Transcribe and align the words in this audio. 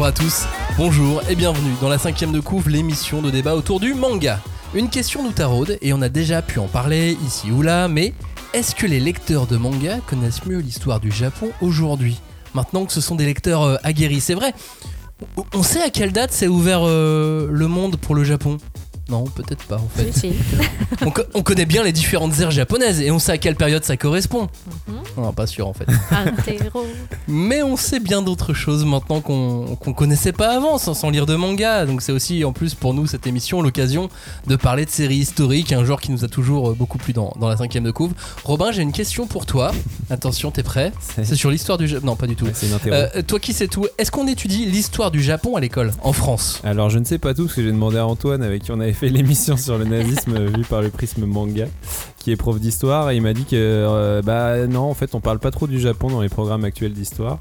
Bonjour 0.00 0.08
à 0.08 0.12
tous, 0.12 0.46
bonjour 0.78 1.22
et 1.28 1.36
bienvenue 1.36 1.74
dans 1.82 1.90
la 1.90 1.98
cinquième 1.98 2.32
de 2.32 2.40
couvre, 2.40 2.70
l'émission 2.70 3.20
de 3.20 3.30
débat 3.30 3.54
autour 3.54 3.80
du 3.80 3.92
manga. 3.92 4.40
Une 4.72 4.88
question 4.88 5.22
nous 5.22 5.32
taraude 5.32 5.76
et 5.82 5.92
on 5.92 6.00
a 6.00 6.08
déjà 6.08 6.40
pu 6.40 6.58
en 6.58 6.68
parler 6.68 7.18
ici 7.22 7.50
ou 7.50 7.60
là, 7.60 7.86
mais 7.86 8.14
est-ce 8.54 8.74
que 8.74 8.86
les 8.86 8.98
lecteurs 8.98 9.46
de 9.46 9.58
manga 9.58 9.98
connaissent 10.06 10.46
mieux 10.46 10.60
l'histoire 10.60 11.00
du 11.00 11.10
Japon 11.10 11.50
aujourd'hui? 11.60 12.18
Maintenant 12.54 12.86
que 12.86 12.94
ce 12.94 13.02
sont 13.02 13.14
des 13.14 13.26
lecteurs 13.26 13.62
euh, 13.62 13.76
aguerris, 13.82 14.22
c'est 14.22 14.32
vrai. 14.32 14.54
On 15.52 15.62
sait 15.62 15.82
à 15.82 15.90
quelle 15.90 16.12
date 16.12 16.32
s'est 16.32 16.48
ouvert 16.48 16.80
euh, 16.82 17.48
le 17.52 17.68
monde 17.68 17.96
pour 17.96 18.14
le 18.14 18.24
Japon? 18.24 18.56
Non, 19.10 19.24
peut-être 19.24 19.64
pas 19.64 19.76
en 19.76 19.88
fait. 19.94 20.12
Si, 20.12 20.20
si. 20.20 20.32
On, 21.06 21.10
co- 21.10 21.22
on 21.34 21.42
connaît 21.42 21.64
bien 21.66 21.82
les 21.82 21.92
différentes 21.92 22.38
ères 22.40 22.50
japonaises 22.50 23.00
et 23.00 23.10
on 23.10 23.18
sait 23.18 23.32
à 23.32 23.38
quelle 23.38 23.54
période 23.56 23.84
ça 23.84 23.96
correspond. 23.96 24.48
Mhm. 24.88 24.94
Non, 25.24 25.32
pas 25.32 25.46
sûr 25.46 25.66
en 25.66 25.72
fait. 25.72 25.86
Mais 27.28 27.62
on 27.62 27.76
sait 27.76 28.00
bien 28.00 28.22
d'autres 28.22 28.52
choses 28.54 28.84
maintenant 28.84 29.20
qu'on 29.20 29.76
connaissait 29.94 30.32
pas 30.32 30.54
avant, 30.56 30.78
sans, 30.78 30.94
sans 30.94 31.10
lire 31.10 31.26
de 31.26 31.34
manga. 31.36 31.86
Donc 31.86 32.02
c'est 32.02 32.12
aussi 32.12 32.44
en 32.44 32.52
plus 32.52 32.74
pour 32.74 32.94
nous 32.94 33.06
cette 33.06 33.26
émission 33.26 33.62
l'occasion 33.62 34.08
de 34.46 34.56
parler 34.56 34.84
de 34.84 34.90
séries 34.90 35.16
historiques, 35.16 35.72
un 35.72 35.84
genre 35.84 36.00
qui 36.00 36.10
nous 36.12 36.24
a 36.24 36.28
toujours 36.28 36.70
euh, 36.70 36.74
beaucoup 36.74 36.98
plu 36.98 37.12
dans, 37.12 37.32
dans 37.40 37.48
la 37.48 37.56
cinquième 37.56 37.84
de 37.84 37.90
couvre. 37.90 38.14
Robin, 38.44 38.72
j'ai 38.72 38.82
une 38.82 38.92
question 38.92 39.26
pour 39.26 39.46
toi. 39.46 39.72
Attention, 40.10 40.50
t'es 40.50 40.62
prêt? 40.62 40.92
C'est 41.22 41.34
sur 41.34 41.50
l'histoire 41.50 41.78
du 41.78 41.86
Japon. 41.88 42.06
Non, 42.06 42.16
pas 42.16 42.26
du 42.26 42.36
tout. 42.36 42.46
Ouais. 42.46 42.52
Euh, 42.86 43.22
toi 43.22 43.38
qui 43.38 43.52
sais 43.52 43.68
tout, 43.68 43.86
est-ce 43.98 44.10
qu'on 44.10 44.26
étudie 44.26 44.66
l'histoire 44.66 45.10
du 45.10 45.22
Japon 45.22 45.56
à 45.56 45.60
l'école, 45.60 45.92
en 46.02 46.12
France? 46.12 46.60
Alors 46.64 46.90
je 46.90 46.98
ne 46.98 47.04
sais 47.04 47.18
pas 47.18 47.34
tout 47.34 47.44
parce 47.44 47.54
que 47.54 47.62
j'ai 47.62 47.70
demandé 47.72 47.96
à 47.98 48.06
Antoine 48.06 48.42
avec 48.42 48.62
qui 48.64 48.72
on 48.72 48.80
avait 48.80 48.92
fait 49.00 49.08
l'émission 49.08 49.56
sur 49.56 49.78
le 49.78 49.86
nazisme 49.86 50.34
euh, 50.36 50.50
vu 50.54 50.62
par 50.62 50.82
le 50.82 50.90
prisme 50.90 51.24
manga 51.24 51.64
qui 52.18 52.32
est 52.32 52.36
prof 52.36 52.60
d'histoire 52.60 53.10
et 53.10 53.16
il 53.16 53.22
m'a 53.22 53.32
dit 53.32 53.46
que 53.46 53.56
euh, 53.56 54.20
bah 54.20 54.66
non 54.66 54.82
en 54.82 54.92
fait 54.92 55.14
on 55.14 55.20
parle 55.20 55.38
pas 55.38 55.50
trop 55.50 55.66
du 55.66 55.80
Japon 55.80 56.10
dans 56.10 56.20
les 56.20 56.28
programmes 56.28 56.64
actuels 56.64 56.92
d'histoire. 56.92 57.38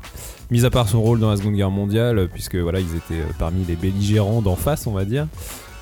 Mis 0.52 0.64
à 0.64 0.70
part 0.70 0.88
son 0.88 1.02
rôle 1.02 1.20
dans 1.20 1.30
la 1.30 1.36
Seconde 1.36 1.56
Guerre 1.56 1.70
mondiale 1.70 2.18
euh, 2.18 2.28
puisque 2.32 2.56
voilà 2.56 2.80
ils 2.80 2.96
étaient 2.96 3.26
parmi 3.40 3.66
les 3.66 3.76
belligérants 3.76 4.42
d'en 4.42 4.56
face 4.56 4.88
on 4.88 4.94
va 4.94 5.04
dire 5.04 5.28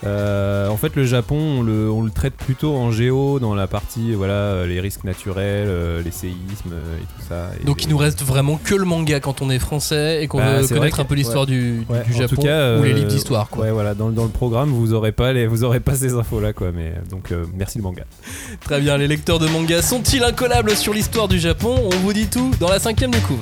Euh, 0.06 0.68
en 0.70 0.78
fait 0.78 0.96
le 0.96 1.06
Japon 1.06 1.38
on 1.60 1.62
le, 1.64 1.90
on 1.90 2.04
le 2.04 2.12
traite 2.12 2.36
plutôt 2.36 2.76
en 2.76 2.92
géo 2.92 3.40
dans 3.40 3.56
la 3.56 3.66
partie 3.66 4.14
voilà 4.14 4.34
euh, 4.34 4.68
les 4.68 4.80
risques 4.80 5.04
naturels 5.04 5.66
euh, 5.68 6.04
les 6.04 6.12
séismes 6.12 6.72
euh, 6.74 6.98
et 6.98 7.02
tout 7.02 7.28
ça 7.28 7.50
Et 7.60 7.66
Donc 7.66 7.80
les- 7.80 7.86
il 7.86 7.90
nous 7.90 7.98
reste 7.98 8.22
vraiment 8.24 8.60
que 8.64 8.76
le 8.76 8.86
manga 8.86 9.20
quand 9.20 9.42
on 9.42 9.50
est 9.50 9.58
français 9.58 10.22
et 10.24 10.28
qu'on 10.28 10.38
Bah, 10.38 10.62
veut 10.62 10.68
connaître 10.68 10.98
que- 10.98 11.02
un 11.02 11.06
peu 11.06 11.16
l'histoire 11.16 11.48
du, 11.48 11.80
du- 11.80 11.86
Ouais, 11.90 12.04
du 12.04 12.14
en 12.14 12.18
Japon 12.20 12.36
tout 12.36 12.42
cas, 12.44 12.78
ou 12.78 12.84
les 12.84 12.92
euh, 12.92 12.94
livres 12.94 13.08
d'histoire. 13.08 13.50
quoi. 13.50 13.64
Ouais, 13.66 13.72
voilà, 13.72 13.96
dans, 13.96 14.08
le- 14.10 14.14
dans 14.14 14.24
le 14.26 14.30
programme, 14.30 14.70
vous 14.70 14.94
aurez 14.94 15.12
pas 15.12 15.34
les, 15.34 15.48
vous 15.48 15.64
aurez 15.64 15.80
pas 15.80 15.96
ces 15.96 16.14
infos 16.14 16.40
là, 16.40 16.54
quoi. 16.54 16.72
Mais 16.72 16.94
donc, 17.10 17.32
euh, 17.32 17.46
merci 17.56 17.80
le 17.80 17.84
manga. 17.84 18.04
Très 18.62 18.80
bien, 18.80 18.98
les 18.98 19.08
lecteurs 19.08 19.40
de 19.40 19.48
manga 19.48 19.82
sont-ils 19.82 20.24
incollables 20.24 20.76
sur 20.76 20.94
l'histoire 20.94 21.28
du 21.28 21.40
Japon? 21.40 21.76
On 21.92 21.96
vous 21.98 22.14
dit 22.14 22.28
tout 22.28 22.52
dans 22.60 22.70
la 22.70 22.78
cinquième 22.80 23.10
de 23.12 23.18
couve. 23.20 23.42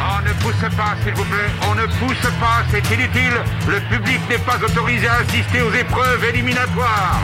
On 0.00 0.22
ne 0.28 0.32
pousse 0.42 0.76
pas, 0.76 0.94
s'il 1.02 1.14
vous 1.14 1.24
plaît. 1.24 1.50
On 1.70 1.74
ne 1.74 1.86
pousse 1.86 2.30
pas, 2.40 2.62
c'est 2.70 2.94
inutile. 2.94 3.32
Le 3.68 3.96
public 3.96 4.20
n'est 4.28 4.38
pas 4.44 4.58
autorisé 4.62 5.06
à 5.06 5.14
assister 5.20 5.62
aux 5.62 5.72
épreuves 5.72 5.93
éliminatoires. 6.28 7.20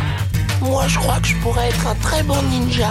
Moi, 0.61 0.87
je 0.87 0.99
crois 0.99 1.19
que 1.21 1.29
je 1.29 1.37
pourrais 1.37 1.69
être 1.69 1.87
un 1.87 1.95
très 1.97 2.23
bon 2.23 2.41
ninja. 2.43 2.91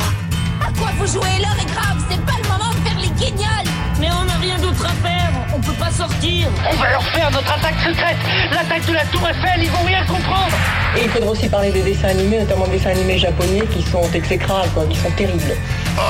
À 0.62 0.72
quoi 0.78 0.90
vous 0.98 1.08
jouez 1.08 1.38
L'heure 1.40 1.56
est 1.60 1.72
grave, 1.72 2.04
c'est 2.10 2.20
pas 2.26 2.34
le 2.42 2.48
moment 2.50 2.72
de 2.72 2.78
faire 2.88 2.98
les 3.00 3.10
guignols 3.10 3.68
Mais 4.00 4.10
on 4.12 4.26
n'a 4.26 4.38
rien 4.42 4.58
d'autre 4.58 4.86
à 4.86 4.90
faire, 5.08 5.32
on 5.56 5.60
peut 5.60 5.74
pas 5.74 5.92
sortir. 5.92 6.48
On 6.70 6.76
va 6.76 6.90
leur 6.92 7.04
faire 7.04 7.32
notre 7.32 7.52
attaque 7.52 7.80
secrète 7.86 8.18
L'attaque 8.52 8.86
de 8.86 8.94
la 8.94 9.06
Tour 9.06 9.28
Eiffel, 9.28 9.64
ils 9.64 9.72
vont 9.72 9.84
rien 9.86 10.06
comprendre 10.06 10.56
Et 10.98 11.04
il 11.04 11.10
faudra 11.10 11.32
aussi 11.32 11.48
parler 11.48 11.72
des 11.72 11.82
dessins 11.82 12.10
animés, 12.10 12.40
notamment 12.40 12.66
des 12.66 12.78
dessins 12.78 12.92
animés 12.92 13.18
japonais 13.18 13.64
qui 13.74 13.82
sont 13.84 14.04
exécrables, 14.14 14.70
quoi, 14.74 14.86
qui 14.86 14.98
sont 14.98 15.12
terribles. 15.12 15.56
Oh, 15.98 16.02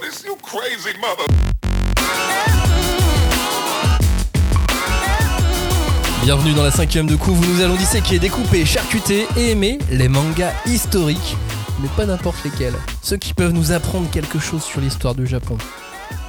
this 0.02 0.24
you 0.24 0.36
crazy 0.42 0.92
mother. 1.00 1.24
Bienvenue 6.26 6.54
dans 6.54 6.64
la 6.64 6.72
cinquième 6.72 7.06
de 7.06 7.14
couve 7.14 7.38
où 7.38 7.44
nous 7.44 7.60
allons 7.60 7.76
disséquer, 7.76 8.18
découper, 8.18 8.64
charcuter 8.64 9.28
et 9.36 9.52
aimer 9.52 9.78
les 9.92 10.08
mangas 10.08 10.52
historiques, 10.66 11.36
mais 11.80 11.86
pas 11.96 12.04
n'importe 12.04 12.42
lesquels. 12.42 12.74
Ceux 13.00 13.16
qui 13.16 13.32
peuvent 13.32 13.52
nous 13.52 13.70
apprendre 13.70 14.10
quelque 14.10 14.40
chose 14.40 14.64
sur 14.64 14.80
l'histoire 14.80 15.14
du 15.14 15.24
Japon. 15.24 15.56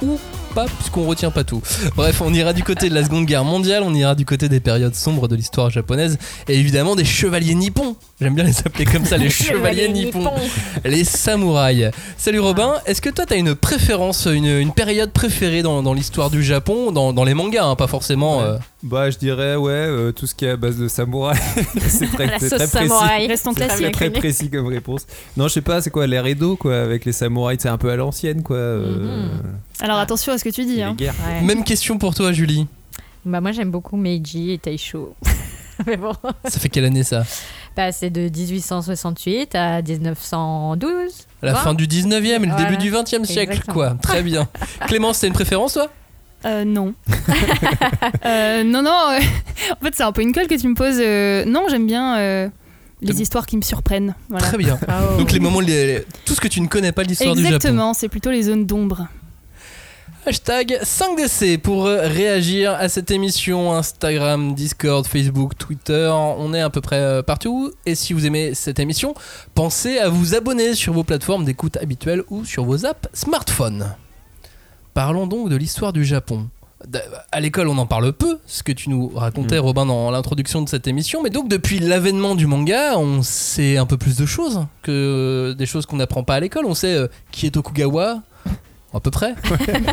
Ou 0.00 0.20
pas, 0.54 0.66
puisqu'on 0.66 1.04
retient 1.04 1.32
pas 1.32 1.42
tout. 1.42 1.62
Bref, 1.96 2.20
on 2.20 2.32
ira 2.32 2.52
du 2.52 2.62
côté 2.62 2.88
de 2.88 2.94
la 2.94 3.02
Seconde 3.02 3.26
Guerre 3.26 3.42
mondiale, 3.42 3.82
on 3.84 3.92
ira 3.92 4.14
du 4.14 4.24
côté 4.24 4.48
des 4.48 4.60
périodes 4.60 4.94
sombres 4.94 5.26
de 5.26 5.34
l'histoire 5.34 5.68
japonaise, 5.68 6.16
et 6.46 6.56
évidemment 6.56 6.94
des 6.94 7.04
chevaliers 7.04 7.56
nippons. 7.56 7.96
J'aime 8.20 8.34
bien 8.34 8.42
les 8.42 8.58
appeler 8.58 8.84
comme 8.84 9.04
ça, 9.04 9.16
les 9.16 9.30
chevaliers 9.30 9.88
nippons. 9.88 10.28
Les 10.84 11.04
samouraïs. 11.04 11.92
Salut 12.16 12.40
Robin, 12.40 12.74
est-ce 12.84 13.00
que 13.00 13.10
toi 13.10 13.24
t'as 13.26 13.36
une 13.36 13.54
préférence, 13.54 14.26
une, 14.26 14.46
une 14.46 14.72
période 14.72 15.12
préférée 15.12 15.62
dans, 15.62 15.84
dans 15.84 15.94
l'histoire 15.94 16.28
du 16.28 16.42
Japon, 16.42 16.90
dans, 16.90 17.12
dans 17.12 17.22
les 17.22 17.34
mangas, 17.34 17.64
hein, 17.64 17.76
pas 17.76 17.86
forcément. 17.86 18.38
Ouais. 18.38 18.44
euh, 18.44 18.58
Bah, 18.82 19.08
je 19.10 19.18
dirais, 19.18 19.54
ouais, 19.54 19.70
euh, 19.70 20.10
tout 20.10 20.26
ce 20.26 20.34
qui 20.34 20.46
est 20.46 20.50
à 20.50 20.56
base 20.56 20.78
de 20.78 20.88
samouraï. 20.88 21.38
c'est 21.86 22.10
très, 22.10 22.26
La 22.26 22.38
c'est 22.40 22.48
sauce 22.48 22.58
très 22.58 22.66
précis. 22.66 22.88
samouraï. 22.88 23.26
Restons 23.28 23.52
C'est 23.56 23.66
classiques. 23.66 23.92
très, 23.92 24.10
très 24.10 24.18
précis 24.18 24.50
comme 24.50 24.66
réponse. 24.66 25.06
Non, 25.36 25.46
je 25.46 25.52
sais 25.52 25.62
pas, 25.62 25.80
c'est 25.80 25.90
quoi 25.90 26.08
l'ère 26.08 26.26
Edo, 26.26 26.56
quoi, 26.56 26.76
avec 26.80 27.04
les 27.04 27.12
samouraïs, 27.12 27.60
c'est 27.62 27.68
un 27.68 27.78
peu 27.78 27.90
à 27.90 27.94
l'ancienne, 27.96 28.42
quoi. 28.42 28.56
euh, 28.56 29.26
Mhm. 29.28 29.30
Alors 29.80 29.98
attention 29.98 30.32
à 30.32 30.38
ce 30.38 30.42
que 30.44 30.48
tu 30.50 30.64
dis. 30.64 30.82
Hein. 30.82 30.94
guerres. 30.98 31.14
Ouais. 31.24 31.40
Même 31.46 31.62
question 31.62 31.98
pour 31.98 32.16
toi, 32.16 32.32
Julie. 32.32 32.66
Bah 33.24 33.40
moi 33.40 33.52
j'aime 33.52 33.70
beaucoup 33.70 33.96
Meiji 33.96 34.52
et 34.52 34.58
Taisho. 34.58 35.14
Mais 35.86 35.96
bon, 35.96 36.12
Ça 36.44 36.58
fait 36.58 36.68
quelle 36.68 36.86
année 36.86 37.04
ça? 37.04 37.24
Bah, 37.76 37.92
c'est 37.92 38.10
de 38.10 38.22
1868 38.22 39.54
à 39.54 39.82
1912. 39.82 40.90
La 41.42 41.52
Vingt. 41.52 41.58
fin 41.60 41.74
du 41.74 41.86
19e 41.86 42.24
et 42.24 42.38
le 42.38 42.46
Voilà. 42.52 42.64
début 42.70 42.76
du 42.78 42.90
20e 42.90 43.24
siècle, 43.24 43.52
Exactement. 43.52 43.74
quoi. 43.74 43.96
Très 44.02 44.22
bien. 44.22 44.48
Clémence, 44.88 45.20
t'as 45.20 45.26
une 45.28 45.32
préférence, 45.32 45.74
toi? 45.74 45.88
Euh, 46.44 46.64
non. 46.64 46.94
Euh, 48.24 48.64
non, 48.64 48.82
non. 48.82 48.90
euh, 49.12 49.18
en 49.80 49.84
fait, 49.84 49.94
c'est 49.94 50.02
un 50.02 50.12
peu 50.12 50.22
une 50.22 50.32
colle 50.32 50.46
que 50.46 50.54
tu 50.54 50.68
me 50.68 50.74
poses. 50.74 50.98
euh, 51.00 51.44
non, 51.44 51.64
j'aime 51.68 51.86
bien 51.86 52.16
euh, 52.18 52.48
les 53.00 53.20
histoires 53.22 53.46
qui 53.46 53.56
me 53.56 53.62
surprennent. 53.62 54.14
Voilà. 54.28 54.46
Très 54.46 54.58
bien. 54.58 54.78
Bravo. 54.86 55.18
Donc 55.18 55.32
les 55.32 55.40
moments, 55.40 55.60
les- 55.60 55.86
les- 55.86 56.04
tout 56.24 56.34
ce 56.34 56.40
que 56.40 56.48
tu 56.48 56.60
ne 56.60 56.66
connais 56.66 56.92
pas 56.92 57.04
de 57.04 57.08
l'histoire 57.08 57.34
du 57.34 57.42
Japon. 57.42 57.54
Exactement, 57.56 57.94
c'est 57.94 58.08
plutôt 58.08 58.30
les 58.30 58.42
zones 58.44 58.66
d'ombre. 58.66 59.06
Hashtag 60.26 60.78
5DC 60.82 61.58
pour 61.58 61.86
euh, 61.86 62.06
réagir 62.06 62.72
à 62.72 62.88
cette 62.88 63.10
émission. 63.10 63.72
Instagram, 63.72 64.54
Discord, 64.54 65.06
Facebook, 65.06 65.56
Twitter. 65.56 66.10
On 66.12 66.52
est 66.52 66.60
à 66.60 66.68
peu 66.70 66.80
près 66.80 66.96
euh, 66.96 67.22
partout. 67.22 67.72
Et 67.86 67.94
si 67.94 68.12
vous 68.12 68.26
aimez 68.26 68.52
cette 68.54 68.78
émission, 68.78 69.14
pensez 69.54 69.98
à 69.98 70.08
vous 70.08 70.34
abonner 70.34 70.74
sur 70.74 70.92
vos 70.92 71.04
plateformes 71.04 71.44
d'écoute 71.44 71.78
habituelles 71.78 72.24
ou 72.28 72.44
sur 72.44 72.64
vos 72.64 72.84
apps 72.84 73.08
smartphone. 73.14 73.94
Parlons 74.92 75.26
donc 75.26 75.48
de 75.48 75.56
l'histoire 75.56 75.92
du 75.92 76.04
Japon. 76.04 76.48
À 77.32 77.40
l'école, 77.40 77.68
on 77.68 77.78
en 77.78 77.86
parle 77.86 78.12
peu, 78.12 78.38
ce 78.46 78.62
que 78.62 78.70
tu 78.72 78.90
nous 78.90 79.08
racontais, 79.08 79.56
Mm. 79.56 79.62
Robin, 79.62 79.86
dans 79.86 80.10
l'introduction 80.10 80.62
de 80.62 80.68
cette 80.68 80.86
émission. 80.86 81.22
Mais 81.22 81.30
donc, 81.30 81.48
depuis 81.48 81.80
l'avènement 81.80 82.34
du 82.34 82.46
manga, 82.46 82.96
on 82.98 83.22
sait 83.22 83.78
un 83.78 83.86
peu 83.86 83.96
plus 83.96 84.16
de 84.16 84.26
choses 84.26 84.64
que 84.82 85.54
des 85.58 85.66
choses 85.66 85.86
qu'on 85.86 85.96
n'apprend 85.96 86.22
pas 86.22 86.34
à 86.34 86.40
l'école. 86.40 86.66
On 86.66 86.74
sait 86.74 86.94
euh, 86.94 87.08
qui 87.32 87.46
est 87.46 87.50
Tokugawa, 87.50 88.22
à 88.98 89.00
peu 89.00 89.10
près. 89.10 89.34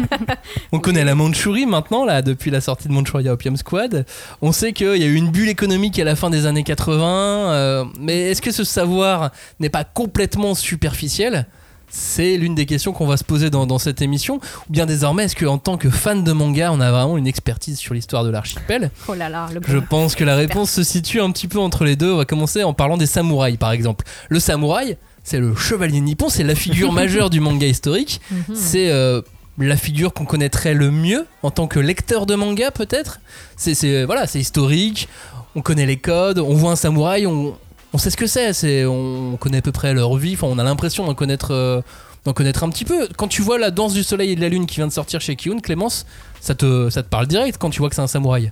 on 0.71 0.79
connaît 0.79 1.03
la 1.03 1.15
Mandchourie 1.15 1.65
maintenant, 1.65 2.05
là, 2.05 2.21
depuis 2.21 2.51
la 2.51 2.61
sortie 2.61 2.87
de 2.87 2.93
Manchuria 2.93 3.33
Opium 3.33 3.55
Squad. 3.57 4.05
On 4.41 4.51
sait 4.51 4.73
qu'il 4.73 4.97
y 4.97 5.03
a 5.03 5.07
eu 5.07 5.15
une 5.15 5.31
bulle 5.31 5.49
économique 5.49 5.97
à 5.99 6.03
la 6.03 6.15
fin 6.15 6.29
des 6.29 6.45
années 6.45 6.63
80. 6.63 7.05
euh, 7.05 7.85
mais 7.99 8.31
est-ce 8.31 8.41
que 8.41 8.51
ce 8.51 8.63
savoir 8.63 9.31
n'est 9.59 9.69
pas 9.69 9.83
complètement 9.83 10.55
superficiel? 10.55 11.47
C'est 11.87 12.35
l'une 12.35 12.55
des 12.55 12.65
questions 12.65 12.91
qu'on 12.91 13.05
va 13.05 13.15
se 13.15 13.23
poser 13.23 13.49
dans, 13.49 13.65
dans 13.65 13.77
cette 13.79 14.01
émission. 14.01 14.35
Ou 14.35 14.71
bien 14.71 14.85
désormais, 14.85 15.25
est-ce 15.25 15.35
qu'en 15.35 15.57
tant 15.57 15.77
que 15.77 15.89
fan 15.89 16.23
de 16.23 16.31
manga, 16.33 16.71
on 16.71 16.81
a 16.81 16.91
vraiment 16.91 17.17
une 17.17 17.27
expertise 17.27 17.77
sur 17.77 17.93
l'histoire 17.93 18.23
de 18.23 18.29
l'archipel? 18.31 18.91
Oh 19.07 19.13
là 19.13 19.29
là, 19.29 19.47
le 19.53 19.61
Je 19.65 19.77
pense 19.77 20.15
que 20.15 20.23
la 20.23 20.35
réponse 20.35 20.71
se 20.71 20.83
situe 20.83 21.21
un 21.21 21.31
petit 21.31 21.47
peu 21.47 21.59
entre 21.59 21.85
les 21.85 21.95
deux. 21.95 22.11
On 22.11 22.17
va 22.17 22.25
commencer 22.25 22.63
en 22.63 22.73
parlant 22.73 22.97
des 22.97 23.05
samouraïs, 23.05 23.57
par 23.57 23.71
exemple. 23.71 24.03
Le 24.29 24.39
samouraï, 24.39 24.97
c'est 25.25 25.39
le 25.39 25.53
chevalier 25.55 25.99
nippon, 25.99 26.29
c'est 26.29 26.43
la 26.43 26.55
figure 26.55 26.91
majeure 27.01 27.29
du 27.29 27.41
manga 27.41 27.67
historique. 27.67 28.21
Mhm. 28.31 28.55
C'est 28.55 28.89
euh, 28.91 29.21
la 29.57 29.75
figure 29.75 30.13
qu'on 30.13 30.23
connaîtrait 30.25 30.73
le 30.73 30.91
mieux 30.91 31.25
en 31.43 31.51
tant 31.51 31.67
que 31.67 31.79
lecteur 31.79 32.25
de 32.25 32.35
manga, 32.35 32.71
peut-être. 32.71 33.19
C'est 33.57 34.05
voilà, 34.05 34.25
c'est 34.27 34.39
historique. 34.39 35.09
On 35.55 35.61
connaît 35.61 35.85
les 35.85 35.97
codes. 35.97 36.39
On 36.39 36.53
voit 36.53 36.71
un 36.71 36.75
samouraï, 36.77 37.25
on, 37.27 37.57
on 37.93 37.97
sait 37.97 38.09
ce 38.09 38.17
que 38.17 38.27
c'est. 38.27 38.53
C'est 38.53 38.85
on 38.85 39.35
connaît 39.37 39.57
à 39.57 39.61
peu 39.61 39.71
près 39.73 39.93
leur 39.93 40.15
vie. 40.15 40.35
Enfin, 40.35 40.47
on 40.49 40.57
a 40.59 40.63
l'impression 40.63 41.05
d'en 41.05 41.15
connaître. 41.15 41.51
euh, 41.51 41.81
d'en 42.25 42.33
connaître 42.33 42.63
un 42.63 42.69
petit 42.69 42.85
peu. 42.85 43.07
Quand 43.17 43.27
tu 43.27 43.43
vois 43.43 43.59
la 43.59 43.69
danse 43.69 43.93
du 43.93 44.01
soleil 44.01 44.31
et 44.31 44.35
de 44.35 44.41
la 44.41 44.49
lune 44.49 44.65
qui 44.65 44.77
vient 44.77 44.87
de 44.87 44.91
sortir 44.91 45.21
chez 45.21 45.35
Kiyun, 45.35 45.59
Clémence, 45.59 46.07
ça 46.41 46.55
te, 46.55 46.89
ça 46.89 47.03
te 47.03 47.07
parle 47.07 47.27
direct 47.27 47.57
quand 47.59 47.69
tu 47.69 47.77
vois 47.79 47.89
que 47.89 47.93
c'est 47.95 48.01
un 48.01 48.07
samouraï. 48.07 48.51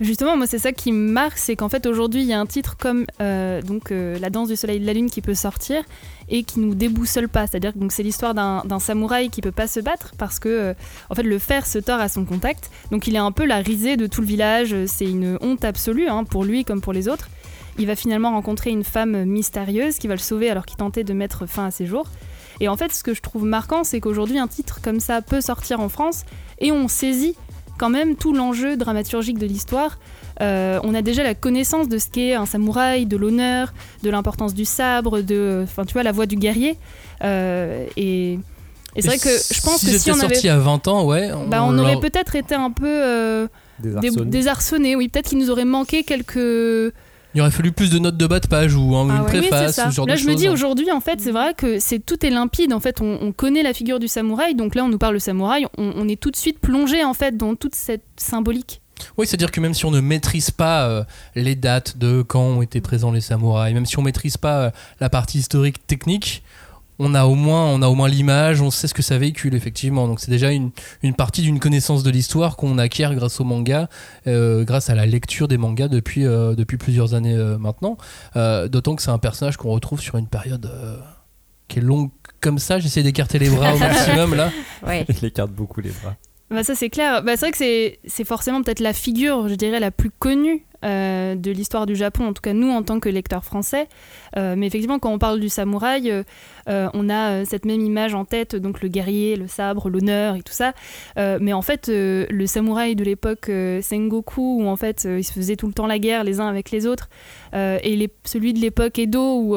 Justement, 0.00 0.36
moi, 0.36 0.46
c'est 0.48 0.58
ça 0.58 0.72
qui 0.72 0.90
me 0.90 1.12
marque, 1.12 1.38
c'est 1.38 1.54
qu'en 1.54 1.68
fait, 1.68 1.86
aujourd'hui, 1.86 2.22
il 2.22 2.26
y 2.26 2.32
a 2.32 2.40
un 2.40 2.46
titre 2.46 2.76
comme 2.76 3.06
euh, 3.20 3.62
donc 3.62 3.92
euh, 3.92 4.18
La 4.18 4.28
danse 4.28 4.48
du 4.48 4.56
soleil 4.56 4.78
et 4.78 4.80
de 4.80 4.86
la 4.86 4.92
lune 4.92 5.08
qui 5.08 5.20
peut 5.20 5.34
sortir 5.34 5.84
et 6.28 6.42
qui 6.42 6.58
nous 6.58 6.74
déboussole 6.74 7.28
pas. 7.28 7.46
C'est-à-dire 7.46 7.72
que 7.72 7.78
c'est 7.90 8.02
l'histoire 8.02 8.34
d'un 8.34 8.62
d'un 8.64 8.80
samouraï 8.80 9.30
qui 9.30 9.40
peut 9.40 9.52
pas 9.52 9.68
se 9.68 9.78
battre 9.78 10.12
parce 10.18 10.40
que, 10.40 10.48
euh, 10.48 10.74
en 11.10 11.14
fait, 11.14 11.22
le 11.22 11.38
fer 11.38 11.66
se 11.66 11.78
tord 11.78 12.00
à 12.00 12.08
son 12.08 12.24
contact. 12.24 12.70
Donc, 12.90 13.06
il 13.06 13.14
est 13.14 13.18
un 13.18 13.30
peu 13.30 13.44
la 13.44 13.58
risée 13.58 13.96
de 13.96 14.06
tout 14.08 14.20
le 14.20 14.26
village. 14.26 14.74
C'est 14.86 15.06
une 15.06 15.38
honte 15.40 15.64
absolue 15.64 16.08
hein, 16.08 16.24
pour 16.24 16.44
lui 16.44 16.64
comme 16.64 16.80
pour 16.80 16.92
les 16.92 17.08
autres. 17.08 17.28
Il 17.78 17.86
va 17.86 17.94
finalement 17.94 18.30
rencontrer 18.30 18.70
une 18.70 18.84
femme 18.84 19.24
mystérieuse 19.24 19.98
qui 19.98 20.08
va 20.08 20.14
le 20.14 20.20
sauver 20.20 20.50
alors 20.50 20.66
qu'il 20.66 20.76
tentait 20.76 21.04
de 21.04 21.12
mettre 21.12 21.46
fin 21.46 21.66
à 21.66 21.70
ses 21.70 21.86
jours. 21.86 22.06
Et 22.60 22.68
en 22.68 22.76
fait, 22.76 22.92
ce 22.92 23.02
que 23.02 23.14
je 23.14 23.20
trouve 23.20 23.44
marquant, 23.44 23.84
c'est 23.84 24.00
qu'aujourd'hui, 24.00 24.38
un 24.38 24.48
titre 24.48 24.80
comme 24.80 25.00
ça 25.00 25.22
peut 25.22 25.40
sortir 25.40 25.80
en 25.80 25.88
France 25.88 26.24
et 26.60 26.72
on 26.72 26.88
saisit 26.88 27.36
quand 27.78 27.90
même 27.90 28.16
tout 28.16 28.32
l'enjeu 28.32 28.76
dramaturgique 28.76 29.38
de 29.38 29.46
l'histoire. 29.46 29.98
Euh, 30.40 30.80
on 30.82 30.94
a 30.94 31.02
déjà 31.02 31.22
la 31.22 31.34
connaissance 31.34 31.88
de 31.88 31.98
ce 31.98 32.08
qu'est 32.08 32.34
un 32.34 32.46
samouraï, 32.46 33.06
de 33.06 33.16
l'honneur, 33.16 33.72
de 34.02 34.10
l'importance 34.10 34.52
du 34.54 34.64
sabre, 34.64 35.20
de, 35.20 35.60
enfin 35.64 35.84
tu 35.84 35.92
vois, 35.92 36.02
la 36.02 36.12
voix 36.12 36.26
du 36.26 36.36
guerrier. 36.36 36.76
Euh, 37.22 37.86
et 37.96 38.38
et 38.96 39.02
c'est 39.02 39.08
vrai 39.08 39.18
que 39.18 39.28
je 39.28 39.60
pense 39.60 39.78
si 39.80 39.86
que 39.86 39.92
si 39.92 39.98
c'était 39.98 40.10
on 40.12 40.20
avait, 40.20 40.34
sorti 40.34 40.48
à 40.48 40.58
20 40.58 40.86
ans, 40.88 41.04
ouais. 41.04 41.30
bah, 41.48 41.64
on 41.64 41.76
aurait 41.78 41.98
peut-être 41.98 42.36
été 42.36 42.54
un 42.54 42.70
peu 42.70 42.86
euh, 42.86 43.48
dé- 43.80 43.88
Désarçonné. 43.90 44.30
désarçonné. 44.30 44.96
Oui, 44.96 45.08
peut-être 45.08 45.28
qu'il 45.30 45.38
nous 45.38 45.50
aurait 45.50 45.64
manqué 45.64 46.04
quelques 46.04 46.92
Il 47.34 47.40
aurait 47.40 47.50
fallu 47.50 47.72
plus 47.72 47.90
de 47.90 47.98
notes 47.98 48.16
de 48.16 48.26
bas 48.26 48.40
de 48.40 48.46
page 48.46 48.74
ou 48.76 48.94
hein, 48.96 49.08
Ah 49.10 49.14
une 49.16 49.22
ouais, 49.22 49.30
oui, 49.32 49.48
préface, 49.48 49.76
ce 49.76 49.90
genre 49.90 50.06
Là, 50.06 50.14
de 50.14 50.20
je 50.20 50.26
me 50.28 50.34
dis 50.34 50.48
aujourd'hui, 50.48 50.90
en 50.92 51.00
fait, 51.00 51.20
c'est 51.20 51.32
vrai 51.32 51.54
que 51.54 51.80
c'est 51.80 51.98
tout 51.98 52.24
est 52.24 52.30
limpide. 52.30 52.72
En 52.72 52.80
fait, 52.80 53.00
on, 53.00 53.18
on 53.20 53.32
connaît 53.32 53.62
la 53.62 53.72
figure 53.72 53.98
du 53.98 54.06
samouraï, 54.08 54.54
donc 54.54 54.74
là, 54.74 54.84
on 54.84 54.88
nous 54.88 54.98
parle 54.98 55.14
de 55.14 55.18
samouraï, 55.18 55.66
on, 55.76 55.92
on 55.96 56.08
est 56.08 56.20
tout 56.20 56.30
de 56.30 56.36
suite 56.36 56.60
plongé 56.60 57.02
en 57.04 57.14
fait 57.14 57.36
dans 57.36 57.56
toute 57.56 57.74
cette 57.74 58.04
symbolique. 58.16 58.80
Oui, 59.18 59.26
c'est-à-dire 59.26 59.50
que 59.50 59.60
même 59.60 59.74
si 59.74 59.84
on 59.84 59.90
ne 59.90 60.00
maîtrise 60.00 60.50
pas 60.52 60.88
euh, 60.88 61.04
les 61.34 61.56
dates 61.56 61.98
de 61.98 62.22
quand 62.22 62.40
ont 62.42 62.62
été 62.62 62.80
présents 62.80 63.10
les 63.10 63.20
samouraïs, 63.20 63.74
même 63.74 63.86
si 63.86 63.98
on 63.98 64.02
maîtrise 64.02 64.36
pas 64.36 64.58
euh, 64.58 64.70
la 65.00 65.10
partie 65.10 65.38
historique 65.38 65.84
technique, 65.86 66.42
on 66.98 67.14
a 67.14 67.24
au 67.24 67.34
moins, 67.34 67.64
on 67.66 67.82
a 67.82 67.88
au 67.88 67.94
moins 67.94 68.08
l'image, 68.08 68.60
on 68.60 68.70
sait 68.70 68.86
ce 68.86 68.94
que 68.94 69.02
ça 69.02 69.18
véhicule 69.18 69.54
effectivement. 69.54 70.06
Donc 70.06 70.20
c'est 70.20 70.30
déjà 70.30 70.50
une, 70.52 70.70
une 71.02 71.14
partie 71.14 71.42
d'une 71.42 71.58
connaissance 71.58 72.02
de 72.02 72.10
l'histoire 72.10 72.56
qu'on 72.56 72.78
acquiert 72.78 73.14
grâce 73.14 73.40
au 73.40 73.44
manga, 73.44 73.88
euh, 74.26 74.64
grâce 74.64 74.90
à 74.90 74.94
la 74.94 75.06
lecture 75.06 75.48
des 75.48 75.56
mangas 75.58 75.88
depuis, 75.88 76.24
euh, 76.24 76.54
depuis 76.54 76.76
plusieurs 76.76 77.14
années 77.14 77.34
euh, 77.34 77.58
maintenant. 77.58 77.96
Euh, 78.36 78.68
D'autant 78.68 78.94
que 78.96 79.02
c'est 79.02 79.10
un 79.10 79.18
personnage 79.18 79.56
qu'on 79.56 79.70
retrouve 79.70 80.00
sur 80.00 80.16
une 80.16 80.28
période 80.28 80.66
euh, 80.66 80.96
qui 81.68 81.78
est 81.78 81.82
longue 81.82 82.10
comme 82.40 82.58
ça. 82.58 82.78
J'essaie 82.78 83.02
d'écarter 83.02 83.38
les 83.38 83.50
bras 83.50 83.74
au 83.74 83.78
maximum 83.78 84.34
là. 84.34 84.50
Ouais. 84.86 85.06
Il 85.08 85.24
écarte 85.24 85.50
beaucoup 85.50 85.80
les 85.80 85.90
bras. 85.90 86.14
Bah 86.54 86.62
ça 86.62 86.76
c'est 86.76 86.88
clair. 86.88 87.24
Bah, 87.24 87.36
c'est 87.36 87.46
vrai 87.46 87.50
que 87.50 87.98
c'est, 88.06 88.24
forcément 88.24 88.62
peut-être 88.62 88.78
la 88.78 88.92
figure, 88.92 89.48
je 89.48 89.56
dirais, 89.56 89.80
la 89.80 89.90
plus 89.90 90.10
connue 90.10 90.64
euh, 90.84 91.34
de 91.34 91.50
l'histoire 91.50 91.84
du 91.86 91.96
Japon, 91.96 92.26
en 92.26 92.32
tout 92.32 92.42
cas 92.42 92.52
nous 92.52 92.70
en 92.70 92.84
tant 92.84 93.00
que 93.00 93.08
lecteurs 93.08 93.44
français. 93.44 93.88
Euh, 94.36 94.54
mais 94.56 94.68
effectivement, 94.68 95.00
quand 95.00 95.10
on 95.10 95.18
parle 95.18 95.40
du 95.40 95.48
samouraï, 95.48 96.10
euh, 96.10 96.88
on 96.94 97.10
a 97.10 97.44
cette 97.44 97.64
même 97.64 97.80
image 97.80 98.14
en 98.14 98.24
tête, 98.24 98.54
donc 98.54 98.82
le 98.82 98.88
guerrier, 98.88 99.34
le 99.34 99.48
sabre, 99.48 99.90
l'honneur 99.90 100.36
et 100.36 100.42
tout 100.42 100.52
ça. 100.52 100.74
Mais 101.16 101.52
en 101.52 101.62
fait, 101.62 101.88
le 101.88 102.46
samouraï 102.46 102.94
de 102.94 103.02
l'époque 103.02 103.50
Sengoku, 103.82 104.62
où 104.62 104.68
en 104.68 104.76
fait 104.76 105.08
ils 105.10 105.24
se 105.24 105.32
faisaient 105.32 105.56
tout 105.56 105.66
le 105.66 105.72
temps 105.72 105.88
la 105.88 105.98
guerre 105.98 106.22
les 106.22 106.38
uns 106.38 106.46
avec 106.46 106.70
les 106.70 106.86
autres, 106.86 107.08
et 107.52 108.10
celui 108.24 108.52
de 108.52 108.60
l'époque 108.60 108.98
Edo, 108.98 109.40
où 109.40 109.56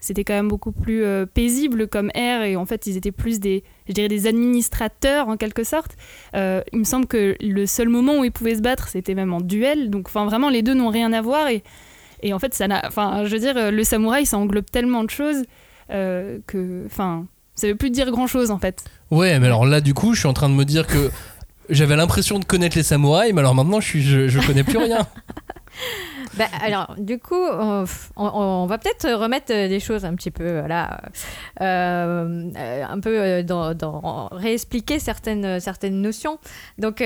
c'était 0.00 0.24
quand 0.24 0.34
même 0.34 0.48
beaucoup 0.48 0.72
plus 0.72 1.04
paisible 1.26 1.88
comme 1.88 2.10
ère, 2.14 2.42
et 2.42 2.56
en 2.56 2.64
fait 2.64 2.86
ils 2.86 2.96
étaient 2.96 3.12
plus 3.12 3.40
des, 3.40 3.64
je 3.88 3.94
dirais, 3.94 4.08
des 4.08 4.26
administrateurs 4.26 5.28
en 5.28 5.36
quelque 5.36 5.64
sorte. 5.64 5.96
Euh, 6.34 6.62
il 6.72 6.80
me 6.80 6.84
semble 6.84 7.06
que 7.06 7.36
le 7.40 7.66
seul 7.66 7.88
moment 7.88 8.18
où 8.18 8.24
ils 8.24 8.32
pouvaient 8.32 8.56
se 8.56 8.62
battre, 8.62 8.88
c'était 8.88 9.14
même 9.14 9.32
en 9.32 9.40
duel. 9.40 9.90
Donc, 9.90 10.08
enfin, 10.08 10.24
vraiment, 10.24 10.50
les 10.50 10.62
deux 10.62 10.74
n'ont 10.74 10.90
rien 10.90 11.12
à 11.12 11.20
voir. 11.22 11.48
Et, 11.48 11.62
et 12.22 12.32
en 12.32 12.38
fait, 12.38 12.54
ça 12.54 12.68
n'a, 12.68 12.82
enfin, 12.86 13.24
je 13.24 13.30
veux 13.30 13.40
dire, 13.40 13.56
euh, 13.56 13.70
le 13.70 13.84
samouraï, 13.84 14.26
ça 14.26 14.38
englobe 14.38 14.66
tellement 14.70 15.04
de 15.04 15.10
choses 15.10 15.44
euh, 15.90 16.38
que, 16.46 16.84
enfin, 16.86 17.26
ça 17.54 17.66
veut 17.66 17.74
plus 17.74 17.90
dire 17.90 18.10
grand 18.10 18.26
chose 18.26 18.50
en 18.50 18.58
fait. 18.58 18.84
Ouais, 19.10 19.38
mais 19.38 19.46
alors 19.46 19.66
là, 19.66 19.80
du 19.80 19.94
coup, 19.94 20.14
je 20.14 20.20
suis 20.20 20.28
en 20.28 20.34
train 20.34 20.48
de 20.48 20.54
me 20.54 20.64
dire 20.64 20.86
que 20.86 21.10
j'avais 21.70 21.96
l'impression 21.96 22.38
de 22.38 22.44
connaître 22.44 22.76
les 22.76 22.82
samouraïs, 22.82 23.32
mais 23.32 23.40
alors 23.40 23.54
maintenant, 23.54 23.80
je, 23.80 23.86
suis, 23.86 24.02
je, 24.02 24.28
je 24.28 24.46
connais 24.46 24.64
plus 24.64 24.78
rien. 24.78 25.06
Bah, 26.34 26.46
alors, 26.60 26.94
du 26.98 27.18
coup, 27.18 27.34
on, 27.36 28.66
va 28.66 28.78
peut-être 28.78 29.10
remettre 29.14 29.52
euh, 29.52 29.68
des 29.68 29.80
choses 29.80 30.04
un 30.04 30.14
petit 30.14 30.30
peu, 30.30 30.58
voilà, 30.58 31.00
euh, 31.60 32.50
euh, 32.56 32.84
un 32.84 33.00
peu 33.00 33.18
euh, 33.18 33.42
dans, 33.42 33.74
dans- 33.74 34.28
réexpliquer 34.32 34.98
certaines, 34.98 35.60
certaines 35.60 36.00
notions. 36.00 36.38
Donc, 36.78 37.02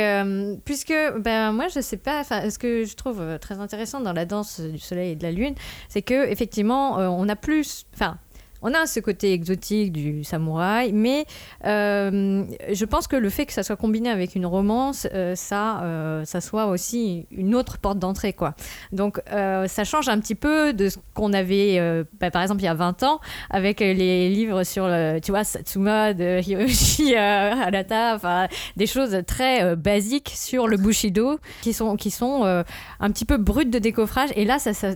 puisque, 0.64 0.94
ben, 1.19 1.52
moi, 1.52 1.69
je 1.69 1.80
sais 1.80 1.96
pas, 1.96 2.24
ce 2.24 2.58
que 2.58 2.84
je 2.84 2.96
trouve 2.96 3.38
très 3.40 3.58
intéressant 3.58 4.00
dans 4.00 4.12
la 4.12 4.24
danse 4.24 4.60
du 4.60 4.78
soleil 4.78 5.12
et 5.12 5.16
de 5.16 5.22
la 5.22 5.32
lune, 5.32 5.54
c'est 5.88 6.02
que, 6.02 6.28
effectivement, 6.28 6.96
on 6.96 7.28
a 7.28 7.36
plus, 7.36 7.86
enfin, 7.94 8.19
on 8.62 8.73
a 8.75 8.87
ce 8.87 9.00
côté 9.00 9.32
exotique 9.32 9.93
du 9.93 10.25
samouraï, 10.25 10.93
mais 10.93 11.26
euh, 11.64 12.44
je 12.73 12.85
pense 12.85 13.09
que 13.09 13.17
le 13.17 13.29
fait 13.29 13.47
que 13.47 13.53
ça 13.53 13.62
soit 13.62 13.76
combiné 13.76 14.09
avec 14.09 14.35
une 14.35 14.47
romance, 14.47 15.06
euh, 15.12 15.35
ça, 15.35 15.82
euh, 15.82 16.25
ça 16.25 16.41
soit 16.41 16.67
aussi 16.67 17.26
une 17.31 17.55
autre 17.55 17.79
porte 17.79 17.99
d'entrée, 17.99 18.32
quoi. 18.32 18.55
Donc 18.93 19.20
ça 19.26 19.85
change 19.85 20.09
un 20.09 20.19
petit 20.20 20.35
peu 20.35 20.73
de 20.73 20.88
ce 20.88 20.99
qu'on 21.14 21.32
avait, 21.32 22.05
bah, 22.20 22.31
par 22.31 22.43
exemple, 22.43 22.61
il 22.61 22.64
y 22.64 22.69
a 22.69 22.75
20 22.75 23.03
ans, 23.03 23.20
avec 23.50 23.81
les 23.81 24.29
livres 24.29 24.65
sur, 24.65 24.87
le, 24.87 25.19
tu 25.20 25.31
vois, 25.31 25.44
Satsuma 25.44 26.15
de 26.15 26.41
Hiroshi 26.41 27.15
Hanata, 27.17 28.15
enfin, 28.15 28.49
des 28.76 28.87
choses 28.87 29.23
très 29.26 29.75
basiques 29.76 30.32
sur 30.35 30.69
le 30.69 30.76
Bushido, 30.76 31.38
qui 31.62 31.73
sont, 31.73 31.97
qui 31.97 32.11
sont 32.11 32.44
un 32.44 33.11
petit 33.11 33.25
peu 33.25 33.37
brutes 33.37 33.70
de 33.70 33.79
décoffrage. 33.79 34.31
Et 34.37 34.44
là, 34.44 34.58
ça, 34.58 34.73
ça 34.75 34.94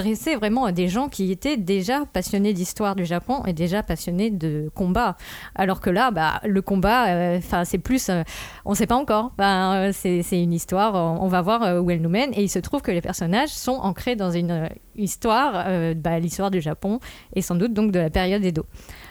dressait 0.00 0.36
vraiment 0.36 0.64
à 0.64 0.72
des 0.72 0.88
gens 0.88 1.08
qui 1.08 1.32
étaient 1.32 1.56
déjà 1.56 2.04
passionnés 2.06 2.52
d'histoire 2.52 2.94
du 2.94 3.04
Japon 3.04 3.42
et 3.46 3.52
déjà 3.52 3.82
passionnés 3.82 4.30
de 4.30 4.70
combat. 4.74 5.16
Alors 5.54 5.80
que 5.80 5.90
là, 5.90 6.10
bah, 6.10 6.40
le 6.44 6.62
combat, 6.62 7.08
euh, 7.08 7.40
c'est 7.64 7.78
plus, 7.78 8.08
euh, 8.08 8.22
on 8.64 8.70
ne 8.70 8.76
sait 8.76 8.86
pas 8.86 8.96
encore. 8.96 9.32
Ben, 9.38 9.90
c'est 9.92 10.22
une 10.32 10.52
histoire, 10.52 10.94
on, 10.94 11.28
va 11.28 11.42
voir 11.42 11.82
où 11.82 11.90
elle 11.90 12.02
nous 12.02 12.08
mène. 12.08 12.32
Et 12.34 12.42
il 12.42 12.48
se 12.48 12.58
trouve 12.58 12.82
que 12.82 12.92
les 12.92 13.00
personnages 13.00 13.50
sont 13.50 13.72
ancrés 13.72 14.16
dans 14.16 14.30
une 14.30 14.68
histoire, 14.94 15.66
bah, 15.96 16.18
l'histoire 16.18 16.50
du 16.50 16.60
Japon 16.60 17.00
et 17.34 17.42
sans 17.42 17.54
doute 17.54 17.72
donc 17.72 17.92
de 17.92 17.98
la 17.98 18.10
période 18.10 18.44
Edo. 18.44 18.64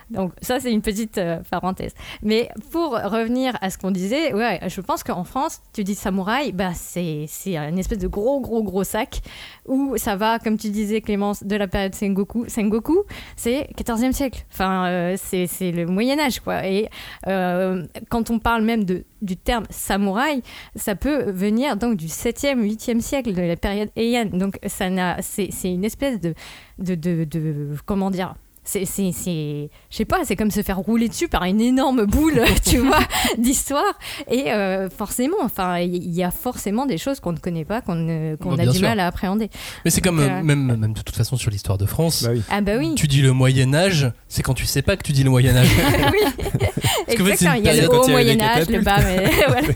Donc 0.09 0.31
ça, 0.41 0.59
c'est 0.59 0.71
une 0.71 0.81
petite 0.81 1.17
euh, 1.17 1.39
parenthèse. 1.49 1.93
Mais 2.21 2.49
pour 2.71 2.91
revenir 2.91 3.57
à 3.61 3.69
ce 3.69 3.77
qu'on 3.77 3.91
disait, 3.91 4.33
ouais, 4.33 4.59
je 4.67 4.81
pense 4.81 5.03
qu'en 5.03 5.23
France, 5.23 5.61
tu 5.73 5.83
dis 5.83 5.95
samouraï, 5.95 6.51
bah, 6.51 6.71
c'est 6.73 7.25
une 7.47 7.79
espèce 7.79 7.97
de 7.99 8.07
gros, 8.07 8.39
gros, 8.39 8.63
gros 8.63 8.83
sac 8.83 9.21
où 9.67 9.97
ça 9.97 10.15
va, 10.15 10.39
comme 10.39 10.57
tu 10.57 10.69
disais 10.69 11.01
Clémence, 11.01 11.43
de 11.43 11.55
la 11.55 11.67
période 11.67 11.95
Sengoku. 11.95 12.45
Sengoku, 12.47 13.03
c'est 13.35 13.67
14e 13.77 14.11
siècle. 14.11 14.45
Enfin, 14.51 14.87
euh, 14.87 15.15
c'est 15.17 15.71
le 15.71 15.85
Moyen 15.87 16.19
Âge, 16.19 16.39
quoi. 16.39 16.65
Et 16.67 16.89
euh, 17.27 17.83
quand 18.09 18.29
on 18.29 18.39
parle 18.39 18.63
même 18.63 18.83
de, 18.83 19.05
du 19.21 19.37
terme 19.37 19.65
samouraï, 19.69 20.41
ça 20.75 20.95
peut 20.95 21.31
venir 21.31 21.77
donc 21.77 21.95
du 21.97 22.07
7e, 22.07 22.59
8e 22.61 23.01
siècle, 23.01 23.33
de 23.33 23.41
la 23.41 23.55
période 23.55 23.89
Heian. 23.95 24.25
Donc 24.33 24.59
ça 24.67 24.85
c'est 25.21 25.49
une 25.63 25.83
espèce 25.83 26.19
de, 26.19 26.33
de, 26.77 26.95
de, 26.95 27.23
de- 27.23 27.75
comment 27.85 28.11
dire 28.11 28.35
c'est, 28.65 28.85
c'est, 28.85 29.12
c'est- 29.12 29.69
je 29.89 29.95
sais 29.95 30.06
pas, 30.06 30.19
c'est 30.25 30.35
comme 30.35 30.51
se 30.51 30.62
faire 30.63 30.77
rouler 30.79 31.07
dessus 31.07 31.27
par 31.27 31.44
une 31.44 31.62
énorme 31.62 32.06
boule, 32.06 32.41
tu 32.65 32.79
vois, 32.79 33.00
d'histoire. 33.38 33.94
Et 34.29 34.51
euh, 34.51 34.89
forcément, 34.89 35.38
enfin, 35.43 35.79
il 35.79 36.12
y 36.13 36.24
a 36.24 36.31
forcément 36.31 36.86
des 36.86 36.98
choses 36.98 37.19
qu'on 37.19 37.31
ne 37.31 37.38
connaît 37.38 37.65
pas, 37.65 37.81
qu'on, 37.81 37.95
ne- 37.95 38.36
qu'on 38.36 38.57
a 38.57 38.65
du 38.65 38.79
sûr. 38.79 38.81
mal 38.89 39.00
à 39.00 39.07
appréhender. 39.07 39.50
Mais 39.86 39.91
c'est 39.91 40.01
comme, 40.01 40.19
euh, 40.19 40.27
euh, 40.29 40.43
même, 40.43 40.75
même 40.77 40.93
de 40.93 41.01
toute 41.01 41.15
façon 41.15 41.38
sur 41.38 41.51
l'histoire 41.51 41.77
de 41.77 41.86
France. 41.86 42.24
Bah 42.24 42.31
oui. 42.34 42.41
Ah 42.50 42.62
bah 42.62 42.74
oui. 42.77 42.95
Tu 42.95 43.07
dis 43.07 43.22
le 43.22 43.31
Moyen-Âge, 43.31 44.12
c'est 44.27 44.41
quand 44.43 44.53
tu 44.53 44.65
sais 44.65 44.81
pas 44.81 44.98
que 44.98 45.03
tu 45.03 45.12
dis 45.12 45.24
le 45.24 45.29
oui, 45.36 45.45
Parce 45.45 47.17
qu'en 47.17 47.25
fait, 47.25 47.36
c'est 47.36 47.45
exactement. 47.45 47.53
Il 47.55 47.65
y 47.65 47.69
a 47.69 47.74
le 47.81 47.89
haut 47.89 48.07
Moyen 48.07 48.41
Âge, 48.41 48.69
le 48.69 48.79
bas, 48.81 48.98
mais 49.03 49.29
voilà. 49.48 49.67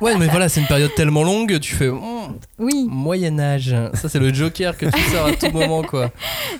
ouais, 0.00 0.16
mais 0.18 0.26
voilà, 0.28 0.48
c'est 0.48 0.60
une 0.60 0.66
période 0.66 0.94
tellement 0.94 1.24
longue, 1.24 1.58
tu 1.60 1.74
fais 1.74 1.88
hmm, 1.88 2.38
Oui. 2.58 2.86
Moyen-Âge. 2.88 3.74
Ça, 3.94 4.08
c'est 4.08 4.18
le 4.18 4.32
Joker 4.32 4.76
que 4.76 4.86
tu 4.86 5.00
sors 5.10 5.26
à 5.26 5.32
tout 5.32 5.50
moment, 5.50 5.82
quoi. 5.82 6.10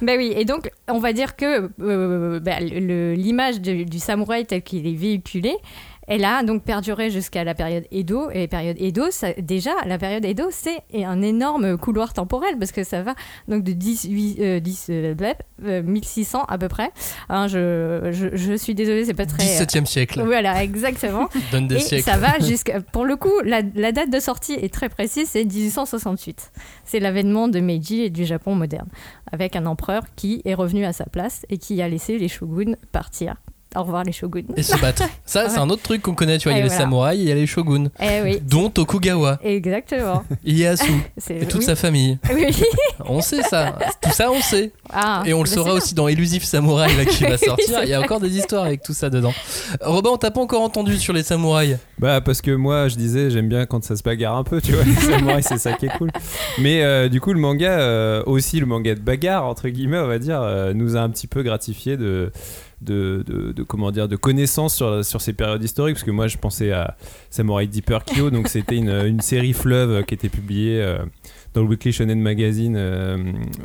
Bah 0.03 0.13
oui, 0.17 0.33
et 0.37 0.45
donc 0.45 0.71
on 0.89 0.99
va 0.99 1.13
dire 1.13 1.37
que 1.37 1.63
euh, 1.63 1.69
bah, 1.79 2.61
l'image 2.61 3.61
de- 3.61 3.85
du 3.85 3.99
samouraï 3.99 4.45
tel 4.47 4.63
qu'il 4.63 4.87
est 4.87 4.95
véhiculé, 4.95 5.55
elle 6.09 6.25
a 6.25 6.43
donc 6.43 6.65
perduré 6.65 7.11
jusqu'à 7.11 7.45
la 7.45 7.55
période 7.55 7.85
Edo. 7.93 8.31
Et 8.31 8.41
la 8.41 8.49
période 8.49 8.77
Edo, 8.81 9.11
ça- 9.11 9.33
déjà, 9.35 9.71
la 9.87 9.99
période 9.99 10.25
Edo, 10.25 10.49
c'est 10.51 10.79
un 11.05 11.23
énorme 11.23 11.77
couloir 11.79 12.13
temporel 12.15 12.59
parce 12.59 12.73
que 12.73 12.83
ça 12.83 13.03
va 13.03 13.15
donc 13.47 13.63
de 13.63 13.73
18, 13.73 14.41
euh, 14.41 14.59
10, 14.61 14.87
euh, 14.91 15.15
euh, 15.65 15.83
1600 15.83 16.45
à 16.49 16.59
peu 16.59 16.69
près. 16.69 16.91
Hein, 17.29 17.47
je, 17.47 18.11
je, 18.13 18.35
je 18.37 18.55
suis 18.55 18.75
désolée, 18.75 19.05
c'est 19.05 19.15
pas 19.15 19.27
très. 19.27 19.45
17e 19.45 19.87
siècle. 19.87 20.23
Voilà, 20.25 20.65
exactement. 20.65 21.29
Donne 21.53 21.69
des 21.69 21.77
Et 21.77 21.81
siècles. 21.81 22.05
ça 22.05 22.17
va 22.17 22.39
jusqu'à. 22.41 22.81
Pour 22.81 23.05
le 23.05 23.17
coup, 23.17 23.33
la, 23.45 23.61
la 23.75 23.93
date 23.93 24.11
de 24.11 24.19
sortie 24.21 24.55
est 24.55 24.73
très 24.73 24.89
précise, 24.89 25.29
c'est 25.29 25.45
1868. 25.45 26.51
C'est 26.85 27.01
l'avènement 27.01 27.49
de 27.49 27.61
Meiji 27.61 28.03
et 28.03 28.11
du 28.11 28.25
Japon 28.25 28.55
moderne, 28.55 28.89
avec 29.31 29.57
un 29.57 29.67
empereur 29.67 30.05
qui 30.17 30.41
est 30.45 30.55
revenu 30.55 30.85
à 30.85 30.93
sa 30.93 31.05
place 31.05 31.45
et 31.51 31.59
qui 31.59 31.81
a 31.83 31.89
laissé 31.89 32.19
les 32.19 32.29
shoguns 32.29 32.77
partir. 32.93 33.35
Au 33.77 33.83
revoir 33.83 34.03
les 34.03 34.13
shoguns. 34.13 34.47
Et 34.57 34.63
se 34.63 34.77
battre. 34.81 35.03
Ça, 35.27 35.49
c'est 35.49 35.59
un 35.59 35.69
autre 35.69 35.83
truc 35.83 36.01
qu'on 36.03 36.15
connaît, 36.15 36.39
tu 36.39 36.49
vois. 36.49 36.57
Il 36.57 36.59
y 36.59 36.63
a 36.63 36.65
les 36.65 36.71
samouraïs 36.71 37.21
et 37.21 37.23
il 37.25 37.29
y 37.29 37.33
a 37.33 37.35
les 37.35 37.47
shoguns. 37.47 37.89
Eh 38.01 38.23
oui, 38.23 38.41
Dont 38.49 38.71
Tokugawa, 38.71 39.39
exactement. 39.43 40.25
Ieyasu 40.45 40.91
et 41.29 41.47
toute 41.47 41.61
oui. 41.61 41.67
sa 41.67 41.77
famille. 41.77 42.19
Oui. 42.35 42.47
On 43.05 43.21
sait 43.21 43.43
ça. 43.43 43.79
Tout 44.01 44.11
ça, 44.11 44.31
on 44.31 44.41
sait. 44.41 44.73
Ah, 44.91 45.23
Et 45.27 45.35
on 45.35 45.43
le 45.43 45.49
saura 45.49 45.75
aussi 45.75 45.95
dans 45.95 46.09
Elusive 46.09 46.45
Samouraï 46.45 46.97
là, 46.97 47.05
qui 47.05 47.25
va 47.25 47.37
sortir. 47.37 47.83
Il 47.83 47.91
y 47.91 47.95
a 47.95 48.01
encore 48.01 48.21
des 48.21 48.37
histoires 48.37 48.65
avec 48.65 48.83
tout 48.83 48.95
ça 48.95 49.11
dedans. 49.11 49.35
Robin, 49.83 50.11
on 50.13 50.17
t'a 50.17 50.31
pas 50.31 50.41
encore 50.41 50.63
entendu 50.63 50.97
sur 50.97 51.13
les 51.13 51.23
samouraïs. 51.23 51.77
Bah 51.99 52.21
parce 52.21 52.41
que 52.41 52.53
moi 52.53 52.89
je 52.89 52.97
disais 52.97 53.29
j'aime 53.31 53.49
bien 53.49 53.67
quand 53.67 53.83
ça 53.83 53.97
se 53.97 54.03
bagarre 54.05 54.37
un 54.37 54.45
peu 54.45 54.61
tu 54.61 54.73
vois 54.73 54.85
les 54.85 54.95
samouraïs 54.95 55.47
c'est 55.49 55.59
ça 55.59 55.73
qui 55.73 55.87
est 55.87 55.99
cool 55.99 56.11
mais 56.61 56.83
euh, 56.85 57.09
du 57.09 57.21
coup 57.21 57.33
le 57.33 57.41
manga 57.41 57.81
euh, 57.81 58.23
aussi 58.25 58.61
le 58.61 58.67
manga 58.67 58.95
de 58.95 59.01
bagarre 59.01 59.45
entre 59.45 59.69
guillemets 59.69 59.99
on 59.99 60.07
va 60.07 60.21
dire 60.21 60.41
euh, 60.41 60.73
nous 60.75 60.97
a 60.97 61.01
un 61.01 61.11
petit 61.11 61.27
peu 61.27 61.43
gratifié 61.43 61.97
de 61.97 62.31
de, 62.81 63.25
de, 63.27 63.53
de- 63.53 63.63
comment 63.63 63.91
connaissances 64.17 64.77
sur, 64.77 65.05
sur 65.05 65.21
ces 65.21 65.33
périodes 65.33 65.63
historiques 65.63 65.97
parce 65.97 66.05
que 66.05 66.11
moi 66.11 66.29
je 66.29 66.37
pensais 66.37 66.71
à 66.73 66.97
Samurai 67.31 67.67
Deeper 67.67 68.05
Kyo 68.05 68.31
donc 68.31 68.49
c'était 68.49 68.77
une, 68.77 68.91
une 68.91 69.21
série 69.21 69.53
fleuve 69.53 70.05
qui 70.05 70.15
était 70.15 70.29
publiée 70.29 70.81
euh, 70.81 70.99
dans 71.55 71.63
le 71.63 71.69
Weekly 71.69 71.93
Shonen 71.93 72.21
Magazine 72.21 72.75
euh, 72.77 73.17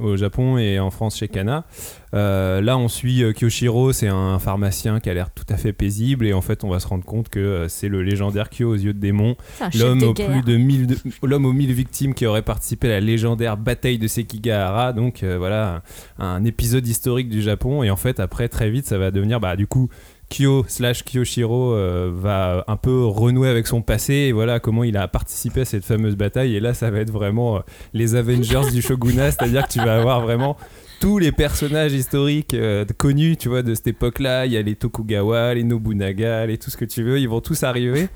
au 0.02 0.16
Japon 0.18 0.58
et 0.58 0.80
en 0.80 0.90
France 0.92 1.18
chez 1.18 1.28
Kana. 1.28 1.66
Euh, 2.14 2.62
là, 2.62 2.78
on 2.78 2.88
suit 2.88 3.24
euh, 3.24 3.34
Kyoshiro, 3.34 3.92
c'est 3.92 4.08
un 4.08 4.38
pharmacien 4.40 5.00
qui 5.00 5.10
a 5.10 5.14
l'air 5.14 5.32
tout 5.32 5.46
à 5.50 5.58
fait 5.58 5.74
paisible 5.74 6.26
et 6.28 6.34
en 6.34 6.42
fait, 6.42 6.64
on 6.64 6.70
va 6.70 6.80
se 6.80 6.88
rendre 6.88 7.04
compte 7.04 7.30
que 7.30 7.66
c'est 7.70 7.88
le 7.90 8.04
légendaire 8.04 8.50
Kyo 8.50 8.70
aux 8.70 8.76
yeux 8.76 8.94
de 8.94 9.00
démon, 9.00 9.36
l'homme 9.80 10.00
aux 10.10 10.14
plus 10.14 10.42
de 10.44 10.58
1000 10.58 10.88
de- 10.88 10.98
l'homme 11.24 11.46
aux 11.46 11.54
1000 11.54 11.74
victimes 11.74 12.14
qui 12.14 12.26
aurait 12.26 12.42
participé 12.44 12.88
à 12.88 12.92
la 12.92 13.00
légendaire 13.00 13.58
bataille 13.58 13.98
de 13.98 14.08
Sekigahara. 14.08 14.94
Donc 14.94 15.24
euh, 15.24 15.38
voilà, 15.38 15.82
un, 16.20 16.26
un 16.26 16.46
épisode 16.46 16.88
historique 16.88 17.30
du 17.30 17.42
Japon 17.42 17.84
et 17.84 17.90
en 17.90 17.96
fait, 17.98 18.20
après 18.20 18.48
très 18.48 18.70
vite, 18.70 18.86
ça 18.86 18.98
va 18.98 19.10
devenir 19.12 19.40
bah 19.40 19.56
du 19.56 19.66
coup 19.68 19.90
Kyo 20.30 20.66
slash 20.68 21.04
Kyoshiro 21.04 21.74
euh, 21.74 22.12
va 22.14 22.64
un 22.68 22.78
peu 22.78 23.06
renouer 23.06 23.50
avec 23.50 23.68
son 23.68 23.82
passé 23.82 24.14
et 24.14 24.32
voilà 24.32 24.60
comment 24.60 24.84
il 24.84 24.98
a 24.98 25.08
participé 25.08 25.62
à 25.62 25.66
cette 25.66 25.86
fameuse 25.86 26.16
bataille. 26.16 26.56
Et 26.56 26.60
là 26.60 26.74
ça 26.74 26.90
va 26.90 27.00
être 27.00 27.12
vraiment 27.12 27.58
euh, 27.58 27.60
les 27.94 28.16
Avengers 28.16 28.72
du 28.72 28.82
shogunat 28.82 29.32
c'est-à-dire 29.32 29.68
que 29.68 29.74
tu 29.74 29.80
vas 29.80 29.98
avoir 29.98 30.22
vraiment 30.22 30.58
tous 31.00 31.20
les 31.20 31.32
personnages 31.32 31.94
historiques 31.94 32.54
euh, 32.54 32.86
connus 32.98 33.38
tu 33.38 33.50
vois 33.50 33.62
de 33.62 33.76
cette 33.76 33.88
époque 33.88 34.20
là 34.20 34.46
il 34.46 34.54
y 34.54 34.58
a 34.58 34.62
les 34.62 34.76
Tokugawa 34.76 35.54
les 35.54 35.64
Nobunaga 35.64 36.46
les 36.46 36.58
tout 36.58 36.72
ce 36.72 36.78
que 36.78 36.86
tu 36.86 37.04
veux. 37.04 37.20
Ils 37.20 37.30
vont 37.30 37.42
tous 37.42 37.62
arriver 37.64 38.08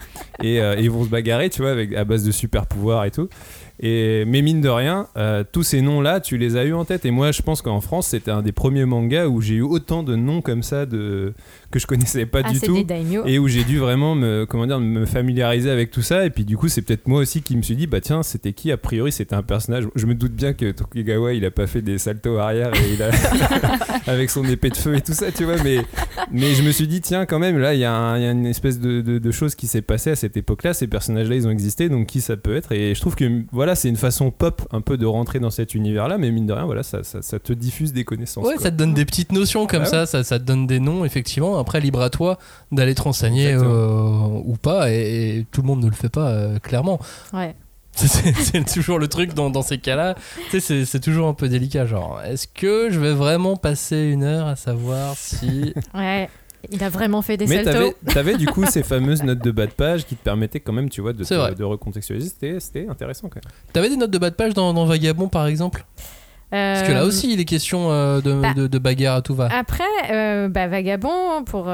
et 0.42 0.58
ils 0.80 0.90
vont 0.90 1.04
se 1.04 1.10
bagarrer 1.10 1.50
tu 1.50 1.62
vois 1.62 1.72
avec 1.72 1.94
à 1.94 2.04
base 2.04 2.24
de 2.24 2.32
super 2.32 2.66
pouvoirs 2.66 3.06
et 3.06 3.12
tout. 3.12 3.30
Et, 3.80 4.26
mais 4.26 4.42
mine 4.42 4.62
de 4.62 4.70
rien, 4.70 5.08
tous 5.52 5.64
ces 5.64 5.82
noms-là, 5.82 6.20
tu 6.20 6.38
les 6.38 6.58
as 6.58 6.64
eu 6.64 6.74
en 6.74 6.86
tête. 6.86 7.06
Et 7.06 7.12
moi, 7.12 7.32
je 7.32 7.42
pense 7.42 7.62
qu'en 7.62 7.82
France, 7.82 8.08
c'était 8.08 8.32
un 8.32 8.42
des 8.42 8.52
premiers 8.52 8.86
mangas 8.86 9.28
où 9.28 9.42
j'ai 9.42 9.56
eu 9.56 9.62
autant 9.62 10.04
de 10.04 10.16
noms 10.16 10.42
comme 10.42 10.64
ça 10.64 10.86
de... 10.86 11.34
que 11.72 11.80
je 11.80 11.88
connaissais 11.88 12.26
pas 12.26 12.42
Ah, 12.44 12.52
du 12.52 12.60
tout. 12.60 12.78
Et 13.26 13.40
où 13.40 13.48
j'ai 13.48 13.64
dû 13.64 13.78
vraiment 13.78 14.16
me, 14.16 14.46
comment 14.46 14.66
dire, 14.66 14.80
me 14.80 15.06
familiariser 15.06 15.70
avec 15.70 15.92
tout 15.92 16.02
ça. 16.02 16.26
Et 16.26 16.30
puis 16.30 16.46
du 16.46 16.58
coup, 16.58 16.68
c'est 16.70 16.82
peut-être 16.82 17.08
moi 17.08 17.20
aussi 17.22 17.42
qui 17.42 17.56
me 17.58 17.62
suis 17.62 17.76
dit, 17.76 17.88
bah 17.88 18.02
tiens, 18.02 18.24
c'était 18.24 18.54
qui? 18.54 18.72
A 18.72 18.78
priori, 18.78 19.12
c'était 19.12 19.36
un 19.36 19.44
personnage. 19.44 19.88
Je 19.96 20.06
me 20.06 20.16
doute 20.16 20.34
bien 20.34 20.54
que 20.54 20.72
Tokugawa, 20.72 21.34
il 21.34 21.44
a 21.46 21.52
pas 21.52 21.68
fait 21.68 21.82
des 21.82 21.98
saltos 21.98 22.38
arrière 22.38 22.72
et 22.74 22.94
il 22.94 23.04
a... 23.04 23.10
avec 24.08 24.30
son 24.30 24.44
épée 24.46 24.70
de 24.70 24.78
feu 24.78 24.96
et 24.96 25.02
tout 25.02 25.14
ça, 25.14 25.32
tu 25.32 25.44
vois. 25.44 25.62
Mais, 25.64 25.80
mais 26.32 26.54
je 26.54 26.64
me 26.64 26.72
suis 26.72 26.88
dit, 26.88 27.02
tiens, 27.02 27.26
quand 27.26 27.40
même, 27.40 27.58
là, 27.58 27.74
il 27.74 27.80
y, 27.80 27.86
a 27.86 27.94
un- 27.94 28.18
il 28.18 28.24
y 28.24 28.28
a 28.28 28.32
une 28.32 28.46
espèce 28.46 28.80
de, 28.80 29.02
de, 29.02 29.18
de 29.18 29.32
chose 29.32 29.56
qui 29.56 29.68
s'est 29.68 29.82
passée 29.82 30.12
à 30.12 30.16
cette 30.16 30.38
époque-là. 30.38 30.74
Ces 30.74 30.88
personnages-là, 30.88 31.36
ils 31.36 31.48
ont 31.48 31.52
existé, 31.52 31.90
donc 31.90 32.08
qui 32.08 32.22
ça 32.22 32.38
peut 32.38 32.56
être? 32.56 32.72
Et 32.72 32.96
je 32.96 33.02
trouve 33.02 33.16
que 33.16 33.44
voilà, 33.52 33.76
c'est 33.76 33.90
une 33.90 33.98
façon 33.98 34.32
pop 34.32 34.62
un 34.72 34.82
peu 34.82 34.98
de 34.98 35.06
rentrer 35.06 35.40
dans 35.40 35.50
cet 35.52 35.76
univers-là, 35.76 36.18
mais 36.18 36.32
mine 36.32 36.46
de 36.48 36.54
rien, 36.54 36.66
voilà, 36.66 36.84
ça, 36.84 37.04
ça, 37.04 37.22
ça 37.22 37.40
te 37.40 37.54
diffuse 37.54 37.92
des 37.94 38.04
connaissances. 38.04 38.46
Ouais, 38.46 38.54
quoi. 38.54 38.64
ça 38.64 38.72
te 38.72 38.78
donne 38.78 38.94
des 38.94 39.06
petites 39.06 39.32
notions 39.32 39.68
comme 39.68 39.82
Ouais, 39.84 39.86
ça, 39.90 40.06
ça, 40.06 40.24
ça 40.24 40.40
te 40.40 40.44
donne 40.46 40.68
des 40.68 40.80
noms, 40.80 41.04
effectivement. 41.06 41.57
Après, 41.60 41.80
libre 41.80 42.02
à 42.02 42.10
toi 42.10 42.38
d'aller 42.72 42.96
te 42.96 43.02
renseigner 43.02 43.54
euh, 43.54 44.28
ou 44.46 44.56
pas, 44.62 44.92
et, 44.92 45.38
et 45.40 45.46
tout 45.52 45.62
le 45.62 45.68
monde 45.68 45.82
ne 45.84 45.88
le 45.90 45.96
fait 45.96 46.10
pas, 46.10 46.30
euh, 46.30 46.60
clairement. 46.60 47.00
Ouais. 47.34 47.56
C'est- 47.98 48.64
toujours 48.74 49.00
le 49.00 49.08
truc 49.08 49.34
dans, 49.34 49.50
dans 49.50 49.64
ces 49.64 49.80
cas-là. 49.80 50.16
C'est- 50.52 50.86
c'est 50.86 51.00
toujours 51.00 51.28
un 51.28 51.34
peu 51.34 51.50
délicat. 51.50 51.86
Genre, 51.88 52.22
est-ce 52.24 52.48
que 52.48 52.90
je 52.92 53.00
vais 53.00 53.14
vraiment 53.14 53.56
passer 53.58 53.98
une 53.98 54.24
heure 54.24 54.46
à 54.48 54.56
savoir 54.56 55.16
si. 55.18 55.74
Ouais. 55.96 56.30
Il 56.72 56.84
a 56.84 56.90
vraiment 56.90 57.22
fait 57.22 57.38
des 57.38 57.46
Mais 57.48 57.64
saltos. 57.64 57.94
t'avais, 58.14 58.36
du 58.36 58.46
coup 58.48 58.66
ces 58.70 58.84
fameuses 58.84 59.24
notes 59.24 59.44
de 59.44 59.52
bas 59.52 59.68
de 59.68 59.72
page 59.72 60.06
qui 60.06 60.16
te 60.16 60.24
permettaient 60.24 60.60
quand 60.60 60.74
même, 60.74 60.90
tu 60.90 61.02
vois, 61.02 61.14
de, 61.14 61.24
te- 61.24 61.54
de 61.54 61.64
recontextualiser. 61.64 62.30
C'était, 62.30 62.60
c'était 62.60 62.88
intéressant 62.90 63.30
quand 63.30 63.38
même. 63.44 63.52
T'avais 63.74 63.90
des 63.90 63.96
notes 63.96 64.12
de 64.12 64.18
bas 64.18 64.30
de 64.32 64.36
page 64.36 64.54
dans, 64.54 64.74
dans 64.74 64.86
Vagabond, 64.86 65.28
par 65.30 65.48
exemple? 65.48 65.86
Parce 66.50 66.84
que 66.88 66.94
là 66.94 67.04
Euh, 67.04 67.08
aussi, 67.08 67.34
il 67.34 67.40
est 67.42 67.46
question 67.46 67.92
euh, 67.92 68.22
de, 68.22 68.34
bah, 68.34 68.54
de, 68.54 68.68
de 68.68 68.80
bagarre 68.80 69.18
à 69.18 69.22
tout 69.22 69.36
va. 69.36 69.50
Après, 69.52 69.84
euh, 70.12 70.48
bah, 70.48 70.68
Vagabond, 70.68 71.44
pour, 71.46 71.70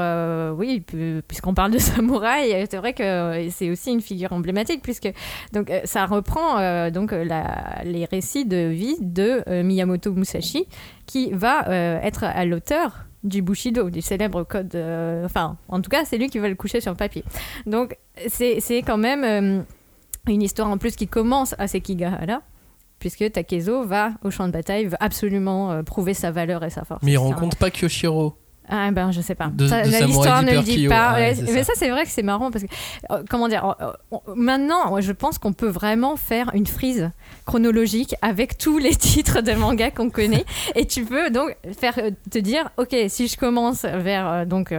oui, 0.58 0.80
pu- 0.80 1.22
puisqu'on 1.28 1.54
parle 1.54 1.70
de 1.70 1.78
samouraï, 1.78 2.66
c'est 2.70 2.76
vrai 2.78 2.92
que 2.92 3.48
c'est 3.50 3.70
aussi 3.70 3.92
une 3.92 4.00
figure 4.00 4.32
emblématique, 4.32 4.82
puisque 4.82 5.12
donc, 5.52 5.70
ça 5.84 6.06
reprend 6.06 6.90
donc, 6.90 7.12
la- 7.12 7.82
les 7.84 8.04
récits 8.04 8.44
de 8.46 8.66
vie 8.68 8.96
de 9.00 9.42
Miyamoto 9.62 10.12
Musashi, 10.12 10.66
qui 11.06 11.30
va 11.32 11.66
être 12.02 12.24
à 12.24 12.44
l'auteur 12.44 13.04
du 13.22 13.40
Bushido, 13.42 13.88
du 13.90 14.02
célèbre 14.02 14.42
code. 14.42 14.74
euh, 14.74 15.24
enfin, 15.24 15.56
en 15.68 15.80
tout 15.80 15.88
cas, 15.88 16.04
c'est 16.04 16.18
lui 16.18 16.28
qui 16.28 16.38
va 16.38 16.48
le 16.48 16.54
coucher 16.56 16.80
sur 16.80 16.94
papier. 16.94 17.24
Donc, 17.64 17.96
c'est 18.28 18.60
c'est 18.60 18.82
quand 18.82 18.98
même 18.98 19.24
euh, 19.24 19.62
une 20.28 20.42
histoire 20.42 20.68
en 20.68 20.76
plus 20.78 20.94
qui 20.96 21.06
commence 21.08 21.54
à 21.58 21.66
Sekigahara. 21.66 22.42
Puisque 23.04 23.32
Takezo 23.32 23.84
va 23.84 24.12
au 24.24 24.30
champ 24.30 24.46
de 24.46 24.52
bataille, 24.52 24.86
veut 24.86 24.96
absolument 24.98 25.70
euh, 25.70 25.82
prouver 25.82 26.14
sa 26.14 26.30
valeur 26.30 26.64
et 26.64 26.70
sa 26.70 26.84
force. 26.84 27.02
Mais 27.02 27.12
il 27.12 27.18
rencontre 27.18 27.58
pas 27.58 27.68
Kyoshiro. 27.68 28.34
Ah 28.68 28.90
ben 28.90 29.12
je 29.12 29.20
sais 29.20 29.34
pas. 29.34 29.50
L'histoire 29.58 30.42
ne 30.42 30.52
le 30.52 30.62
dit 30.62 30.88
pas. 30.88 31.14
ouais, 31.14 31.34
mais 31.42 31.62
ça. 31.62 31.64
ça 31.64 31.72
c'est 31.76 31.90
vrai 31.90 32.04
que 32.04 32.10
c'est 32.10 32.22
marrant 32.22 32.50
parce 32.50 32.64
que 32.64 32.70
euh, 33.10 33.22
comment 33.28 33.48
dire. 33.48 33.76
euh, 33.80 34.16
maintenant, 34.34 35.00
je 35.00 35.12
pense 35.12 35.38
qu'on 35.38 35.52
peut 35.52 35.68
vraiment 35.68 36.16
faire 36.16 36.50
une 36.54 36.66
frise 36.66 37.10
chronologique 37.44 38.14
avec 38.22 38.56
tous 38.56 38.78
les 38.78 38.94
titres 38.96 39.42
de 39.42 39.52
manga 39.52 39.90
qu'on 39.90 40.08
connaît 40.10 40.44
et 40.74 40.86
tu 40.86 41.04
peux 41.04 41.30
donc 41.30 41.56
faire 41.78 41.94
euh, 41.98 42.10
te 42.30 42.38
dire 42.38 42.70
ok 42.78 42.96
si 43.08 43.28
je 43.28 43.36
commence 43.36 43.84
vers 43.84 44.26
euh, 44.28 44.44
donc 44.44 44.74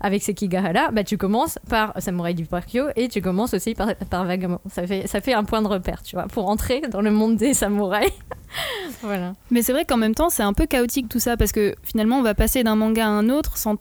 avec 0.00 0.22
Sekigahara 0.22 0.90
bah 0.92 1.02
tu 1.04 1.16
commences 1.18 1.58
par 1.68 1.92
Samurai 1.98 2.34
du 2.34 2.46
Kyo 2.46 2.84
et 2.96 3.08
tu 3.08 3.20
commences 3.20 3.54
aussi 3.54 3.74
par, 3.74 3.94
par 4.10 4.24
Vagabond. 4.24 4.60
Ça 4.70 4.86
fait 4.86 5.06
ça 5.06 5.20
fait 5.20 5.34
un 5.34 5.44
point 5.44 5.62
de 5.62 5.68
repère 5.68 6.02
tu 6.02 6.14
vois 6.16 6.26
pour 6.26 6.48
entrer 6.48 6.82
dans 6.90 7.00
le 7.00 7.10
monde 7.10 7.36
des 7.36 7.54
samouraïs. 7.54 8.12
voilà. 9.02 9.34
Mais 9.50 9.62
c'est 9.62 9.72
vrai 9.72 9.84
qu'en 9.84 9.96
même 9.96 10.14
temps, 10.14 10.30
c'est 10.30 10.42
un 10.42 10.52
peu 10.52 10.66
chaotique 10.66 11.08
tout 11.08 11.18
ça, 11.18 11.36
parce 11.36 11.52
que 11.52 11.74
finalement, 11.82 12.18
on 12.18 12.22
va 12.22 12.34
passer 12.34 12.62
d'un 12.62 12.76
manga 12.76 13.06
à 13.06 13.08
un 13.08 13.28
autre 13.28 13.56
sans 13.56 13.76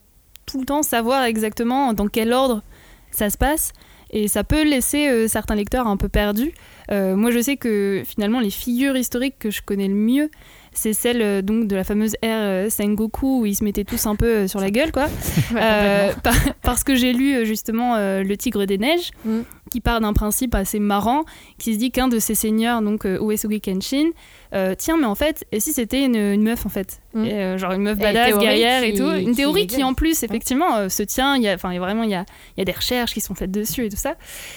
tout 0.45 0.59
le 0.59 0.65
temps 0.65 0.83
savoir 0.83 1.23
exactement 1.23 1.93
dans 1.93 2.07
quel 2.07 2.33
ordre 2.33 2.63
ça 3.11 3.29
se 3.29 3.37
passe. 3.37 3.71
Et 4.15 4.27
ça 4.27 4.43
peut 4.43 4.63
laisser 4.63 5.07
euh, 5.07 5.27
certains 5.27 5.55
lecteurs 5.55 5.87
un 5.87 5.97
peu 5.97 6.07
perdus. 6.07 6.53
Euh, 6.91 7.15
moi, 7.15 7.31
je 7.31 7.39
sais 7.39 7.57
que 7.57 8.03
finalement, 8.05 8.39
les 8.39 8.51
figures 8.51 8.95
historiques 8.95 9.39
que 9.39 9.49
je 9.49 9.61
connais 9.63 9.87
le 9.87 9.95
mieux, 9.95 10.29
c'est 10.75 10.93
celle 10.93 11.21
euh, 11.21 11.41
donc 11.41 11.67
de 11.67 11.75
la 11.75 11.83
fameuse 11.83 12.15
ère 12.21 12.39
euh, 12.41 12.69
Sengoku 12.69 13.41
où 13.41 13.45
ils 13.45 13.55
se 13.55 13.63
mettaient 13.63 13.83
tous 13.83 14.05
un 14.05 14.15
peu 14.15 14.25
euh, 14.25 14.47
sur 14.47 14.59
la 14.59 14.71
gueule, 14.71 14.91
quoi. 14.91 15.07
Par- 16.23 16.33
parce 16.61 16.83
que 16.83 16.95
j'ai 16.95 17.13
lu 17.13 17.45
justement 17.45 17.95
Le 17.97 18.35
Tigre 18.35 18.65
des 18.65 18.77
Neiges, 18.77 19.11
Mm. 19.25 19.41
qui 19.71 19.79
part 19.81 20.01
d'un 20.01 20.13
principe 20.13 20.55
assez 20.55 20.79
marrant, 20.79 21.23
qui 21.57 21.73
se 21.73 21.79
dit 21.79 21.91
qu'un 21.91 22.07
de 22.07 22.19
ses 22.19 22.35
seigneurs, 22.35 22.81
donc 22.81 23.05
Uesugi 23.05 23.61
Kenshin, 23.61 24.09
euh, 24.53 24.75
tiens, 24.77 24.97
mais 24.97 25.05
en 25.05 25.15
fait, 25.15 25.45
et 25.51 25.59
si 25.59 25.73
c'était 25.73 26.03
une, 26.03 26.15
une 26.15 26.43
meuf 26.43 26.65
en 26.65 26.69
fait? 26.69 27.01
Mm. 27.13 27.25
Et, 27.25 27.33
euh, 27.33 27.57
Genre 27.57 27.71
une 27.73 27.81
meuf 27.83 27.97
badass, 27.97 28.37
guerrière 28.37 28.83
et 28.83 28.93
tout. 28.93 29.09
Une 29.11 29.29
qui 29.31 29.35
théorie 29.37 29.67
qui, 29.67 29.83
en 29.83 29.93
plus, 29.93 30.23
effectivement, 30.23 30.75
euh, 30.77 30.89
se 30.89 31.03
tient. 31.03 31.35
Il 31.35 31.43
y 31.43 31.47
a, 31.47 31.55
vraiment, 31.55 32.03
il 32.03 32.09
y 32.09 32.15
a, 32.15 32.25
il 32.55 32.59
y 32.59 32.61
a 32.61 32.65
des 32.65 32.71
recherches 32.71 33.13
qui 33.13 33.21
sont 33.21 33.35
faites 33.35 33.51
dessus 33.51 33.85
et 33.85 33.89
tout 33.89 33.97
ça. 33.97 34.15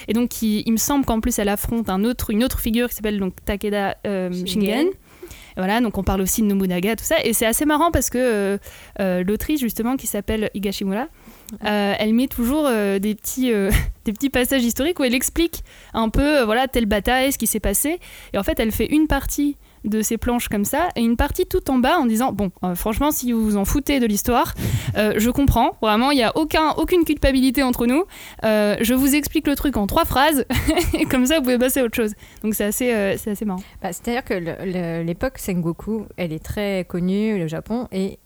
Et 0.08 0.12
donc, 0.12 0.42
il 0.42 0.70
me 0.73 0.76
semble 0.78 1.04
qu'en 1.04 1.20
plus, 1.20 1.38
elle 1.38 1.49
affronte 1.49 1.88
un 1.90 2.04
autre, 2.04 2.30
une 2.30 2.42
autre 2.44 2.61
figure 2.61 2.88
qui 2.88 2.94
s'appelle 2.96 3.18
donc 3.18 3.35
Takeda 3.44 3.96
Shingen. 4.04 4.88
Voilà, 5.56 5.80
donc 5.80 5.96
on 5.96 6.02
parle 6.02 6.20
aussi 6.20 6.42
de 6.42 6.46
Nobunaga, 6.46 6.96
tout 6.96 7.04
ça. 7.04 7.16
Et 7.25 7.32
c'est 7.32 7.46
assez 7.46 7.64
marrant 7.64 7.90
parce 7.90 8.10
que 8.10 8.18
euh, 8.18 8.58
euh, 9.00 9.25
l'autrice, 9.25 9.60
justement, 9.60 9.96
qui 9.96 10.06
s'appelle 10.06 10.50
Higashimura, 10.54 11.06
euh, 11.64 11.94
elle 11.98 12.12
met 12.12 12.26
toujours 12.26 12.66
euh, 12.66 12.98
des, 12.98 13.14
petits, 13.14 13.52
euh, 13.52 13.70
des 14.04 14.12
petits 14.12 14.30
passages 14.30 14.64
historiques 14.64 14.98
où 15.00 15.04
elle 15.04 15.14
explique 15.14 15.62
un 15.94 16.08
peu, 16.08 16.42
voilà, 16.42 16.68
telle 16.68 16.86
bataille, 16.86 17.32
ce 17.32 17.38
qui 17.38 17.46
s'est 17.46 17.60
passé. 17.60 18.00
Et 18.32 18.38
en 18.38 18.42
fait, 18.42 18.58
elle 18.60 18.72
fait 18.72 18.86
une 18.86 19.06
partie 19.06 19.56
de 19.85 20.02
ces 20.02 20.18
planches 20.18 20.49
comme 20.49 20.64
ça 20.64 20.88
et 20.97 21.02
une 21.02 21.16
partie 21.16 21.47
tout 21.47 21.71
en 21.71 21.78
bas 21.78 21.99
en 21.99 22.06
disant 22.06 22.33
bon 22.33 22.50
euh, 22.62 22.75
franchement 22.75 23.11
si 23.11 23.33
vous 23.33 23.45
vous 23.45 23.56
en 23.56 23.64
foutez 23.64 24.00
de 24.00 24.06
l'histoire 24.06 24.54
euh, 24.97 25.14
je 25.16 25.30
comprends. 25.30 25.76
Vraiment 25.83 26.11
il 26.11 26.16
n'y 26.16 26.23
a 26.23 26.37
aucun, 26.37 26.71
aucune 26.73 27.04
culpabilité 27.04 27.62
entre 27.62 27.87
nous. 27.87 28.04
Euh, 28.45 28.76
je 28.80 28.95
vous 28.95 29.14
explique 29.14 29.47
le 29.47 29.54
truc 29.56 29.76
en 29.76 29.87
trois 29.87 30.04
phrases 30.04 30.45
et 30.99 31.04
comme 31.04 31.26
ça 31.26 31.37
vous 31.37 31.42
pouvez 31.42 31.59
passer 31.59 31.80
à 31.80 31.85
autre 31.85 31.97
chose. 31.97 32.14
Donc 32.42 32.54
c'est 32.54 32.64
assez, 32.64 32.92
assez 32.92 33.45
marrant. 33.45 33.62
Bah, 33.83 33.92
C'est-à-dire 33.92 34.25
que 34.25 35.02
l'époque 35.02 35.38
Sengoku, 35.38 36.06
elle 36.16 36.33
est 36.33 36.42
très 36.42 36.85
connue, 36.88 37.38
le 37.38 37.47
Japon, 37.47 37.88
et 37.92 38.18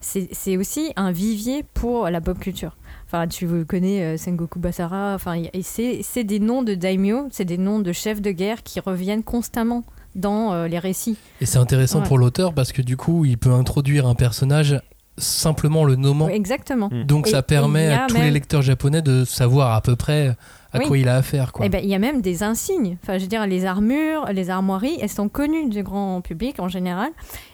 c'est 0.00 0.56
aussi 0.56 0.92
un 0.96 1.10
vivier 1.10 1.64
pour 1.74 2.08
la 2.08 2.20
pop 2.20 2.38
culture. 2.38 2.76
Enfin, 3.12 3.28
tu 3.28 3.46
connais 3.66 4.02
euh, 4.02 4.16
Sengoku 4.16 4.58
Basara, 4.58 5.14
enfin, 5.14 5.42
c'est 5.60 6.24
des 6.24 6.40
noms 6.40 6.62
de 6.62 6.74
daimyo, 6.74 7.28
c'est 7.30 7.44
des 7.44 7.58
noms 7.58 7.78
de 7.78 7.92
chefs 7.92 8.22
de 8.22 8.30
guerre 8.30 8.62
qui 8.62 8.80
reviennent 8.80 9.22
constamment 9.22 9.84
dans 10.14 10.52
euh, 10.52 10.68
les 10.68 10.78
récits. 10.78 11.16
Et 11.40 11.46
c'est 11.46 11.58
intéressant 11.58 12.00
Ouais. 12.00 12.06
pour 12.06 12.18
l'auteur 12.18 12.52
parce 12.54 12.72
que 12.72 12.82
du 12.82 12.96
coup, 12.96 13.24
il 13.24 13.38
peut 13.38 13.52
introduire 13.52 14.06
un 14.06 14.14
personnage 14.14 14.80
simplement 15.18 15.84
le 15.84 15.96
nommant. 15.96 16.26
Oui, 16.26 16.32
Exactement. 16.32 16.88
Mm. 16.90 17.04
Donc 17.04 17.26
Et- 17.28 17.30
ça 17.30 17.38
et 17.40 17.42
permet 17.42 17.92
à 17.92 18.06
tous 18.08 18.16
les 18.16 18.30
lecteurs 18.30 18.62
japonais 18.62 19.02
de 19.02 19.24
savoir 19.24 19.72
à 19.74 19.80
peu 19.80 19.94
près 19.96 20.34
à 20.74 20.78
Oui. 20.78 20.86
quoi 20.86 20.96
il 20.96 21.06
a 21.08 21.16
affaire, 21.16 21.52
quoi. 21.52 21.66
Eh 21.66 21.68
ben, 21.68 21.82
il 21.84 21.90
y 21.90 21.94
a 21.94 21.98
même 21.98 22.22
des 22.22 22.42
insignes. 22.42 22.96
Enfin, 23.02 23.18
je 23.18 23.22
veux 23.24 23.28
dire, 23.28 23.46
les 23.46 23.66
armures, 23.66 24.24
les 24.32 24.48
armoiries, 24.48 24.96
elles 25.02 25.10
sont 25.10 25.28
connues 25.28 25.68
du 25.68 25.82
grand 25.82 26.22
public 26.22 26.60
en 26.60 26.68
général. 26.68 27.10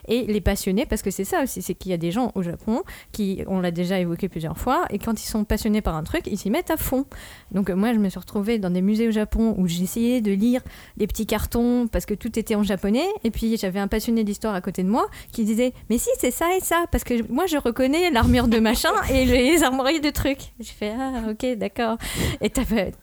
Et 0.09 0.25
les 0.25 0.41
passionnés, 0.41 0.85
parce 0.85 1.01
que 1.01 1.11
c'est 1.11 1.23
ça 1.23 1.43
aussi, 1.43 1.61
c'est 1.61 1.75
qu'il 1.75 1.91
y 1.91 1.93
a 1.93 1.97
des 1.97 2.11
gens 2.11 2.31
au 2.35 2.41
Japon 2.41 2.81
qui, 3.11 3.43
on 3.47 3.61
l'a 3.61 3.71
déjà 3.71 3.99
évoqué 3.99 4.27
plusieurs 4.27 4.57
fois, 4.57 4.85
et 4.89 4.99
quand 4.99 5.23
ils 5.23 5.27
sont 5.27 5.45
passionnés 5.45 5.81
par 5.81 5.95
un 5.95 6.03
truc, 6.03 6.23
ils 6.25 6.37
s'y 6.37 6.49
mettent 6.49 6.71
à 6.71 6.77
fond. 6.77 7.05
Donc 7.51 7.69
euh, 7.69 7.75
moi, 7.75 7.93
je 7.93 7.99
me 7.99 8.09
suis 8.09 8.19
retrouvée 8.19 8.59
dans 8.59 8.69
des 8.69 8.81
musées 8.81 9.07
au 9.07 9.11
Japon 9.11 9.55
où 9.57 9.67
j'essayais 9.67 10.21
de 10.21 10.31
lire 10.31 10.61
des 10.97 11.07
petits 11.07 11.25
cartons 11.25 11.87
parce 11.87 12.05
que 12.05 12.13
tout 12.13 12.37
était 12.37 12.55
en 12.55 12.63
japonais. 12.63 13.07
Et 13.23 13.31
puis 13.31 13.57
j'avais 13.57 13.79
un 13.79 13.87
passionné 13.87 14.23
d'histoire 14.23 14.55
à 14.55 14.61
côté 14.61 14.83
de 14.83 14.89
moi 14.89 15.07
qui 15.31 15.45
disait, 15.45 15.73
mais 15.89 15.97
si, 15.97 16.09
c'est 16.17 16.31
ça 16.31 16.47
et 16.55 16.59
ça, 16.59 16.85
parce 16.91 17.03
que 17.03 17.31
moi, 17.31 17.45
je 17.45 17.57
reconnais 17.57 18.09
l'armure 18.11 18.47
de 18.47 18.59
machin 18.59 18.89
et 19.13 19.25
les 19.25 19.63
armoiries 19.63 20.01
de 20.01 20.09
trucs. 20.09 20.53
J'ai 20.59 20.73
fait, 20.73 20.93
ah, 20.97 21.29
ok, 21.29 21.57
d'accord. 21.57 21.97
Et 22.41 22.51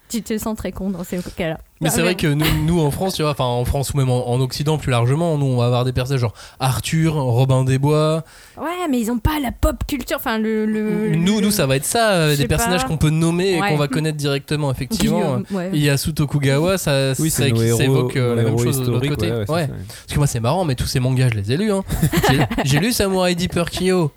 tu 0.09 0.23
te 0.23 0.39
sens 0.39 0.57
très 0.57 0.73
con 0.73 0.91
dans 0.91 1.05
ces 1.05 1.19
cas-là. 1.37 1.59
Mais 1.83 1.91
c'est 1.91 2.01
Ah, 2.01 2.05
vrai 2.05 2.15
que 2.15 2.27
nous, 2.27 2.47
nous, 2.65 2.81
en 2.81 2.91
France, 2.91 3.15
tu 3.15 3.23
vois, 3.23 3.33
enfin 3.33 3.45
en 3.45 3.65
France 3.67 3.91
ou 3.93 3.99
même 3.99 4.09
en, 4.09 4.27
en 4.29 4.41
Occident 4.41 4.79
plus 4.79 4.91
largement, 4.91 5.37
nous 5.37 5.45
on 5.45 5.59
va 5.59 5.67
avoir 5.67 5.85
des 5.85 5.93
personnages 5.93 6.21
genre 6.23 6.33
Arthur, 6.59 7.15
Robin 7.17 7.65
des 7.65 7.79
Bois. 7.79 8.25
Ouais, 8.57 8.89
mais 8.91 8.99
ils 8.99 9.11
ont 9.11 9.19
pas 9.19 9.39
la 9.43 9.53
pop 9.53 9.77
culture, 9.87 10.17
enfin 10.17 10.39
le. 10.39 10.65
le- 10.65 11.15
nous, 11.17 11.37
le- 11.37 11.43
nous, 11.47 11.51
ça 11.51 11.67
va 11.67 11.77
être 11.77 11.85
ça, 11.85 12.13
euh, 12.13 12.37
des 12.37 12.49
personnages 12.49 12.85
qu'on 12.85 12.97
peut 12.97 13.11
nommer 13.11 13.57
et 13.57 13.59
qu'on 13.61 13.77
va 13.77 13.89
connaître 13.89 14.17
directement, 14.17 14.71
effectivement. 14.71 15.43
Ouais. 15.51 15.71
Il 15.75 15.83
y 15.83 15.91
a 15.91 15.99
Tokugawa, 15.99 16.79
ça, 16.79 17.13
Oui, 17.19 17.29
ça, 17.29 17.43
c'est 17.45 17.53
euh, 17.53 18.35
la 18.35 18.43
même 18.45 18.59
chose 18.59 18.81
de 18.81 18.91
l'autre 18.91 19.09
côté. 19.09 19.31
ouais, 19.31 19.45
c'est. 19.47 19.69
Parce 19.69 20.13
que 20.13 20.17
moi, 20.17 20.27
c'est 20.27 20.41
marrant, 20.41 20.65
mais 20.65 20.77
tous 20.77 20.87
ces 20.87 20.99
mangas, 21.01 21.29
je 21.31 21.35
les 21.35 21.53
ai 21.53 21.57
lus. 21.59 21.73
Hein. 21.73 21.85
J'ai- 22.31 22.47
J'ai 22.65 22.79
lu 22.79 22.93
Samurai 22.93 23.35
Deeper 23.35 23.67
Kyo. 23.71 24.13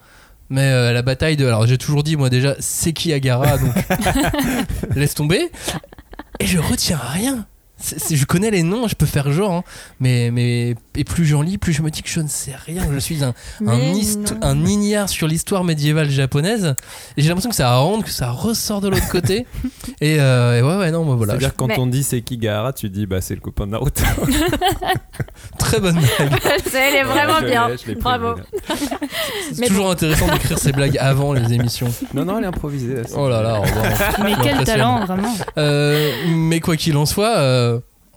Mais 0.52 0.62
euh, 0.72 0.94
la 0.94 1.02
bataille 1.02 1.36
de. 1.38 1.46
Alors, 1.46 1.68
j'ai 1.68 1.78
toujours 1.78 2.02
dit, 2.04 2.16
moi 2.16 2.30
déjà, 2.30 2.56
Seki 2.60 3.12
Agara, 3.14 3.58
donc 3.58 3.74
laisse 4.96 5.14
tomber. 5.14 5.52
Et 6.40 6.46
je 6.46 6.58
retiens 6.58 6.98
rien. 7.14 7.46
Je 8.12 8.26
connais 8.26 8.52
les 8.52 8.64
noms, 8.64 8.88
je 8.88 8.96
peux 8.96 9.06
faire 9.06 9.32
genre, 9.32 9.52
hein. 9.54 9.64
mais, 10.00 10.32
mais 10.32 10.76
et 10.96 11.04
plus 11.06 11.26
j'en 11.26 11.42
lis, 11.42 11.58
plus 11.58 11.72
je 11.74 11.82
me 11.82 11.90
dis 11.90 12.02
que 12.04 12.10
je 12.10 12.20
ne 12.20 12.28
sais 12.28 12.54
rien. 12.66 12.84
Je 12.92 13.00
suis 13.00 13.24
un, 13.24 13.34
un, 13.66 14.66
ignare 14.66 15.08
sur 15.08 15.28
l'histoire 15.28 15.64
médiévale 15.64 16.10
japonaise. 16.10 16.76
Et 17.16 17.22
j'ai 17.22 17.30
l'impression 17.30 17.50
que 17.50 17.56
ça 17.56 17.76
rentre, 17.78 18.04
que 18.06 18.12
ça 18.12 18.30
ressort 18.32 18.82
de 18.82 18.90
l'autre 18.90 19.08
côté. 19.10 19.46
Et, 20.02 20.18
euh, 20.20 20.58
et 20.60 20.62
ouais, 20.62 20.78
ouais, 20.78 20.92
non, 20.92 21.04
moi 21.04 21.16
voilà. 21.16 21.34
C'est-à-dire 21.34 21.52
que 21.52 21.58
quand 21.58 21.68
Mais- 21.68 21.80
on 21.80 21.86
dit 21.88 22.04
c'est 22.04 22.22
Kigahara, 22.22 22.72
tu 22.72 22.90
dis 22.90 23.06
bah 23.06 23.20
c'est 23.20 23.36
le 23.36 23.42
copain 23.42 23.66
de 23.66 23.72
Naruto. 23.72 24.02
Très 25.58 25.80
bonne 25.80 25.96
blague. 25.96 26.40
Elle 26.74 26.96
est 26.96 27.04
vraiment 27.04 27.40
Ouais, 27.40 27.50
bien. 27.50 27.70
je 27.86 27.94
Bravo. 27.94 28.36
C'est 29.52 29.60
Mais 29.60 29.68
toujours 29.68 29.92
intéressant 29.92 30.28
d'écrire 30.32 30.58
ces 30.58 30.72
blagues 30.72 30.98
avant 31.00 31.34
les 31.34 31.54
émissions. 31.54 31.94
Non, 32.14 32.24
non, 32.26 32.38
elle 32.38 32.46
est 32.46 32.48
improvisée. 32.48 32.96
là, 32.96 33.02
Oh 33.16 33.28
là 33.30 33.42
là, 33.42 33.62
on 33.62 33.66
va- 33.66 34.24
Mais 34.24 34.36
quel 34.42 34.64
talent, 34.64 35.06
vraiment. 35.06 35.36
Euh, 35.58 36.12
mais 36.30 36.60
quoi 36.60 36.76
qu'il 36.78 36.96
en 36.98 37.06
soit, 37.06 37.38
euh, 37.38 37.69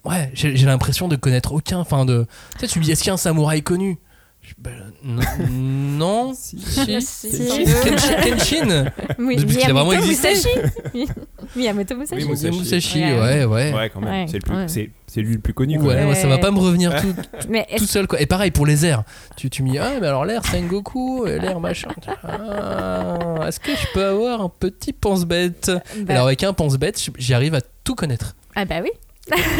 ouais, 0.04 0.30
j'ai 0.34 0.66
l'impression 0.66 1.08
de 1.08 1.16
connaître 1.16 1.52
aucun. 1.52 1.78
Enfin, 1.78 2.04
de. 2.04 2.26
Tu 2.54 2.60
sais, 2.60 2.66
tu 2.72 2.78
me 2.78 2.84
dis, 2.84 2.92
est-ce 2.92 3.00
qu'il 3.02 3.08
y 3.08 3.10
a 3.10 3.14
un 3.14 3.18
samouraï 3.18 3.62
connu? 3.62 3.98
Je- 4.40 4.54
ben, 4.58 4.72
non. 5.04 5.22
non. 5.48 6.32
Si. 6.36 6.58
Si. 6.58 7.30
Si. 7.30 7.64
Kenshin, 7.84 8.14
Kenshin 8.24 8.84
Oui, 9.20 9.36
Depuis 9.36 9.56
qu'il 9.56 9.70
a 9.70 9.72
vraiment 9.72 9.92
existé. 9.92 10.30
Musashi. 10.30 11.08
Miyamoto 11.54 11.94
Musashi. 11.96 12.22
Oui, 12.24 12.28
Musashi. 12.30 12.58
Musashi, 12.58 12.98
Ouais. 13.04 13.20
ouais, 13.20 13.44
ouais. 13.44 13.72
Ouais, 13.72 13.90
quand 13.94 14.00
même. 14.00 14.10
Ouais. 14.10 14.26
C'est 14.28 14.38
le 14.38 14.40
plus- 14.42 14.56
Ouais. 14.56 14.66
c'est- 14.68 14.90
c'est 15.06 15.20
lui 15.20 15.34
le 15.34 15.40
plus 15.40 15.54
connu. 15.54 15.78
Ouais, 15.78 15.94
Quoi. 15.94 16.04
moi, 16.06 16.14
ça 16.16 16.26
va 16.26 16.38
pas 16.38 16.50
me 16.50 16.58
revenir 16.58 17.00
tout, 17.00 17.14
Mais 17.48 17.66
tout 17.68 17.74
est-ce 17.76 17.86
seul 17.86 18.08
quoi. 18.08 18.20
Et 18.20 18.26
pareil 18.26 18.50
pour 18.50 18.66
les 18.66 18.84
airs. 18.84 19.04
Tu, 19.36 19.48
tu 19.48 19.62
me 19.62 19.70
dis, 19.70 19.78
ah, 19.78 19.92
mais 20.00 20.06
alors 20.08 20.24
l'air 20.24 20.44
Sengoku, 20.44 21.24
l'air 21.24 21.60
machin. 21.60 21.90
Ah, 22.24 23.46
Est-ce 23.46 23.60
que 23.60 23.72
je 23.72 23.86
peux 23.94 24.04
avoir 24.04 24.40
un 24.40 24.48
petit 24.48 24.92
pense-bête? 24.92 25.70
Bah, 26.00 26.14
Alors, 26.14 26.26
avec 26.26 26.42
un 26.42 26.52
pense-bête, 26.52 27.00
j'y 27.18 27.34
arrive 27.34 27.54
à 27.54 27.60
tout 27.84 27.94
connaître. 27.94 28.34
Ah 28.56 28.64
bah 28.64 28.76
oui. 28.82 28.90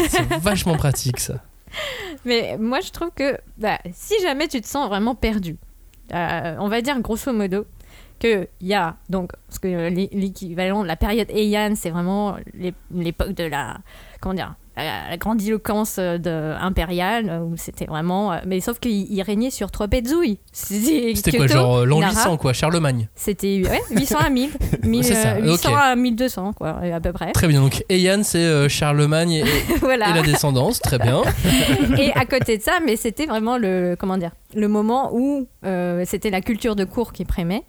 C'est 0.09 0.27
vachement 0.39 0.75
pratique 0.75 1.19
ça. 1.19 1.35
Mais 2.25 2.57
moi, 2.57 2.79
je 2.81 2.91
trouve 2.91 3.09
que 3.15 3.37
bah, 3.57 3.79
si 3.93 4.13
jamais 4.21 4.47
tu 4.47 4.61
te 4.61 4.67
sens 4.67 4.87
vraiment 4.87 5.15
perdu, 5.15 5.57
euh, 6.13 6.55
on 6.59 6.67
va 6.67 6.81
dire 6.81 6.99
grosso 7.01 7.33
modo 7.33 7.65
qu'il 8.19 8.47
y 8.61 8.73
a 8.73 8.95
donc 9.09 9.31
que 9.61 9.89
l'é- 9.89 10.09
l'équivalent 10.11 10.83
de 10.83 10.87
la 10.87 10.95
période 10.95 11.29
Heian, 11.31 11.73
c'est 11.75 11.89
vraiment 11.89 12.37
l'é- 12.53 12.73
l'époque 12.93 13.31
de 13.33 13.43
la 13.45 13.77
comment 14.21 14.35
dire 14.35 14.55
la, 14.75 15.09
la 15.09 15.17
grandiloquence 15.17 15.97
euh, 15.99 16.17
de, 16.17 16.53
impériale 16.59 17.29
euh, 17.29 17.39
où 17.39 17.57
c'était 17.57 17.85
vraiment 17.85 18.33
euh, 18.33 18.37
mais 18.45 18.59
sauf 18.59 18.79
qu'il 18.79 19.11
il 19.11 19.21
régnait 19.21 19.49
sur 19.49 19.71
trois 19.71 19.87
Bedzouilles. 19.87 20.39
C'était 20.51 21.37
quoi, 21.37 21.47
genre 21.47 21.85
l'an 21.85 22.01
800 22.01 22.37
quoi, 22.37 22.53
Charlemagne 22.53 23.07
C'était 23.15 23.63
ouais, 23.63 23.81
800 23.91 24.17
à 24.17 24.29
1000, 24.29 24.49
1000, 24.83 25.03
C'est 25.03 25.13
ça, 25.13 25.33
euh, 25.33 25.41
800 25.41 25.69
ok. 25.69 25.75
à 25.79 25.95
1200 25.95 26.53
quoi 26.53 26.79
à 26.93 26.99
peu 26.99 27.13
près. 27.13 27.31
Très 27.31 27.47
bien, 27.47 27.61
donc 27.61 27.83
Heian 27.89 28.21
c'est 28.23 28.69
Charlemagne 28.69 29.31
et, 29.43 29.97
la 29.97 30.21
descendance, 30.21 30.79
très 30.79 30.99
bien. 30.99 31.21
et 31.97 32.11
à 32.13 32.25
côté 32.25 32.57
de 32.57 32.63
ça, 32.63 32.79
mais 32.85 32.95
c'était 32.95 33.25
vraiment 33.25 33.57
le 33.57 33.95
comment 33.99 34.17
dire 34.17 34.31
le 34.55 34.67
moment 34.67 35.09
où 35.13 35.47
euh, 35.65 36.03
c'était 36.05 36.29
la 36.29 36.41
culture 36.41 36.75
de 36.75 36.85
cours 36.85 37.13
qui 37.13 37.25
prémait. 37.25 37.63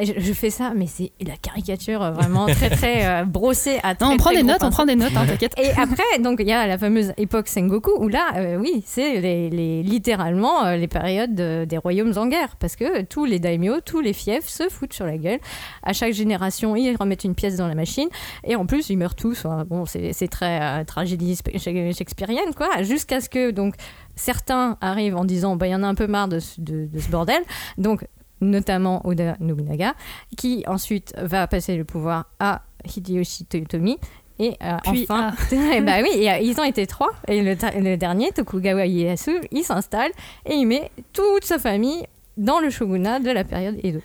Je, 0.00 0.32
fais 0.32 0.50
ça, 0.50 0.72
mais 0.76 0.86
c'est 0.86 1.12
la 1.20 1.36
caricature 1.36 2.02
euh, 2.02 2.10
vraiment 2.12 2.46
très 2.46 2.70
très 2.70 3.06
euh, 3.06 3.24
brossée 3.24 3.78
à 3.82 3.94
très, 3.94 4.06
Non, 4.06 4.12
on 4.12 4.16
prend 4.16 4.30
des 4.30 4.42
notes, 4.42 4.62
on 4.62 4.70
prend 4.70 4.86
des 4.86 4.94
notes, 4.94 5.12
hein, 5.16 5.24
t'inquiète. 5.26 5.54
Et 5.58 5.70
après, 5.70 6.18
donc 6.20 6.38
il 6.40 6.46
y 6.46 6.52
a 6.52 6.66
la 6.66 6.78
fameuse 6.78 7.12
époque 7.16 7.48
Sengoku 7.48 7.90
où 7.98 8.08
là, 8.08 8.28
euh, 8.36 8.56
oui, 8.56 8.82
c'est 8.86 9.20
les, 9.20 9.50
les- 9.50 9.82
littéralement 9.82 10.64
euh, 10.64 10.76
les 10.76 10.86
périodes 10.88 11.34
de- 11.34 11.64
des 11.64 11.76
royaumes 11.78 12.12
en 12.16 12.26
guerre 12.26 12.56
parce 12.60 12.76
que 12.76 13.02
tous 13.02 13.24
les 13.24 13.38
daimyo, 13.40 13.80
tous 13.84 14.00
les 14.00 14.12
fiefs 14.12 14.48
se 14.48 14.68
foutent 14.68 14.92
sur 14.92 15.06
la 15.06 15.18
gueule. 15.18 15.40
À 15.82 15.92
chaque 15.92 16.12
génération, 16.12 16.76
ils 16.76 16.94
remettent 16.96 17.24
une 17.24 17.34
pièce 17.34 17.56
dans 17.56 17.66
la 17.68 17.74
machine 17.74 18.08
et 18.44 18.54
en 18.56 18.66
plus 18.66 18.90
ils 18.90 18.96
meurent 18.98 19.14
tous. 19.16 19.44
Enfin, 19.44 19.64
bon, 19.68 19.84
c'est 19.86 20.28
très 20.28 20.84
tragédie 20.84 21.34
sp- 21.34 21.58
shakespearienne 21.94 22.54
quoi. 22.56 22.82
Jusqu'à 22.82 23.20
ce 23.20 23.28
que 23.28 23.50
donc 23.50 23.74
certains 24.16 24.76
arrivent 24.80 25.16
en 25.16 25.24
disant 25.24 25.56
bah 25.56 25.66
il 25.66 25.70
y 25.70 25.74
en 25.74 25.82
a 25.82 25.86
un 25.86 25.94
peu 25.94 26.06
marre 26.06 26.28
de, 26.28 26.38
ce- 26.40 26.60
de- 26.60 26.86
de 26.86 26.98
ce 27.00 27.08
bordel. 27.10 27.42
Donc 27.78 28.04
notamment 28.40 29.06
Oda 29.06 29.36
Nobunaga, 29.40 29.94
qui 30.36 30.64
ensuite 30.66 31.14
va 31.20 31.46
passer 31.46 31.76
le 31.76 31.84
pouvoir 31.84 32.26
à 32.38 32.62
Hideyoshi 32.84 33.44
Toyotomi. 33.46 33.98
Et 34.38 34.56
euh, 34.62 34.76
Puis 34.84 35.02
enfin, 35.08 35.32
bah 35.82 35.96
oui, 36.02 36.10
et, 36.14 36.30
euh, 36.30 36.38
ils 36.38 36.60
ont 36.60 36.64
été 36.64 36.86
trois. 36.86 37.10
Et 37.26 37.42
le, 37.42 37.56
le 37.80 37.96
dernier, 37.96 38.30
Tokugawa 38.30 38.86
Ieyasu, 38.86 39.40
il 39.50 39.64
s'installe 39.64 40.12
et 40.46 40.54
il 40.54 40.66
met 40.66 40.90
toute 41.12 41.44
sa 41.44 41.58
famille 41.58 42.04
dans 42.36 42.60
le 42.60 42.70
shogunat 42.70 43.18
de 43.18 43.30
la 43.30 43.42
période 43.42 43.76
Edo. 43.82 44.00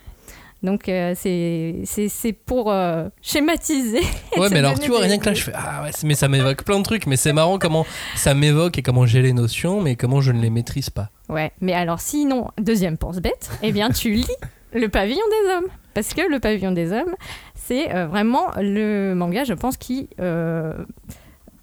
Donc 0.64 0.88
euh, 0.88 1.14
c'est 1.16 2.34
pour 2.46 2.72
euh, 2.72 3.10
schématiser. 3.22 4.00
Ouais, 4.38 4.48
mais 4.50 4.60
alors 4.60 4.80
tu 4.80 4.90
vois, 4.90 5.02
rien 5.02 5.18
que 5.18 5.26
là, 5.26 5.34
je 5.34 5.44
fais 5.44 5.52
Ah 5.54 5.84
ouais, 5.84 5.92
mais 6.06 6.16
ça 6.16 6.30
m'évoque 6.30 6.64
plein 6.64 6.78
de 6.80 6.84
trucs, 6.84 7.06
mais 7.06 7.18
c'est 7.18 7.34
marrant 7.34 7.60
comment 7.60 7.86
ça 8.16 8.34
m'évoque 8.34 8.78
et 8.78 8.82
comment 8.82 9.06
j'ai 9.06 9.22
les 9.22 9.34
notions, 9.34 9.82
mais 9.82 9.96
comment 9.98 10.22
je 10.22 10.32
ne 10.32 10.42
les 10.42 10.50
maîtrise 10.50 10.90
pas. 10.90 11.10
Ouais, 11.30 11.52
mais 11.60 11.74
alors 11.74 12.00
sinon, 12.00 12.48
deuxième 12.58 12.98
pense 12.98 13.18
bête, 13.18 13.52
eh 13.62 13.72
bien 13.74 13.90
tu 13.90 14.12
lis 14.14 14.28
le 14.74 14.88
pavillon 14.88 15.22
des 15.44 15.52
hommes. 15.54 15.68
Parce 15.94 16.14
que 16.16 16.22
le 16.28 16.40
pavillon 16.40 16.72
des 16.72 16.92
hommes, 16.92 17.14
c'est 17.56 17.94
euh, 17.94 18.08
vraiment 18.08 18.48
le 18.58 19.14
manga, 19.14 19.44
je 19.44 19.54
pense, 19.54 19.78
qui. 19.78 20.10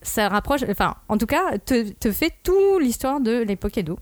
ça 0.03 0.29
rapproche. 0.29 0.61
Enfin, 0.71 0.95
en 1.09 1.17
tout 1.19 1.27
cas, 1.27 1.59
te, 1.59 1.91
te 1.91 2.13
fait 2.13 2.33
toute 2.43 2.81
l'histoire 2.81 3.21
de 3.21 3.43
l'époque 3.43 3.77
Edo. 3.79 3.99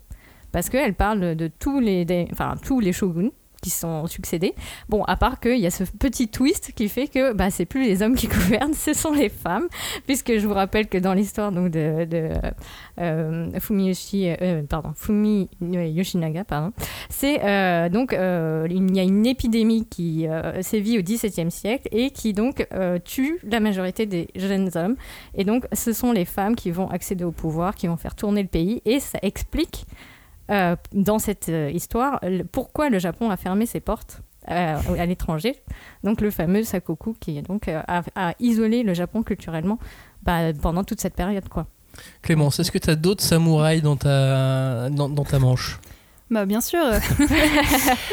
Parce 0.51 0.69
qu'elle 0.69 0.93
parle 0.93 1.35
de 1.35 1.47
tous 1.59 1.79
les, 1.79 2.05
des- 2.05 2.27
enfin, 2.31 2.55
tous 2.63 2.79
les 2.79 2.91
shoguns 2.93 3.31
qui 3.59 3.69
sont 3.69 4.07
succédés. 4.07 4.55
Bon, 4.87 5.03
à 5.03 5.15
part 5.15 5.39
qu'il 5.39 5.59
y 5.59 5.65
a 5.65 5.71
ce 5.71 5.83
petit 5.83 6.27
twist 6.27 6.71
qui 6.73 6.89
fait 6.89 7.07
que 7.07 7.33
bah, 7.33 7.49
c'est 7.49 7.65
plus 7.65 7.83
les 7.83 8.01
hommes 8.01 8.15
qui 8.15 8.27
gouvernent, 8.29 8.73
ce 8.73 8.93
sont 8.93 9.13
les 9.13 9.29
femmes. 9.29 9.67
Puisque 10.05 10.37
je 10.37 10.47
vous 10.47 10.53
rappelle 10.53 10.87
que 10.87 10.97
dans 10.97 11.13
l'histoire 11.13 11.51
de, 11.51 11.67
de 11.69 12.31
euh, 12.99 13.59
Fumiyoshi, 13.59 14.29
euh, 14.41 14.63
Fumi 14.95 15.49
Yoshinaga, 15.61 16.43
pardon, 16.43 16.73
c'est 17.09 17.43
euh, 17.43 17.89
donc 17.89 18.11
il 18.13 18.95
y 18.95 18.99
a 18.99 19.03
une 19.03 19.25
épidémie 19.25 19.85
qui 19.85 20.27
sévit 20.61 20.97
au 20.97 21.01
XVIIe 21.01 21.51
siècle 21.51 21.87
et 21.91 22.11
qui 22.11 22.33
donc 22.33 22.67
tue 23.05 23.39
la 23.43 23.59
majorité 23.59 24.05
des 24.05 24.27
jeunes 24.35 24.69
hommes. 24.75 24.95
Et 25.35 25.43
donc 25.43 25.65
ce 25.73 25.93
sont 25.93 26.11
les 26.11 26.25
femmes 26.25 26.55
qui 26.55 26.71
vont 26.71 26.89
accéder 26.89 27.23
au 27.23 27.31
pouvoir, 27.31 27.75
qui 27.75 27.87
vont 27.87 27.97
faire 27.97 28.15
tourner 28.15 28.41
le 28.41 28.47
pays 28.47 28.81
et 28.85 28.99
ça 28.99 29.19
explique 29.21 29.85
euh, 30.49 30.75
dans 30.93 31.19
cette 31.19 31.49
euh, 31.49 31.69
histoire 31.71 32.19
pourquoi 32.51 32.89
le 32.89 32.99
Japon 32.99 33.29
a 33.29 33.37
fermé 33.37 33.65
ses 33.65 33.79
portes. 33.79 34.21
euh, 34.49 34.77
à 34.97 35.05
l'étranger, 35.05 35.61
donc 36.03 36.21
le 36.21 36.31
fameux 36.31 36.63
Sakoku 36.63 37.13
qui 37.19 37.39
a, 37.67 38.33
isolé 38.39 38.81
le 38.83 38.95
Japon 38.95 39.21
culturellement 39.21 39.77
bah, 40.23 40.53
pendant 40.59 40.83
toute 40.83 41.01
cette 41.01 41.13
période 41.13 41.47
quoi. 41.49 41.67
Clémence, 42.21 42.59
est-ce 42.59 42.71
que 42.71 42.79
tu 42.79 42.89
as 42.89 42.95
d'autres 42.95 43.23
samouraïs 43.23 43.83
dans 43.83 43.97
ta, 43.97 44.89
dans 44.89 45.25
ta 45.25 45.39
manche? 45.39 45.79
Bah 46.31 46.45
bien 46.45 46.61
sûr. 46.61 46.79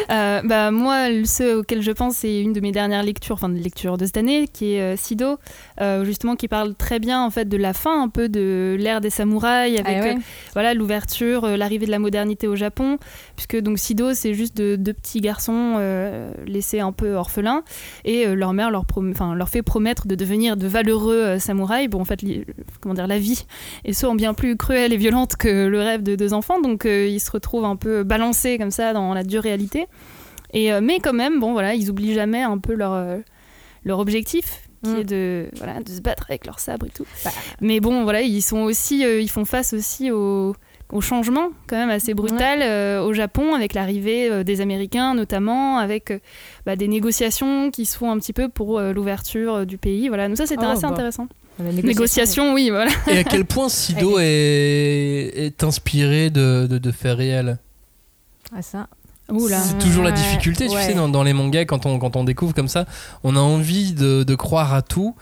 Euh, 0.09 0.41
bah 0.45 0.71
moi, 0.71 1.09
ce 1.25 1.57
auquel 1.59 1.83
je 1.83 1.91
pense, 1.91 2.17
c'est 2.19 2.41
une 2.41 2.53
de 2.53 2.61
mes 2.61 2.71
dernières 2.71 3.03
lectures, 3.03 3.35
enfin 3.35 3.49
de 3.49 3.59
lecture 3.59 3.97
de 3.99 4.07
cette 4.07 4.17
année, 4.17 4.47
qui 4.47 4.75
est 4.75 4.81
euh, 4.81 4.97
Sido, 4.97 5.39
euh, 5.81 6.05
justement 6.05 6.37
qui 6.37 6.47
parle 6.47 6.75
très 6.77 7.01
bien 7.01 7.23
en 7.25 7.31
fait 7.31 7.47
de 7.47 7.57
la 7.57 7.73
fin 7.73 8.01
un 8.03 8.09
peu 8.09 8.29
de 8.29 8.77
l'ère 8.79 9.01
des 9.01 9.11
samouraïs 9.11 9.81
avec 9.81 9.97
Ah 9.99 10.01
ouais. 10.05 10.15
euh, 10.15 10.21
voilà 10.53 10.75
l'ouverture, 10.75 11.49
l'arrivée 11.57 11.87
de 11.87 11.91
la 11.91 11.99
modernité 11.99 12.47
au 12.47 12.55
Japon, 12.55 12.99
puisque 13.35 13.57
donc 13.61 13.79
Sido 13.81 14.15
c'est 14.15 14.33
juste 14.33 14.57
de- 14.57 14.77
deux 14.77 14.93
petits 14.93 15.21
garçons 15.21 15.79
laissés 16.47 16.79
un 16.81 16.93
peu 16.93 17.15
orphelins 17.15 17.65
et 18.05 18.27
leur 18.27 18.53
mère 18.53 18.71
leur, 18.71 18.85
leur 19.35 19.49
fait 19.49 19.63
promettre 19.63 20.07
de 20.07 20.15
devenir 20.15 20.57
de 20.57 20.69
valeureux 20.69 21.39
samouraïs. 21.41 21.89
Bon 21.91 22.01
en 22.01 22.05
fait, 22.05 22.21
comment 22.81 22.95
dire, 22.95 23.09
la 23.09 23.19
vie 23.19 23.45
est 23.85 23.93
souvent 23.93 24.15
bien 24.15 24.35
plus 24.35 24.57
cruelle 24.57 24.93
et 24.93 24.97
violente 24.97 25.35
que 25.37 25.67
le 25.67 25.81
rêve 25.81 26.03
de 26.05 26.15
deux 26.15 26.33
enfants, 26.33 26.61
donc 26.61 26.85
ils 26.87 27.21
se 27.21 27.31
retrouvent 27.33 27.65
un 27.65 27.77
peu 27.77 28.05
balancés 28.07 28.59
comme 28.59 28.71
ça 28.71 28.93
dans 28.93 29.13
la 29.15 29.23
dure 29.25 29.43
réalité. 29.43 29.87
Et, 30.53 30.73
euh, 30.73 30.81
mais 30.83 31.01
quand 31.01 31.13
même, 31.13 31.41
bon 31.41 31.53
voilà, 31.53 31.75
ils 31.75 31.91
oublient 31.91 32.15
jamais 32.15 32.43
un 32.43 32.59
peu 32.59 32.75
leur, 32.75 32.93
euh, 32.95 33.19
leur 33.85 33.99
objectif 33.99 34.63
qui 34.85 34.91
Mm. 34.91 34.97
est 34.99 35.05
de, 35.05 35.47
voilà, 35.57 35.81
de 35.81 35.89
se 35.91 36.01
battre 36.01 36.27
avec 36.29 36.47
leur 36.47 36.61
sabre 36.61 36.87
et 36.87 36.91
tout. 36.91 37.07
Bah. 37.25 37.31
Mais 37.61 37.81
bon, 37.81 38.05
voilà, 38.05 38.21
ils 38.23 38.43
sont 38.43 38.59
aussi, 38.61 39.05
euh, 39.05 39.21
ils 39.21 39.31
font 39.31 39.45
face 39.45 39.73
aussi 39.73 40.11
au, 40.13 40.55
au 40.93 41.01
changement 41.01 41.49
quand 41.67 41.77
même 41.77 41.91
assez 41.91 42.15
brutal 42.15 42.61
euh, 42.63 43.03
au 43.03 43.13
Japon 43.13 43.55
avec 43.55 43.75
l'arrivée 43.75 44.31
euh, 44.31 44.45
des 44.45 44.61
Américains 44.61 45.15
notamment, 45.15 45.79
avec 45.79 46.11
euh, 46.13 46.19
bah, 46.67 46.77
des 46.77 46.87
négociations 46.89 47.71
qui 47.73 47.87
se 47.87 47.97
font 47.97 48.11
un 48.13 48.19
petit 48.19 48.33
peu 48.35 48.49
pour 48.49 48.79
euh, 48.79 48.93
l'ouverture 48.93 49.55
euh, 49.57 49.65
du 49.65 49.79
pays. 49.79 50.09
Voilà, 50.09 50.29
donc 50.29 50.37
ça 50.37 50.47
c'était 50.47 50.65
Oh, 50.67 50.71
assez 50.71 50.83
bah. 50.83 50.89
intéressant. 50.89 51.27
La 51.59 51.73
Négociation, 51.73 52.53
oui, 52.53 52.69
voilà. 52.69 52.91
Et 53.09 53.17
à 53.19 53.25
quel 53.25 53.47
point 53.47 53.71
Sido 53.71 54.19
est, 54.21 55.33
est 55.37 55.65
inspiré 55.65 56.29
de, 56.31 56.67
de, 56.69 56.77
de 56.79 56.93
faits 56.93 57.17
réels? 57.17 57.59
Ah 58.57 58.63
ça. 58.63 58.89
C'est 59.29 59.79
toujours 59.79 60.05
la 60.05 60.11
Ouais, 60.11 60.17
difficulté, 60.17 60.69
tu 60.69 60.75
ouais. 60.75 60.83
sais, 60.85 60.95
dans, 60.95 61.09
dans 61.09 61.25
les 61.25 61.33
mangas, 61.33 61.65
quand 61.65 61.85
on, 61.85 61.99
quand 61.99 62.15
on 62.15 62.23
découvre 62.23 62.55
comme 62.55 62.69
ça, 62.69 62.85
on 63.25 63.35
a 63.35 63.41
envie 63.41 63.93
de, 63.93 64.23
de 64.23 64.35
croire 64.37 64.73
à 64.73 64.83
tout. 64.83 65.17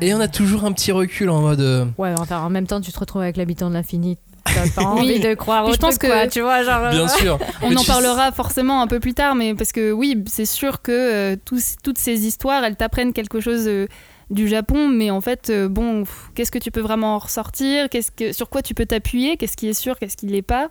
Et 0.00 0.12
on 0.14 0.20
a 0.20 0.28
toujours 0.28 0.64
un 0.64 0.72
petit 0.72 0.92
recul 0.92 1.30
en 1.30 1.40
mode. 1.40 1.60
euh, 1.60 1.86
Ouais, 1.98 2.14
enfin, 2.18 2.40
en 2.40 2.50
même 2.50 2.66
temps, 2.66 2.80
tu 2.80 2.92
te 2.92 2.98
retrouves 2.98 3.22
avec 3.22 3.36
l'habitant 3.36 3.68
de 3.70 3.74
l'infini. 3.74 4.18
T'as 4.44 4.68
pas 4.70 4.82
envie 4.88 5.14
Oui. 5.14 5.20
de 5.20 5.34
croire 5.34 5.64
au 5.66 5.72
je 5.72 5.78
pense 5.78 5.98
truc, 5.98 6.02
que- 6.02 6.06
quoi, 6.16 6.26
tu 6.28 6.42
vois, 6.42 6.62
genre. 6.64 6.90
Bien 6.90 7.04
euh, 7.04 7.08
sûr. 7.08 7.38
On 7.62 7.70
Mais 7.70 7.76
en 7.78 7.84
parlera 7.84 8.30
forcément 8.30 8.82
un 8.82 8.86
peu 8.86 9.00
plus 9.00 9.14
tard, 9.14 9.34
mais 9.34 9.54
parce 9.54 9.72
que 9.72 9.90
oui, 9.90 10.22
c'est 10.26 10.44
sûr 10.46 10.82
que 10.82 10.92
euh, 10.92 11.36
tous- 11.44 11.76
toutes 11.82 11.98
ces 11.98 12.26
histoires, 12.26 12.62
elles 12.62 12.76
t'apprennent 12.76 13.12
quelque 13.14 13.40
chose 13.40 13.64
euh, 13.66 13.86
du 14.30 14.48
Japon, 14.48 14.88
mais 14.88 15.10
en 15.10 15.20
fait, 15.22 15.48
euh, 15.50 15.68
bon, 15.68 16.04
qu'est-ce 16.34 16.50
que 16.50 16.58
tu 16.58 16.70
peux 16.70 16.80
vraiment 16.82 17.14
en 17.14 17.18
ressortir? 17.18 17.88
Qu'est-ce 17.88 18.10
que, 18.10 18.32
Sur 18.32 18.48
quoi 18.50 18.60
tu 18.62 18.74
peux 18.74 18.86
t'appuyer? 18.86 19.36
Qu'est-ce 19.38 19.56
qui 19.56 19.68
est 19.68 19.74
sûr? 19.74 19.98
Qu'est-ce 19.98 20.16
qui 20.16 20.26
l'est 20.26 20.42
pas? 20.42 20.68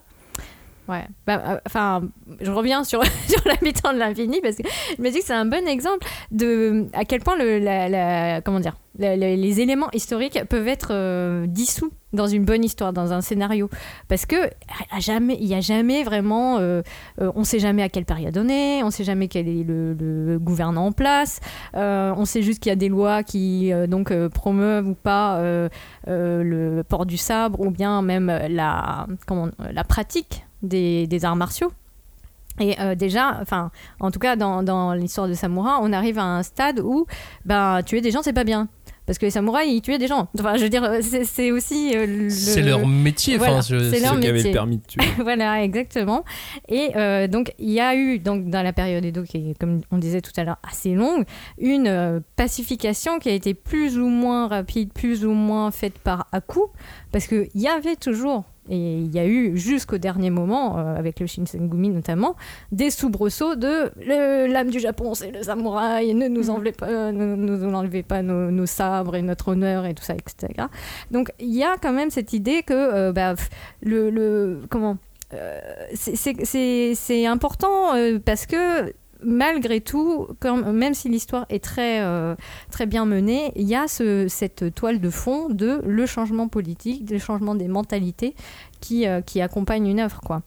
Ouais, 0.89 1.05
bah, 1.25 1.61
euh, 1.75 1.99
je 2.41 2.51
reviens 2.51 2.83
sur, 2.83 3.03
sur 3.27 3.41
l'habitant 3.45 3.93
de 3.93 3.99
l'infini 3.99 4.41
parce 4.41 4.57
que 4.57 4.63
je 4.97 5.01
me 5.01 5.09
dis 5.09 5.19
que 5.19 5.25
c'est 5.25 5.33
un 5.33 5.45
bon 5.45 5.67
exemple 5.67 6.05
de 6.31 6.87
à 6.93 7.05
quel 7.05 7.21
point 7.21 7.37
le, 7.37 7.59
la, 7.59 8.41
comment 8.41 8.59
dire, 8.59 8.75
les 8.99 9.61
éléments 9.61 9.89
historiques 9.93 10.43
peuvent 10.49 10.67
être 10.67 10.89
euh, 10.91 11.47
dissous 11.47 11.91
dans 12.13 12.27
une 12.27 12.45
bonne 12.45 12.63
histoire, 12.63 12.93
dans 12.93 13.11
un 13.11 13.21
scénario, 13.21 13.69
parce 14.07 14.25
que 14.25 14.35
jamais, 14.99 15.35
il 15.39 15.47
y 15.47 15.55
a 15.55 15.61
jamais 15.61 16.03
vraiment, 16.03 16.59
euh, 16.59 16.83
euh, 17.19 17.31
on 17.35 17.43
sait 17.43 17.59
jamais 17.59 17.81
à 17.81 17.89
quelle 17.89 18.05
période 18.05 18.37
on 18.37 18.47
est, 18.47 18.83
on 18.83 18.91
sait 18.91 19.03
jamais 19.03 19.27
quel 19.27 19.47
est 19.47 19.63
le, 19.63 19.93
le 19.93 20.37
gouvernant 20.37 20.85
en 20.85 20.91
place, 20.91 21.39
euh, 21.75 22.13
on 22.15 22.25
sait 22.25 22.43
juste 22.43 22.61
qu'il 22.61 22.69
y 22.69 22.73
a 22.73 22.75
des 22.75 22.89
lois 22.89 23.23
qui 23.23 23.73
euh, 23.73 23.87
donc 23.87 24.11
euh, 24.11 24.29
promeuvent 24.29 24.87
ou 24.87 24.93
pas 24.93 25.37
euh, 25.37 25.69
euh, 26.07 26.43
le 26.43 26.83
port 26.83 27.05
du 27.05 27.17
sabre 27.17 27.59
ou 27.61 27.71
bien 27.71 28.01
même 28.03 28.27
la 28.49 29.07
comment 29.25 29.49
la 29.59 29.83
pratique 29.83 30.45
des, 30.63 31.05
des 31.07 31.25
arts 31.25 31.35
martiaux. 31.35 31.71
Et 32.59 32.79
euh, 32.79 32.93
déjà, 32.93 33.39
enfin, 33.41 33.71
en 33.99 34.11
tout 34.11 34.19
cas, 34.19 34.35
dans, 34.35 34.61
dans 34.61 34.93
l'histoire 34.93 35.27
de 35.27 35.33
samouraï, 35.33 35.77
on 35.81 35.91
arrive 35.91 36.19
à 36.19 36.23
un 36.23 36.43
stade 36.43 36.79
où 36.79 37.07
ben, 37.45 37.81
tuer 37.83 37.99
des 38.01 38.11
gens, 38.11 38.21
c'est 38.21 38.31
pas 38.33 38.43
bien. 38.43 38.67
Parce 39.05 39.17
que 39.17 39.25
les 39.25 39.31
samouraïs, 39.31 39.69
ils 39.73 39.81
tuaient 39.81 39.97
des 39.97 40.07
gens. 40.07 40.29
Enfin, 40.39 40.55
je 40.55 40.63
veux 40.63 40.69
dire, 40.69 40.87
c'est 41.01 41.25
c'est 41.25 41.51
aussi. 41.51 41.91
euh, 41.93 42.05
le- 42.05 42.29
C'est 42.29 42.61
leur 42.61 42.87
métier. 42.87 43.37
Voilà, 43.37 43.53
enfin, 43.55 43.61
c'est 43.63 43.99
Ceux 44.15 44.19
qui 44.21 44.27
avaient 44.29 44.43
le 44.43 44.53
permis 44.53 44.77
de 44.77 44.83
tuer. 44.85 45.01
voilà, 45.21 45.61
exactement. 45.63 46.23
Et 46.69 46.91
euh, 46.95 47.27
donc, 47.27 47.53
il 47.59 47.71
y 47.71 47.81
a 47.81 47.95
eu, 47.95 48.19
donc, 48.19 48.49
dans 48.49 48.61
la 48.61 48.71
période 48.71 49.03
Edo, 49.03 49.23
qui 49.23 49.49
est, 49.49 49.59
comme 49.59 49.81
on 49.91 49.97
disait 49.97 50.21
tout 50.21 50.31
à 50.37 50.43
l'heure, 50.45 50.57
assez 50.63 50.93
longue, 50.93 51.25
une 51.57 51.87
euh, 51.87 52.19
pacification 52.37 53.19
qui 53.19 53.27
a 53.29 53.33
été 53.33 53.53
plus 53.55 53.97
ou 53.97 54.05
moins 54.07 54.47
rapide, 54.47 54.93
plus 54.93 55.25
ou 55.25 55.31
moins 55.31 55.71
faite 55.71 55.97
par 55.97 56.27
à 56.31 56.39
coup, 56.39 56.67
parce 57.11 57.25
qu'il 57.27 57.49
y 57.55 57.67
avait 57.67 57.95
toujours, 57.97 58.45
et 58.69 58.97
il 58.97 59.13
y 59.13 59.19
a 59.19 59.25
eu 59.25 59.57
jusqu'au 59.57 59.97
dernier 59.97 60.29
moment, 60.29 60.77
euh, 60.77 60.95
avec 60.95 61.19
le 61.19 61.27
Shinsengumi 61.27 61.89
notamment, 61.89 62.35
des 62.71 62.89
soubresauts 62.89 63.55
de 63.55 63.91
l'âme 64.47 64.69
du 64.69 64.79
Japon, 64.79 65.13
c'est 65.13 65.31
le 65.31 65.43
samouraï, 65.43 66.13
ne 66.13 66.27
nous 66.27 66.49
enlevez 66.49 66.71
pas, 66.71 67.11
ne 67.11 67.35
nous 67.35 67.73
enlevez 67.73 68.03
pas 68.03 68.21
nos, 68.21 68.51
nos 68.51 68.65
sabres 68.65 69.15
et 69.15 69.21
notre 69.21 69.49
honneur 69.49 69.85
et 69.85 69.93
tout 69.93 70.03
ça, 70.03 70.13
etc. 70.13 70.67
Donc, 71.11 71.31
il 71.39 71.53
y 71.53 71.63
a 71.63 71.75
quand 71.81 71.93
même 71.93 72.09
cette 72.09 72.33
idée 72.33 72.63
que, 72.63 72.73
euh, 72.73 73.11
bah, 73.11 73.35
le, 73.81 74.09
le 74.09 74.61
comment 74.69 74.97
euh, 75.33 75.59
c'est 75.93 77.25
important 77.25 77.95
euh, 77.95 78.19
parce 78.23 78.45
que 78.45 78.93
malgré 79.25 79.81
tout, 79.81 80.27
même 80.43 80.93
si 80.93 81.09
l'histoire 81.09 81.45
est 81.49 81.63
très, 81.63 82.01
euh, 82.01 82.35
très 82.71 82.85
bien 82.85 83.05
menée, 83.05 83.51
il 83.55 83.67
y 83.67 83.75
a 83.75 83.87
ce- 83.87 84.27
cette 84.27 84.73
toile 84.75 84.99
de 84.99 85.09
fond 85.09 85.49
de 85.49 85.81
le 85.85 86.05
changement 86.05 86.47
politique, 86.47 87.09
le 87.09 87.17
changement 87.19 87.55
des 87.55 87.67
mentalités 87.67 88.35
qui, 88.81 89.07
euh, 89.07 89.21
accompagne 89.41 89.87
une 89.87 89.99
œuvre. 89.99 90.19
Quoi. 90.21 90.41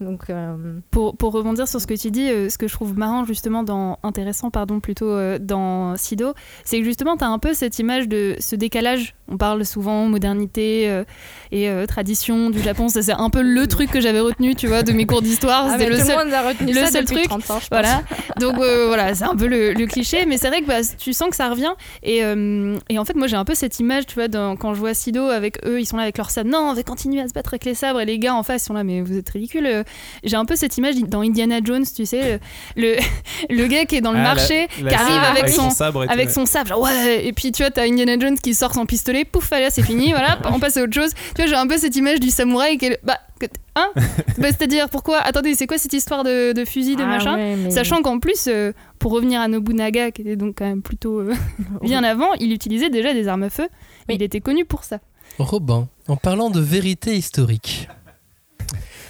Donc, 0.00 0.30
euh, 0.30 0.78
Pour, 0.90 1.16
pour 1.16 1.32
rebondir 1.32 1.66
sur 1.66 1.80
ce 1.80 1.86
que 1.86 1.94
tu 1.94 2.10
dis, 2.10 2.28
ce 2.28 2.56
que 2.56 2.68
je 2.68 2.72
trouve 2.72 2.96
marrant 2.96 3.24
justement 3.24 3.62
dans 3.64 3.98
intéressant 4.02 4.50
pardon 4.50 4.78
plutôt 4.80 5.16
dans 5.40 5.96
Sido, 5.96 6.34
c'est 6.64 6.78
que 6.78 6.84
justement 6.84 7.16
tu 7.16 7.24
as 7.24 7.28
un 7.28 7.38
peu 7.38 7.52
cette 7.54 7.78
image 7.78 8.06
de 8.08 8.36
ce 8.38 8.54
décalage. 8.54 9.14
On 9.30 9.36
parle 9.36 9.64
souvent 9.66 10.06
modernité 10.06 10.88
euh, 10.88 11.04
et 11.52 11.68
euh, 11.68 11.86
tradition 11.86 12.50
du 12.50 12.62
Japon, 12.62 12.88
ça 12.88 13.02
c'est 13.02 13.12
un 13.12 13.30
peu 13.30 13.42
le 13.42 13.66
truc 13.66 13.90
que 13.90 14.00
j'avais 14.00 14.20
retenu, 14.20 14.54
tu 14.54 14.66
vois, 14.66 14.82
de 14.82 14.92
mes 14.92 15.04
cours 15.06 15.20
d'histoire, 15.22 15.66
ah, 15.68 15.72
c'était 15.78 15.90
le 15.90 15.98
tout 15.98 16.06
seul 16.06 16.16
le 16.18 16.24
monde 16.24 16.32
a 16.34 16.48
retenu 16.48 16.72
le 16.72 16.80
ça 16.80 16.90
seul 16.90 17.04
truc, 17.04 17.24
30 17.24 17.38
ans, 17.38 17.42
je 17.44 17.50
pense. 17.50 17.68
Voilà. 17.70 18.02
Donc 18.40 18.58
euh, 18.58 18.86
voilà, 18.86 19.14
c'est 19.14 19.24
un 19.24 19.36
peu 19.36 19.46
le, 19.46 19.72
le 19.74 19.86
cliché, 19.86 20.24
mais 20.26 20.38
c'est 20.38 20.48
vrai 20.48 20.62
que 20.62 20.66
bah, 20.66 20.80
tu 20.98 21.12
sens 21.12 21.28
que 21.28 21.36
ça 21.36 21.48
revient. 21.50 21.72
Et, 22.02 22.24
euh, 22.24 22.76
et 22.88 22.98
en 22.98 23.04
fait, 23.04 23.14
moi 23.16 23.26
j'ai 23.26 23.36
un 23.36 23.44
peu 23.44 23.54
cette 23.54 23.78
image, 23.80 24.06
tu 24.06 24.14
vois, 24.14 24.28
dans- 24.28 24.56
quand 24.56 24.72
je 24.74 24.80
vois 24.80 24.94
Sido 24.94 25.24
avec 25.26 25.58
eux, 25.66 25.80
ils 25.80 25.86
sont 25.86 25.96
là 25.96 26.04
avec 26.04 26.16
leur 26.18 26.30
sabre. 26.30 26.50
Non, 26.50 26.60
on 26.70 26.72
va 26.74 26.82
continuer 26.82 27.20
à 27.20 27.28
se 27.28 27.32
battre 27.34 27.50
avec 27.54 27.64
les 27.64 27.74
sabres. 27.74 28.00
Et 28.00 28.04
les 28.06 28.18
gars 28.18 28.34
en 28.34 28.42
face 28.42 28.64
sont 28.64 28.74
là, 28.74 28.82
mais 28.84 29.00
vous 29.02 29.16
êtes 29.16 29.28
ridicules. 29.28 29.84
J'ai 30.24 30.36
un 30.36 30.44
peu 30.44 30.56
cette 30.56 30.76
image 30.78 30.94
dans 30.96 31.20
Indiana 31.20 31.58
Jones, 31.62 31.84
tu 31.94 32.06
sais, 32.06 32.40
le, 32.76 32.96
le 33.50 33.66
gars 33.66 33.84
qui 33.84 33.96
est 33.96 34.00
dans 34.00 34.12
le 34.12 34.18
Ah, 34.18 34.22
marché, 34.34 34.68
la 34.82 34.90
qui 34.90 34.96
arrive 34.96 35.22
avec 35.36 35.48
son, 35.50 35.70
sabre 35.70 36.06
avec 36.08 36.30
son 36.30 36.46
sabre, 36.46 36.68
genre, 36.70 36.80
ouais, 36.80 37.26
et 37.26 37.32
puis 37.32 37.52
tu 37.52 37.62
vois, 37.62 37.70
t'as 37.70 37.82
Indiana 37.86 38.14
Jones 38.18 38.38
qui 38.38 38.54
sort 38.54 38.72
son 38.74 38.86
pistolet, 38.86 39.17
pouf, 39.24 39.52
allez, 39.52 39.68
c'est 39.70 39.82
fini, 39.82 40.10
voilà, 40.10 40.38
on 40.52 40.58
passe 40.60 40.76
à 40.76 40.82
autre 40.82 40.92
chose. 40.94 41.12
Tu 41.34 41.42
vois, 41.42 41.46
j'ai 41.46 41.54
un 41.54 41.66
peu 41.66 41.76
cette 41.78 41.96
image 41.96 42.20
du 42.20 42.30
samouraï 42.30 42.78
qui 42.78 42.86
est, 42.86 42.90
le- 42.90 42.96
bah, 43.02 43.18
que- 43.40 43.46
hein 43.76 43.90
Bah, 44.38 44.48
C'est-à-dire, 44.48 44.88
pourquoi 44.88 45.18
Attendez, 45.18 45.54
c'est 45.54 45.66
quoi 45.66 45.78
cette 45.78 45.92
histoire 45.92 46.24
de, 46.24 46.52
de 46.52 46.64
fusil, 46.64 46.96
de 46.96 47.02
Ah 47.02 47.06
machin 47.06 47.36
ouais, 47.36 47.56
mais- 47.56 47.70
Sachant 47.70 48.02
qu'en 48.02 48.18
plus, 48.18 48.46
euh, 48.48 48.72
pour 48.98 49.12
revenir 49.12 49.40
à 49.40 49.48
Nobunaga, 49.48 50.10
qui 50.10 50.22
était 50.22 50.36
donc 50.36 50.56
quand 50.58 50.66
même 50.66 50.82
plutôt 50.82 51.20
euh, 51.20 51.34
bien 51.82 52.02
avant, 52.04 52.32
il 52.40 52.52
utilisait 52.52 52.90
déjà 52.90 53.12
des 53.14 53.28
armes 53.28 53.44
à 53.44 53.50
feu. 53.50 53.68
Oui. 54.08 54.14
Il 54.16 54.22
était 54.22 54.40
connu 54.40 54.64
pour 54.64 54.84
ça. 54.84 54.98
Robin, 55.38 55.88
en 56.08 56.16
parlant 56.16 56.50
de 56.50 56.60
vérité 56.60 57.14
historique. 57.14 57.88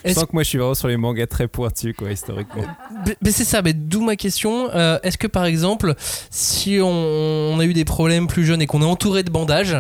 Je 0.09 0.15
sens 0.15 0.25
que 0.25 0.31
moi 0.33 0.43
je 0.43 0.49
suis 0.49 0.59
vraiment 0.59 0.75
sur 0.75 0.89
les 0.89 0.97
mangas 0.97 1.27
très 1.27 1.49
pointus, 1.49 1.95
quoi, 1.97 2.11
historiquement. 2.11 2.65
Mais- 3.07 3.17
Mais 3.23 3.31
c'est 3.31 3.45
ça, 3.45 3.63
mais 3.63 3.73
d'où 3.73 4.03
ma 4.03 4.17
question. 4.17 4.69
Euh, 4.75 4.99
Est-ce 5.03 5.19
que 5.19 5.27
par 5.27 5.45
exemple, 5.45 5.95
si 6.31 6.79
on, 6.83 6.89
on 6.89 7.59
a 7.61 7.65
eu 7.65 7.73
des 7.75 7.85
problèmes 7.85 8.27
plus 8.27 8.45
jeunes 8.45 8.63
et 8.63 8.67
qu'on 8.67 8.83
est 8.83 8.87
entouré 8.87 9.23
de 9.23 9.31
bandages, 9.31 9.77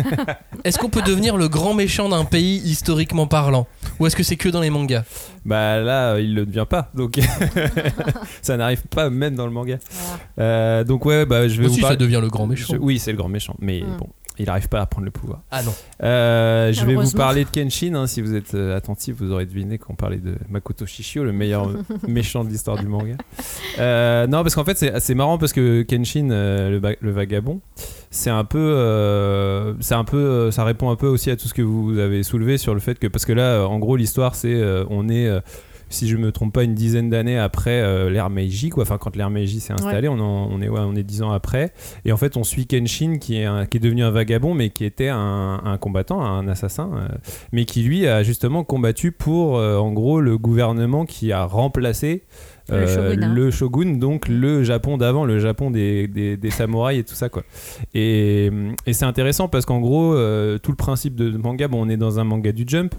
est-ce 0.64 0.78
qu'on 0.78 0.88
peut 0.90 1.02
devenir 1.02 1.36
le 1.36 1.48
grand 1.48 1.74
méchant 1.74 2.08
d'un 2.08 2.24
pays 2.24 2.56
historiquement 2.64 3.26
parlant? 3.26 3.66
Ou 3.98 4.06
est-ce 4.06 4.16
que 4.16 4.22
c'est 4.22 4.36
que 4.36 4.48
dans 4.48 4.60
les 4.60 4.70
mangas? 4.70 5.04
Bah 5.44 5.78
là, 5.80 6.12
euh, 6.14 6.20
il 6.20 6.34
le 6.34 6.46
devient 6.46 6.66
pas, 6.68 6.90
donc 6.94 7.18
ça 8.42 8.56
n'arrive 8.56 8.82
pas 8.88 9.10
même 9.10 9.34
dans 9.34 9.46
le 9.46 9.52
manga. 9.52 9.78
Euh, 10.38 10.84
donc 10.84 11.04
ouais, 11.04 11.26
bah 11.26 11.48
je 11.48 11.60
vais 11.60 11.66
Aussi, 11.66 11.76
vous 11.76 11.80
ça 11.82 11.88
parler. 11.88 11.96
devient 11.96 12.20
le 12.20 12.28
grand 12.28 12.46
méchant. 12.46 12.72
Je- 12.74 12.78
oui, 12.78 12.98
c'est 12.98 13.12
le 13.12 13.18
grand 13.18 13.28
méchant, 13.28 13.54
mais 13.58 13.82
Hmm. 13.82 13.96
bon, 13.98 14.08
il 14.38 14.46
n'arrive 14.46 14.68
pas 14.68 14.80
à 14.80 14.86
prendre 14.86 15.04
le 15.04 15.10
pouvoir. 15.10 15.42
Ah 15.50 15.62
non. 15.62 15.72
Euh, 16.02 16.72
je 16.72 16.84
vais 16.86 16.94
vous 16.94 17.10
parler 17.12 17.44
de 17.44 17.50
Kenshin. 17.50 17.94
hein, 17.94 18.06
si 18.06 18.20
vous 18.22 18.34
êtes 18.34 18.54
euh, 18.54 18.76
attentif, 18.76 19.16
vous 19.18 19.30
aurez 19.30 19.44
deviné 19.46 19.78
qu'on 19.78 19.94
parlait 19.94 20.18
de 20.18 20.34
Makoto 20.48 20.86
Shishio, 20.86 21.22
le 21.24 21.32
meilleur 21.32 21.68
méchant 22.08 22.42
de 22.44 22.48
l'histoire 22.50 22.78
du 22.78 22.86
manga. 22.86 23.16
Euh, 23.78 24.26
non, 24.26 24.42
parce 24.42 24.54
qu'en 24.54 24.64
fait, 24.64 24.98
c'est 25.00 25.14
marrant 25.14 25.38
parce 25.38 25.52
que 25.52 25.82
Kenshin, 25.82 26.30
euh, 26.30 26.80
le, 26.80 26.96
le 27.00 27.10
vagabond, 27.10 27.60
c'est 28.10 28.30
un 28.30 28.44
peu, 28.44 28.58
euh, 28.58 29.74
c'est 29.80 29.94
un 29.94 30.04
peu, 30.04 30.16
euh, 30.16 30.50
ça 30.50 30.64
répond 30.64 30.90
un 30.90 30.96
peu 30.96 31.06
aussi 31.06 31.30
à 31.30 31.36
tout 31.36 31.48
ce 31.48 31.54
que 31.54 31.62
vous 31.62 31.98
avez 31.98 32.22
soulevé 32.22 32.58
sur 32.58 32.74
le 32.74 32.80
fait 32.80 32.98
que 32.98 33.06
parce 33.06 33.24
que 33.24 33.32
là, 33.32 33.66
en 33.66 33.78
gros, 33.78 33.96
l'histoire, 33.96 34.34
c'est 34.34 34.54
euh, 34.54 34.84
on 34.90 35.08
est 35.08 35.26
euh, 35.26 35.40
si 35.92 36.08
je 36.08 36.16
me 36.16 36.32
trompe 36.32 36.52
pas, 36.52 36.64
une 36.64 36.74
dizaine 36.74 37.10
d'années 37.10 37.38
après 37.38 37.80
euh, 37.82 38.10
l'ère 38.10 38.30
Meiji, 38.30 38.70
quoi. 38.70 38.82
Enfin, 38.82 38.98
quand 38.98 39.14
l'ère 39.14 39.30
Meiji 39.30 39.60
s'est 39.60 39.72
installée, 39.72 40.08
on, 40.08 40.18
en- 40.18 40.48
on 40.50 40.60
est 40.60 40.68
ouais, 40.68 40.80
on 40.80 40.94
est 40.96 41.02
dix 41.02 41.22
ans 41.22 41.30
après. 41.32 41.72
Et 42.04 42.12
en 42.12 42.16
fait, 42.16 42.36
on 42.36 42.44
suit 42.44 42.66
Kenshin 42.66 43.18
qui 43.18 43.36
est 43.36 43.44
un- 43.44 43.66
qui 43.66 43.76
est 43.76 43.80
devenu 43.80 44.02
un 44.02 44.10
vagabond, 44.10 44.54
mais 44.54 44.70
qui 44.70 44.84
était 44.84 45.08
un, 45.08 45.60
un 45.64 45.78
combattant, 45.78 46.22
un 46.24 46.48
assassin, 46.48 46.90
euh, 46.94 47.08
mais 47.52 47.64
qui 47.64 47.82
lui 47.82 48.06
a 48.06 48.22
justement 48.22 48.64
combattu 48.64 49.12
pour, 49.12 49.58
euh, 49.58 49.76
en 49.76 49.92
gros, 49.92 50.20
le 50.20 50.38
gouvernement 50.38 51.04
qui 51.06 51.30
a 51.32 51.44
remplacé. 51.44 52.24
Le 52.78 53.14
le 53.34 53.50
shogun, 53.50 53.96
donc 53.98 54.28
le 54.28 54.62
Japon 54.62 54.96
d'avant, 54.96 55.24
le 55.24 55.40
Japon 55.40 55.70
des, 55.72 56.06
des, 56.06 56.36
des 56.36 56.50
samouraïs 56.50 57.00
et 57.00 57.04
tout 57.04 57.14
ça 57.16 57.28
quoi. 57.28 57.42
Et, 57.92 58.50
et 58.86 58.92
c'est 58.92 59.04
intéressant 59.04 59.48
parce 59.48 59.66
qu'en 59.66 59.80
gros, 59.80 60.14
euh, 60.14 60.58
tout 60.58 60.70
le 60.70 60.76
principe 60.76 61.16
de 61.16 61.36
manga, 61.36 61.66
bon, 61.66 61.84
on 61.84 61.88
est 61.88 61.96
dans 61.96 62.20
un 62.20 62.24
manga 62.24 62.52
du 62.52 62.62
Jump, 62.66 62.94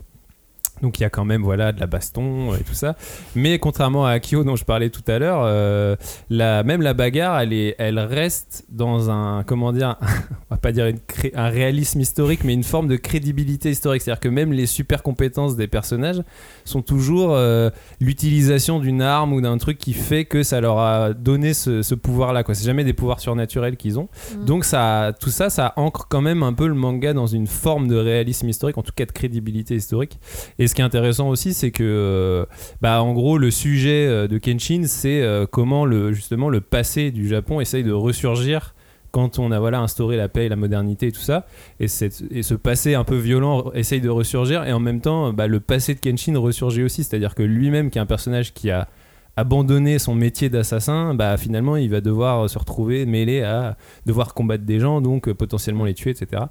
donc 0.81 0.99
il 0.99 1.03
y 1.03 1.05
a 1.05 1.09
quand 1.09 1.25
même 1.25 1.43
voilà 1.43 1.71
de 1.71 1.79
la 1.79 1.87
baston 1.87 2.53
et 2.55 2.63
tout 2.63 2.73
ça. 2.73 2.95
Mais 3.35 3.59
contrairement 3.59 4.05
à 4.05 4.11
Akio 4.11 4.43
dont 4.43 4.55
je 4.55 4.65
parlais 4.65 4.89
tout 4.89 5.03
à 5.07 5.19
l'heure, 5.19 5.41
euh, 5.43 5.95
la, 6.29 6.63
même 6.63 6.81
la 6.81 6.93
bagarre, 6.93 7.39
elle, 7.39 7.53
est, 7.53 7.75
elle 7.77 7.99
reste 7.99 8.65
dans 8.69 9.09
un 9.09 9.43
comment 9.43 9.71
dire, 9.71 9.95
on 10.01 10.55
va 10.55 10.57
pas 10.57 10.71
dire 10.71 10.87
une 10.87 10.99
cré- 10.99 11.31
un 11.35 11.49
réalisme 11.49 11.99
historique, 11.99 12.43
mais 12.43 12.53
une 12.53 12.63
forme 12.63 12.87
de 12.87 12.95
crédibilité 12.95 13.69
historique. 13.71 14.01
C'est-à-dire 14.01 14.19
que 14.19 14.29
même 14.29 14.51
les 14.51 14.65
super 14.65 15.03
compétences 15.03 15.55
des 15.55 15.67
personnages 15.67 16.21
sont 16.65 16.81
toujours 16.81 17.33
euh, 17.33 17.69
l'utilisation 17.99 18.79
d'une 18.79 19.01
arme 19.01 19.33
ou 19.33 19.41
d'un 19.41 19.57
truc 19.57 19.77
qui 19.77 19.93
fait 19.93 20.25
que 20.25 20.43
ça 20.43 20.59
leur 20.61 20.79
a 20.79 21.13
donné 21.13 21.53
ce, 21.53 21.81
ce 21.81 21.95
pouvoir-là. 21.95 22.43
Quoi. 22.43 22.55
C'est 22.55 22.65
jamais 22.65 22.83
des 22.83 22.93
pouvoirs 22.93 23.19
surnaturels 23.19 23.77
qu'ils 23.77 23.99
ont. 23.99 24.09
Mm. 24.37 24.45
Donc 24.45 24.65
ça, 24.65 25.13
tout 25.19 25.29
ça, 25.29 25.49
ça 25.49 25.73
ancre 25.77 26.07
quand 26.09 26.21
même 26.21 26.43
un 26.43 26.53
peu 26.53 26.67
le 26.67 26.73
manga 26.73 27.13
dans 27.13 27.27
une 27.27 27.47
forme 27.47 27.87
de 27.87 27.95
réalisme 27.95 28.49
historique, 28.49 28.77
en 28.77 28.83
tout 28.83 28.91
cas 28.95 29.05
de 29.05 29.11
crédibilité 29.11 29.75
historique. 29.75 30.19
Et 30.59 30.62
ce 30.67 30.75
qui 30.75 30.81
est 30.81 30.85
intéressant 30.85 31.29
aussi, 31.29 31.53
c'est 31.53 31.71
que, 31.71 31.83
euh, 31.83 32.45
bah, 32.81 33.01
en 33.01 33.13
gros, 33.13 33.37
le 33.37 33.51
sujet 33.51 34.05
euh, 34.07 34.27
de 34.27 34.37
Kenshin, 34.37 34.83
c'est 34.85 35.21
euh, 35.21 35.45
comment 35.49 35.85
le, 35.85 36.13
justement 36.13 36.49
le 36.49 36.61
passé 36.61 37.11
du 37.11 37.27
Japon 37.27 37.61
essaye 37.61 37.83
de 37.83 37.91
ressurgir 37.91 38.75
quand 39.11 39.37
on 39.37 39.51
a 39.51 39.59
voilà 39.59 39.79
instauré 39.79 40.17
la 40.17 40.27
paix 40.27 40.47
et 40.47 40.49
la 40.49 40.55
modernité 40.55 41.07
et 41.07 41.11
tout 41.11 41.21
ça. 41.21 41.45
Et, 41.79 41.85
et 42.31 42.43
ce 42.43 42.53
passé 42.55 42.95
un 42.95 43.03
peu 43.03 43.15
violent 43.15 43.71
essaye 43.75 44.01
de 44.01 44.09
ressurgir. 44.09 44.63
Et 44.65 44.73
en 44.73 44.79
même 44.79 45.01
temps, 45.01 45.31
bah, 45.33 45.47
le 45.47 45.59
passé 45.59 45.93
de 45.93 45.99
Kenshin 45.99 46.37
ressurgit 46.37 46.83
aussi. 46.83 47.03
C'est-à-dire 47.03 47.35
que 47.35 47.43
lui-même, 47.43 47.91
qui 47.91 47.99
est 47.99 48.01
un 48.01 48.07
personnage 48.07 48.53
qui 48.53 48.71
a 48.71 48.87
abandonné 49.35 49.97
son 49.99 50.13
métier 50.13 50.49
d'assassin, 50.49 51.15
bah 51.15 51.37
finalement 51.37 51.75
il 51.75 51.89
va 51.89 52.01
devoir 52.01 52.49
se 52.49 52.59
retrouver 52.59 53.05
mêlé 53.05 53.41
à 53.41 53.77
devoir 54.05 54.33
combattre 54.33 54.63
des 54.63 54.79
gens, 54.79 55.01
donc 55.01 55.27
euh, 55.27 55.33
potentiellement 55.33 55.85
les 55.85 55.93
tuer, 55.95 56.11
etc. 56.11 56.43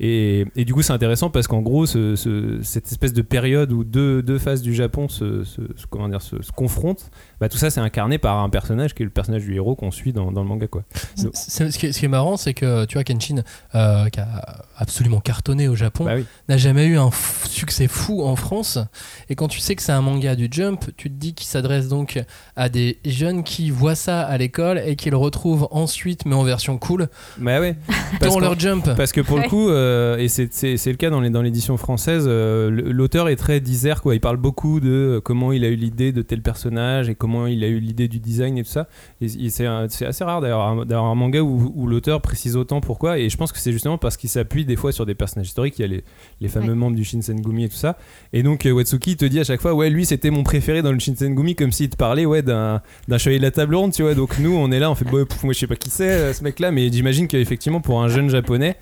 Et, 0.00 0.44
et 0.54 0.64
du 0.66 0.74
coup 0.74 0.82
c'est 0.82 0.92
intéressant 0.92 1.30
parce 1.30 1.46
qu'en 1.46 1.62
gros 1.62 1.86
ce- 1.86 2.14
ce- 2.16 2.60
cette 2.62 2.86
espèce 2.88 3.12
de 3.14 3.22
période 3.22 3.72
où 3.72 3.84
deux, 3.84 4.22
deux 4.22 4.38
faces 4.38 4.60
du 4.62 4.74
Japon 4.74 5.08
se, 5.08 5.44
se- 5.44 5.62
se- 5.76 5.86
comment 5.88 6.08
dire, 6.08 6.20
se, 6.20 6.42
se 6.42 6.52
confrontent, 6.52 7.10
bah, 7.40 7.48
tout 7.48 7.56
ça 7.58 7.70
c'est 7.70 7.80
incarné 7.80 8.18
par 8.18 8.38
un 8.40 8.50
personnage 8.50 8.94
qui 8.94 9.02
est 9.02 9.06
le 9.06 9.10
personnage 9.10 9.42
du 9.42 9.54
héros 9.54 9.74
qu'on 9.74 9.90
suit 9.90 10.12
dans, 10.12 10.30
dans 10.30 10.42
le 10.42 10.48
manga. 10.48 10.66
Quoi. 10.66 10.82
Donc- 11.22 11.32
Ce 11.34 11.64
qui, 11.78 11.86
est, 11.86 11.92
ce 11.92 11.98
qui 11.98 12.04
est 12.04 12.08
marrant, 12.08 12.36
c'est 12.36 12.52
que 12.54 12.84
tu 12.84 12.94
vois, 12.94 13.04
Kenshin, 13.04 13.42
euh, 13.74 14.08
qui 14.10 14.20
a 14.20 14.64
absolument 14.76 15.20
cartonné 15.20 15.68
au 15.68 15.74
Japon, 15.74 16.04
Bah 16.04 16.14
oui. 16.16 16.24
n'a 16.48 16.56
jamais 16.58 16.86
eu 16.86 16.98
un 16.98 17.10
succès 17.44 17.88
fou 17.88 18.22
en 18.24 18.36
France. 18.36 18.78
Et 19.30 19.34
quand 19.36 19.48
tu 19.48 19.60
sais 19.60 19.74
que 19.74 19.82
c'est 19.82 19.92
un 19.92 20.02
manga 20.02 20.36
du 20.36 20.48
Jump, 20.50 20.84
tu 20.96 21.08
te 21.10 21.14
dis 21.14 21.32
qu'il 21.34 21.46
s'adresse 21.46 21.88
donc 21.88 22.22
à 22.56 22.68
des 22.68 22.98
jeunes 23.04 23.42
qui 23.44 23.70
voient 23.70 23.94
ça 23.94 24.20
à 24.22 24.36
l'école 24.38 24.80
et 24.84 24.96
qui 24.96 25.10
le 25.10 25.16
retrouvent 25.16 25.68
ensuite, 25.70 26.24
mais 26.26 26.34
en 26.34 26.42
version 26.42 26.78
cool, 26.78 27.08
Bah 27.38 27.60
ouais. 27.60 27.76
Parce 28.20 28.32
dans 28.34 28.40
leur 28.40 28.58
Jump. 28.58 28.88
Parce 28.96 29.12
que 29.12 29.20
pour 29.20 29.36
Ouais. 29.36 29.42
le 29.44 29.48
coup, 29.48 29.68
euh, 29.68 30.16
et 30.18 30.28
c'est- 30.28 30.52
c'est 30.52 30.76
c'est 30.76 30.90
le 30.90 30.96
cas 30.96 31.10
dans 31.10 31.20
les- 31.20 31.30
dans 31.30 31.42
l'édition 31.42 31.76
française, 31.76 32.24
euh, 32.26 32.70
l'auteur 32.70 33.28
est 33.28 33.36
très 33.36 33.60
disert, 33.60 34.00
quoi. 34.02 34.14
Il 34.14 34.20
parle 34.20 34.36
beaucoup 34.36 34.80
de 34.80 34.88
euh, 35.16 35.20
comment 35.20 35.52
il 35.52 35.64
a 35.64 35.68
eu 35.68 35.74
l'idée 35.76 36.12
de 36.12 36.22
tel 36.22 36.40
personnage 36.42 37.08
et 37.08 37.14
comment 37.14 37.46
il 37.46 37.62
a 37.64 37.66
eu 37.68 37.78
l'idée 37.80 38.08
du 38.08 38.18
design 38.20 38.56
et 38.58 38.62
tout 38.62 38.70
ça. 38.70 38.88
Et, 39.20 39.26
et 39.26 39.50
c'est 39.50 39.66
un- 39.66 39.86
c'est 39.88 40.06
assez 40.06 40.24
rare 40.24 40.40
d'avoir 40.40 40.68
un, 40.68 40.84
d'avoir 40.86 41.10
un 41.10 41.14
manga 41.14 41.40
où, 41.40 41.72
où 41.74 41.86
l'auteur 41.86 42.20
précise 42.22 42.56
autant 42.56 42.80
pourquoi. 42.80 43.18
Et 43.18 43.28
je 43.28 43.36
pense 43.36 43.52
que 43.52 43.58
c'est 43.58 43.72
justement 43.72 43.98
parce 43.98 44.16
qu'il 44.16 44.30
s'appuie 44.30 44.64
des 44.64 44.76
fois 44.76 44.92
sur 44.92 45.04
des 45.06 45.14
personnages 45.14 45.48
historiques. 45.48 45.78
Il 45.78 45.82
y 45.82 45.84
a 45.84 45.88
les, 45.88 46.04
les 46.40 46.48
fameux 46.48 46.68
Ouais. 46.70 46.74
membres 46.74 46.96
du 46.96 47.04
Shinsengumi 47.04 47.64
et 47.64 47.68
tout 47.68 47.76
ça. 47.76 47.98
Et 48.32 48.42
donc 48.42 48.64
euh, 48.66 48.70
Watsuki 48.72 49.16
te 49.16 49.24
dit 49.24 49.40
à 49.40 49.44
chaque 49.44 49.60
fois, 49.60 49.74
ouais, 49.74 49.90
lui 49.90 50.06
c'était 50.06 50.30
mon 50.30 50.42
préféré 50.42 50.82
dans 50.82 50.92
le 50.92 50.98
Shinsengumi, 50.98 51.54
comme 51.54 51.72
s'il 51.72 51.90
te 51.90 51.96
parlait 51.96 52.15
ouais, 52.24 52.42
d'un 52.42 52.80
chevalier 53.18 53.38
de 53.38 53.42
la 53.42 53.50
table 53.50 53.74
ronde, 53.74 53.92
tu 53.92 54.02
vois. 54.02 54.14
Donc 54.14 54.38
nous 54.38 54.56
on 54.56 54.70
est 54.70 54.78
là, 54.78 54.90
on 54.90 54.94
fait, 54.94 55.04
bah, 55.04 55.18
moi 55.42 55.52
je 55.52 55.58
sais 55.58 55.66
pas 55.66 55.76
qui 55.76 55.90
c'est 55.90 56.08
euh, 56.08 56.32
ce 56.32 56.42
mec-là, 56.42 56.70
mais 56.70 56.90
j'imagine 56.90 57.28
qu'effectivement 57.28 57.80
pour 57.80 58.02
un 58.02 58.08
jeune 58.08 58.30
japonais, 58.30 58.76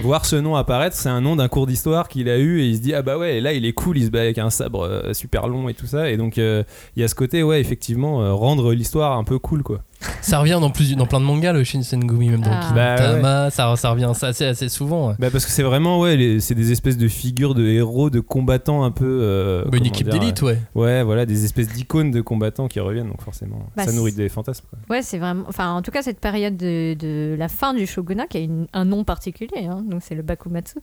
voir 0.00 0.24
ce 0.24 0.36
nom 0.36 0.56
apparaître, 0.56 0.96
c'est 0.96 1.08
un 1.08 1.20
nom 1.20 1.36
d'un 1.36 1.48
cours 1.48 1.66
d'histoire 1.66 2.08
qu'il 2.08 2.28
a 2.28 2.38
eu 2.38 2.60
et 2.60 2.66
il 2.66 2.76
se 2.76 2.80
dit 2.80 2.94
ah 2.94 3.02
bah 3.02 3.18
ouais, 3.18 3.36
et 3.36 3.40
là 3.40 3.52
il 3.52 3.64
est 3.64 3.72
cool, 3.72 3.98
il 3.98 4.06
se 4.06 4.10
bat 4.10 4.22
avec 4.22 4.38
un 4.38 4.50
sabre 4.50 4.86
euh, 4.86 5.12
super 5.12 5.46
long 5.46 5.68
et 5.68 5.74
tout 5.74 5.86
ça. 5.86 6.10
Et 6.10 6.16
donc 6.16 6.38
euh, 6.38 6.64
il 6.96 7.02
y 7.02 7.04
a 7.04 7.08
ce 7.08 7.14
côté, 7.14 7.42
ouais, 7.42 7.60
effectivement, 7.60 8.36
rendre 8.36 8.72
l'histoire 8.72 9.16
un 9.16 9.24
peu 9.24 9.38
cool 9.38 9.62
quoi. 9.62 9.82
Ça 10.22 10.38
revient 10.38 10.58
dans, 10.60 10.70
plus, 10.70 10.96
dans 10.96 11.06
plein 11.06 11.20
de 11.20 11.24
mangas, 11.24 11.52
le 11.52 11.62
Shinsengumi, 11.64 12.30
même 12.30 12.40
dans 12.42 12.50
Ah. 12.52 12.72
Bah, 12.74 13.50
ça, 13.50 13.74
ça 13.76 13.90
revient 13.90 14.10
assez, 14.22 14.44
assez 14.46 14.68
souvent. 14.68 15.14
Bah 15.18 15.28
parce 15.30 15.44
que 15.44 15.50
c'est 15.50 15.62
vraiment, 15.62 15.98
ouais, 16.00 16.16
les- 16.16 16.40
c'est 16.40 16.54
des 16.54 16.72
espèces 16.72 16.96
de 16.96 17.08
figures 17.08 17.54
de 17.54 17.66
héros, 17.66 18.08
de 18.10 18.20
combattants 18.20 18.82
un 18.84 18.90
peu. 18.90 19.04
euh, 19.22 19.64
Bah, 19.66 19.76
une 19.78 19.86
équipe 19.86 20.08
d'élite, 20.08 20.40
ouais. 20.42 20.58
Ouais, 20.74 21.02
voilà, 21.02 21.26
des 21.26 21.44
espèces 21.44 21.68
d'icônes 21.68 22.10
de 22.10 22.20
combattants 22.20 22.68
qui 22.68 22.80
reviennent, 22.80 23.08
donc 23.08 23.20
forcément, 23.22 23.60
Bah, 23.76 23.84
ça 23.84 23.92
nourrit 23.92 24.12
des 24.12 24.28
fantasmes. 24.28 24.64
quoi. 24.70 24.78
Ouais, 24.96 25.02
c'est 25.02 25.18
vraiment. 25.18 25.44
Enfin, 25.48 25.72
en 25.72 25.82
tout 25.82 25.90
cas, 25.90 26.02
cette 26.02 26.20
période 26.20 26.56
de, 26.56 26.94
de 26.94 27.36
la 27.38 27.48
fin 27.48 27.74
du 27.74 27.86
shogunat, 27.86 28.26
qui 28.26 28.38
a 28.38 28.40
une- 28.40 28.66
un 28.72 28.84
nom 28.84 29.04
particulier, 29.04 29.66
hein, 29.68 29.82
donc 29.86 30.00
c'est 30.02 30.14
le 30.14 30.22
Bakumatsu, 30.22 30.78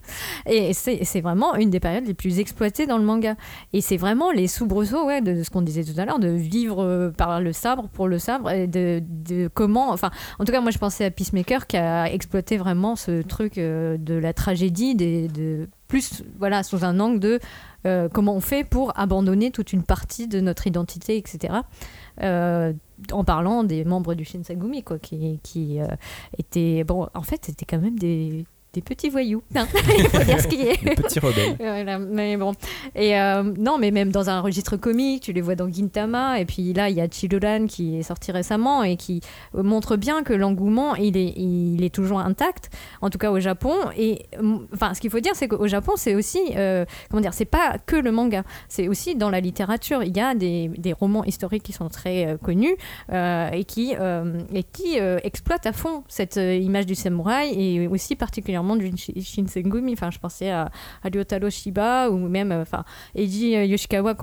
et 0.46 0.74
c'est 0.74 1.22
vraiment 1.22 1.56
une 1.56 1.70
des 1.70 1.80
périodes 1.80 2.06
les 2.06 2.14
plus 2.14 2.40
exploitées 2.40 2.86
dans 2.86 2.98
le 2.98 3.04
manga. 3.04 3.36
Et 3.74 3.82
c'est 3.82 3.98
vraiment 3.98 4.32
les 4.32 4.48
soubresauts 4.48 5.06
ouais, 5.08 5.22
de 5.22 5.44
ce 5.44 5.50
qu'on 5.50 5.62
disait 5.62 5.84
tout 5.84 6.00
à 6.00 6.06
l'heure, 6.06 6.20
de 6.20 6.30
vivre 6.30 6.84
euh, 6.84 7.10
par 7.10 7.42
le 7.42 7.54
sabre, 7.54 7.88
pour 7.94 8.08
le 8.08 8.20
sabre, 8.20 8.50
et 8.52 8.68
de, 8.68 9.02
de 9.08 9.50
comment. 9.54 9.92
Enfin, 9.92 10.12
en 10.40 10.46
tout 10.46 10.52
cas, 10.52 10.62
moi, 10.62 10.72
je 10.72 10.78
pensais 10.78 11.06
à 11.06 11.12
Peacemaker 11.12 11.68
qui 11.68 11.78
a 11.78 12.12
exploité 12.12 12.58
vraiment 12.58 12.96
ce 12.96 13.22
truc 13.22 13.58
euh, 13.58 13.98
de 13.98 14.14
la 14.14 14.34
tragédie, 14.34 14.96
de 14.96 15.70
plus 15.88 16.24
voilà 16.38 16.64
sous 16.64 16.84
un 16.84 17.00
angle 17.00 17.20
de 17.20 17.40
euh, 17.86 18.10
comment 18.12 18.36
on 18.36 18.42
fait 18.42 18.66
pour 18.66 18.98
abandonner 19.00 19.52
toute 19.52 19.72
une 19.72 19.84
partie 19.84 20.28
de 20.28 20.42
notre 20.42 20.68
identité, 20.68 21.18
etc. 21.18 21.54
Euh, 22.22 22.74
en 23.12 23.24
parlant 23.24 23.64
des 23.64 23.86
membres 23.86 24.14
du 24.14 24.26
Shinsengumi, 24.26 24.84
quoi, 24.84 25.00
qui, 25.00 25.40
qui 25.44 25.80
étaient, 26.38 26.84
bon, 26.84 27.08
en 27.14 27.22
fait, 27.22 27.46
c'était 27.46 27.66
quand 27.66 27.80
même 27.80 27.98
des, 28.00 28.46
des 28.78 28.82
petits 28.84 29.10
voyous, 29.10 29.42
hein. 29.56 29.68
il 29.98 30.08
faut 30.08 30.24
dire 30.24 30.40
ce 30.40 30.48
qui 30.48 30.62
est. 30.62 30.84
Des 30.84 30.94
petits 30.94 31.20
rebelles. 31.20 31.56
Voilà, 31.58 31.98
mais 31.98 32.38
bon. 32.38 32.54
Et 32.96 33.20
euh, 33.20 33.42
non, 33.42 33.80
mais 33.80 33.90
même 33.90 34.12
dans 34.12 34.30
un 34.30 34.40
registre 34.40 34.78
comique, 34.78 35.24
tu 35.24 35.34
les 35.34 35.42
vois 35.42 35.56
dans 35.56 35.72
Gintama. 35.72 36.40
Et 36.40 36.46
puis 36.46 36.74
là, 36.74 36.90
il 36.90 36.96
y 36.96 37.02
a 37.02 37.08
Chiloran 37.08 37.66
qui 37.66 37.98
est 37.98 38.04
sorti 38.04 38.32
récemment 38.32 38.84
et 38.84 38.96
qui 38.96 39.22
euh, 39.56 39.64
montre 39.64 39.96
bien 39.96 40.22
que 40.22 40.34
l'engouement, 40.34 40.96
il 40.96 41.18
est, 41.18 41.34
il 41.38 41.84
est 41.84 41.94
toujours 41.94 42.20
intact, 42.20 42.70
en 43.02 43.10
tout 43.10 43.18
cas 43.18 43.32
au 43.32 43.40
Japon. 43.40 43.74
Et 43.98 44.28
enfin, 44.72 44.94
ce 44.94 45.02
qu'il 45.02 45.10
faut 45.10 45.20
dire, 45.20 45.34
c'est 45.34 45.48
qu'au 45.48 45.68
Japon, 45.68 45.94
c'est 45.96 46.14
aussi, 46.14 46.40
euh, 46.56 46.86
comment 47.10 47.22
dire, 47.22 47.34
c'est 47.34 47.46
pas 47.46 47.78
que 47.84 47.96
le 47.96 48.12
manga, 48.12 48.44
c'est 48.70 48.88
aussi 48.88 49.16
dans 49.16 49.32
la 49.32 49.40
littérature. 49.40 50.04
Il 50.04 50.16
y 50.16 50.22
a 50.22 50.36
des, 50.36 50.70
des 50.78 50.94
romans 50.94 51.24
historiques 51.24 51.64
qui 51.64 51.74
sont 51.74 51.90
très 51.90 52.28
euh, 52.28 52.38
connus 52.38 52.78
et 53.10 53.64
qui, 53.66 53.94
et 54.54 54.64
qui 54.64 54.98
exploitent 55.24 55.66
à 55.66 55.74
fond 55.74 56.04
cette 56.08 56.36
image 56.36 56.86
du 56.86 56.94
samouraï 56.94 57.54
et 57.58 57.88
aussi 57.88 58.16
particulièrement 58.16 58.67
du 58.76 58.92
Shi- 58.98 59.22
Shinsengumi. 59.24 59.94
Enfin, 59.94 60.12
je 60.12 60.20
pensais 60.20 60.50
à, 60.50 60.64
à 61.04 61.10
Ryotaro 61.12 61.50
Shiba 61.50 62.10
ou 62.10 62.18
même 62.18 62.52
euh, 62.52 62.62
enfin 62.62 62.84
Eiji 63.16 63.56
euh, 63.56 63.64
Yoshikawa 63.66 64.16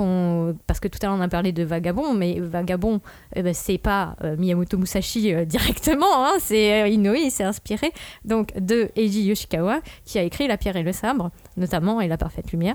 parce 0.66 0.80
que 0.80 0.88
tout 0.88 0.98
à 1.02 1.06
l'heure 1.06 1.16
on 1.16 1.20
a 1.20 1.28
parlé 1.28 1.52
de 1.52 1.62
Vagabond 1.62 2.14
mais 2.14 2.38
Vagabond 2.40 3.00
eh 3.34 3.42
ben, 3.42 3.54
c'est 3.54 3.78
pas 3.78 4.16
euh, 4.22 4.36
Miyamoto 4.36 4.76
Musashi 4.78 5.32
directement 5.46 6.26
hein, 6.26 6.34
c'est 6.38 6.90
Inoue 6.92 7.14
il 7.14 7.30
s'est 7.30 7.44
inspiré 7.44 7.90
donc 8.24 8.52
de 8.58 8.90
Eiji 8.96 9.22
Yoshikawa 9.24 9.80
qui 10.04 10.18
a 10.18 10.22
écrit 10.22 10.46
La 10.46 10.56
pierre 10.56 10.76
et 10.76 10.82
le 10.82 10.92
sabre 10.92 11.30
notamment 11.56 12.00
et 12.00 12.08
La 12.08 12.16
parfaite 12.16 12.52
lumière. 12.52 12.74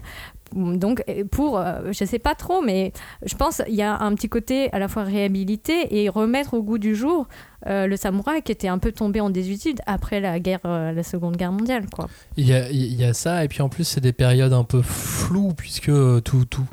Donc 0.55 1.03
euh, 1.07 1.23
pour 1.29 1.59
euh, 1.59 1.91
je 1.91 2.05
sais 2.05 2.19
pas 2.19 2.33
trop 2.35 2.61
mais 2.61 2.91
je 3.25 3.35
pense 3.35 3.61
il 3.67 3.75
y 3.75 3.83
a 3.83 3.99
un 3.99 4.15
petit 4.15 4.29
côté 4.29 4.71
à 4.73 4.79
la 4.79 4.87
fois 4.87 5.03
réhabilité 5.03 6.01
et 6.01 6.09
remettre 6.09 6.55
au 6.55 6.63
goût 6.63 6.79
du 6.79 6.95
jour 6.95 7.27
euh, 7.67 7.85
le 7.85 7.95
samouraï 7.95 8.41
qui 8.41 8.51
était 8.51 8.67
un 8.67 8.79
peu 8.79 8.91
tombé 8.91 9.21
en 9.21 9.29
désuétude 9.29 9.79
après 9.85 10.19
la 10.19 10.39
guerre 10.39 10.61
la 10.63 11.03
seconde 11.03 11.37
guerre 11.37 11.51
mondiale 11.51 11.85
quoi. 11.93 12.07
Il 12.37 12.47
y 12.47 12.53
a, 12.53 12.69
il 12.71 12.93
y 12.93 13.03
a 13.03 13.13
ça, 13.13 13.43
et 13.43 13.47
puis 13.47 13.61
en 13.61 13.69
plus, 13.69 13.83
c'est 13.83 14.01
des 14.01 14.13
périodes 14.13 14.53
un 14.53 14.63
peu 14.63 14.81
floues, 14.81 15.53
puisque 15.55 15.91
tout, 16.23 16.45
tout, 16.45 16.67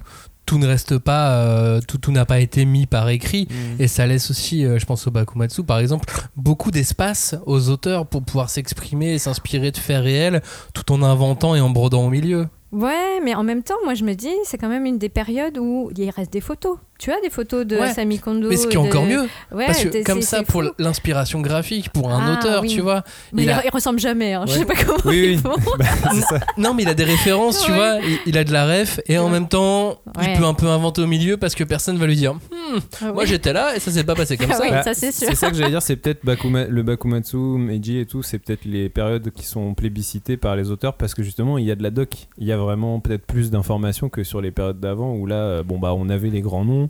tout 0.47 0.59
ne 0.59 0.67
reste 0.67 0.99
pas, 0.99 1.33
euh, 1.33 1.81
tout, 1.87 1.99
tout 1.99 2.13
n'a 2.13 2.25
pas 2.25 2.41
été 2.41 2.65
mis 2.65 2.87
par 2.87 3.09
écrit. 3.09 3.49
Et 3.79 3.89
ça 3.89 4.07
laisse 4.07 4.31
aussi, 4.31 4.65
euh, 4.65 4.79
je 4.79 4.87
pense 4.87 5.07
au 5.07 5.11
Bakumatsu 5.11 5.65
par 5.65 5.79
exemple, 5.79 6.07
beaucoup 6.37 6.71
d'espace 6.71 7.35
aux 7.45 7.69
auteurs 7.69 8.07
pour 8.07 8.23
pouvoir 8.23 8.49
s'exprimer 8.49 9.15
et 9.15 9.19
s'inspirer 9.19 9.73
de 9.73 9.77
faits 9.77 10.03
réels 10.03 10.43
tout 10.73 10.93
en 10.93 11.03
inventant 11.03 11.55
et 11.55 11.61
en 11.61 11.71
brodant 11.71 12.07
au 12.07 12.11
milieu. 12.11 12.47
Ouais, 12.73 13.21
mais 13.23 13.35
en 13.35 13.43
même 13.43 13.63
temps, 13.63 13.77
moi 13.85 13.95
je 13.95 14.05
me 14.05 14.15
dis, 14.15 14.35
c'est 14.45 14.59
quand 14.59 14.69
même 14.69 14.87
une 14.87 14.99
des 14.99 15.09
périodes 15.09 15.59
où 15.59 15.91
il 15.97 16.11
reste 16.11 16.33
des 16.33 16.41
photos. 16.41 16.79
Tu 16.99 17.11
as 17.13 17.21
des 17.21 17.31
photos 17.31 17.67
de 17.67 17.77
Ouais. 17.77 17.93
Sami 17.93 18.19
Kondo. 18.19 18.49
Mais 18.49 18.57
ce 18.57 18.67
qui 18.67 18.77
est 18.77 18.81
de- 18.81 18.87
encore 18.87 19.05
mieux, 19.05 19.23
Ouais, 19.53 19.67
parce 19.67 19.83
que 19.85 19.93
c'est- 19.93 20.03
comme 20.05 20.23
ça, 20.23 20.43
pour 20.43 20.63
l'inspiration 20.79 21.41
graphique, 21.41 21.91
pour 21.91 22.11
un 22.11 22.21
Ah, 22.35 22.39
auteur, 22.39 22.63
oui. 22.63 22.69
tu 22.69 22.81
vois, 22.81 23.03
Mais 23.33 23.43
il 23.43 23.45
il, 23.47 23.51
a- 23.51 23.63
il 23.65 23.71
ressemble 23.71 23.99
jamais, 24.01 24.33
hein. 24.35 24.45
je 24.47 24.53
Ouais. 24.53 24.59
sais 24.61 24.65
pas 24.65 24.75
comment 24.75 24.99
Oui, 25.05 25.17
ils 25.17 25.31
oui. 25.31 25.37
font. 25.39 25.55
Bah, 25.79 25.85
ça. 26.29 26.41
Non, 26.57 26.73
mais 26.75 26.85
il 26.85 26.89
a 26.89 26.95
des 26.95 27.05
références, 27.05 27.63
tu 27.65 27.71
Ouais. 27.71 27.77
vois. 27.77 27.99
Il, 28.03 28.19
il 28.27 28.39
a 28.39 28.45
de 28.45 28.53
la 28.53 28.67
ref 28.67 29.01
et 29.07 29.19
en 29.19 29.29
même 29.29 29.49
temps, 29.49 29.99
Ouais. 30.17 30.33
il 30.33 30.39
peut 30.39 30.45
un 30.47 30.55
peu 30.55 30.67
inventer 30.69 31.03
au 31.03 31.07
milieu 31.07 31.37
parce 31.37 31.55
que 31.55 31.65
personne 31.65 31.97
va 31.99 32.07
lui 32.07 32.17
dire 32.17 32.35
Hmm, 32.35 32.79
Ah 33.03 33.13
Moi 33.13 33.25
j'étais 33.27 33.53
là 33.53 33.77
et 33.77 33.81
ça 33.81 33.91
s'est 33.93 34.03
pas 34.05 34.15
passé 34.15 34.37
comme 34.37 34.51
Ah 34.51 34.55
ça. 34.57 34.63
oui. 34.65 34.71
Bah, 34.71 34.83
ça, 34.83 34.95
c'est 34.95 35.13
sûr. 35.13 35.29
C'est 35.29 35.35
ça 35.37 35.51
que 35.51 35.57
j'allais 35.57 35.71
dire, 35.71 35.83
c'est 35.83 35.97
peut-être 35.97 36.25
Bakuma- 36.25 36.67
le 36.69 36.83
Bakumatsu, 36.83 37.37
Meiji 37.37 37.99
et 37.99 38.07
tout, 38.07 38.23
c'est 38.23 38.39
peut-être 38.39 38.65
les 38.65 38.89
périodes 38.89 39.31
qui 39.33 39.45
sont 39.45 39.75
plébiscitées 39.75 40.37
par 40.37 40.57
les 40.57 40.71
auteurs 40.71 40.95
parce 40.95 41.15
que 41.15 41.23
justement 41.23 41.59
il 41.59 41.65
y 41.65 41.71
a 41.71 41.75
de 41.77 41.83
la 41.83 41.91
doc, 41.91 42.09
il 42.39 42.47
y 42.47 42.53
a 42.53 42.57
vraiment 42.57 42.99
peut-être 43.01 43.27
plus 43.27 43.51
d'informations 43.51 44.09
que 44.09 44.25
sur 44.25 44.41
les 44.41 44.51
périodes 44.51 44.81
d'avant 44.81 45.13
où 45.15 45.27
là, 45.27 45.37
euh, 45.37 45.63
bon 45.63 45.79
bah 45.79 45.93
on 45.95 46.09
avait 46.09 46.31
les 46.31 46.41
grands 46.41 46.65
noms, 46.65 46.86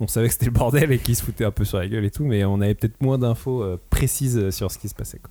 on 0.00 0.06
savait 0.06 0.28
que 0.28 0.32
c'était 0.32 0.46
le 0.46 0.52
bordel 0.52 0.92
et 0.92 0.98
qu'ils 0.98 1.16
se 1.16 1.22
foutaient 1.22 1.44
un 1.44 1.50
peu 1.50 1.64
sur 1.64 1.78
la 1.78 1.88
gueule 1.88 2.04
et 2.04 2.10
tout, 2.10 2.24
mais 2.24 2.44
on 2.44 2.60
avait 2.60 2.74
peut-être 2.74 3.00
moins 3.00 3.18
d'infos 3.18 3.62
euh, 3.62 3.80
précises 3.90 4.50
sur 4.50 4.70
ce 4.70 4.78
qui 4.78 4.88
se 4.88 4.94
passait. 4.94 5.18
quoi. 5.18 5.30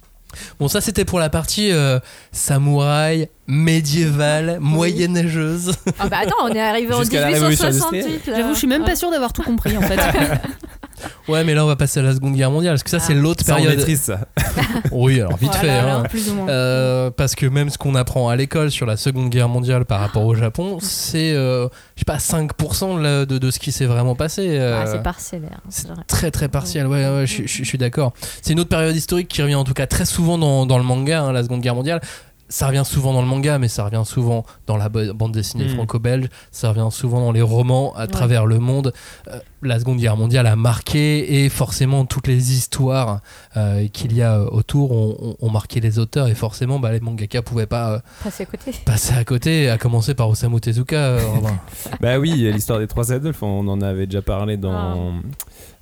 Bon, 0.60 0.68
ça 0.68 0.82
c'était 0.82 1.06
pour 1.06 1.20
la 1.20 1.30
partie 1.30 1.72
euh, 1.72 2.00
samouraï, 2.32 3.30
médiévale, 3.48 4.58
moyenâgeuse. 4.60 5.72
Ah 6.00 6.10
bah 6.10 6.18
attends, 6.24 6.36
on 6.44 6.50
est 6.50 6.60
arrivé 6.60 6.94
en 6.94 7.00
Jusqu'à 7.00 7.22
la 7.22 7.28
Révolution 7.28 7.68
1868. 7.68 8.28
là. 8.28 8.38
J'avoue, 8.38 8.54
je 8.54 8.58
suis 8.58 8.68
même 8.68 8.84
pas 8.84 8.96
sûre 8.96 9.10
d'avoir 9.10 9.32
tout 9.32 9.44
compris 9.44 9.78
en 9.78 9.82
fait. 9.82 9.98
Ouais, 11.28 11.44
mais 11.44 11.54
là 11.54 11.64
on 11.64 11.68
va 11.68 11.76
passer 11.76 12.00
à 12.00 12.04
la 12.04 12.14
Seconde 12.14 12.36
Guerre 12.36 12.52
mondiale 12.52 12.74
parce 12.74 12.84
que 12.84 12.90
ça 12.90 13.00
c'est 13.00 13.14
Ah. 13.14 13.18
l'autre 13.18 13.44
Ça 13.46 13.54
on 13.54 13.58
période. 13.58 13.78
maîtrise 13.78 14.02
ça. 14.02 14.20
Oui, 14.92 15.20
alors 15.20 15.38
vite 15.38 15.50
Voilà, 15.54 15.60
fait. 15.60 15.70
alors, 15.70 16.00
hein. 16.00 16.04
plus 16.10 16.30
ou 16.30 16.34
moins. 16.36 16.50
Euh, 16.50 17.12
parce 17.12 17.36
que 17.36 17.46
même 17.46 17.70
ce 17.70 17.78
qu'on 17.78 17.96
apprend 17.96 18.30
à 18.30 18.36
l'école 18.36 18.72
sur 18.72 18.86
la 18.86 18.98
Seconde 18.98 19.30
Guerre 19.30 19.50
mondiale 19.50 19.86
par 19.86 20.00
rapport 20.00 20.26
au 20.26 20.34
Japon, 20.36 20.78
c'est, 20.82 21.34
euh, 21.34 21.68
je 21.96 22.00
sais 22.02 22.06
pas, 22.06 22.18
5% 22.18 23.02
de, 23.02 23.26
de, 23.26 23.38
de 23.38 23.52
ce 23.52 23.60
qui 23.60 23.72
s'est 23.72 23.86
vraiment 23.86 24.16
passé. 24.16 24.48
euh, 24.60 24.82
Ah, 24.84 24.88
c'est 24.92 25.04
parcellaire. 25.04 25.60
c'est 25.70 25.82
c'est 25.84 25.88
vrai. 25.94 26.04
très 26.08 26.32
très 26.32 26.48
partiel, 26.48 26.88
ouais, 26.88 27.08
ouais, 27.10 27.28
je, 27.28 27.44
je- 27.46 27.48
je 27.48 27.64
suis 27.64 27.78
d'accord. 27.78 28.14
C'est 28.42 28.54
une 28.54 28.60
autre 28.60 28.70
période 28.70 28.96
historique 28.96 29.28
qui 29.28 29.42
revient 29.42 29.56
en 29.56 29.64
tout 29.64 29.74
cas 29.74 29.88
très 29.88 30.06
souvent 30.06 30.38
dans, 30.38 30.66
dans 30.66 30.78
le 30.78 30.84
manga, 30.84 31.22
hein, 31.22 31.32
la 31.32 31.44
Seconde 31.44 31.62
Guerre 31.62 31.76
mondiale. 31.76 32.02
Ça 32.50 32.68
revient 32.68 32.84
souvent 32.86 33.12
dans 33.14 33.22
le 33.22 33.28
manga, 33.28 33.60
mais 33.60 33.68
ça 33.68 33.84
revient 33.84 34.04
souvent 34.06 34.46
dans 34.68 34.78
la 34.78 34.88
bande 34.90 35.34
dessinée 35.34 35.66
Mm. 35.66 35.76
franco-belge, 35.76 36.30
ça 36.52 36.70
revient 36.70 36.88
souvent 36.92 37.20
dans 37.20 37.32
les 37.34 37.42
romans 37.42 37.94
à 37.96 38.08
travers 38.08 38.46
le 38.46 38.60
monde. 38.60 38.94
Euh, 39.28 39.40
la 39.64 39.80
Seconde 39.80 39.98
Guerre 39.98 40.16
mondiale 40.18 40.48
a 40.48 40.56
marqué 40.56 41.44
et 41.44 41.50
forcément 41.50 42.06
toutes 42.06 42.28
les 42.28 42.54
histoires 42.54 43.22
euh, 43.58 43.88
qu'il 43.90 44.14
y 44.16 44.22
a 44.22 44.42
autour 44.44 44.92
ont, 44.92 45.18
ont- 45.20 45.36
ont 45.46 45.50
marqué 45.50 45.80
les 45.82 46.00
auteurs 46.00 46.28
et 46.28 46.36
forcément 46.36 46.80
bah, 46.80 46.92
les 46.92 47.00
mangaka 47.00 47.42
pouvaient 47.42 47.66
pas 47.66 47.92
euh, 47.94 48.00
Passé 48.24 48.44
à 48.44 48.46
côté. 48.46 48.72
passer 48.86 49.14
à 49.16 49.24
côté, 49.24 49.70
à 49.70 49.78
commencer 49.78 50.14
par 50.14 50.30
Osamu 50.30 50.62
Tezuka. 50.62 50.96
euh. 50.96 51.20
Bah 52.02 52.18
oui, 52.20 52.32
l'histoire 52.54 52.80
des 52.80 52.88
trois 52.88 53.12
Adolphes, 53.12 53.44
on 53.44 53.68
en 53.68 53.82
avait 53.82 54.06
déjà 54.06 54.22
parlé 54.22 54.56
dans, 54.58 55.16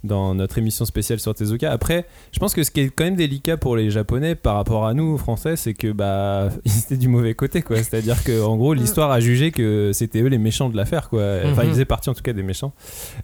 dans 0.06 0.34
notre 0.36 0.58
émission 0.58 0.86
spéciale 0.86 1.20
sur 1.20 1.34
Tezuka. 1.34 1.72
Après, 1.72 2.06
je 2.32 2.40
pense 2.40 2.54
que 2.54 2.64
ce 2.64 2.72
qui 2.72 2.82
est 2.82 2.90
quand 2.90 3.04
même 3.04 3.16
délicat 3.16 3.58
pour 3.58 3.76
les 3.76 3.90
Japonais 3.90 4.36
par 4.36 4.56
rapport 4.56 4.86
à 4.86 4.94
nous, 4.94 5.18
Français, 5.18 5.56
c'est 5.56 5.74
que 5.74 5.92
bah 5.92 6.50
ils 6.66 6.78
étaient 6.80 6.98
du 6.98 7.08
mauvais 7.08 7.34
côté, 7.34 7.62
quoi. 7.62 7.78
C'est-à-dire 7.78 8.24
que 8.24 8.44
en 8.44 8.56
gros, 8.56 8.74
l'histoire 8.74 9.12
a 9.12 9.20
jugé 9.20 9.52
que 9.52 9.92
c'était 9.94 10.22
eux 10.22 10.28
les 10.28 10.38
méchants 10.38 10.70
de 10.70 10.78
l'affaire, 10.78 11.10
quoi. 11.10 11.22
Enfin, 11.46 11.64
Mhm. 11.64 11.68
ils 11.70 11.72
faisaient 11.74 11.86
partie 11.86 12.10
en 12.10 12.14
tout 12.14 12.24
cas 12.24 12.34
des 12.34 12.44
méchants. 12.44 12.74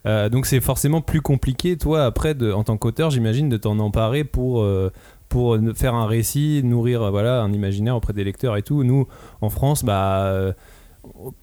Euh, 0.05 0.29
donc 0.29 0.45
c'est 0.45 0.59
forcément 0.61 1.01
plus 1.01 1.21
compliqué, 1.21 1.77
toi, 1.77 2.05
après, 2.05 2.33
de, 2.35 2.51
en 2.51 2.63
tant 2.63 2.77
qu'auteur, 2.77 3.09
j'imagine, 3.11 3.49
de 3.49 3.57
t'en 3.57 3.79
emparer 3.79 4.23
pour. 4.23 4.61
euh, 4.61 4.91
pour 5.29 5.57
faire 5.75 5.95
un 5.95 6.07
récit, 6.07 6.59
nourrir 6.61 7.03
euh, 7.03 7.09
voilà 7.09 7.41
un 7.41 7.53
imaginaire 7.53 7.95
auprès 7.95 8.11
des 8.11 8.25
lecteurs 8.25 8.57
et 8.57 8.63
tout. 8.63 8.83
Nous, 8.83 9.07
en 9.39 9.49
France, 9.49 9.85
bah 9.85 10.23
euh, 10.25 10.51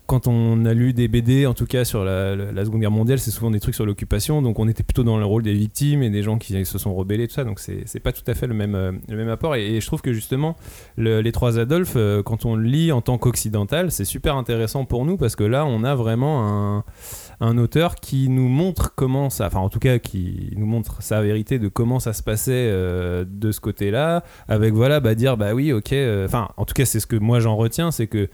quand 0.06 0.28
on 0.28 0.64
a 0.64 0.72
lu 0.72 0.92
des 0.92 1.08
BD, 1.08 1.44
en 1.46 1.54
tout 1.54 1.66
cas 1.66 1.84
sur 1.84 2.04
la, 2.04 2.64
Seconde 2.64 2.80
Guerre 2.80 2.90
mondiale, 2.90 3.18
c'est 3.18 3.30
souvent 3.30 3.50
des 3.50 3.60
trucs 3.60 3.74
sur 3.74 3.84
l'occupation, 3.84 4.40
donc 4.40 4.58
on 4.58 4.68
était 4.68 4.82
plutôt 4.82 5.02
dans 5.02 5.18
le 5.18 5.24
rôle 5.24 5.42
des 5.42 5.52
victimes 5.52 6.02
et 6.02 6.10
des 6.10 6.22
gens 6.22 6.38
qui 6.38 6.64
se 6.64 6.78
sont 6.78 6.94
rebellés, 6.94 7.26
tout 7.26 7.34
ça, 7.34 7.44
donc 7.44 7.58
c'est 7.58 8.00
pas 8.00 8.12
tout 8.12 8.22
à 8.28 8.34
fait 8.34 8.46
le 8.46 8.54
même, 8.54 8.74
euh, 8.74 8.92
le 9.08 9.16
même 9.16 9.28
apport. 9.28 9.56
Et, 9.56 9.80
je 9.80 9.86
trouve 9.86 10.00
que 10.00 10.12
justement, 10.12 10.56
le- 10.96 11.20
les 11.20 11.32
trois 11.32 11.58
Adolphes, 11.58 11.94
euh, 11.96 12.22
quand 12.22 12.46
on 12.46 12.54
le 12.54 12.64
lit 12.64 12.92
en 12.92 13.00
tant 13.00 13.18
qu'occidental, 13.18 13.90
c'est 13.90 14.04
super 14.04 14.36
intéressant 14.36 14.84
pour 14.84 15.04
nous 15.04 15.16
parce 15.16 15.34
que 15.34 15.44
là, 15.44 15.66
on 15.66 15.82
a 15.82 15.94
vraiment 15.94 16.46
un, 16.46 16.84
un 17.40 17.58
auteur 17.58 17.96
qui 17.96 18.28
nous 18.28 18.48
montre 18.48 18.94
comment 18.94 19.30
ça, 19.30 19.46
enfin 19.46 19.60
en 19.60 19.68
tout 19.68 19.80
cas 19.80 19.98
qui 19.98 20.52
nous 20.56 20.66
montre 20.66 21.02
sa 21.02 21.20
vérité 21.20 21.58
de 21.58 21.68
comment 21.68 22.00
ça 22.00 22.12
se 22.12 22.22
passait 22.22 22.52
euh, 22.52 23.24
de 23.28 23.50
ce 23.50 23.60
côté-là, 23.60 24.24
avec 24.46 24.74
voilà, 24.74 25.00
bah 25.00 25.14
dire 25.14 25.36
bah 25.36 25.54
oui, 25.54 25.72
ok, 25.72 25.92
enfin 26.24 26.48
en 26.56 26.64
tout 26.64 26.74
cas 26.74 26.84
c'est 26.84 27.00
ce 27.00 27.06
que 27.06 27.16
moi 27.16 27.40
j'en 27.40 27.56
retiens, 27.56 27.90
c'est 27.90 28.06
que 28.06 28.28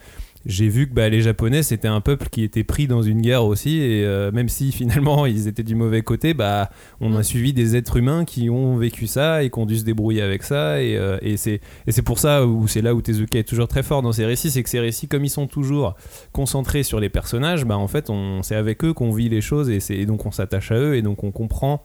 j'ai 0.46 0.68
vu 0.68 0.88
que 0.88 0.94
bah, 0.94 1.08
les 1.08 1.20
Japonais 1.20 1.62
c'était 1.62 1.88
un 1.88 2.00
peuple 2.00 2.28
qui 2.30 2.42
était 2.42 2.64
pris 2.64 2.86
dans 2.86 3.02
une 3.02 3.20
guerre 3.20 3.44
aussi 3.44 3.78
et 3.78 4.04
euh, 4.04 4.30
même 4.32 4.48
si 4.48 4.72
finalement 4.72 5.26
ils 5.26 5.48
étaient 5.48 5.62
du 5.62 5.74
mauvais 5.74 6.02
côté 6.02 6.34
bah 6.34 6.70
on 7.00 7.14
a 7.16 7.22
suivi 7.22 7.52
des 7.52 7.76
êtres 7.76 7.96
humains 7.96 8.24
qui 8.24 8.50
ont 8.50 8.76
vécu 8.76 9.06
ça 9.06 9.42
et 9.42 9.50
qui 9.50 9.58
ont 9.58 9.66
dû 9.66 9.76
se 9.76 9.84
débrouiller 9.84 10.22
avec 10.22 10.42
ça 10.42 10.82
et, 10.82 10.96
euh, 10.96 11.18
et 11.22 11.36
c'est 11.36 11.60
et 11.86 11.92
c'est 11.92 12.02
pour 12.02 12.18
ça 12.18 12.46
où 12.46 12.68
c'est 12.68 12.82
là 12.82 12.94
où 12.94 13.02
Tezuka 13.02 13.38
est 13.38 13.48
toujours 13.48 13.68
très 13.68 13.82
fort 13.82 14.02
dans 14.02 14.12
ses 14.12 14.26
récits 14.26 14.50
c'est 14.50 14.62
que 14.62 14.70
ces 14.70 14.80
récits 14.80 15.08
comme 15.08 15.24
ils 15.24 15.30
sont 15.30 15.46
toujours 15.46 15.94
concentrés 16.32 16.82
sur 16.82 17.00
les 17.00 17.08
personnages 17.08 17.64
bah 17.64 17.78
en 17.78 17.88
fait 17.88 18.10
on 18.10 18.42
c'est 18.42 18.56
avec 18.56 18.84
eux 18.84 18.92
qu'on 18.92 19.12
vit 19.12 19.28
les 19.28 19.40
choses 19.40 19.70
et 19.70 19.80
c'est 19.80 19.96
et 19.96 20.06
donc 20.06 20.26
on 20.26 20.30
s'attache 20.30 20.72
à 20.72 20.76
eux 20.76 20.96
et 20.96 21.02
donc 21.02 21.24
on 21.24 21.30
comprend 21.30 21.82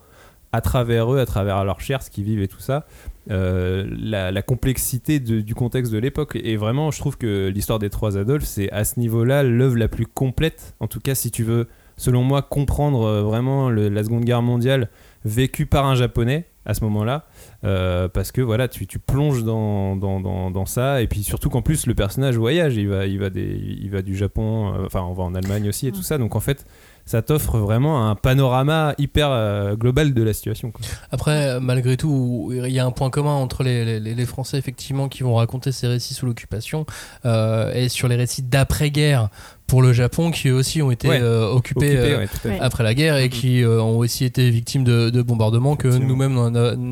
à 0.51 0.61
travers 0.61 1.13
eux, 1.13 1.19
à 1.19 1.25
travers 1.25 1.63
leur 1.63 1.79
chair, 1.81 2.01
ce 2.01 2.09
qu'ils 2.09 2.23
vivent 2.23 2.41
et 2.41 2.47
tout 2.47 2.59
ça, 2.59 2.85
euh, 3.29 3.85
la, 3.99 4.31
la 4.31 4.41
complexité 4.41 5.19
de- 5.19 5.41
du 5.41 5.53
contexte 5.53 5.91
de 5.91 5.97
l'époque. 5.99 6.37
Et 6.43 6.57
vraiment, 6.57 6.89
je 6.91 6.99
trouve 6.99 7.17
que 7.17 7.47
l'histoire 7.49 7.77
des 7.79 7.89
trois 7.89 8.17
Adolphes, 8.17 8.45
c'est 8.45 8.71
à 8.71 8.83
ce 8.83 8.99
niveau-là 8.99 9.43
l'œuvre 9.43 9.77
la 9.77 9.87
plus 9.87 10.07
complète. 10.07 10.75
En 10.79 10.87
tout 10.87 10.99
cas, 10.99 11.13
si 11.15 11.29
tu 11.29 11.43
veux, 11.43 11.67
selon 11.97 12.23
moi, 12.23 12.41
comprendre 12.41 13.03
euh, 13.03 13.21
vraiment 13.21 13.69
le- 13.69 13.89
la 13.89 14.03
Seconde 14.03 14.25
Guerre 14.25 14.41
mondiale 14.41 14.89
vécue 15.25 15.65
par 15.67 15.85
un 15.85 15.95
Japonais 15.95 16.45
à 16.65 16.73
ce 16.73 16.83
moment-là, 16.83 17.25
euh, 17.63 18.07
parce 18.07 18.31
que 18.31 18.41
voilà, 18.41 18.67
tu, 18.67 18.85
tu 18.85 18.99
plonges 18.99 19.43
dans, 19.43 19.95
dans, 19.95 20.19
dans, 20.19 20.51
dans 20.51 20.65
ça, 20.65 21.01
et 21.01 21.07
puis 21.07 21.23
surtout 21.23 21.49
qu'en 21.49 21.61
plus 21.63 21.87
le 21.87 21.95
personnage 21.95 22.37
voyage, 22.37 22.75
il 22.75 22.87
va, 22.87 23.07
il 23.07 23.17
va, 23.19 23.29
des, 23.31 23.59
il 23.81 23.89
va 23.89 24.01
du 24.03 24.15
Japon, 24.15 24.73
euh, 24.75 24.85
enfin 24.85 25.01
on 25.01 25.13
va 25.13 25.23
en 25.23 25.33
Allemagne 25.33 25.67
aussi 25.67 25.87
et 25.87 25.91
tout 25.91 26.03
ça, 26.03 26.17
donc 26.19 26.35
en 26.35 26.39
fait 26.39 26.65
ça 27.09 27.23
t'offre 27.23 27.57
vraiment 27.57 28.07
un 28.07 28.13
panorama 28.13 28.93
hyper 28.99 29.31
euh, 29.31 29.75
global 29.75 30.13
de 30.13 30.21
la 30.21 30.31
situation. 30.31 30.71
Après, 31.09 31.47
euh, 31.47 31.59
malgré 31.59 31.97
tout, 31.97 32.51
il 32.53 32.71
y 32.71 32.77
a 32.77 32.85
un 32.85 32.91
point 32.91 33.09
commun 33.09 33.33
entre 33.33 33.63
les 33.63 34.25
Français, 34.27 34.59
effectivement, 34.59 35.09
qui 35.09 35.23
vont 35.23 35.33
raconter 35.33 35.71
ces 35.71 35.87
récits 35.87 36.13
sous 36.13 36.27
l'occupation 36.27 36.85
euh, 37.25 37.73
et 37.73 37.89
sur 37.89 38.07
les 38.07 38.15
récits 38.15 38.43
d'après-guerre 38.43 39.29
pour 39.69 39.81
le 39.81 39.93
Japon, 39.93 40.31
qui 40.31 40.49
eux 40.49 40.53
aussi 40.55 40.81
ont 40.81 40.91
été 40.91 41.07
Ouais. 41.07 41.19
euh, 41.21 41.49
occupés, 41.51 41.91
Occupé, 41.97 41.97
euh, 42.13 42.25
ouais, 42.49 42.59
après 42.59 42.83
la 42.83 42.93
guerre 42.93 43.15
et 43.17 43.25
Mhm. 43.25 43.29
qui 43.29 43.63
euh, 43.63 43.81
ont 43.81 43.97
aussi 43.99 44.25
été 44.25 44.49
victimes 44.49 44.83
de, 44.83 45.09
de 45.09 45.21
bombardements 45.21 45.75
que 45.77 45.87
nous-mêmes 45.87 46.35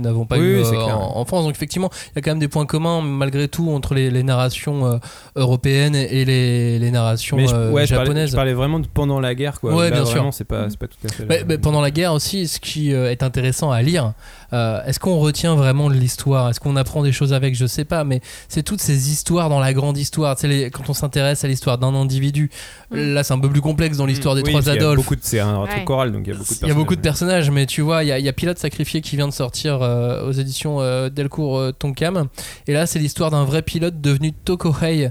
n'avons 0.02 0.26
pas 0.26 0.38
Oui, 0.38 0.46
eu 0.46 0.62
oui, 0.64 0.78
en, 0.78 1.18
en 1.18 1.26
France. 1.26 1.44
Donc 1.46 1.54
effectivement, 1.56 1.90
il 2.08 2.16
y 2.16 2.20
a 2.20 2.22
quand 2.22 2.32
même 2.32 2.40
des 2.40 2.48
points 2.48 2.66
communs 2.66 3.02
malgré 3.02 3.48
tout 3.50 3.70
entre 3.72 3.94
les, 3.94 4.10
les 4.12 4.24
narrations 4.24 5.00
européennes 5.36 5.96
et 5.96 6.24
les, 6.26 6.80
les 6.80 6.92
narrations 6.92 7.36
Mais 7.38 7.48
je, 7.48 7.56
ouais, 7.72 7.86
je 7.86 7.94
parlais, 7.94 8.06
japonaises. 8.06 8.30
je 8.32 8.36
parlais 8.36 8.54
vraiment 8.54 8.80
de 8.80 8.88
pendant 8.88 9.20
la 9.20 9.36
guerre. 9.36 9.60
Quoi. 9.60 9.72
Là, 9.84 9.92
bien 9.92 10.06
sûr. 10.06 10.16
vraiment, 10.16 10.32
C'est 10.32 10.44
pas, 10.44 10.68
pas 10.80 10.88
tout 10.88 10.98
à 11.06 11.08
fait. 11.10 11.24
la- 11.24 11.30
Mais- 11.30 11.44
mais 11.48 11.58
pendant 11.58 11.82
la 11.82 11.92
guerre 11.92 12.14
aussi, 12.14 12.48
ce 12.48 12.60
qui 12.60 12.92
est 12.92 13.24
intéressant 13.24 13.72
à 13.72 13.82
lire, 13.82 14.14
est-ce 14.52 15.00
qu'on 15.00 15.18
retient 15.18 15.56
vraiment 15.56 15.90
de 15.90 15.96
l'histoire? 15.96 16.50
Est-ce 16.50 16.60
qu'on 16.60 16.76
apprend 16.76 17.04
des 17.04 17.12
choses 17.12 17.34
avec? 17.34 17.56
Je 17.56 17.66
sais 17.66 17.86
pas, 17.86 18.04
mais 18.04 18.22
c'est 18.48 18.64
toutes 18.64 18.82
ces 18.82 19.10
histoires 19.12 19.50
dans 19.50 19.60
la 19.60 19.74
grande 19.74 19.98
histoire. 19.98 20.36
Tu 20.36 20.42
sais, 20.42 20.48
les- 20.48 20.70
quand 20.72 20.90
on 20.90 20.94
s'intéresse 20.94 21.44
à 21.44 21.48
l'histoire 21.48 21.78
d'un 21.78 21.94
individu, 21.96 22.50
Mm. 22.92 23.14
là 23.14 23.24
c'est 23.24 23.34
un 23.34 23.40
peu 23.40 23.50
plus 23.50 23.62
complexe 23.62 23.98
dans 23.98 24.06
l'histoire 24.06 24.34
des 24.36 24.42
Oui, 24.44 24.52
trois 24.52 24.70
Adolphes. 24.70 24.96
beaucoup 24.98 25.16
de- 25.16 25.22
C'est 25.24 25.40
un, 25.40 25.62
un 25.62 25.66
truc 25.66 25.78
Ouais. 25.80 25.84
choral, 25.86 26.12
donc 26.12 26.22
il 26.26 26.30
y 26.32 26.36
a 26.36 26.38
beaucoup 26.38 26.54
de 26.54 26.60
Il 26.62 26.68
y 26.68 26.72
a 26.72 26.74
beaucoup 26.74 26.96
de 26.96 27.02
personnages. 27.02 27.36
personnages, 27.46 27.52
mais 27.52 27.66
tu 27.66 27.82
vois, 27.82 28.04
il 28.04 28.08
y 28.08 28.12
a, 28.12 28.20
il 28.20 28.26
y 28.26 28.30
a 28.30 28.34
Pilote 28.34 28.58
Sacrifié 28.60 29.02
qui 29.02 29.16
vient 29.16 29.28
de 29.28 29.34
sortir 29.34 29.82
euh, 29.82 30.28
aux 30.28 30.32
éditions 30.32 30.80
euh, 30.82 31.10
Delcourt 31.10 31.58
euh, 31.58 31.72
Tonkam. 31.72 32.28
Et 32.68 32.74
là, 32.74 32.86
c'est 32.86 33.00
l'histoire 33.00 33.32
d'un 33.32 33.44
vrai 33.44 33.62
pilote 33.62 34.00
devenu 34.02 34.32
Tokohei. 34.34 35.10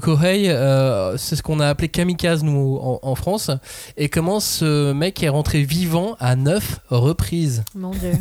Tokohei, 0.00 0.48
euh, 0.48 1.18
c'est 1.18 1.36
ce 1.36 1.42
qu'on 1.42 1.60
a 1.60 1.68
appelé 1.68 1.88
kamikaze, 1.90 2.42
nous, 2.42 2.78
en, 2.80 2.98
en 3.02 3.14
France. 3.14 3.50
Et 3.98 4.08
comment 4.08 4.40
ce 4.40 4.92
mec 4.94 5.22
est 5.22 5.28
rentré 5.28 5.62
vivant 5.64 6.16
à 6.18 6.34
neuf 6.34 6.80
reprises. 6.88 7.62
Mon 7.74 7.90
dieu. 7.90 8.12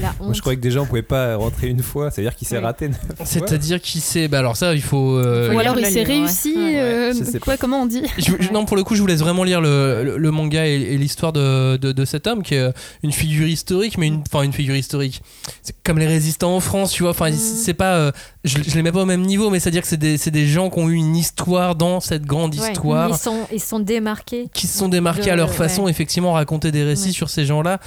La 0.00 0.08
honte. 0.18 0.26
Moi, 0.28 0.32
je 0.32 0.40
croyais 0.40 0.56
que 0.56 0.62
déjà 0.62 0.80
on 0.80 0.86
pouvait 0.86 1.02
pas 1.02 1.36
rentrer 1.36 1.68
une 1.68 1.82
fois, 1.82 2.10
c'est-à-dire 2.10 2.34
qu'il 2.34 2.48
s'est 2.48 2.56
Oui. 2.56 2.64
raté. 2.64 2.90
C'est-à-dire 3.24 3.82
qu'il 3.82 4.00
s'est. 4.00 4.28
Bah 4.28 4.38
alors, 4.38 4.56
ça, 4.56 4.72
il 4.74 4.80
faut. 4.80 5.16
euh, 5.18 5.52
Ou 5.52 5.58
alors 5.58 5.78
il 5.78 5.84
s'est 5.84 6.04
réussi. 6.04 6.54
Ouais. 6.56 6.80
euh, 6.80 7.12
Je 7.12 7.22
sais 7.24 7.38
quoi, 7.38 7.58
comment 7.58 7.82
on 7.82 7.86
dit 7.86 8.02
Je- 8.16 8.32
je- 8.40 8.50
non, 8.52 8.64
pour 8.64 8.78
le 8.78 8.82
coup, 8.82 8.94
je 8.94 9.02
vous 9.02 9.06
laisse 9.06 9.20
vraiment 9.20 9.44
lire 9.44 9.60
le, 9.60 10.02
le- 10.04 10.16
le 10.16 10.30
manga 10.30 10.66
et, 10.66 10.72
et 10.72 10.96
l'histoire 10.96 11.34
de, 11.34 11.76
de- 11.76 11.92
de 11.92 12.04
cet 12.06 12.26
homme 12.26 12.42
qui 12.42 12.54
est 12.54 12.72
une 13.02 13.12
figure 13.12 13.46
historique, 13.46 13.98
mais 13.98 14.06
une, 14.06 14.22
enfin 14.32 14.42
une 14.42 14.54
figure 14.54 14.74
historique. 14.76 15.20
C'est 15.62 15.74
comme 15.84 15.98
les 15.98 16.06
résistants 16.06 16.56
en 16.56 16.60
France, 16.60 16.92
tu 16.92 17.02
vois. 17.02 17.10
Enfin, 17.10 17.30
Mm. 17.30 17.34
c'est 17.36 17.74
pas, 17.74 17.96
euh, 17.96 18.12
je, 18.44 18.58
je 18.62 18.74
les 18.74 18.82
mets 18.82 18.92
pas 18.92 19.02
au 19.02 19.06
même 19.06 19.22
niveau, 19.22 19.50
mais 19.50 19.60
c'est 19.60 19.68
à 19.68 19.72
dire 19.72 19.82
que 19.82 19.88
c'est 19.88 19.96
des, 19.96 20.16
c'est 20.16 20.30
des 20.30 20.46
gens 20.46 20.70
qui 20.70 20.78
ont 20.78 20.88
eu 20.88 20.94
une 20.94 21.14
histoire 21.16 21.74
dans 21.74 22.00
cette 22.00 22.24
grande 22.24 22.54
Ouais. 22.58 22.70
histoire, 22.70 23.10
Ils 23.10 23.16
sont, 23.16 23.46
ils 23.52 23.60
sont 23.60 23.80
démarqués. 23.80 24.48
qui 24.54 24.66
se 24.66 24.78
sont 24.78 24.88
démarqués 24.88 25.30
à 25.30 25.36
leur 25.36 25.52
façon, 25.52 25.84
ouais. 25.84 25.90
effectivement, 25.90 26.32
raconter 26.32 26.72
des 26.72 26.82
récits 26.84 27.08
Ouais. 27.08 27.12
sur 27.12 27.28
ces 27.30 27.44
gens-là. 27.44 27.78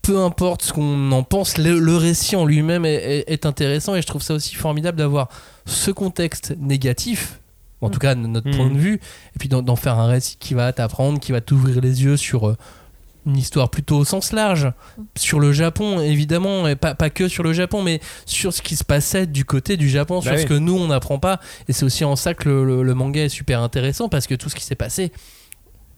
Peu 0.00 0.18
importe 0.18 0.62
ce 0.62 0.72
qu'on 0.72 1.12
en 1.12 1.22
pense, 1.24 1.58
le, 1.58 1.78
le 1.78 1.96
récit 1.96 2.36
en 2.36 2.46
lui-même 2.46 2.84
est, 2.86 2.94
est- 2.94 3.24
est 3.30 3.44
intéressant 3.46 3.94
et 3.96 4.00
je 4.02 4.06
trouve 4.06 4.22
ça 4.22 4.32
aussi 4.34 4.54
formidable 4.54 4.96
d'avoir 4.96 5.28
ce 5.66 5.90
contexte 5.90 6.54
négatif, 6.58 7.40
en 7.82 7.88
Mm. 7.88 7.90
tout 7.90 7.98
cas 7.98 8.14
de 8.14 8.20
notre 8.26 8.48
Mm. 8.48 8.56
point 8.56 8.70
de 8.70 8.78
vue, 8.78 8.94
et 8.94 9.38
puis 9.38 9.48
d'en 9.50 9.60
d'en 9.60 9.76
faire 9.76 9.98
un 9.98 10.06
récit 10.06 10.36
qui 10.40 10.54
va 10.54 10.72
t'apprendre, 10.72 11.20
qui 11.20 11.32
va 11.32 11.40
t'ouvrir 11.42 11.80
les 11.82 12.02
yeux 12.04 12.16
sur 12.16 12.48
euh, 12.48 12.56
une 13.28 13.36
histoire 13.36 13.70
plutôt 13.70 13.98
au 13.98 14.04
sens 14.04 14.32
large 14.32 14.72
sur 15.16 15.38
le 15.38 15.52
Japon, 15.52 16.00
évidemment, 16.00 16.66
et 16.66 16.74
pas, 16.76 16.94
pas 16.94 17.10
que 17.10 17.28
sur 17.28 17.42
le 17.44 17.52
Japon, 17.52 17.82
mais 17.82 18.00
sur 18.26 18.52
ce 18.52 18.62
qui 18.62 18.74
se 18.74 18.82
passait 18.84 19.26
du 19.26 19.44
côté 19.44 19.76
du 19.76 19.88
Japon, 19.88 20.20
sur 20.20 20.32
Bah 20.32 20.38
ce 20.38 20.42
oui. 20.42 20.48
que 20.48 20.54
nous 20.54 20.76
on 20.76 20.88
n'apprend 20.88 21.18
pas. 21.18 21.38
Et 21.68 21.72
c'est 21.72 21.84
aussi 21.84 22.04
en 22.04 22.16
ça 22.16 22.34
que 22.34 22.48
le, 22.48 22.64
le- 22.64 22.82
le 22.82 22.94
manga 22.94 23.22
est 23.22 23.28
super 23.28 23.60
intéressant 23.60 24.08
parce 24.08 24.26
que 24.26 24.34
tout 24.34 24.48
ce 24.48 24.54
qui 24.56 24.64
s'est 24.64 24.74
passé 24.74 25.12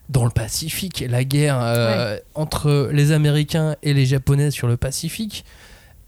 dans 0.09 0.25
le 0.25 0.31
Pacifique, 0.31 1.05
la 1.09 1.23
guerre 1.25 1.59
euh, 1.63 2.17
entre 2.35 2.91
les 2.93 3.13
Américains 3.13 3.77
et 3.85 3.95
les 3.95 4.07
Japonais 4.07 4.51
sur 4.51 4.67
le 4.67 4.77
Pacifique, 4.77 5.45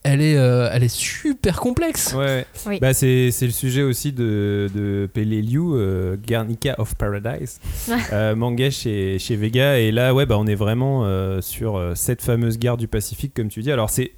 elle 0.05 0.21
est, 0.21 0.37
euh, 0.37 0.69
elle 0.73 0.83
est 0.83 0.93
super 0.95 1.61
complexe. 1.61 2.15
Ouais, 2.15 2.45
Oui. 2.67 2.79
bah 2.81 2.93
c'est 2.95 3.31
c'est 3.31 3.47
le 3.47 3.53
sujet 3.53 3.83
aussi 3.83 4.13
de, 4.13 4.69
de 4.75 5.09
Pele 5.13 5.41
Liu, 5.41 5.61
euh, 5.75 6.17
Guernica 6.17 6.75
of 6.79 6.95
Paradise, 6.97 7.61
euh, 8.13 8.35
manga 8.35 8.71
chez, 8.71 9.19
chez 9.19 9.37
Vega. 9.37 9.79
Et 9.79 9.93
là, 9.93 10.13
ouais, 10.15 10.27
bah 10.27 10.37
on 10.39 10.47
est 10.47 10.55
vraiment 10.55 11.05
euh, 11.05 11.41
sur 11.41 11.77
euh, 11.77 11.95
cette 11.95 12.23
fameuse 12.23 12.59
guerre 12.59 12.77
du 12.77 12.89
Pacifique, 12.89 13.33
comme 13.35 13.49
tu 13.49 13.61
dis. 13.63 13.71
Alors, 13.73 13.91
c'est. 13.91 14.13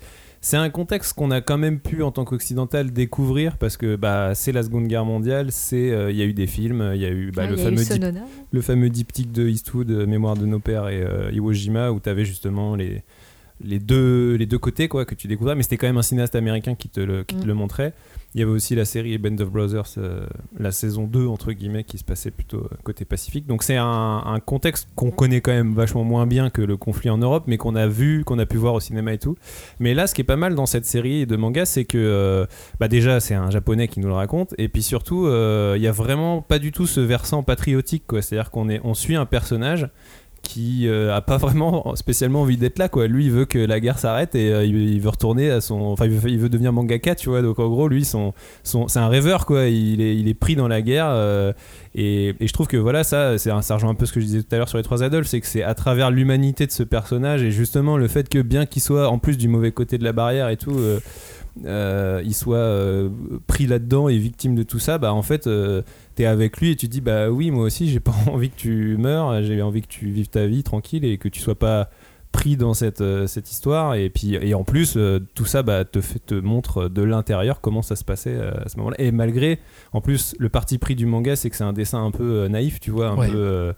C'est 0.47 0.59
un 0.59 0.69
contexte 0.69 1.15
qu'on 1.15 1.31
a 1.31 1.41
quand 1.41 1.57
même 1.57 1.81
pu 1.81 2.03
en 2.03 2.11
tant 2.13 2.27
qu'occidental 2.27 2.93
découvrir 2.93 3.57
parce 3.57 3.79
que 3.79 3.97
bah, 3.97 4.33
c'est 4.35 4.53
la 4.53 4.63
Seconde 4.63 4.89
Guerre 4.89 5.07
mondiale, 5.07 5.47
c'est 5.51 5.91
euh, 5.91 6.11
il 6.11 6.19
y 6.19 6.21
a 6.21 6.27
eu 6.27 6.35
des 6.35 6.47
films, 6.47 6.91
il 6.95 7.01
y 7.01 7.07
a 7.07 7.09
eu 7.09 7.31
bah, 7.35 7.45
Ouais, 7.45 7.49
le, 7.49 7.55
a 7.55 7.71
eu 7.71 7.79
fameux 7.79 8.11
dip- 8.13 8.23
le 8.53 8.61
fameux 8.61 8.91
diptyque 8.91 9.33
de 9.33 9.49
Eastwood, 9.49 9.89
Mémoire 10.07 10.37
de 10.37 10.45
nos 10.45 10.59
pères 10.59 10.89
et 10.91 11.01
euh, 11.03 11.31
Iwo 11.33 11.51
Jima, 11.55 11.93
où 11.93 11.99
tu 11.99 12.11
avais 12.11 12.27
justement 12.27 12.75
les, 12.77 13.03
les, 13.65 13.79
deux, 13.79 14.35
les 14.35 14.47
deux 14.47 14.59
côtés 14.59 14.89
quoi, 14.89 15.05
que 15.05 15.15
tu 15.15 15.27
découvrais, 15.27 15.55
mais 15.55 15.63
c'était 15.63 15.77
quand 15.77 15.87
même 15.87 15.97
un 15.97 16.03
cinéaste 16.03 16.35
américain 16.35 16.75
qui 16.75 16.89
te 16.89 17.01
le, 17.01 17.25
qui 17.25 17.37
te 17.37 17.45
Mm. 17.45 17.49
le 17.49 17.55
montrait. 17.55 17.93
Il 18.35 18.41
y 18.41 18.43
avait 18.43 18.53
aussi 18.53 18.75
la 18.75 18.85
série 18.85 19.17
Band 19.17 19.37
of 19.39 19.51
Brothers, 19.51 19.85
euh, 19.99 20.27
la 20.59 20.73
saison 20.73 21.05
2, 21.05 21.27
entre 21.27 21.53
guillemets, 21.53 21.85
qui 21.85 21.99
se 21.99 22.05
passait 22.05 22.33
plutôt 22.33 22.59
euh, 22.59 22.69
côté 22.83 23.05
Pacifique. 23.05 23.47
Donc 23.47 23.63
c'est 23.63 23.77
un, 23.77 24.23
un 24.27 24.41
contexte 24.41 24.89
qu'on 24.97 25.13
connaît 25.13 25.41
quand 25.41 25.53
même 25.53 25.73
vachement 25.73 26.03
moins 26.03 26.27
bien 26.27 26.51
que 26.51 26.61
le 26.61 26.77
conflit 26.77 27.11
en 27.11 27.19
Europe, 27.19 27.45
mais 27.47 27.59
qu'on 27.59 27.77
a 27.77 27.87
vu, 27.87 28.25
qu'on 28.25 28.41
a 28.41 28.47
pu 28.47 28.57
voir 28.57 28.75
au 28.75 28.81
cinéma 28.81 29.13
et 29.13 29.19
tout. 29.19 29.37
Mais 29.79 29.95
là, 29.95 30.09
ce 30.09 30.15
qui 30.15 30.21
est 30.21 30.25
pas 30.25 30.35
mal 30.37 30.57
dans 30.57 30.67
cette 30.67 30.85
série 30.85 31.27
de 31.27 31.37
manga, 31.37 31.65
c'est 31.65 31.85
que 31.85 31.97
euh, 31.97 32.47
bah 32.81 32.89
déjà, 32.89 33.21
c'est 33.21 33.35
un 33.35 33.51
japonais 33.51 33.87
qui 33.87 34.01
nous 34.01 34.09
le 34.09 34.15
raconte, 34.15 34.53
et 34.59 34.69
puis 34.69 34.83
surtout, 34.83 35.27
euh, 35.27 35.75
il 35.77 35.83
y 35.83 35.87
a 35.87 35.93
vraiment 35.93 36.43
pas 36.43 36.59
du 36.59 36.73
tout 36.73 36.87
ce 36.89 37.01
versant 37.01 37.45
patriotique, 37.45 38.05
quoi. 38.07 38.21
C'est-à-dire 38.21 38.51
qu'on 38.51 38.69
est, 38.69 38.81
on 38.83 38.95
suit 38.95 39.15
un 39.15 39.27
personnage 39.27 39.89
qui 40.45 40.87
euh, 40.87 41.15
a 41.15 41.21
pas 41.21 41.37
vraiment 41.39 41.97
spécialement 41.97 42.43
envie 42.43 42.57
d'être 42.57 42.79
là 42.79 42.89
quoi. 42.89 43.09
Lui 43.09 43.25
il 43.25 43.33
veut 43.33 43.47
que 43.47 43.59
la 43.59 43.81
guerre 43.81 43.99
s'arrête 43.99 44.35
et 44.35 44.53
euh, 44.53 44.65
il, 44.65 45.01
veut 45.01 45.09
retourner 45.09 45.51
à 45.51 45.61
son 45.61 45.81
enfin 45.81 46.07
il 46.07 46.39
veut, 46.39 46.49
devenir 46.49 46.73
mangaka 46.73 47.15
tu 47.15 47.31
vois. 47.31 47.43
Donc 47.43 47.59
en 47.59 47.69
gros 47.69 47.89
lui 47.89 48.05
c'est 48.05 48.99
un 48.99 49.09
rêveur 49.09 49.47
quoi. 49.47 49.67
Il 49.67 50.29
est, 50.29 50.35
pris 50.35 50.55
dans 50.55 50.69
la 50.69 50.83
guerre 50.83 51.09
euh, 51.09 51.53
et, 51.95 52.35
je 52.41 52.53
trouve 52.53 52.67
que 52.67 52.77
voilà 52.77 53.03
ça 53.03 53.39
c'est 53.39 53.51
un- 53.51 53.63
ça 53.63 53.75
rejoint 53.75 53.91
un 53.91 53.95
peu 53.95 54.07
ce 54.07 54.13
que 54.13 54.21
je 54.21 54.27
disais 54.27 54.43
tout 54.43 54.55
à 54.55 54.59
l'heure 54.59 54.69
sur 54.69 54.79
les 54.79 54.85
trois 54.85 55.03
Adolphes 55.03 55.29
c'est 55.29 55.41
que 55.41 55.47
c'est 55.47 55.63
à 55.63 55.75
travers 55.75 56.11
l'humanité 56.11 56.67
de 56.67 56.73
ce 56.73 56.83
personnage 56.83 57.43
et 57.43 57.51
justement 57.51 57.97
le 57.97 58.09
fait 58.09 58.29
que 58.29 58.41
bien 58.41 58.67
qu'il 58.67 58.83
soit 58.83 59.09
en 59.09 59.19
plus 59.19 59.39
du 59.39 59.49
mauvais 59.49 59.73
côté 59.73 59.99
de 59.99 60.05
la 60.05 60.13
barrière 60.13 60.49
et 60.51 60.57
tout 60.57 60.77
euh, 61.67 62.21
il 62.25 62.35
soit 62.35 62.69
pris 63.47 63.67
là-dedans 63.67 64.09
et 64.09 64.19
victime 64.19 64.55
de 64.55 64.65
tout 64.65 64.81
ça, 64.81 64.99
bah 64.99 65.13
en 65.15 65.23
fait, 65.23 65.49
t'es 66.15 66.25
avec 66.27 66.59
lui 66.59 66.71
et 66.71 66.77
tu 66.77 66.87
te 66.87 66.93
dis 66.93 67.01
bah 67.01 67.31
oui, 67.31 67.51
moi 67.51 67.65
aussi, 67.65 67.89
j'ai 67.91 68.01
pas 68.01 68.15
envie 68.27 68.51
que 68.51 68.57
tu 68.57 68.97
meurs, 68.99 69.43
j'ai 69.43 69.61
envie 69.63 69.83
que 69.83 69.89
tu 69.89 70.07
vives 70.11 70.29
ta 70.29 70.47
vie 70.47 70.63
tranquille 70.63 71.05
et 71.05 71.19
que 71.19 71.29
tu 71.29 71.41
sois 71.41 71.59
pas 71.59 71.91
pris 72.33 72.57
dans 72.57 72.75
cette, 72.75 73.01
euh, 73.01 73.29
cette 73.29 73.49
histoire 73.53 73.95
et 73.95 74.11
puis 74.11 74.35
et 74.35 74.55
en 74.55 74.65
plus 74.65 74.95
euh, 74.97 75.21
tout 75.37 75.45
ça 75.45 75.63
bah, 75.63 75.85
te 75.85 76.01
fait 76.01 76.19
te 76.19 76.35
montre 76.35 76.89
de 76.89 77.01
l'intérieur 77.01 77.61
comment 77.61 77.81
ça 77.81 77.95
se 77.95 78.03
passait 78.03 78.35
euh, 78.35 78.51
à 78.65 78.69
ce 78.69 78.77
moment-là 78.79 78.97
et 78.99 79.13
malgré 79.13 79.61
en 79.93 80.01
plus 80.01 80.35
le 80.41 80.49
parti 80.49 80.79
pris 80.79 80.97
du 80.97 81.07
manga 81.07 81.37
c'est 81.37 81.49
que 81.49 81.55
c'est 81.55 81.63
un 81.63 81.73
dessin 81.73 82.05
un 82.05 82.11
peu 82.11 82.49
naïf 82.49 82.81
tu 82.81 82.91
vois 82.91 83.11
un 83.11 83.17
Ouais. 83.17 83.29
peu 83.31 83.73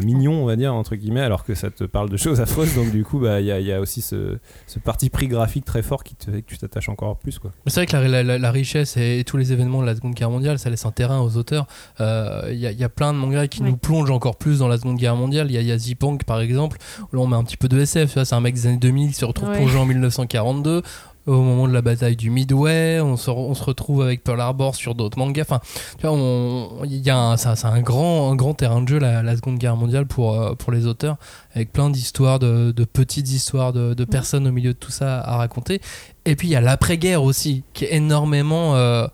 mignon 0.00 0.42
on 0.42 0.46
va 0.46 0.56
dire 0.56 0.74
entre 0.74 0.96
guillemets 0.96 1.20
alors 1.22 1.44
que 1.44 1.54
ça 1.54 1.70
te 1.70 1.84
parle 1.84 2.08
de 2.10 2.16
choses 2.16 2.40
affreuses 2.40 2.74
donc 2.74 2.90
du 2.90 3.04
coup 3.04 3.18
bah 3.18 3.40
il 3.40 3.46
y, 3.46 3.52
a- 3.52 3.60
il 3.60 3.66
y 3.66 3.72
a 3.72 3.80
aussi 3.80 4.00
ce, 4.02 4.38
ce 4.66 4.78
parti 4.78 5.10
pris 5.10 5.28
graphique 5.28 5.64
très 5.64 5.82
fort 5.82 6.04
qui 6.04 6.14
te 6.14 6.30
fait 6.30 6.42
que 6.42 6.46
tu 6.46 6.58
t'attaches 6.58 6.88
encore 6.88 7.16
plus 7.16 7.38
quoi 7.38 7.50
Mais 7.66 7.70
c'est 7.70 7.80
vrai 7.80 7.86
que 7.86 7.96
la, 8.08 8.22
la- 8.22 8.38
la 8.38 8.50
richesse 8.50 8.96
et, 8.96 9.18
et 9.20 9.24
tous 9.24 9.36
les 9.36 9.52
événements 9.52 9.80
de 9.80 9.86
la 9.86 9.94
Seconde 9.94 10.14
Guerre 10.14 10.30
mondiale, 10.30 10.58
ça 10.58 10.70
laisse 10.70 10.84
un 10.86 10.90
terrain 10.92 11.20
aux 11.20 11.36
auteurs. 11.36 11.66
Euh, 12.00 12.48
Il 12.50 12.58
y, 12.58 12.66
a- 12.66 12.70
il 12.72 12.78
y 12.78 12.84
a 12.84 12.88
plein 12.88 13.12
de 13.12 13.18
mangas 13.18 13.48
qui 13.48 13.62
Oui. 13.62 13.70
nous 13.70 13.76
plongent 13.76 14.10
encore 14.10 14.36
plus 14.36 14.58
dans 14.60 14.68
la 14.68 14.76
Seconde 14.78 14.96
Guerre 14.96 15.16
mondiale. 15.16 15.50
Il 15.50 15.60
y 15.60 15.64
y 15.64 15.72
a 15.72 15.78
Zipunk 15.78 16.24
par 16.24 16.40
exemple, 16.40 16.78
où 17.12 17.16
là 17.16 17.22
on 17.22 17.26
met 17.26 17.36
un 17.36 17.44
petit 17.44 17.56
peu 17.56 17.68
de 17.68 17.78
SF. 17.80 18.22
C'est 18.24 18.34
un 18.34 18.40
mec 18.40 18.54
des 18.54 18.66
années 18.66 18.76
2000 18.78 19.08
qui 19.10 19.14
se 19.16 19.24
retrouve 19.24 19.48
Ouais. 19.50 19.56
plongé 19.56 19.76
en 19.78 19.84
1942. 19.86 20.82
Au 21.28 21.42
moment 21.42 21.68
de 21.68 21.74
la 21.74 21.82
bataille 21.82 22.16
du 22.16 22.30
Midway, 22.30 23.00
on 23.02 23.18
se, 23.18 23.30
on 23.30 23.52
se 23.54 23.62
retrouve 23.62 24.00
avec 24.02 24.24
Pearl 24.24 24.40
Harbor 24.40 24.74
sur 24.74 24.94
d'autres 24.94 25.18
mangas. 25.18 25.42
Enfin, 25.42 25.60
tu 25.98 26.06
vois, 26.06 26.12
on- 26.16 26.84
il 26.84 26.96
y 26.96 27.10
a 27.10 27.18
un, 27.18 27.36
ça- 27.36 27.54
c'est 27.54 27.66
un 27.66 27.80
grand, 27.82 28.32
un 28.32 28.34
grand 28.34 28.54
terrain 28.54 28.80
de 28.80 28.88
jeu 28.88 28.98
la, 28.98 29.22
la 29.22 29.36
Seconde 29.36 29.58
Guerre 29.58 29.76
mondiale 29.76 30.06
pour, 30.06 30.40
euh, 30.40 30.54
pour 30.54 30.72
les 30.72 30.86
auteurs, 30.86 31.16
avec 31.54 31.70
plein 31.70 31.90
d'histoires, 31.90 32.38
de, 32.38 32.72
de 32.72 32.84
petites 32.84 33.30
histoires 33.30 33.74
de, 33.74 33.92
de 33.92 34.04
personnes 34.06 34.46
au 34.46 34.52
milieu 34.52 34.72
de 34.72 34.78
tout 34.78 34.90
ça 34.90 35.20
à 35.20 35.36
raconter. 35.36 35.82
Et 36.24 36.34
puis 36.34 36.48
il 36.48 36.52
y 36.52 36.56
a 36.56 36.62
l'après-guerre 36.62 37.22
aussi, 37.22 37.62
qui 37.74 37.84
est 37.84 37.94
énormément 37.94 38.74
euh, 38.76 39.06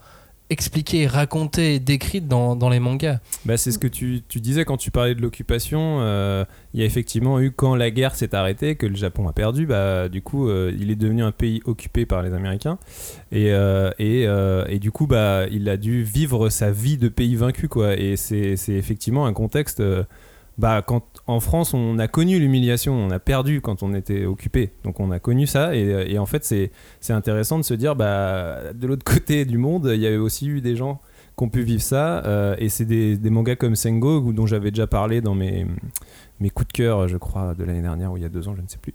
expliquée, 0.49 1.07
racontée, 1.07 1.79
décrite 1.79 2.27
dans, 2.27 2.55
dans 2.55 2.69
les 2.69 2.79
mangas. 2.79 3.19
Bah, 3.45 3.57
c'est 3.57 3.71
ce 3.71 3.79
que 3.79 3.87
tu, 3.87 4.21
tu 4.27 4.39
disais 4.39 4.63
quand 4.63 4.77
tu 4.77 4.91
parlais 4.91 5.15
de 5.15 5.21
l'occupation. 5.21 5.97
euh, 6.01 6.45
Il 6.73 6.79
y 6.79 6.83
a 6.83 6.85
effectivement 6.85 7.39
eu, 7.39 7.51
quand 7.51 7.75
la 7.75 7.89
guerre 7.89 8.15
s'est 8.15 8.35
arrêtée, 8.35 8.75
que 8.75 8.85
le 8.85 8.95
Japon 8.95 9.27
a 9.27 9.33
perdu, 9.33 9.65
bah, 9.65 10.07
du 10.07 10.21
coup, 10.21 10.47
euh, 10.47 10.71
il 10.79 10.91
est 10.91 10.95
devenu 10.95 11.23
un 11.23 11.31
pays 11.31 11.61
occupé 11.65 12.05
par 12.05 12.21
les 12.21 12.33
Américains. 12.33 12.77
Et, 13.31 13.51
euh, 13.51 13.89
et, 13.97 14.27
et 14.73 14.79
du 14.79 14.91
coup, 14.91 15.07
bah, 15.07 15.45
il 15.51 15.67
a 15.69 15.77
dû 15.77 16.03
vivre 16.03 16.49
sa 16.49 16.71
vie 16.71 16.97
de 16.97 17.09
pays 17.09 17.35
vaincu. 17.35 17.67
Quoi. 17.67 17.95
Et 17.97 18.15
c'est 18.15 18.55
effectivement 18.69 19.25
un 19.25 19.33
contexte. 19.33 19.81
Euh, 20.57 20.61
bah, 20.61 20.83
quand 20.85 21.03
en 21.27 21.39
France, 21.39 21.73
on 21.73 21.99
a 21.99 22.07
connu 22.07 22.39
l'humiliation, 22.39 22.93
on 22.93 23.09
a 23.11 23.19
perdu 23.19 23.61
quand 23.61 23.83
on 23.83 23.93
était 23.93 24.25
occupé. 24.25 24.71
Donc 24.83 24.99
on 24.99 25.11
a 25.11 25.19
connu 25.19 25.47
ça. 25.47 25.75
Et, 25.75 26.13
et 26.13 26.19
en 26.19 26.25
fait, 26.25 26.43
c'est 26.43 27.13
intéressant 27.13 27.57
de 27.57 27.63
se 27.63 27.73
dire, 27.73 27.95
bah, 27.95 28.73
de 28.73 28.87
l'autre 28.87 29.03
côté 29.11 29.45
du 29.45 29.57
monde, 29.57 29.91
il 29.93 30.01
y 30.01 30.07
avait 30.07 30.17
aussi 30.17 30.47
eu 30.47 30.61
des 30.61 30.75
gens 30.75 31.01
qui 31.37 31.43
ont 31.43 31.49
pu 31.49 31.63
vivre 31.63 31.81
ça. 31.81 32.23
euh, 32.25 32.55
et 32.59 32.69
c'est 32.69 32.85
des, 32.85 33.17
des 33.17 33.29
mangas 33.29 33.55
comme 33.57 33.75
Sengo, 33.75 34.31
dont 34.31 34.45
j'avais 34.45 34.71
déjà 34.71 34.87
parlé 34.87 35.21
dans 35.21 35.35
mes, 35.35 35.65
mes 36.39 36.49
coups 36.49 36.67
de 36.67 36.73
cœur, 36.73 37.07
je 37.07 37.17
crois, 37.17 37.53
de 37.53 37.63
l'année 37.63 37.81
dernière 37.81 38.11
ou 38.11 38.17
il 38.17 38.23
y 38.23 38.25
a 38.25 38.29
deux 38.29 38.47
ans, 38.47 38.55
je 38.55 38.61
ne 38.61 38.67
sais 38.67 38.77
plus. 38.77 38.93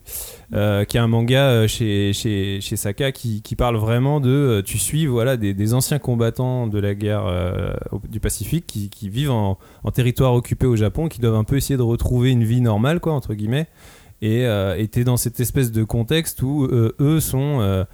Euh, 0.52 0.84
qui 0.84 0.96
est 0.96 1.00
un 1.00 1.06
manga 1.06 1.48
euh, 1.50 1.68
chez, 1.68 2.12
chez, 2.12 2.76
Saka 2.76 3.12
qui, 3.12 3.40
qui 3.40 3.56
parle 3.56 3.76
vraiment 3.76 4.20
de. 4.20 4.28
euh, 4.28 4.62
tu 4.62 4.78
suis 4.78 5.06
voilà, 5.06 5.36
des, 5.36 5.74
anciens 5.74 5.98
combattants 5.98 6.66
de 6.66 6.78
la 6.78 6.94
guerre 6.94 7.78
du 8.08 8.20
Pacifique 8.20 8.66
qui, 8.66 8.90
qui 8.90 9.08
vivent 9.08 9.30
en, 9.30 9.58
territoire 9.92 10.34
occupé 10.34 10.66
au 10.66 10.76
Japon, 10.76 11.08
qui 11.08 11.20
doivent 11.20 11.34
un 11.34 11.44
peu 11.44 11.56
essayer 11.56 11.76
de 11.76 11.82
retrouver 11.82 12.30
une 12.30 12.44
vie 12.44 12.60
normale, 12.60 13.00
quoi, 13.00 13.12
entre 13.12 13.34
guillemets. 13.34 13.68
Et 14.22 14.44
euh, 14.44 14.86
t'es 14.86 15.04
dans 15.04 15.16
cette 15.16 15.40
espèce 15.40 15.72
de 15.72 15.82
contexte 15.82 16.42
où 16.42 16.68
eux 16.70 17.20
sont. 17.20 17.86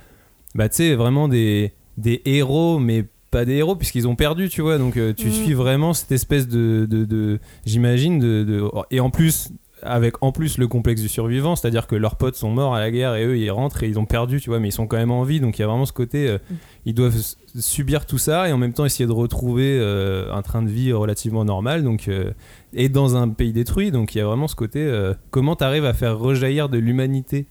bah, 0.55 0.69
tu 0.69 0.77
sais, 0.77 0.95
vraiment 0.97 1.29
des, 1.29 1.73
des 1.99 2.23
héros, 2.25 2.81
mais 2.81 3.05
pas 3.31 3.45
des 3.45 3.55
héros 3.55 3.77
puisqu'ils 3.77 4.07
ont 4.09 4.17
perdu, 4.17 4.49
tu 4.49 4.63
vois. 4.63 4.79
Donc 4.79 4.97
euh, 4.97 5.13
tu 5.13 5.27
Mhm. 5.27 5.33
suis 5.33 5.53
vraiment 5.55 5.93
cette 5.95 6.13
espèce 6.13 6.49
de, 6.49 6.87
de, 6.89 7.05
de- 7.05 7.39
j'imagine, 7.65 8.19
de, 8.19 8.45
de- 8.45 8.63
et 8.91 9.01
en 9.01 9.11
plus 9.11 9.51
avec 9.83 10.15
en 10.23 10.33
plus 10.33 10.57
le 10.57 10.67
complexe 10.69 11.03
du 11.03 11.09
survivant, 11.09 11.55
c'est-à-dire 11.55 11.87
que 11.87 11.95
leurs 11.95 12.17
potes 12.17 12.35
sont 12.35 12.51
morts 12.51 12.75
à 12.75 12.81
la 12.81 12.91
guerre 12.91 13.15
et 13.15 13.27
eux 13.27 13.37
ils 13.37 13.51
rentrent 13.51 13.83
et 13.83 13.89
ils 13.89 13.99
ont 13.99 14.07
perdu, 14.07 14.41
tu 14.41 14.49
vois, 14.49 14.59
mais 14.59 14.69
ils 14.69 14.73
sont 14.73 14.87
quand 14.87 14.97
même 14.97 15.11
en 15.11 15.23
vie, 15.23 15.39
donc 15.39 15.59
il 15.59 15.63
y 15.63 15.65
a 15.65 15.69
vraiment 15.69 15.85
ce 15.85 15.93
côté, 15.93 16.29
euh, 16.29 16.39
ils 16.87 16.95
doivent 16.95 17.15
subir 17.55 18.07
tout 18.07 18.17
ça 18.17 18.49
et 18.49 18.53
en 18.53 18.57
même 18.59 18.73
temps 18.73 18.87
essayer 18.87 19.07
de 19.07 19.13
retrouver 19.13 19.77
euh, 19.79 20.33
un 20.33 20.41
train 20.41 20.63
de 20.63 20.71
vie 20.71 20.93
relativement 20.95 21.45
normal, 21.45 21.85
donc 21.85 22.09
et 22.73 22.89
dans 22.89 23.17
un 23.17 23.29
pays 23.29 23.53
détruit, 23.53 23.91
donc 23.91 24.15
il 24.15 24.19
y 24.19 24.21
a 24.23 24.27
vraiment 24.27 24.49
ce 24.49 24.57
côté, 24.57 24.91
comment 25.31 25.57
t'arrives 25.57 25.85
à 25.85 25.93
faire 25.93 26.19
rejaillir 26.19 26.71
de 26.71 26.79
l'humanité 26.79 27.47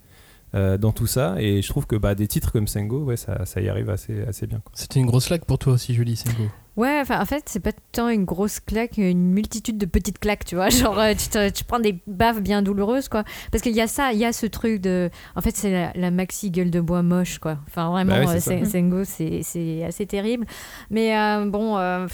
euh, 0.54 0.78
dans 0.78 0.92
tout 0.92 1.08
ça, 1.08 1.36
et 1.40 1.62
je 1.62 1.68
trouve 1.70 1.86
que 1.88 1.96
bah, 1.96 2.16
des 2.16 2.28
titres 2.28 2.52
comme 2.52 2.68
Sengo, 2.68 3.04
ouais, 3.04 3.18
ça, 3.18 3.46
ça 3.46 3.60
y 3.62 3.68
arrive 3.70 3.90
assez, 3.90 4.22
assez 4.24 4.48
bien. 4.48 4.62
C'était 4.74 5.00
une 5.00 5.06
grosse 5.08 5.28
claque 5.28 5.46
pour 5.46 5.58
toi 5.58 5.74
aussi, 5.74 5.94
Julie 5.94 6.16
Sengo. 6.16 6.50
Ouais, 6.78 6.98
enfin, 7.02 7.22
en 7.22 7.26
fait, 7.26 7.44
c'est 7.48 7.62
pas 7.62 7.72
tant 7.94 8.10
une 8.10 8.26
grosse 8.26 8.60
claque, 8.60 8.98
une 8.98 9.32
multitude 9.32 9.78
de 9.78 9.86
petites 9.86 10.20
claques, 10.20 10.44
tu 10.44 10.56
vois. 10.56 10.68
Genre, 10.70 11.00
euh, 11.00 11.14
tu, 11.14 11.30
te- 11.30 11.50
tu 11.50 11.64
prends 11.64 11.80
des 11.80 12.00
baffes 12.06 12.42
bien 12.42 12.62
douloureuses, 12.62 13.08
quoi. 13.08 13.24
Parce 13.52 13.62
qu'il 13.64 13.74
y 13.74 13.80
a 13.80 13.88
ça, 13.88 14.12
il 14.12 14.20
y 14.20 14.26
a 14.26 14.34
ce 14.34 14.46
truc 14.46 14.82
de. 14.82 15.10
En 15.38 15.42
fait, 15.42 15.56
c'est 15.56 15.72
la, 15.72 15.92
la 15.96 16.12
maxi 16.12 16.52
gueule 16.52 16.72
de 16.72 16.82
bois 16.82 17.02
moche, 17.02 17.40
quoi. 17.40 17.60
Enfin, 17.68 17.90
vraiment, 17.90 18.12
Bah 18.26 18.26
ouais, 18.26 18.50
euh, 18.52 18.66
Sengo, 18.66 19.04
c'est 19.06 19.84
assez 19.86 20.06
terrible. 20.06 20.46
Mais 20.90 21.18
euh, 21.18 21.46
bon, 21.46 21.78
euh, 21.78 22.08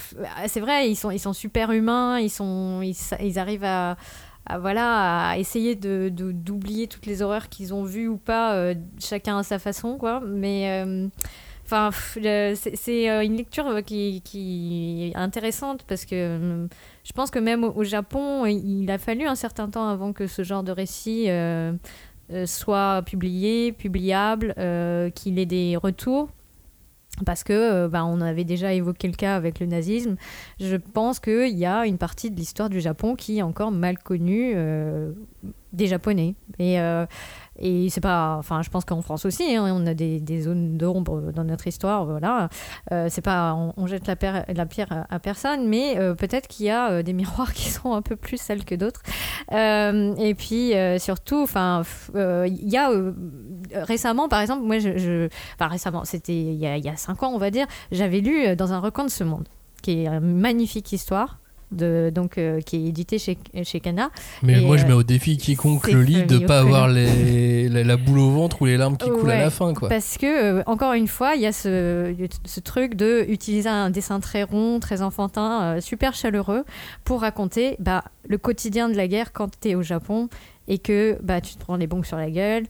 c'est 0.48 0.60
vrai, 0.60 0.90
ils 0.92 0.96
sont, 0.96 1.10
ils 1.10 1.20
sont 1.20 1.34
super 1.34 1.72
humains, 1.72 2.20
ils, 2.20 2.30
sont, 2.30 2.82
ils 2.84 3.40
arrivent 3.40 3.64
à. 3.66 3.98
À, 4.46 4.60
voilà, 4.60 5.30
à 5.30 5.38
essayer 5.38 5.76
de 5.76 6.10
d'oublier 6.10 6.88
toutes 6.88 7.06
les 7.06 7.22
horreurs 7.22 7.50
qu'ils 7.50 7.74
ont 7.74 7.84
vues 7.84 8.08
ou 8.08 8.18
pas, 8.18 8.56
euh, 8.56 8.76
chacun 9.00 9.38
à 9.38 9.44
sa 9.44 9.60
façon, 9.60 9.98
quoi. 9.98 10.22
Mais. 10.26 10.84
euh, 10.86 11.08
Enfin, 11.66 11.90
c'est 11.94 13.10
euh, 13.10 13.24
une 13.24 13.38
lecture 13.38 13.82
qui, 13.86 14.22
qui 14.26 15.14
est 15.14 15.16
intéressante 15.16 15.86
parce 15.88 16.04
que 16.04 16.68
je 17.06 17.14
pense 17.14 17.32
que 17.32 17.40
même 17.40 17.64
au, 17.64 17.84
Japon, 17.86 18.46
il 18.46 18.92
a 18.92 18.98
fallu 18.98 19.26
un 19.26 19.36
certain 19.36 19.70
temps 19.70 19.88
avant 19.88 20.12
que 20.12 20.28
ce 20.28 20.44
genre 20.44 20.64
de 20.64 20.74
récit 20.74 21.30
soit 22.46 23.04
publié, 23.06 23.72
publiable, 23.72 24.54
qu'il 25.16 25.40
ait 25.40 25.46
des 25.46 25.78
retours. 25.78 26.28
Parce 27.26 27.44
que 27.44 27.54
euh, 27.54 27.88
bah, 27.88 28.06
on 28.06 28.22
avait 28.22 28.44
déjà 28.44 28.74
évoqué 28.74 29.08
le 29.08 29.14
cas 29.14 29.36
avec 29.36 29.60
le 29.60 29.66
nazisme. 29.66 30.16
Je 30.60 30.76
pense 30.76 31.20
qu'il 31.20 31.58
y 31.58 31.66
a 31.66 31.86
une 31.86 31.98
partie 31.98 32.32
de 32.32 32.36
l'histoire 32.36 32.70
du 32.70 32.80
Japon 32.80 33.16
qui 33.16 33.40
est 33.40 33.42
encore 33.42 33.72
mal 33.72 33.98
connue 34.00 34.54
euh, 34.56 35.12
des 35.74 35.88
Japonais. 35.88 36.36
Et, 36.60 36.80
euh, 36.80 37.06
et 37.60 37.90
c'est 37.90 38.02
pas, 38.02 38.38
enfin, 38.40 38.62
je 38.62 38.70
pense 38.70 38.86
qu'en 38.86 39.02
France 39.02 39.26
aussi, 39.26 39.56
hein, 39.56 39.72
on 39.76 39.86
a 39.86 39.94
des, 39.94 40.20
des 40.20 40.42
zones 40.42 40.78
d'ombre 40.78 41.32
dans 41.32 41.44
notre 41.44 41.68
histoire. 41.68 42.06
Voilà, 42.06 42.50
Euh, 42.92 43.08
c'est 43.10 43.22
pas, 43.22 43.54
on, 43.54 43.74
on 43.78 43.88
jette 43.88 44.08
la, 44.08 44.16
pierre- 44.16 44.46
à, 45.10 45.20
personne, 45.20 45.68
mais 45.68 45.98
euh, 45.98 46.16
peut-être 46.16 46.48
qu'il 46.48 46.68
y 46.68 46.70
a 46.70 46.90
euh, 46.92 47.04
des 47.04 47.14
miroirs 47.14 47.54
qui 47.54 47.70
sont 47.70 47.94
un 47.94 48.02
peu 48.02 48.16
plus 48.16 48.38
sales 48.38 48.64
que 48.64 48.76
d'autres. 48.76 49.02
Et 49.52 50.36
puis 50.36 50.74
surtout, 51.00 51.42
enfin, 51.44 51.84
il 52.16 52.70
y 52.70 52.78
a 52.78 52.90
récemment, 53.74 54.30
par 54.30 54.40
exemple, 54.42 54.64
moi, 54.64 54.78
enfin 55.56 55.68
récemment, 55.68 56.06
c'était 56.06 56.34
il 56.34 56.56
y 56.56 56.66
a, 56.68 56.96
cinq 56.96 57.22
ans, 57.24 57.32
on 57.34 57.38
va 57.38 57.52
dire, 57.52 57.68
j'avais 57.92 58.22
lu 58.22 58.56
dans 58.56 58.72
un 58.74 58.80
recoin 58.80 59.04
de 59.04 59.10
ce 59.10 59.24
monde, 59.24 59.48
qui 59.82 60.04
est 60.04 60.08
une 60.08 60.40
magnifique 60.40 60.92
histoire. 60.94 61.41
De, 61.72 62.12
donc, 62.14 62.38
euh, 62.38 62.60
qui 62.60 62.76
est 62.76 62.90
édité 62.90 63.18
chez, 63.18 63.38
chez 63.64 63.80
Kana. 63.80 64.10
Mais 64.44 64.62
Et, 64.62 64.66
moi, 64.66 64.76
je 64.76 64.84
euh, 64.84 64.90
mets 64.90 64.94
au 64.94 65.04
défi 65.04 65.38
quiconque 65.38 65.90
le 65.90 66.02
lit 66.02 66.24
de 66.24 66.28
famille 66.28 66.46
pas 66.46 66.60
avoir 66.60 66.88
les, 66.90 67.70
la, 67.70 67.84
la 67.84 67.98
boule 67.98 68.20
au 68.20 68.30
ventre 68.30 68.62
ou 68.62 68.66
les 68.66 68.76
larmes 68.76 68.98
qui 68.98 69.10
coulent 69.10 69.32
à 69.32 69.40
la 69.40 69.50
fin, 69.50 69.74
quoi. 69.74 69.90
Parce 69.90 70.18
que, 70.18 70.60
euh, 70.60 70.64
encore 70.66 70.94
une 70.94 71.08
fois, 71.08 71.36
il 71.36 71.42
y 71.42 71.46
a 71.46 71.54
ce, 71.54 72.14
ce 72.46 72.60
truc 72.60 72.96
de 72.96 73.26
utiliser 73.30 73.70
un 73.70 73.90
dessin 73.90 74.20
très 74.20 74.44
rond, 74.44 74.80
très 74.80 75.02
enfantin, 75.02 75.62
euh, 75.62 75.82
super 75.82 76.14
chaleureux, 76.14 76.66
pour 77.04 77.22
raconter 77.22 77.76
bah, 77.80 78.04
le 78.28 78.38
quotidien 78.38 78.90
de 78.90 78.96
la 78.96 79.08
guerre 79.08 79.32
quand 79.32 79.50
tu 79.60 79.70
es 79.70 79.76
au 79.76 79.82
Japon 79.82 80.30
et 80.68 80.78
que 80.78 81.18
bah, 81.24 81.42
tu 81.42 81.56
te 81.56 81.60
prends 81.60 81.76
les 81.76 81.88
bombes 81.88 82.06
sur 82.06 82.18
la 82.18 82.30
gueule. 82.30 82.66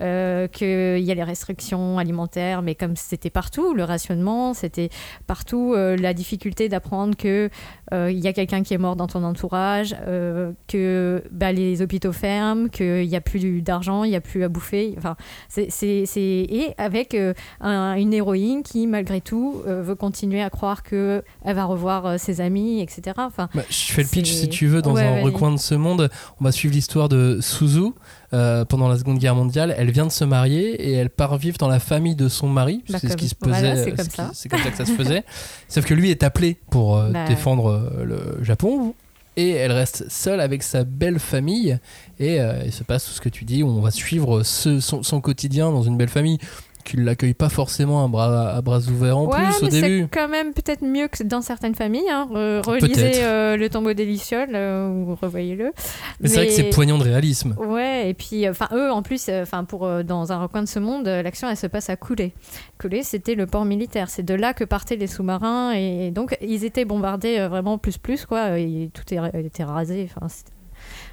Euh, 0.00 0.46
qu'il 0.48 0.98
y 1.04 1.10
a 1.10 1.14
les 1.14 1.22
restrictions 1.24 1.98
alimentaires, 1.98 2.62
mais 2.62 2.74
comme 2.74 2.96
c'était 2.96 3.30
partout, 3.30 3.74
le 3.74 3.84
rationnement, 3.84 4.52
c'était 4.54 4.90
partout 5.26 5.72
euh, 5.74 5.96
la 5.96 6.12
difficulté 6.14 6.68
d'apprendre 6.68 7.16
que 7.16 7.48
euh, 7.92 8.10
il 8.10 8.18
y 8.18 8.26
a 8.26 8.32
quelqu'un 8.32 8.62
qui 8.62 8.74
est 8.74 8.78
mort 8.78 8.96
dans 8.96 9.06
ton 9.06 9.22
entourage, 9.24 9.96
euh, 10.06 10.52
que 10.68 11.22
bah, 11.30 11.52
les 11.52 11.82
hôpitaux 11.82 12.12
ferment, 12.12 12.68
qu'il 12.68 13.06
n'y 13.08 13.16
a 13.16 13.20
plus 13.20 13.62
d'argent, 13.62 14.04
il 14.04 14.10
n'y 14.10 14.16
a 14.16 14.20
plus 14.20 14.42
à 14.44 14.48
bouffer. 14.48 14.94
Enfin, 14.98 15.16
c'est, 15.48 15.68
c'est, 15.70 16.04
c'est- 16.06 16.20
Et 16.20 16.74
avec 16.78 17.14
euh, 17.14 17.32
un- 17.60 17.94
une 17.94 18.12
héroïne 18.12 18.62
qui, 18.62 18.86
malgré 18.86 19.20
tout, 19.20 19.62
euh, 19.66 19.82
veut 19.82 19.94
continuer 19.94 20.42
à 20.42 20.50
croire 20.50 20.82
qu'elle 20.82 21.22
va 21.44 21.64
revoir 21.64 22.06
euh, 22.06 22.16
ses 22.18 22.40
amis, 22.40 22.80
etc. 22.80 23.12
Enfin, 23.18 23.48
Bah, 23.54 23.62
je 23.70 23.92
fais 23.92 24.02
le 24.02 24.08
pitch 24.08 24.30
si 24.32 24.48
tu 24.48 24.66
veux 24.66 24.82
dans 24.82 24.92
Ouais, 24.94 25.02
un 25.06 25.22
recoin 25.22 25.50
de 25.52 25.58
ce 25.58 25.74
monde. 25.74 26.10
On 26.40 26.44
va 26.44 26.52
suivre 26.52 26.74
l'histoire 26.74 27.08
de 27.08 27.38
Suzu 27.40 27.92
euh, 28.34 28.64
pendant 28.64 28.88
la 28.88 28.96
Seconde 28.98 29.18
Guerre 29.18 29.34
mondiale. 29.34 29.74
Elle 29.78 29.90
vient 29.90 30.06
de 30.06 30.12
se 30.12 30.24
marier 30.24 30.72
et 30.74 30.92
elle 30.92 31.10
part 31.10 31.36
vivre 31.38 31.58
dans 31.58 31.68
la 31.68 31.80
famille 31.80 32.14
de 32.16 32.28
son 32.28 32.48
mari. 32.48 32.82
Bah, 32.88 32.98
c'est 33.00 33.08
ce 33.08 33.16
qui 33.16 33.28
se 33.28 33.34
faisait. 33.34 33.50
voilà, 33.60 33.76
c'est 33.76 33.92
euh, 33.92 33.96
comme 33.96 34.04
ce 34.10 34.22
c'est 34.34 34.48
comme 34.48 34.60
ça 34.60 34.70
que 34.70 34.76
ça 34.76 34.84
se 34.86 34.92
faisait. 34.92 35.24
Sauf 35.68 35.84
que 35.84 35.94
lui 35.94 36.10
est 36.10 36.22
appelé 36.22 36.56
pour 36.70 36.96
euh, 36.96 37.10
Bah, 37.10 37.26
défendre 37.28 37.92
le 38.04 38.42
Japon. 38.42 38.94
Et 39.38 39.50
elle 39.50 39.72
reste 39.72 40.06
seule 40.10 40.40
avec 40.40 40.62
sa 40.62 40.84
belle 40.84 41.18
famille. 41.18 41.78
Et 42.18 42.38
il 42.64 42.72
se 42.72 42.82
passe 42.84 43.04
tout 43.04 43.10
ce 43.12 43.20
que 43.20 43.28
tu 43.28 43.44
dis. 43.44 43.62
On 43.62 43.82
va 43.82 43.90
suivre 43.90 44.42
ce- 44.42 44.80
son, 44.80 45.02
son 45.02 45.20
quotidien 45.20 45.70
dans 45.70 45.82
une 45.82 45.98
belle 45.98 46.08
famille 46.08 46.38
qui 46.86 46.96
ne 46.96 47.04
l'accueille 47.04 47.34
pas 47.34 47.48
forcément 47.48 48.04
à 48.04 48.08
bras, 48.08 48.50
à 48.50 48.60
bras 48.62 48.78
ouverts 48.78 49.18
en 49.18 49.26
ouais, 49.26 49.36
plus 49.36 49.66
au 49.66 49.68
début. 49.68 50.02
c'est 50.02 50.08
quand 50.10 50.28
même 50.28 50.54
peut-être 50.54 50.82
mieux 50.82 51.08
que 51.08 51.22
dans 51.24 51.42
certaines 51.42 51.74
familles. 51.74 52.08
Hein. 52.10 52.28
Re- 52.30 52.64
relisez 52.64 53.24
euh, 53.24 53.56
Le 53.56 53.68
tombeau 53.68 53.92
des 53.92 54.06
Lucioles 54.06 54.54
euh, 54.54 54.88
ou 54.88 55.16
revoyez-le. 55.20 55.72
Mais 56.20 56.28
c'est 56.28 56.36
vrai 56.36 56.46
que 56.46 56.52
c'est 56.52 56.70
poignant 56.70 56.96
de 56.96 57.02
réalisme. 57.02 57.56
Ouais, 57.58 58.08
et 58.08 58.14
puis, 58.14 58.48
enfin, 58.48 58.68
eux, 58.72 58.90
en 58.90 59.02
plus, 59.02 59.26
euh, 59.28 59.42
enfin, 59.42 59.64
pour 59.64 59.84
euh, 59.84 60.04
dans 60.04 60.32
un 60.32 60.40
recoin 60.40 60.62
de 60.62 60.68
ce 60.68 60.78
monde, 60.78 61.08
euh, 61.08 61.22
l'action, 61.22 61.48
elle 61.50 61.56
se 61.56 61.66
passe 61.66 61.90
à 61.90 61.96
Koulé. 61.96 62.32
Koulé, 62.78 63.02
c'était 63.02 63.34
le 63.34 63.46
port 63.46 63.64
militaire. 63.64 64.08
C'est 64.08 64.22
de 64.22 64.34
là 64.34 64.54
que 64.54 64.64
partaient 64.64 64.96
les 64.96 65.08
sous-marins, 65.08 65.72
et, 65.72 66.12
donc 66.12 66.36
ils 66.40 66.64
étaient 66.64 66.84
bombardés 66.84 67.38
euh, 67.38 67.48
vraiment 67.48 67.78
plus 67.78 67.98
plus, 67.98 68.26
quoi. 68.26 68.58
Et 68.58 68.90
tout 68.94 69.02
était 69.12 69.64
rasé. 69.64 70.08
Enfin, 70.16 70.28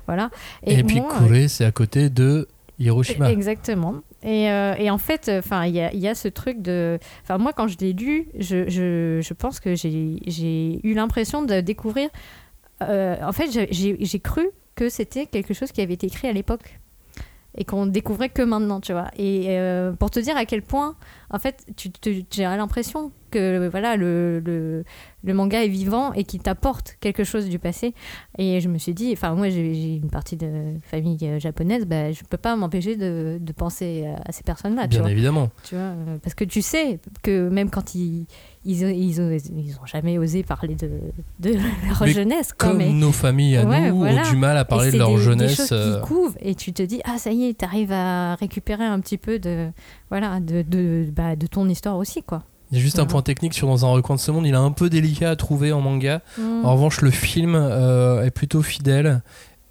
voilà. 0.06 0.30
Et, 0.66 0.84
puis 0.84 1.02
moi, 1.02 1.10
Corée, 1.18 1.48
c'est 1.48 1.66
à 1.66 1.72
côté 1.72 2.10
de 2.10 2.48
Hiroshima. 2.78 3.32
Exactement. 3.32 3.96
Et, 4.24 4.50
euh, 4.50 4.74
et 4.78 4.90
en 4.90 4.98
fait, 4.98 5.30
enfin, 5.30 5.66
il 5.66 5.76
y 5.76 6.08
a, 6.08 6.16
ce 6.16 6.28
truc 6.30 6.62
de. 6.62 6.98
Enfin, 7.24 7.38
moi, 7.38 7.52
quand 7.54 7.68
je 7.68 7.78
l'ai 7.80 7.94
lu, 7.94 8.28
je, 8.40 8.70
je, 8.70 9.20
je 9.22 9.34
pense 9.34 9.60
que 9.60 9.76
j'ai 9.76 10.80
eu 10.84 10.94
l'impression 10.94 11.42
de 11.44 11.60
découvrir. 11.62 12.10
euh, 12.84 13.18
en 13.24 13.32
fait, 13.32 13.50
j'ai 13.72 14.20
cru 14.20 14.50
que 14.76 14.90
c'était 14.90 15.26
quelque 15.28 15.54
chose 15.54 15.72
qui 15.72 15.82
avait 15.82 15.94
été 15.94 16.08
écrit 16.08 16.28
à 16.28 16.34
l'époque 16.34 16.80
et 17.56 17.66
qu'on 17.66 17.86
découvrait 17.86 18.30
que 18.30 18.42
maintenant, 18.42 18.82
tu 18.82 18.94
vois. 18.94 19.10
Et 19.18 19.46
euh, 19.60 19.92
pour 19.94 20.10
te 20.10 20.20
dire 20.20 20.36
à 20.38 20.46
quel 20.46 20.64
point, 20.64 20.96
en 21.30 21.38
fait, 21.40 21.66
tu, 21.78 21.92
tu- 21.92 22.24
j'ai 22.32 22.44
l'impression 22.44 23.12
que 23.32 23.68
voilà 23.70 23.96
le, 23.96 24.40
le, 24.40 24.84
le 25.24 25.34
manga 25.34 25.64
est 25.64 25.68
vivant 25.70 26.12
et 26.14 26.24
qu'il 26.26 26.42
t'apporte 26.42 26.98
quelque 27.00 27.24
chose 27.24 27.48
du 27.50 27.60
passé. 27.60 27.94
Et 28.38 28.60
je 28.60 28.68
me 28.70 28.78
suis 28.78 28.94
dit, 28.94 29.12
enfin 29.14 29.34
moi 29.36 29.50
j'ai 29.50 29.96
une 29.96 30.10
partie 30.10 30.36
de 30.36 30.48
famille 30.84 31.18
euh, 31.24 31.40
japonaise, 31.40 31.86
bah, 31.86 32.12
je 32.12 32.22
peux 32.30 32.38
pas 32.38 32.56
m'empêcher 32.56 32.96
de, 32.98 33.38
de 33.40 33.52
penser 33.54 34.06
à, 34.06 34.30
à 34.30 34.32
ces 34.32 34.44
personnes-là, 34.44 34.84
tu 34.84 34.90
Bien 34.90 35.02
vois. 35.02 35.12
évidemment. 35.12 35.50
Tu 35.64 35.76
vois, 35.76 35.84
euh, 35.86 36.18
parce 36.22 36.36
que 36.36 36.44
tu 36.44 36.62
sais 36.62 37.00
que 37.22 37.50
même 37.50 37.70
quand 37.70 37.96
ils 37.96 38.26
ils, 38.66 38.82
ils, 38.82 39.20
ont, 39.22 39.30
ils 39.32 39.76
ont 39.82 39.86
jamais 39.86 40.18
osé 40.18 40.42
parler 40.44 40.76
de, 40.76 40.90
de 41.40 41.50
leur 41.88 42.02
Mais 42.04 42.12
jeunesse, 42.14 42.54
quoi, 42.54 42.70
Comme 42.70 42.78
mais- 42.78 42.94
nos 42.94 43.12
familles 43.12 43.58
à 43.58 43.66
Ouais, 43.66 43.90
nous 43.90 43.98
voilà. 43.98 44.22
ont 44.26 44.30
du 44.30 44.38
mal 44.38 44.56
à 44.58 44.64
parler 44.66 44.92
de 44.92 44.98
leur 44.98 45.10
des- 45.12 45.18
jeunesse. 45.18 45.50
Des 45.52 45.56
choses 45.56 45.72
euh, 45.74 46.00
qui 46.02 46.08
couvent 46.08 46.34
et 46.40 46.56
tu 46.56 46.72
te 46.74 46.82
dis 46.84 47.02
ah 47.06 47.18
ça 47.18 47.32
y 47.32 47.46
est, 47.46 47.58
t'arrives 47.58 47.92
à 47.92 48.36
récupérer 48.36 48.86
un 48.86 49.00
petit 49.02 49.18
peu 49.18 49.40
de 49.40 49.70
voilà 50.10 50.40
de 50.40 50.62
de, 50.62 51.06
bah, 51.14 51.36
de 51.36 51.46
ton 51.48 51.68
histoire 51.68 51.98
aussi 51.98 52.24
quoi. 52.24 52.44
Il 52.74 52.78
y 52.78 52.80
a 52.80 52.82
juste 52.84 52.96
un 52.98 53.04
Voilà. 53.04 53.12
point 53.12 53.22
technique 53.22 53.54
sur 53.54 53.68
Dans 53.68 53.86
un 53.86 53.90
recoin 53.90 54.16
de 54.16 54.20
ce 54.20 54.32
monde, 54.32 54.48
il 54.48 54.54
est 54.54 54.58
un 54.58 54.72
peu 54.72 54.90
délicat 54.90 55.30
à 55.30 55.36
trouver 55.36 55.72
en 55.72 55.80
manga. 55.80 56.22
Mm. 56.40 56.66
En 56.66 56.74
revanche, 56.74 57.02
le 57.02 57.12
film 57.12 57.54
euh, 57.56 58.26
est 58.26 58.32
plutôt 58.32 58.64
fidèle 58.64 59.22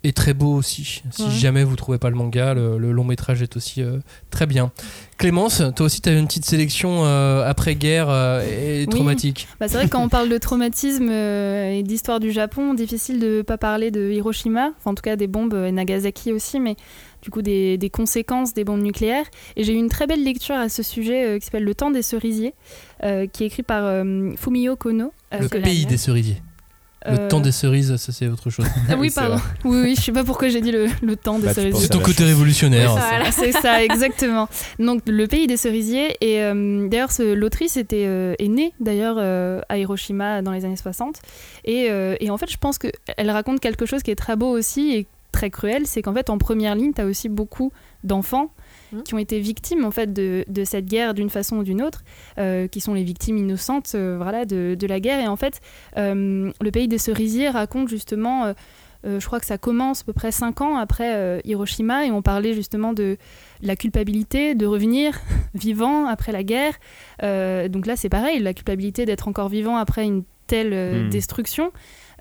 et 0.04 0.12
très 0.12 0.34
beau 0.34 0.54
aussi. 0.54 1.02
Si 1.10 1.22
Ouais. 1.22 1.30
jamais 1.30 1.64
vous 1.64 1.74
trouvez 1.74 1.98
pas 1.98 2.10
le 2.10 2.16
manga, 2.16 2.54
le, 2.54 2.78
le 2.78 2.92
long 2.92 3.02
métrage 3.04 3.42
est 3.42 3.56
aussi 3.56 3.82
euh, 3.82 3.98
très 4.30 4.46
bien. 4.46 4.70
Clémence, 5.18 5.62
toi 5.76 5.86
aussi, 5.86 6.00
tu 6.00 6.08
as 6.08 6.12
une 6.12 6.26
petite 6.28 6.44
sélection 6.44 7.04
euh, 7.04 7.44
après-guerre 7.48 8.06
euh, 8.08 8.42
et 8.42 8.80
Oui. 8.80 8.86
traumatique. 8.88 9.48
Bah, 9.58 9.66
c'est 9.68 9.74
vrai 9.78 9.86
que 9.86 9.90
quand 9.90 10.02
on 10.02 10.08
parle 10.08 10.28
de 10.28 10.38
traumatisme 10.38 11.10
et 11.10 11.82
d'histoire 11.84 12.20
du 12.20 12.30
Japon, 12.32 12.74
difficile 12.74 13.18
de 13.18 13.42
pas 13.42 13.58
parler 13.58 13.90
de 13.90 14.10
Hiroshima, 14.10 14.70
enfin, 14.78 14.92
en 14.92 14.94
tout 14.94 15.02
cas 15.02 15.16
des 15.16 15.26
bombes 15.28 15.54
et 15.54 15.72
Nagasaki 15.72 16.32
aussi, 16.32 16.58
mais 16.60 16.76
du 17.22 17.30
coup 17.30 17.40
des, 17.42 17.78
des 17.78 17.88
conséquences 17.90 18.52
des 18.52 18.64
bombes 18.64 18.82
nucléaires. 18.82 19.26
Et 19.56 19.64
j'ai 19.64 19.72
eu 19.72 19.76
une 19.76 19.88
très 19.88 20.06
belle 20.06 20.22
lecture 20.24 20.56
à 20.56 20.68
ce 20.68 20.82
sujet 20.82 21.24
euh, 21.24 21.38
qui 21.38 21.46
s'appelle 21.46 21.64
Le 21.64 21.74
temps 21.74 21.90
des 21.90 22.02
cerisiers, 22.02 22.54
euh, 23.04 23.26
qui 23.26 23.44
est 23.44 23.46
écrit 23.46 23.62
par 23.62 23.84
euh, 23.84 24.32
Fumio 24.36 24.76
Kono. 24.76 25.12
Euh, 25.32 25.38
le 25.40 25.48
pays 25.48 25.86
des 25.86 25.96
cerisiers. 25.96 26.42
Le 27.04 27.18
Euh, 27.18 27.28
temps 27.28 27.40
des 27.40 27.50
cerises, 27.50 27.96
ça 27.96 28.12
c'est 28.12 28.28
autre 28.28 28.48
chose. 28.48 28.64
Ah 28.88 28.94
oui, 28.98 29.10
pardon. 29.12 29.34
Oui, 29.64 29.80
oui, 29.82 29.94
je 29.96 30.02
sais 30.02 30.12
pas 30.12 30.22
pourquoi 30.22 30.48
j'ai 30.50 30.60
dit 30.60 30.70
le, 30.70 30.86
le 31.02 31.16
temps 31.16 31.40
des 31.40 31.46
Bah, 31.46 31.52
cerisiers. 31.54 31.80
C'est 31.82 31.88
ton 31.88 31.98
côté 31.98 32.18
chose. 32.18 32.26
révolutionnaire. 32.28 32.92
Voilà, 32.92 33.32
c'est 33.32 33.50
ça, 33.50 33.82
exactement. 33.88 34.48
Donc, 34.78 35.02
le 35.08 35.26
pays 35.26 35.48
des 35.48 35.56
cerisiers. 35.56 36.16
Et 36.20 36.40
euh, 36.42 36.86
d'ailleurs, 36.86 37.10
ce- 37.10 37.34
l'autrice 37.34 37.76
était, 37.76 38.04
euh, 38.06 38.34
est 38.38 38.46
née 38.46 38.72
d'ailleurs 38.78 39.16
euh, 39.18 39.60
à 39.68 39.78
Hiroshima 39.78 40.42
dans 40.42 40.52
les 40.52 40.64
années 40.64 40.76
60. 40.76 41.16
Et, 41.64 41.88
euh, 41.90 42.14
et 42.20 42.30
en 42.30 42.38
fait, 42.38 42.48
je 42.48 42.56
pense 42.56 42.78
qu'elle 42.78 43.30
raconte 43.32 43.58
quelque 43.58 43.84
chose 43.84 44.04
qui 44.04 44.12
est 44.12 44.16
très 44.16 44.36
beau 44.36 44.50
aussi 44.56 44.92
et 44.94 45.06
très 45.32 45.50
cruel. 45.50 45.86
C'est 45.86 46.02
qu'en 46.02 46.14
fait, 46.14 46.30
en 46.30 46.38
première 46.38 46.74
ligne, 46.74 46.92
tu 46.92 47.00
as 47.00 47.06
aussi 47.06 47.28
beaucoup 47.28 47.72
d'enfants 48.04 48.52
Mhm. 48.92 49.02
qui 49.04 49.14
ont 49.14 49.18
été 49.18 49.40
victimes 49.40 49.84
en 49.86 49.90
fait 49.90 50.12
de, 50.12 50.44
de 50.48 50.64
cette 50.64 50.84
guerre 50.84 51.14
d'une 51.14 51.30
façon 51.30 51.56
ou 51.56 51.62
d'une 51.64 51.80
autre, 51.80 52.04
euh, 52.38 52.68
qui 52.68 52.80
sont 52.80 52.92
les 52.92 53.04
victimes 53.04 53.38
innocentes 53.38 53.92
euh, 53.94 54.16
voilà, 54.20 54.44
de, 54.44 54.76
de 54.78 54.86
la 54.86 55.00
guerre. 55.00 55.20
Et 55.20 55.26
en 55.28 55.36
fait, 55.36 55.60
euh, 55.96 56.52
le 56.60 56.70
pays 56.70 56.88
des 56.88 56.98
cerisiers 56.98 57.48
raconte 57.48 57.88
justement, 57.88 58.44
euh, 58.44 58.52
euh, 59.06 59.18
je 59.18 59.26
crois 59.26 59.40
que 59.40 59.46
ça 59.46 59.56
commence 59.56 60.02
à 60.02 60.04
peu 60.04 60.12
près 60.12 60.30
5 60.30 60.60
ans 60.60 60.76
après 60.76 61.14
euh, 61.14 61.40
Hiroshima, 61.44 62.04
et 62.06 62.10
on 62.10 62.20
parlait 62.22 62.52
justement 62.52 62.92
de 62.92 63.16
la 63.62 63.76
culpabilité 63.76 64.54
de 64.54 64.66
revenir 64.66 65.18
vivant 65.54 66.06
après 66.06 66.32
la 66.32 66.42
guerre. 66.42 66.74
Euh, 67.22 67.68
donc 67.68 67.86
là, 67.86 67.96
c'est 67.96 68.10
pareil, 68.10 68.40
la 68.40 68.52
culpabilité 68.52 69.06
d'être 69.06 69.26
encore 69.26 69.48
vivant 69.48 69.76
après 69.76 70.04
une 70.04 70.22
telle 70.46 70.72
euh, 70.74 71.06
Hmm. 71.06 71.08
destruction. 71.08 71.72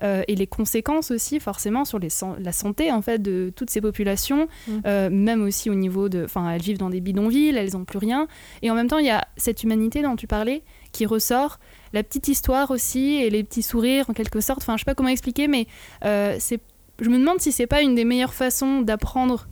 Euh, 0.02 0.22
et 0.28 0.34
les 0.34 0.46
conséquences 0.46 1.10
aussi 1.10 1.40
forcément 1.40 1.84
sur 1.84 1.98
les 1.98 2.08
la 2.38 2.52
santé 2.52 2.92
en 2.92 3.02
fait 3.02 3.20
de 3.20 3.52
toutes 3.54 3.70
ces 3.70 3.80
populations, 3.80 4.48
Mm. 4.66 4.72
euh, 4.86 5.10
même 5.10 5.42
aussi 5.42 5.70
au 5.70 5.74
niveau 5.74 6.08
de, 6.08 6.24
enfin 6.24 6.50
elles 6.50 6.62
vivent 6.62 6.78
dans 6.78 6.90
des 6.90 7.00
bidonvilles, 7.00 7.56
elles 7.56 7.72
n'ont 7.72 7.84
plus 7.84 7.98
rien, 7.98 8.28
et 8.62 8.70
en 8.70 8.74
même 8.74 8.88
temps 8.88 8.98
il 8.98 9.06
y 9.06 9.10
a 9.10 9.26
cette 9.36 9.62
humanité 9.62 10.02
dont 10.02 10.16
tu 10.16 10.26
parlais 10.26 10.62
qui 10.92 11.06
ressort, 11.06 11.58
la 11.92 12.02
petite 12.02 12.28
histoire 12.28 12.70
aussi 12.70 13.14
et 13.14 13.30
les 13.30 13.44
petits 13.44 13.62
sourires 13.62 14.08
en 14.10 14.12
quelque 14.12 14.40
sorte. 14.40 14.60
Enfin 14.62 14.76
je 14.76 14.82
sais 14.82 14.84
pas 14.84 14.94
comment 14.94 15.08
expliquer, 15.08 15.48
mais 15.48 15.66
euh, 16.04 16.36
c'est, 16.38 16.60
je 17.00 17.08
me 17.08 17.18
demande 17.18 17.40
si 17.40 17.52
c'est 17.52 17.66
pas 17.66 17.82
une 17.82 17.94
des 17.94 18.04
meilleures 18.04 18.34
façons 18.34 18.82
d'apprendre 18.82 19.48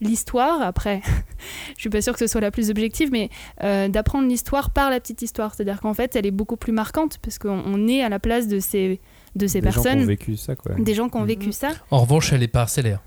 l'histoire. 0.00 0.60
Après, 0.62 1.02
je 1.76 1.80
suis 1.80 1.90
pas 1.90 2.02
sûre 2.02 2.12
que 2.12 2.18
ce 2.18 2.26
soit 2.26 2.40
la 2.40 2.50
plus 2.50 2.70
objective, 2.70 3.10
mais 3.12 3.30
euh, 3.62 3.88
d'apprendre 3.88 4.28
l'histoire 4.28 4.70
par 4.70 4.90
la 4.90 5.00
petite 5.00 5.22
histoire. 5.22 5.54
C'est-à-dire 5.54 5.80
qu'en 5.80 5.94
fait, 5.94 6.16
elle 6.16 6.26
est 6.26 6.32
beaucoup 6.32 6.56
plus 6.56 6.72
marquante 6.72 7.18
parce 7.18 7.38
qu'on 7.38 7.62
on 7.64 7.88
est 7.88 8.02
à 8.02 8.08
la 8.08 8.18
place 8.18 8.48
de 8.48 8.58
ces, 8.60 9.00
de 9.36 9.46
ces 9.46 9.60
Des 9.60 9.70
gens 9.70 9.72
qui 9.72 9.78
ont 9.80 9.82
personnes, 9.84 10.04
vécu 10.04 10.36
ça, 10.36 10.54
quoi. 10.56 10.72
des 10.78 10.94
gens 10.94 11.08
qui 11.08 11.16
ont 11.16 11.24
vécu 11.24 11.46
Mhm. 11.46 11.52
ça. 11.52 11.68
En 11.90 12.00
revanche, 12.00 12.32
elle 12.32 12.42
est 12.42 12.48
parcellaire. 12.48 13.00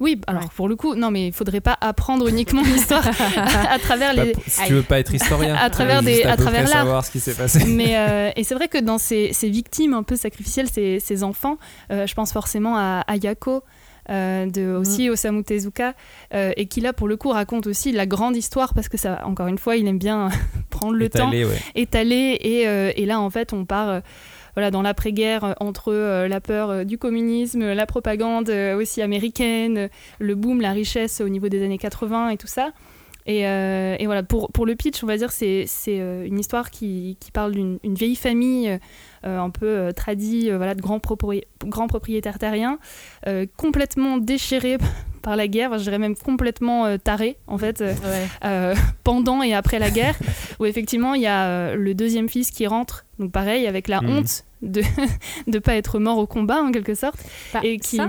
Oui, 0.00 0.20
alors 0.26 0.50
pour 0.50 0.68
le 0.68 0.76
coup, 0.76 0.94
non, 0.94 1.10
mais 1.10 1.28
il 1.28 1.32
faudrait 1.32 1.60
pas 1.60 1.76
apprendre 1.80 2.28
uniquement 2.28 2.62
l'histoire 2.62 3.06
à, 3.06 3.72
à 3.72 3.78
travers 3.78 4.12
les. 4.14 4.34
si 4.46 4.64
tu 4.66 4.74
veux 4.74 4.82
pas 4.82 4.98
être 4.98 5.14
historien, 5.14 5.54
À 5.60 5.70
travers 5.70 6.00
veux 6.00 6.06
des- 6.06 6.14
juste 6.14 6.26
à 6.26 6.36
travers 6.36 6.62
l'art. 6.64 6.72
savoir 6.72 7.04
ce 7.04 7.10
qui 7.10 7.20
s'est 7.20 7.34
passé. 7.34 7.64
Mais 7.66 7.96
euh, 7.96 8.30
et 8.36 8.44
c'est 8.44 8.54
vrai 8.54 8.68
que 8.68 8.78
dans 8.78 8.98
ces, 8.98 9.32
ces 9.32 9.48
victimes 9.48 9.94
un 9.94 10.02
peu 10.02 10.16
sacrificielles, 10.16 10.68
ces, 10.68 11.00
ces 11.00 11.22
enfants, 11.24 11.56
euh, 11.90 12.06
je 12.06 12.14
pense 12.14 12.32
forcément 12.32 12.76
à 12.76 13.02
Ayako. 13.06 13.62
euh, 14.10 14.46
de 14.46 14.74
aussi 14.74 15.08
Osamu 15.08 15.44
Tezuka 15.44 15.94
euh, 16.34 16.50
et 16.56 16.66
qui 16.66 16.80
là 16.80 16.92
pour 16.92 17.06
le 17.06 17.16
coup 17.16 17.28
raconte 17.30 17.68
aussi 17.68 17.92
la 17.92 18.04
grande 18.04 18.34
histoire 18.36 18.74
parce 18.74 18.88
que 18.88 18.96
ça 18.98 19.22
encore 19.24 19.46
une 19.46 19.58
fois 19.58 19.76
il 19.76 19.86
aime 19.86 19.98
bien 20.00 20.28
prendre 20.70 20.94
le 20.94 21.08
temps 21.08 21.30
ouais. 21.30 21.46
étalé 21.76 22.36
et, 22.40 22.66
euh, 22.66 22.90
et 22.96 23.06
là 23.06 23.20
en 23.20 23.30
fait 23.30 23.52
on 23.52 23.64
part 23.64 23.88
euh, 23.88 24.00
voilà, 24.54 24.70
dans 24.70 24.82
l'après-guerre 24.82 25.44
euh, 25.44 25.52
entre 25.60 25.92
euh, 25.92 26.28
la 26.28 26.40
peur 26.40 26.70
euh, 26.70 26.84
du 26.84 26.98
communisme, 26.98 27.72
la 27.72 27.86
propagande 27.86 28.50
aussi 28.50 29.02
américaine, 29.02 29.88
le 30.18 30.34
boom, 30.34 30.60
la 30.60 30.72
richesse 30.72 31.20
au 31.20 31.28
niveau 31.28 31.48
des 31.48 31.64
années 31.64 31.78
80 31.78 32.30
et 32.30 32.36
tout 32.36 32.46
ça. 32.46 32.72
Et, 33.26 33.44
voilà, 34.04 34.24
pour, 34.24 34.66
le 34.66 34.74
pitch, 34.74 35.04
on 35.04 35.06
va 35.06 35.16
dire, 35.16 35.30
c'est 35.30 35.66
une 35.86 36.38
histoire 36.40 36.70
qui, 36.70 37.16
parle 37.32 37.52
d'une 37.52 37.78
une 37.84 37.94
vieille 37.94 38.16
famille 38.16 38.78
un 39.22 39.50
peu 39.50 39.66
euh, 39.66 39.92
tradie, 39.92 40.50
voilà, 40.50 40.74
de 40.74 40.80
grands, 40.80 40.98
propri- 40.98 41.44
grands 41.64 41.86
propriétaires 41.86 42.40
terriens, 42.40 42.78
complètement 43.56 44.18
déchirés 44.18 44.78
par 45.22 45.36
la 45.36 45.48
guerre, 45.48 45.78
je 45.78 45.84
dirais 45.84 45.98
même 45.98 46.16
complètement 46.16 46.84
euh, 46.86 46.96
tarés, 46.98 47.36
en 47.46 47.56
fait, 47.58 47.80
euh, 47.80 47.92
Ouais. 47.94 48.26
euh, 48.44 48.74
pendant 49.04 49.42
et 49.42 49.54
après 49.54 49.78
la 49.78 49.90
guerre, 49.90 50.16
où 50.60 50.66
effectivement, 50.66 51.14
il 51.14 51.22
y 51.22 51.26
a 51.26 51.44
euh, 51.46 51.74
le 51.76 51.94
deuxième 51.94 52.28
fils 52.28 52.50
qui 52.50 52.66
rentre, 52.66 53.06
donc 53.18 53.32
pareil, 53.32 53.66
avec 53.66 53.88
la 53.88 54.00
Mhm. 54.02 54.10
honte 54.18 54.44
de 54.62 54.82
ne 55.46 55.58
pas 55.58 55.74
être 55.76 55.98
mort 55.98 56.18
au 56.18 56.26
combat, 56.26 56.62
en 56.62 56.70
quelque 56.72 56.94
sorte, 56.94 57.18
Bah, 57.54 57.60
et 57.62 57.78
qui... 57.78 57.96
ça, 57.96 58.06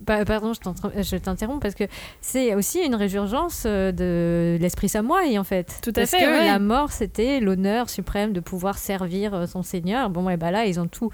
bah, 0.00 0.24
pardon, 0.24 0.52
je 0.52 1.16
t'interromps 1.16 1.60
parce 1.62 1.76
que 1.76 1.84
c'est 2.20 2.56
aussi 2.56 2.80
une 2.80 2.96
résurgence 2.96 3.64
de 3.66 4.58
l'esprit 4.60 4.88
samouraï 4.88 5.38
en 5.38 5.44
fait. 5.44 5.78
Tout 5.80 5.90
à 5.90 6.00
parce 6.00 6.10
fait, 6.10 6.18
que 6.18 6.24
ouais. 6.26 6.46
la 6.46 6.58
mort 6.58 6.90
c'était 6.90 7.38
l'honneur 7.38 7.88
suprême 7.88 8.32
de 8.32 8.40
pouvoir 8.40 8.78
servir 8.78 9.46
son 9.48 9.62
seigneur. 9.62 10.10
Bon, 10.10 10.28
et 10.28 10.36
bah 10.36 10.50
là 10.50 10.66
ils 10.66 10.80
ont 10.80 10.88
tout 10.88 11.10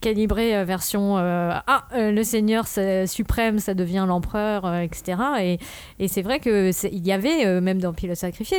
calibré 0.00 0.56
euh, 0.56 0.64
version 0.64 1.18
euh, 1.18 1.52
ah 1.66 1.84
euh, 1.94 2.10
le 2.10 2.24
seigneur 2.24 2.66
suprême 3.06 3.58
ça 3.58 3.74
devient 3.74 4.04
l'empereur 4.06 4.64
euh, 4.64 4.80
etc 4.80 5.18
et, 5.40 5.58
et 5.98 6.08
c'est 6.08 6.22
vrai 6.22 6.40
que 6.40 6.70
il 6.90 7.06
y 7.06 7.12
avait 7.12 7.46
euh, 7.46 7.60
même 7.60 7.80
dans 7.80 7.92
Pilote 7.92 8.16
sacrifié 8.16 8.58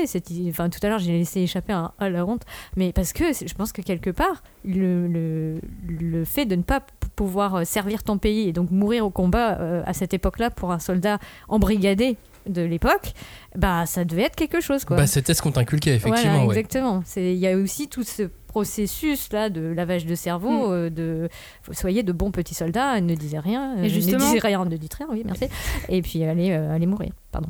enfin 0.50 0.70
tout 0.70 0.80
à 0.84 0.90
l'heure 0.90 1.00
j'ai 1.00 1.12
laissé 1.12 1.42
échapper 1.42 1.74
un 1.74 1.92
à 2.00 2.10
la 2.10 2.26
honte 2.26 2.44
mais 2.78 2.94
parce 2.94 3.14
que 3.14 3.26
je 3.34 3.54
pense 3.54 3.72
que 3.72 3.82
quelque 3.82 4.10
part 4.10 4.44
le, 4.64 5.08
le, 5.08 5.60
le 5.88 6.26
fait 6.26 6.46
de 6.46 6.56
ne 6.56 6.64
pas 6.64 6.82
pouvoir 7.16 7.66
servir 7.66 8.04
ton 8.04 8.18
pays 8.18 8.48
et 8.48 8.54
donc 8.54 8.72
mourir 8.72 9.06
au 9.06 9.10
combat 9.10 9.58
à 9.86 9.94
cette 9.94 10.14
époque-là 10.14 10.50
pour 10.50 10.72
un 10.72 10.80
soldat 10.80 11.20
embrigadé 11.50 12.18
de 12.48 12.62
l'époque, 12.62 13.14
bah 13.56 13.86
ça 13.86 14.04
devait 14.04 14.24
être 14.24 14.36
quelque 14.36 14.60
chose 14.62 14.84
quoi. 14.84 14.98
Bah, 14.98 15.08
c'était 15.08 15.34
ce 15.34 15.42
qu'on 15.42 15.52
t'inculquait, 15.52 15.96
effectivement. 15.96 16.44
Voilà, 16.44 16.60
exactement. 16.60 17.04
Il 17.16 17.36
y 17.36 17.48
a 17.48 17.56
aussi 17.56 17.88
tout 17.88 18.04
ce 18.04 18.24
processus 18.54 19.32
là 19.34 19.50
de 19.50 19.62
lavage 19.62 20.06
de 20.06 20.14
cerveau, 20.16 20.68
Mm. 20.70 20.72
euh, 20.72 20.90
de 20.92 21.30
soyez 21.72 22.04
de 22.04 22.12
bons 22.12 22.30
petits 22.32 22.54
soldats, 22.54 23.02
ne 23.02 23.16
disez 23.16 23.40
rien, 23.40 23.76
Et 23.78 23.86
euh, 23.86 23.90
justement- 23.90 24.32
ne 24.34 24.40
rien, 24.40 24.64
ne 24.66 24.78
dites 24.78 24.94
rien, 24.94 25.08
oui 25.10 25.24
merci. 25.26 25.46
et 25.90 26.02
puis 26.04 26.24
allez 26.24 26.52
euh, 26.52 26.72
allez 26.76 26.86
mourir, 26.86 27.12
pardon. 27.32 27.50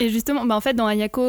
Et 0.00 0.08
justement, 0.08 0.44
bah 0.46 0.56
en 0.56 0.60
fait, 0.62 0.74
dans 0.74 0.86
Ayako, 0.86 1.22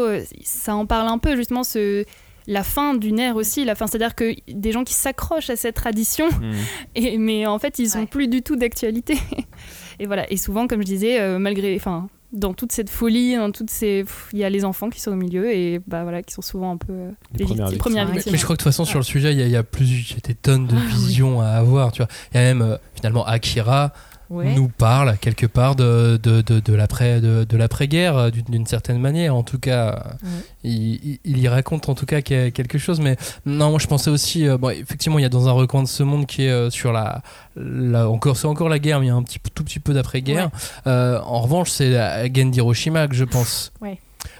ça 0.44 0.76
en 0.76 0.86
parle 0.86 1.08
un 1.10 1.18
peu, 1.18 1.36
justement, 1.36 1.64
ce, 1.64 2.04
la 2.48 2.64
fin 2.64 2.94
d'une 2.94 3.20
ère 3.20 3.36
aussi. 3.36 3.64
La 3.66 3.76
fin, 3.76 3.88
c'est-à-dire 3.88 4.16
que 4.16 4.34
des 4.52 4.72
gens 4.72 4.84
qui 4.84 4.94
s'accrochent 4.94 5.50
à 5.50 5.56
cette 5.58 5.76
tradition, 5.76 6.28
Mm. 6.30 6.52
et, 6.96 7.18
mais 7.18 7.46
en 7.46 7.60
fait, 7.60 7.78
ils 7.80 7.90
sont 7.90 8.00
Ouais. 8.00 8.06
plus 8.06 8.28
du 8.30 8.42
tout 8.42 8.56
d'actualité. 8.56 9.18
et 10.00 10.06
voilà. 10.08 10.30
Et 10.32 10.38
souvent, 10.38 10.66
comme 10.68 10.82
je 10.82 10.88
disais, 10.88 11.20
euh, 11.22 11.40
malgré. 11.40 11.76
Enfin, 11.76 12.08
dans 12.32 12.54
toute 12.54 12.72
cette 12.72 12.90
folie, 12.90 13.36
dans 13.36 13.52
toutes 13.52 13.70
ces. 13.72 14.06
Il 14.34 14.40
y 14.40 14.44
a 14.44 14.50
les 14.50 14.64
enfants 14.66 14.90
qui 14.90 15.02
sont 15.02 15.12
au 15.12 15.16
milieu 15.16 15.52
et 15.52 15.80
bah, 15.88 16.04
voilà, 16.04 16.22
qui 16.22 16.34
sont 16.34 16.42
souvent 16.44 16.72
un 16.72 16.78
peu. 16.78 16.94
euh, 16.94 17.10
Les 17.34 17.46
premières 17.46 17.66
victimes- 17.68 17.78
premières. 17.80 18.08
Mais, 18.08 18.14
victimes. 18.14 18.32
mais 18.34 18.38
je 18.38 18.44
crois 18.44 18.56
que 18.56 18.60
de 18.60 18.64
toute 18.64 18.72
façon, 18.72 18.86
sur 18.86 19.00
le 19.00 19.04
sujet, 19.04 19.32
il 19.34 19.40
y, 19.40 19.42
a- 19.42 19.46
il 19.46 19.52
y 19.52 19.56
a 19.56 19.64
plus, 19.64 19.86
il 20.12 20.14
y 20.14 20.18
a 20.18 20.28
des 20.28 20.36
tonnes 20.36 20.68
de 20.68 20.76
Ah, 20.76 20.80
oui. 20.86 20.92
visions 20.94 21.42
à 21.42 21.48
avoir. 21.48 21.92
Tu 21.92 22.02
vois, 22.04 22.10
il 22.34 22.38
y 22.38 22.40
a 22.40 22.44
même 22.44 22.62
euh, 22.62 22.78
finalement 22.96 23.26
Akira 23.26 23.94
Ouais. 24.30 24.54
nous 24.54 24.68
parle 24.68 25.18
quelque 25.18 25.48
part 25.48 25.76
de, 25.76 26.20
de, 26.22 26.42
de, 26.42 26.60
de 26.60 26.74
l'après 26.74 27.20
de, 27.20 27.46
de 27.46 27.58
l'après-guerre 27.58 28.16
euh, 28.18 28.30
d'une 28.30 28.68
certaine 28.68 29.00
manière. 29.00 29.36
En 29.36 29.42
tout 29.44 29.58
cas, 29.58 30.04
Ouais. 30.24 30.30
il, 30.64 31.20
il- 31.26 31.38
y 31.40 31.48
raconte 31.48 31.90
en 31.90 31.96
tout 31.96 32.06
cas 32.06 32.22
quelque 32.22 32.78
chose. 32.78 33.00
Mais 33.00 33.18
non, 33.46 33.72
moi 33.72 33.80
je 33.80 33.88
pensais 33.88 34.10
aussi, 34.12 34.48
euh, 34.48 34.58
bon, 34.58 34.70
effectivement, 34.70 35.18
il 35.18 35.24
y 35.24 35.26
a 35.26 35.30
dans 35.30 35.48
un 35.48 35.52
recoin 35.54 35.82
de 35.82 35.88
ce 35.88 36.04
monde 36.04 36.26
qui 36.28 36.44
est 36.44 36.52
euh, 36.52 36.70
sur 36.70 36.92
la, 36.92 37.24
la 37.56 38.08
encore 38.10 38.38
c'est 38.38 38.46
encore 38.48 38.70
la 38.70 38.78
guerre, 38.80 39.00
mais 39.00 39.08
il 39.08 39.10
y 39.10 39.12
a 39.12 39.16
un 39.16 39.24
petit 39.24 39.40
tout 39.54 39.64
petit 39.64 39.80
peu 39.80 39.94
d'après-guerre. 39.94 40.50
Euh, 40.86 41.20
en 41.22 41.40
revanche, 41.42 41.72
c'est 41.72 41.90
la 41.90 42.32
Gen 42.32 42.52
d'Hiroshima 42.52 43.08
que 43.08 43.16
je 43.16 43.24
pense. 43.26 43.72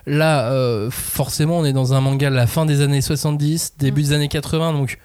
Là, 0.06 0.52
euh, 0.52 0.90
forcément, 0.92 1.60
on 1.60 1.66
est 1.66 1.74
dans 1.74 1.94
un 1.94 2.02
manga 2.02 2.30
de 2.30 2.36
la 2.36 2.48
fin 2.48 2.66
des 2.66 2.82
années 2.82 3.02
70, 3.02 3.74
début 3.80 4.02
Mm. 4.02 4.04
des 4.06 4.14
années 4.14 4.28
80, 4.28 4.74
donc 4.74 4.98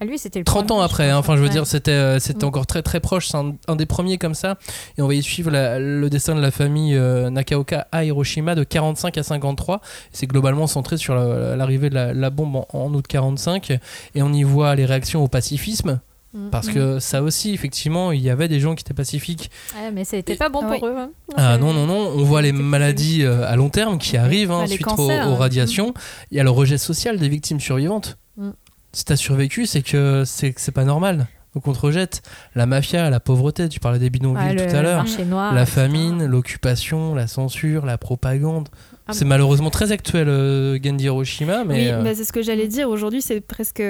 Ah, 0.00 0.04
lui 0.04 0.16
c'était 0.18 0.38
le 0.38 0.44
30 0.44 0.70
ans 0.70 0.80
après, 0.80 1.10
hein. 1.10 1.18
enfin 1.18 1.34
je 1.34 1.40
veux 1.40 1.46
Ouais. 1.48 1.52
dire 1.52 1.66
c'était 1.66 1.90
euh, 1.90 2.18
c'était 2.20 2.44
Mm. 2.44 2.48
encore 2.48 2.66
très 2.66 2.82
très 2.82 3.00
proche, 3.00 3.28
c'est 3.28 3.36
un, 3.36 3.54
un 3.66 3.74
des 3.76 3.86
premiers 3.86 4.16
comme 4.18 4.34
ça, 4.34 4.56
et 4.96 5.02
on 5.02 5.08
va 5.08 5.14
y 5.14 5.22
suivre 5.22 5.50
la- 5.50 5.78
le 5.80 6.08
destin 6.08 6.34
de 6.36 6.40
la 6.40 6.50
famille 6.52 6.94
euh, 6.94 7.30
Nakaoka 7.30 7.88
à 7.90 8.04
Hiroshima 8.04 8.54
de 8.54 8.62
45 8.64 9.18
à 9.18 9.22
53, 9.24 9.80
c'est 10.12 10.26
globalement 10.28 10.66
centré 10.68 10.96
sur 10.98 11.14
la- 11.16 11.56
l'arrivée 11.56 11.90
de 11.90 11.94
la, 11.96 12.14
la 12.14 12.30
bombe 12.30 12.54
en, 12.56 12.66
en 12.72 12.94
août 12.94 13.06
45, 13.08 13.70
et 14.14 14.22
on 14.22 14.32
y 14.32 14.44
voit 14.44 14.74
les 14.76 14.84
réactions 14.84 15.22
au 15.24 15.28
pacifisme, 15.28 15.98
Mm. 16.34 16.50
parce 16.50 16.68
que 16.68 16.98
ça 17.00 17.22
aussi 17.22 17.52
effectivement 17.54 18.12
il 18.12 18.20
y 18.20 18.28
avait 18.30 18.48
des 18.48 18.60
gens 18.60 18.74
qui 18.74 18.82
étaient 18.82 18.92
pacifiques, 18.94 19.50
Ah, 19.74 19.90
mais 19.92 20.04
c'était 20.04 20.34
Et- 20.34 20.36
pas 20.36 20.50
bon 20.50 20.60
pour 20.60 20.86
eux. 20.86 20.94
hein. 20.96 21.10
ah 21.36 21.56
non, 21.58 21.72
non, 21.72 21.86
non, 21.86 22.12
on 22.14 22.22
voit 22.22 22.42
les 22.42 22.52
maladies 22.52 23.24
euh, 23.24 23.48
à 23.48 23.56
long 23.56 23.70
terme 23.70 23.96
qui 23.98 24.16
arrivent 24.18 24.52
hein, 24.52 24.66
suite 24.66 24.82
cancers, 24.84 25.26
aux, 25.28 25.34
radiations. 25.36 25.92
Il 26.30 26.36
y 26.36 26.40
a 26.40 26.44
le 26.44 26.50
rejet 26.50 26.76
social 26.78 27.18
des 27.18 27.28
victimes 27.30 27.58
survivantes. 27.60 28.18
Mm. 28.36 28.50
Si 28.92 29.04
t'as 29.04 29.16
survécu, 29.16 29.66
c'est 29.66 29.82
que 29.82 30.24
c'est 30.24 30.72
pas 30.72 30.84
normal. 30.84 31.26
Donc 31.54 31.66
on 31.66 31.72
te 31.72 31.80
rejette. 31.80 32.22
La 32.54 32.66
mafia, 32.66 33.10
la 33.10 33.20
pauvreté, 33.20 33.68
tu 33.68 33.80
parlais 33.80 33.98
des 33.98 34.10
bidonvilles 34.10 34.56
Ah, 34.60 34.66
tout 34.66 34.76
à 34.76 34.82
l'heure. 34.82 35.04
La 35.52 35.66
famine, 35.66 36.24
l'occupation, 36.26 37.14
la 37.14 37.26
censure, 37.26 37.86
la 37.86 37.98
propagande. 37.98 38.68
Ah, 39.06 39.12
c'est 39.12 39.24
malheureusement 39.24 39.70
très 39.70 39.90
actuel, 39.90 40.28
euh, 40.28 40.78
Genji 40.82 41.06
Hiroshima, 41.06 41.64
mais 41.64 41.74
oui, 41.74 41.88
euh, 41.88 42.02
bah, 42.02 42.14
c'est 42.14 42.24
ce 42.24 42.32
que 42.32 42.42
j'allais 42.42 42.68
dire. 42.68 42.90
Aujourd'hui, 42.90 43.22
c'est 43.22 43.40
presque. 43.40 43.82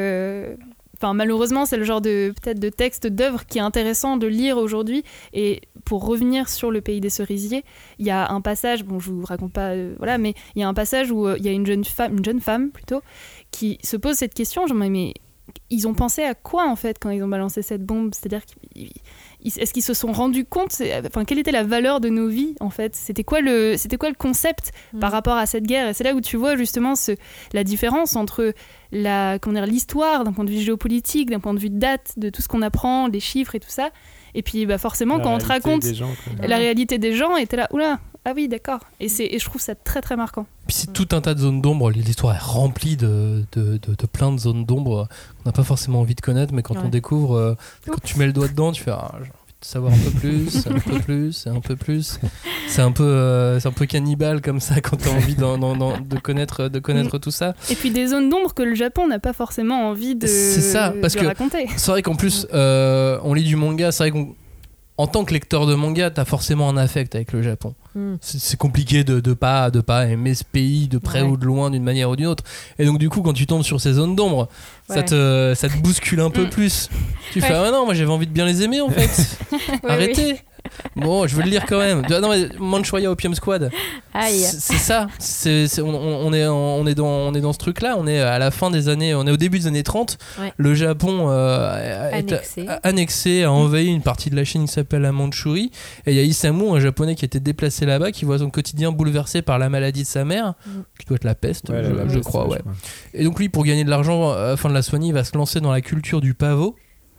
Enfin, 1.01 1.15
malheureusement, 1.15 1.65
c'est 1.65 1.77
le 1.77 1.85
genre 1.85 2.01
de 2.01 2.35
peut-être 2.43 2.59
de 2.59 2.71
texte 2.71 3.07
d'œuvre 3.07 3.47
qui 3.47 3.59
est 3.59 3.63
intéressant 3.63 4.17
de 4.17 4.27
lire 4.27 4.57
aujourd'hui. 4.57 5.05
Et 5.33 5.61
pour 5.85 6.05
revenir 6.05 6.49
sur 6.49 6.73
le 6.73 6.81
pays 6.81 7.01
des 7.01 7.09
cerisiers, 7.09 7.65
il 8.01 8.07
y 8.07 8.11
a 8.11 8.31
un 8.31 8.41
passage. 8.41 8.85
Bon, 8.85 8.99
je 8.99 9.11
vous 9.11 9.25
raconte 9.25 9.53
pas, 9.53 9.71
euh, 9.71 9.95
voilà, 9.99 10.19
mais 10.19 10.35
il 10.57 10.61
y 10.61 10.65
a 10.65 10.69
un 10.69 10.75
passage 10.75 11.13
où 11.13 11.29
euh, 11.29 11.37
il 11.39 11.47
y 11.47 11.49
a 11.49 11.53
une 11.53 11.65
jeune 11.65 11.85
femme, 11.85 12.19
une 12.19 12.25
jeune 12.25 12.41
femme 12.41 12.71
plutôt, 12.71 13.01
qui 13.51 13.79
se 13.83 13.97
pose 13.97 14.17
cette 14.17 14.35
question. 14.35 14.67
Genre, 14.67 14.77
mais, 14.77 14.91
mais 14.91 15.15
ils 15.71 15.89
ont 15.89 15.95
pensé 15.95 16.23
à 16.23 16.35
quoi 16.35 16.69
en 16.69 16.77
fait 16.77 16.99
quand 17.01 17.11
ils 17.11 17.23
ont 17.23 17.29
balancé 17.29 17.63
cette 17.63 17.85
bombe? 17.85 18.13
C'est-à-dire 18.15 18.43
est-ce 19.45 19.73
qu'ils 19.73 19.83
se 19.83 19.95
sont 19.95 20.13
rendus 20.13 20.45
compte 20.45 20.83
Enfin, 21.07 21.25
quelle 21.25 21.39
était 21.39 21.53
la 21.53 21.63
valeur 21.63 22.01
de 22.01 22.09
nos 22.09 22.29
vies 22.29 22.55
en 22.61 22.71
fait? 22.71 22.95
C'était 22.95 23.25
quoi 23.25 23.41
le, 23.41 23.77
c'était 23.77 23.97
quoi 23.97 24.09
le 24.11 24.15
concept 24.15 24.73
par 25.01 25.11
Mm. 25.11 25.15
rapport 25.15 25.37
à 25.37 25.47
cette 25.47 25.65
guerre? 25.65 25.89
Et 25.89 25.95
c'est 25.95 26.05
là 26.05 26.15
où 26.15 26.21
tu 26.21 26.37
vois 26.37 26.57
justement 26.57 26.95
ce, 26.97 27.13
la 27.53 27.65
différence 27.65 28.17
entre 28.17 28.53
la, 28.93 29.39
comment 29.39 29.55
dire, 29.55 29.67
l'histoire 29.67 30.25
d'un 30.25 30.33
point 30.33 30.45
de 30.45 30.51
vue 30.51 30.61
géopolitique, 30.61 31.31
d'un 31.31 31.41
point 31.41 31.55
de 31.55 31.61
vue 31.61 31.71
de 31.71 31.79
date, 31.79 32.13
de 32.17 32.31
tout 32.31 32.43
ce 32.43 32.49
qu'on 32.49 32.63
apprend, 32.63 33.07
les 33.09 33.21
chiffres 33.21 33.55
et 33.55 33.61
tout 33.61 33.71
ça. 33.71 33.91
Et 34.35 34.43
puis 34.43 34.67
bah, 34.67 34.77
forcément, 34.79 35.17
La 35.17 35.25
quand 35.25 35.35
on 35.35 35.39
te 35.39 35.47
raconte 35.47 35.85
gens, 35.95 36.11
la 36.43 36.57
réalité 36.59 36.99
des 36.99 37.15
gens, 37.15 37.37
et 37.37 37.47
t'es 37.47 37.57
là, 37.57 37.69
oula, 37.73 37.99
ah 38.25 38.33
oui, 38.35 38.49
d'accord. 38.49 38.81
Et, 39.01 39.07
et 39.07 39.39
je 39.39 39.45
trouve 39.45 39.61
ça 39.61 39.75
très 39.75 40.01
très 40.03 40.17
marquant. 40.17 40.47
puis 40.67 40.77
c'est 40.77 40.93
tout 40.93 41.09
un 41.13 41.21
tas 41.21 41.35
de 41.35 41.41
zones 41.41 41.63
d'ombre. 41.63 41.91
L'histoire 41.91 42.35
est 42.35 42.43
remplie 42.43 42.97
de, 42.97 43.45
de, 43.53 43.79
de- 43.79 43.95
de 43.95 44.07
plein 44.07 44.33
de 44.33 44.39
zones 44.39 44.65
d'ombre 44.65 45.09
qu'on 45.39 45.49
n'a 45.49 45.53
pas 45.53 45.63
forcément 45.65 46.01
envie 46.01 46.15
de 46.15 46.21
connaître, 46.21 46.53
mais 46.53 46.63
quand 46.63 46.77
on 46.85 46.89
découvre, 46.89 47.37
euh, 47.37 47.55
quand 47.87 48.03
tu 48.03 48.19
mets 48.19 48.27
le 48.27 48.33
doigt 48.33 48.49
dedans, 48.49 48.73
tu 48.73 48.83
fais 48.83 48.91
ah, 48.91 49.13
j'ai 49.15 49.21
envie 49.25 49.31
de 49.61 49.65
savoir 49.65 49.93
un 49.93 49.97
peu 49.97 50.11
plus, 50.11 50.67
un 50.67 50.79
peu 50.79 50.99
plus, 51.01 51.47
un 51.47 51.61
peu 51.61 51.75
plus. 51.77 52.19
C'est 52.69 52.83
un 52.83 52.93
peu, 52.93 53.03
euh, 53.03 53.59
c'est 53.61 53.69
un 53.69 53.73
peu 53.73 53.87
cannibale 53.87 54.41
comme 54.43 54.61
ça 54.61 54.81
quand 54.81 54.97
tu 54.99 55.09
as 55.09 55.13
envie 55.13 55.35
de 55.35 56.19
connaître, 56.21 56.69
de 56.69 56.79
connaître 56.79 57.19
tout 57.19 57.31
ça. 57.31 57.55
Et 57.71 57.75
puis 57.75 57.91
des 57.91 58.09
zones 58.09 58.29
d'ombre 58.29 58.53
que 58.55 58.63
le 58.63 58.75
Japon 58.75 59.09
n'a 59.09 59.19
pas 59.19 59.33
forcément 59.33 59.89
envie 59.89 60.15
de, 60.17 60.27
C'est 60.27 60.61
ça, 60.61 60.93
parce 61.01 61.15
de 61.15 61.21
que- 61.21 61.27
raconter. 61.27 61.67
C'est 61.77 61.91
vrai 61.91 62.03
qu'en 62.03 62.15
plus, 62.15 62.47
euh, 62.53 63.19
on 63.25 63.33
lit 63.35 63.45
du 63.45 63.57
manga, 63.57 63.91
c'est 63.91 64.03
vrai 64.05 64.11
qu'on. 64.11 64.35
En 64.99 65.07
tant 65.07 65.25
que 65.25 65.33
lecteur 65.33 65.67
de 65.67 65.75
manga, 65.77 66.11
t'as 66.11 66.25
forcément 66.25 66.69
un 66.69 66.77
affect 66.77 67.15
avec 67.15 67.33
le 67.33 67.41
Japon. 67.41 67.75
Mm. 67.95 68.15
C'est 68.21 68.57
compliqué 68.59 69.05
de, 69.05 69.21
de 69.21 69.33
pas 69.33 69.71
de 69.71 69.81
pas 69.81 70.07
aimer 70.07 70.35
ce 70.35 70.43
pays 70.45 70.89
de 70.89 70.99
près 70.99 71.23
Ouais. 71.23 71.29
ou 71.29 71.37
de 71.37 71.45
loin 71.47 71.71
d'une 71.71 71.85
manière 71.85 72.11
ou 72.11 72.17
d'une 72.17 72.27
autre. 72.27 72.43
Et 72.81 72.85
donc 72.85 72.99
du 72.99 73.09
coup, 73.09 73.23
quand 73.23 73.33
tu 73.33 73.47
tombes 73.47 73.63
sur 73.63 73.81
ces 73.81 73.93
zones 73.93 74.17
d'ombre, 74.17 74.49
ça 74.89 75.03
te 75.05 75.53
ça 75.57 75.69
te 75.69 75.79
bouscule 75.79 76.21
un 76.21 76.31
peu 76.31 76.47
Mm. 76.47 76.51
plus. 76.51 76.89
Tu 77.33 77.41
Ouais. 77.41 77.47
fais 77.47 77.55
ah 77.55 77.71
non, 77.71 77.85
moi 77.85 77.95
j'avais 77.95 78.11
envie 78.11 78.27
de 78.27 78.33
bien 78.33 78.45
les 78.45 78.63
aimer 78.63 78.81
en 78.81 78.91
fait. 78.91 79.39
Arrêtez. 79.89 80.41
Bon, 80.97 81.27
je 81.27 81.35
veux 81.37 81.43
le 81.43 81.51
lire 81.51 81.65
quand 81.67 81.79
même. 81.79 82.03
Ah 82.11 82.21
non, 82.21 82.29
mais 82.31 82.49
Manchuria 82.59 83.11
Opium 83.11 83.35
Squad. 83.35 83.71
Aïe. 84.15 84.41
C'est 84.43 84.77
ça. 84.77 85.07
On, 85.81 85.83
on 85.95 86.33
est 86.33 86.47
en- 86.47 86.55
on 86.57 86.87
est 86.87 86.95
dans 86.95 87.07
on 87.07 87.35
est 87.35 87.41
dans 87.41 87.53
ce 87.53 87.59
truc 87.59 87.81
là. 87.81 87.97
On 87.99 88.07
est 88.07 88.21
à 88.21 88.39
la 88.39 88.51
fin 88.51 88.71
des 88.71 88.89
années. 88.89 89.15
On 89.15 89.27
est 89.27 89.31
au 89.31 89.37
début 89.37 89.59
des 89.61 89.67
années 89.67 89.83
30. 89.83 90.19
Ouais. 90.41 90.53
Le 90.57 90.75
Japon 90.75 91.27
euh, 91.31 92.11
est 92.11 92.15
Annexé. 92.19 92.67
a- 92.69 92.81
annexé, 92.83 93.45
a 93.45 93.53
envahi 93.53 93.87
une 93.87 94.03
partie 94.03 94.31
de 94.31 94.37
la 94.37 94.45
Chine 94.45 94.67
qui 94.67 94.73
s'appelle 94.73 95.03
la 95.03 95.13
Mandchourie. 95.13 95.71
Et 96.07 96.13
il 96.13 96.17
y 96.17 96.21
a 96.21 96.23
Isamu, 96.23 96.69
un 96.71 96.81
japonais 96.81 97.15
qui 97.15 97.25
était 97.25 97.41
déplacé 97.41 97.87
là-bas, 97.87 98.13
qui 98.13 98.25
voit 98.25 98.39
son 98.39 98.51
quotidien 98.51 98.93
bouleversé 98.93 99.43
par 99.43 99.59
la 99.59 99.69
maladie 99.69 100.03
de 100.03 100.07
sa 100.09 100.25
mère, 100.25 100.55
Mm. 100.67 100.71
qui 100.99 101.07
doit 101.07 101.17
être 101.17 101.25
la 101.25 101.35
peste, 101.35 101.71
Ouais, 101.71 101.83
je, 101.85 101.91
la- 101.91 102.05
la 102.05 102.09
je 102.09 102.15
peste, 102.17 102.25
crois. 102.25 102.45
ouais, 102.45 102.51
Ouais. 102.53 102.59
je 102.59 102.63
crois. 102.63 102.75
Et 103.15 103.25
donc 103.25 103.39
lui, 103.39 103.49
pour 103.49 103.65
gagner 103.65 103.85
de 103.85 103.91
l'argent 103.91 104.31
euh, 104.33 104.55
afin 104.55 104.69
de 104.69 104.75
la 104.75 104.83
soigner, 104.83 105.09
il 105.09 105.15
va 105.15 105.25
se 105.25 105.37
lancer 105.37 105.61
dans 105.61 105.73
la 105.73 105.81
culture 105.81 106.21
du 106.21 106.35
pavot. 106.35 106.77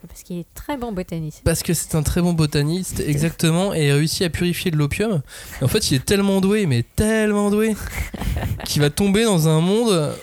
Parce 0.07 0.23
qu'il 0.23 0.37
est 0.39 0.45
très 0.55 0.77
bon 0.77 0.91
botaniste. 0.91 1.41
Parce 1.43 1.61
que 1.61 1.73
c'est 1.73 1.95
un 1.95 2.03
très 2.03 2.21
bon 2.21 2.33
botaniste, 2.33 3.01
exactement, 3.05 3.73
et 3.73 3.87
il 3.87 3.91
réussit 3.91 4.21
à 4.23 4.29
purifier 4.29 4.71
de 4.71 4.77
l'opium. 4.77 5.21
En 5.61 5.67
fait, 5.67 5.91
il 5.91 5.95
est 5.95 6.05
tellement 6.05 6.39
doué, 6.41 6.65
mais 6.65 6.83
tellement 6.95 7.49
doué, 7.51 7.75
qu'il 8.65 8.81
va 8.81 8.89
tomber 8.89 9.23
dans 9.25 9.47
un 9.49 9.59
monde 9.61 10.13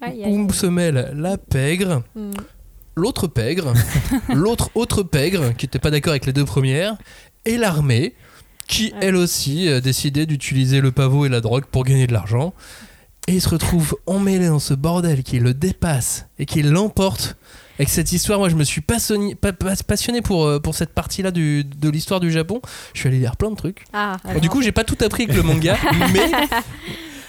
Aïe, 0.00 0.24
aïe, 0.24 0.32
où 0.32 0.52
se 0.52 0.66
mêle 0.66 1.12
la 1.16 1.36
pègre, 1.38 2.02
Mm. 2.14 2.30
l'autre 2.96 3.26
pègre, 3.26 3.72
l'autre 4.32 4.70
autre 4.74 5.02
pègre, 5.02 5.54
qui 5.56 5.66
n'était 5.66 5.78
pas 5.78 5.90
d'accord 5.90 6.12
avec 6.12 6.26
les 6.26 6.32
deux 6.32 6.44
premières, 6.44 6.96
et 7.44 7.56
l'armée, 7.56 8.14
qui 8.68 8.92
Ouais. 8.92 8.98
elle 9.02 9.16
aussi 9.16 9.68
a 9.68 9.80
décidé 9.80 10.26
d'utiliser 10.26 10.80
le 10.80 10.92
pavot 10.92 11.26
et 11.26 11.28
la 11.28 11.40
drogue 11.40 11.64
pour 11.66 11.84
gagner 11.84 12.06
de 12.06 12.12
l'argent. 12.12 12.54
Et 13.28 13.34
il 13.34 13.40
se 13.40 13.48
retrouve 13.48 13.96
emmêlé 14.06 14.46
dans 14.48 14.58
ce 14.58 14.74
bordel 14.74 15.22
qui 15.22 15.38
le 15.38 15.54
dépasse 15.54 16.26
et 16.38 16.46
qui 16.46 16.62
l'emporte. 16.62 17.36
Avec 17.78 17.88
cette 17.88 18.12
histoire, 18.12 18.38
moi 18.38 18.48
je 18.48 18.54
me 18.56 18.64
suis 18.64 18.80
passionné, 18.82 19.34
pa- 19.34 19.52
pa- 19.52 19.74
passionné 19.86 20.20
pour, 20.20 20.44
euh, 20.44 20.60
pour 20.60 20.74
cette 20.74 20.92
partie-là 20.92 21.30
de 21.30 21.88
l'histoire 21.88 22.20
du 22.20 22.30
Japon. 22.30 22.60
Je 22.94 23.00
suis 23.00 23.08
allé 23.08 23.18
lire 23.18 23.36
plein 23.36 23.50
de 23.50 23.56
trucs. 23.56 23.84
Ah, 23.92 24.16
du 24.40 24.48
coup, 24.50 24.60
j'ai 24.62 24.72
pas 24.72 24.84
tout 24.84 24.98
appris 25.04 25.24
avec 25.24 25.34
le 25.36 25.42
manga, 25.42 25.76
mais, 26.12 26.30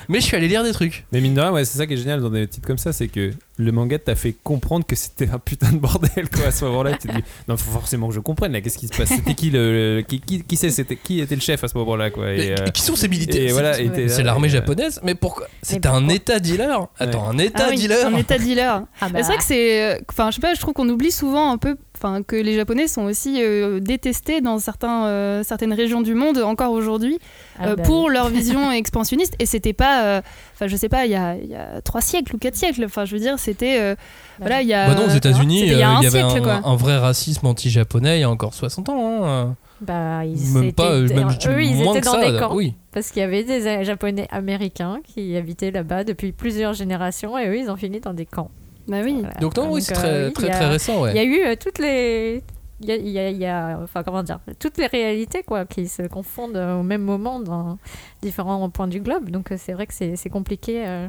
mais 0.09 0.19
je 0.19 0.25
suis 0.25 0.35
allé 0.37 0.47
lire 0.47 0.63
des 0.63 0.71
trucs. 0.71 1.05
Mais 1.11 1.21
mine 1.21 1.33
de 1.33 1.41
rien, 1.41 1.51
ouais, 1.51 1.65
c'est 1.65 1.77
ça 1.77 1.85
qui 1.87 1.93
est 1.93 1.97
génial 1.97 2.21
dans 2.21 2.29
des 2.29 2.47
titres 2.47 2.67
comme 2.67 2.77
ça, 2.77 2.93
c'est 2.93 3.07
que 3.07 3.31
le 3.57 3.71
manga 3.71 3.99
t'a 3.99 4.15
fait 4.15 4.33
comprendre 4.43 4.85
que 4.85 4.95
c'était 4.95 5.29
un 5.29 5.37
putain 5.39 5.71
de 5.71 5.77
bordel 5.77 6.29
quoi. 6.29 6.47
À 6.47 6.51
ce 6.51 6.65
moment-là, 6.65 6.93
tu 6.97 7.07
te 7.07 7.13
dis 7.13 7.23
non, 7.47 7.55
faut 7.57 7.71
forcément 7.71 8.07
que 8.09 8.15
je 8.15 8.19
comprenne 8.19 8.51
là, 8.53 8.61
qu'est-ce 8.61 8.77
qui 8.77 8.87
se 8.87 8.95
passe? 8.97 9.09
C'était 9.09 9.35
qui 9.35 9.49
le, 9.51 9.97
le- 9.97 10.01
qui, 10.01 10.19
qui, 10.19 10.41
qui 10.43 10.55
c'est, 10.57 10.69
c'était 10.71 10.95
qui 10.95 11.19
était 11.19 11.35
le 11.35 11.41
chef 11.41 11.63
à 11.63 11.67
ce 11.67 11.77
moment-là 11.77 12.09
quoi? 12.09 12.25
Mais 12.25 12.47
Et, 12.47 12.51
euh, 12.53 12.67
qui 12.67 12.81
sont 12.81 12.95
ces 12.95 13.07
militaires? 13.07 13.41
et 13.43 13.47
C'est- 13.47 13.53
voilà, 13.53 13.73
c'est- 13.73 14.07
C'est 14.07 14.23
l'armée 14.23 14.47
euh, 14.47 14.51
japonaise, 14.51 14.99
mais 15.03 15.13
pourquoi? 15.15 15.47
C'était 15.61 15.87
pourquoi 15.87 15.99
un 16.05 16.09
état 16.09 16.39
dealer 16.39 16.87
Attends, 16.99 17.29
un 17.29 17.37
état 17.37 17.65
Ah 17.67 17.69
oui, 17.69 17.77
dealer 17.77 18.05
Un 18.07 18.15
état 18.17 18.37
dealer. 18.37 18.83
Ah 19.01 19.09
Mais 19.13 19.21
C'est 19.21 19.27
vrai 19.27 19.37
que 19.37 19.43
c'est. 19.43 19.93
euh, 19.95 19.99
Enfin, 20.09 20.29
je 20.31 20.35
sais 20.35 20.41
pas, 20.41 20.53
je 20.53 20.59
trouve 20.59 20.73
qu'on 20.73 20.89
oublie 20.89 21.11
souvent 21.11 21.51
un 21.51 21.57
peu 21.57 21.75
enfin, 22.03 22.21
que 22.23 22.35
les 22.35 22.55
Japonais 22.55 22.87
sont 22.87 23.03
aussi 23.03 23.41
euh, 23.41 23.79
détestés 23.79 24.41
dans 24.41 24.59
certains, 24.59 25.05
euh, 25.05 25.43
certaines 25.43 25.71
régions 25.73 26.01
du 26.01 26.13
monde 26.15 26.37
encore 26.39 26.71
aujourd'hui 26.71 27.19
Ah 27.59 27.69
euh, 27.69 27.75
bah 27.75 27.83
pour 27.83 28.05
oui. 28.07 28.13
leur 28.13 28.27
vision 28.29 28.71
expansionniste. 28.73 29.35
Et 29.39 29.45
c'était 29.45 29.73
pas. 29.73 30.03
euh, 30.03 30.21
Enfin, 30.55 30.67
je 30.67 30.75
sais 30.75 30.89
pas, 30.89 31.05
il 31.05 31.11
y 31.11 31.15
a, 31.15 31.35
il 31.35 31.47
y 31.49 31.55
a 31.55 31.81
trois 31.81 32.01
siècles 32.01 32.35
ou 32.35 32.37
quatre 32.37 32.55
siècles. 32.55 32.83
Enfin, 32.85 33.05
je 33.05 33.13
veux 33.13 33.19
dire, 33.21 33.39
c'était. 33.39 33.79
euh, 33.79 33.95
voilà, 34.39 34.61
il 34.61 34.67
y 34.67 34.73
a. 34.73 34.87
Bah 34.87 34.95
non, 34.95 35.05
aux 35.07 35.15
États-Unis, 35.15 35.63
euh, 35.63 35.65
il 35.73 35.77
y 35.79 35.83
un 35.83 35.95
avait 35.97 36.09
siècle, 36.09 36.49
un, 36.63 36.75
vrai 36.75 36.97
racisme 36.97 37.47
anti-japonais 37.47 38.17
il 38.17 38.21
y 38.21 38.23
a 38.23 38.29
encore 38.29 38.53
60 38.53 38.89
ans. 38.89 39.25
hein. 39.25 39.55
Bah, 39.81 40.23
ils 40.25 40.53
Même 40.53 40.63
étaient- 40.65 40.71
pas, 40.73 40.91
même 40.99 41.27
eux, 41.29 41.63
ils 41.63 41.81
étaient 41.81 41.99
que 41.99 42.05
dans 42.05 42.11
ça. 42.13 42.31
des 42.31 42.37
camps. 42.39 42.55
Oui. 42.55 42.73
Parce 42.93 43.09
qu'il 43.11 43.21
y 43.21 43.25
avait 43.25 43.43
des 43.43 43.83
Japonais 43.83 44.27
américains 44.31 44.99
qui 45.03 45.35
habitaient 45.35 45.71
là-bas 45.71 46.03
depuis 46.05 46.31
plusieurs 46.31 46.73
générations 46.73 47.37
et 47.37 47.47
eux, 47.47 47.57
ils 47.57 47.69
ont 47.69 47.75
fini 47.75 47.99
dans 47.99 48.13
des 48.13 48.25
camps. 48.25 48.49
Bah 48.87 48.97
oui. 49.03 49.17
Voilà. 49.19 49.35
Donc 49.39 49.55
non, 49.57 49.71
oui, 49.71 49.81
c'est 49.81 49.93
euh, 49.97 49.99
très, 49.99 50.25
oui, 50.27 50.33
très, 50.33 50.49
a- 50.49 50.53
très 50.55 50.67
récent. 50.67 51.07
Il 51.07 51.15
y 51.15 51.19
a 51.19 51.23
eu 51.23 51.39
euh, 51.45 51.55
toutes 51.59 51.79
les. 51.79 52.43
Il 52.81 52.87
y 52.89 52.91
a, 52.91 52.95
il 52.97 53.09
y 53.09 53.19
a- 53.19 53.29
il 53.29 53.37
y 53.37 53.45
a- 53.45 53.79
enfin, 53.81 54.03
comment 54.03 54.23
dire, 54.23 54.39
toutes 54.59 54.77
les 54.77 54.87
réalités 54.87 55.41
quoi, 55.43 55.63
qui 55.65 55.87
se 55.87 56.01
confondent 56.03 56.57
euh, 56.57 56.79
au 56.79 56.83
même 56.83 57.01
moment 57.03 57.39
dans 57.39 57.77
différents 58.21 58.69
points 58.69 58.87
du 58.87 58.99
globe. 58.99 59.29
Donc 59.29 59.51
euh, 59.51 59.55
c'est 59.57 59.73
vrai 59.73 59.87
que 59.87 59.93
c'est 59.93 60.15
c'est 60.17 60.29
compliqué 60.29 60.83
euh, 60.85 61.07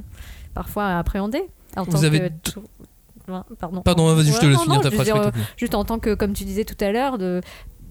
parfois 0.54 0.84
à 0.84 0.98
appréhender. 1.00 1.42
En 1.76 1.82
Vous 1.82 1.90
tant 1.92 2.02
avez 2.04 2.20
que 2.20 2.60
Ouais, 3.26 3.38
Pardon. 3.58 3.80
Pardon, 3.80 4.14
vas-y, 4.14 4.26
je 4.32 4.38
te 4.38 4.44
laisse 4.44 4.56
non, 4.58 4.62
finir 4.64 4.76
non, 4.76 4.82
ta 4.82 4.90
phrase. 4.90 5.04
dire, 5.06 5.16
euh, 5.16 5.30
juste 5.56 5.74
en 5.74 5.84
tant 5.86 5.98
que, 5.98 6.12
comme 6.14 6.34
tu 6.34 6.44
disais 6.44 6.64
tout 6.64 6.76
à 6.84 6.92
l'heure, 6.92 7.16
de 7.16 7.40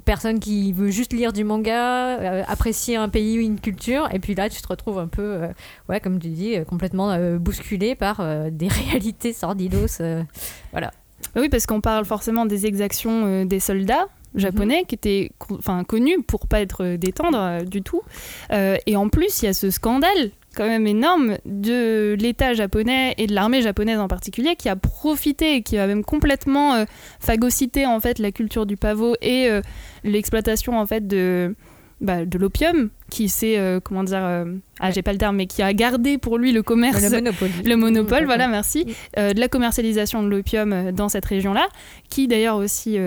personne 0.05 0.39
qui 0.39 0.73
veut 0.73 0.89
juste 0.89 1.13
lire 1.13 1.33
du 1.33 1.43
manga, 1.43 2.19
euh, 2.19 2.43
apprécier 2.47 2.95
un 2.95 3.09
pays 3.09 3.39
ou 3.39 3.41
une 3.41 3.59
culture, 3.59 4.09
et 4.13 4.19
puis 4.19 4.35
là 4.35 4.49
tu 4.49 4.61
te 4.61 4.67
retrouves 4.67 4.99
un 4.99 5.07
peu, 5.07 5.21
euh, 5.21 5.47
ouais, 5.89 5.99
comme 5.99 6.19
tu 6.19 6.29
dis, 6.29 6.57
euh, 6.57 6.63
complètement 6.63 7.17
bousculé 7.37 7.95
par 7.95 8.23
des 8.51 8.67
réalités 8.67 9.33
sordidos. 9.33 10.01
voilà. 10.71 10.91
Bah 11.33 11.41
oui, 11.41 11.49
parce 11.49 11.65
qu'on 11.65 11.81
parle 11.81 12.05
forcément 12.05 12.45
des 12.45 12.65
exactions 12.65 13.45
des 13.45 13.59
soldats 13.59 14.07
japonais 14.35 14.85
qui 14.87 14.95
étaient 14.95 15.31
enfin 15.51 15.83
connus 15.83 16.21
pour 16.23 16.47
pas 16.47 16.61
être 16.61 16.83
euh, 16.83 17.63
du 17.63 17.81
tout. 17.81 18.01
Euh, 18.51 18.77
et 18.85 18.95
en 18.95 19.09
plus, 19.09 19.41
il 19.41 19.45
y 19.45 19.47
a 19.47 19.53
ce 19.53 19.69
scandale 19.69 20.31
quand 20.55 20.67
même 20.67 20.85
énorme 20.85 21.37
de 21.45 22.15
l'État 22.19 22.53
japonais 22.53 23.15
et 23.17 23.25
de 23.25 23.33
l'armée 23.33 23.63
japonaise 23.63 23.99
en 23.99 24.07
particulier 24.07 24.55
qui 24.55 24.69
a 24.69 24.75
profité 24.75 25.55
et 25.55 25.63
qui 25.63 25.79
a 25.79 25.87
même 25.87 26.03
complètement 26.03 26.75
euh, 26.75 26.85
phagocyté 27.19 27.87
en 27.87 27.99
fait 27.99 28.19
la 28.19 28.31
culture 28.31 28.67
du 28.67 28.77
pavot 28.77 29.15
et 29.21 29.49
l'exploitation 30.03 30.77
en 30.79 30.85
fait 30.85 31.07
de 31.07 31.55
bah, 32.01 32.25
de 32.25 32.37
l'opium 32.37 32.89
qui 33.09 33.29
s'est 33.29 33.57
euh, 33.57 33.79
comment 33.81 34.03
dire 34.03 34.19
euh, 34.21 34.55
ah 34.81 34.91
j'ai 34.91 35.01
pas 35.01 35.13
le 35.13 35.17
terme 35.17 35.37
mais 35.37 35.45
qui 35.47 35.61
a 35.61 35.71
gardé 35.73 36.17
pour 36.17 36.37
lui 36.37 36.51
le 36.51 36.61
commerce 36.61 37.01
Le 37.01 37.09
monopole. 37.09 37.49
le 37.65 37.75
monopole, 37.77 38.25
voilà, 38.25 38.49
merci, 38.49 38.85
euh, 39.17 39.31
de 39.31 39.39
la 39.39 39.47
commercialisation 39.47 40.21
de 40.21 40.27
l'opium 40.27 40.91
dans 40.91 41.07
cette 41.07 41.23
région-là, 41.25 41.65
qui 42.09 42.27
d'ailleurs 42.27 42.57
aussi 42.57 42.97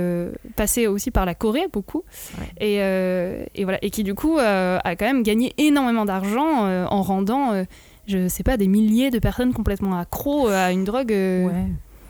passait 0.54 0.86
aussi 0.86 1.10
par 1.10 1.26
la 1.26 1.34
Corée 1.34 1.66
beaucoup, 1.72 2.04
Ouais. 2.38 2.66
et, 2.66 3.60
et 3.60 3.64
voilà, 3.64 3.78
et 3.82 3.90
qui 3.90 4.02
du 4.02 4.14
coup 4.14 4.38
a 4.38 4.96
quand 4.96 5.06
même 5.06 5.22
gagné 5.22 5.52
énormément 5.58 6.06
d'argent 6.06 6.66
en 6.86 7.02
rendant, 7.02 7.64
je 8.06 8.28
sais 8.28 8.44
pas, 8.44 8.56
des 8.56 8.68
milliers 8.68 9.10
de 9.10 9.18
personnes 9.18 9.52
complètement 9.52 9.98
accros 9.98 10.48
à 10.48 10.72
une 10.72 10.84
drogue. 10.84 11.10
Ouais. 11.10 11.50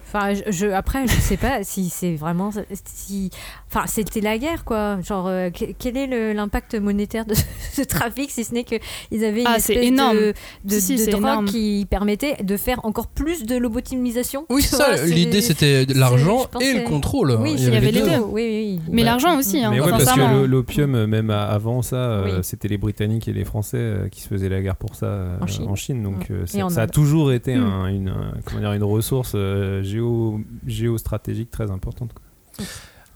Enfin, 0.09 0.35
je, 0.35 0.43
je- 0.53 0.67
après, 0.69 1.09
je 1.09 1.15
sais 1.15 1.37
pas 1.37 1.65
si 1.65 1.89
c'est 1.89 2.15
vraiment. 2.15 2.51
Si, 2.85 3.31
enfin, 3.77 3.87
c'était 3.87 4.21
la 4.21 4.39
guerre, 4.39 4.65
quoi. 4.65 5.01
Genre, 5.03 5.27
euh, 5.29 5.51
que- 5.51 5.73
quel 5.79 5.97
est 5.97 6.35
l'impact 6.35 6.75
monétaire 6.77 7.27
de 7.27 7.35
ce 7.73 7.83
trafic, 7.83 8.31
si 8.31 8.45
ce 8.45 8.55
n'est 8.55 8.65
qu'ils 8.65 9.25
avaient 9.25 9.41
une 9.43 9.47
Ah, 9.47 9.57
espèce 9.59 9.77
énorme. 9.85 10.17
de, 10.17 10.35
de, 10.65 10.71
Si, 10.75 10.81
si, 10.81 10.93
de 10.95 10.99
c'est 11.01 11.11
drogue 11.11 11.23
énorme. 11.25 11.45
qui 11.47 11.87
permettait 11.89 12.43
de 12.43 12.57
faire 12.57 12.85
encore 12.85 13.09
plus 13.09 13.45
de 13.45 13.57
lobotomisation. 13.57 14.47
Oui, 14.51 14.63
ça. 14.63 15.05
L'idée, 15.05 15.41
c'était 15.43 15.85
l'argent 15.95 16.47
et 16.61 16.73
le 16.75 16.81
contrôle. 16.83 17.33
Oui, 17.41 17.55
il 17.59 17.65
y 17.65 17.77
avait 17.77 17.91
les 17.93 18.01
deux. 18.01 18.07
Oui, 18.19 18.43
oui, 18.43 18.79
oui. 18.79 18.81
Mais 18.91 19.03
Ouais. 19.03 19.05
l'argent 19.07 19.37
aussi, 19.39 19.63
hein, 19.63 19.71
Mais 19.71 19.81
ouais, 19.81 19.91
parce 19.91 20.13
que 20.13 20.21
le- 20.41 20.47
l'opium, 20.47 20.95
euh, 20.95 21.07
même 21.07 21.31
avant 21.31 21.83
ça, 21.83 21.97
euh, 21.97 22.25
Oui. 22.25 22.31
c'était 22.43 22.69
les 22.69 22.79
Britanniques 22.79 23.29
et 23.29 23.33
les 23.33 23.45
Français 23.45 24.09
qui 24.11 24.21
se 24.23 24.29
faisaient 24.29 24.49
la 24.49 24.61
guerre 24.63 24.77
pour 24.77 24.95
ça 24.95 25.07
euh, 25.07 25.37
En 25.67 25.75
Chine. 25.75 26.03
Donc 26.03 26.31
Mm. 26.31 26.33
euh, 26.33 26.43
Et 26.45 26.47
ça, 26.47 26.65
en 26.67 26.69
ça 26.71 26.83
a 26.83 26.87
toujours 26.87 27.33
été 27.33 27.55
Mm. 27.57 27.63
un- 27.63 27.87
une, 27.89 28.09
un- 28.09 28.35
comment 28.45 28.61
dire, 28.61 28.73
une 28.73 28.85
ressource 28.85 29.33
euh, 29.35 29.83
géo, 29.83 30.41
géostratégique 30.67 31.51
très 31.51 31.71
importante. 31.71 32.13
quoi. 32.15 32.65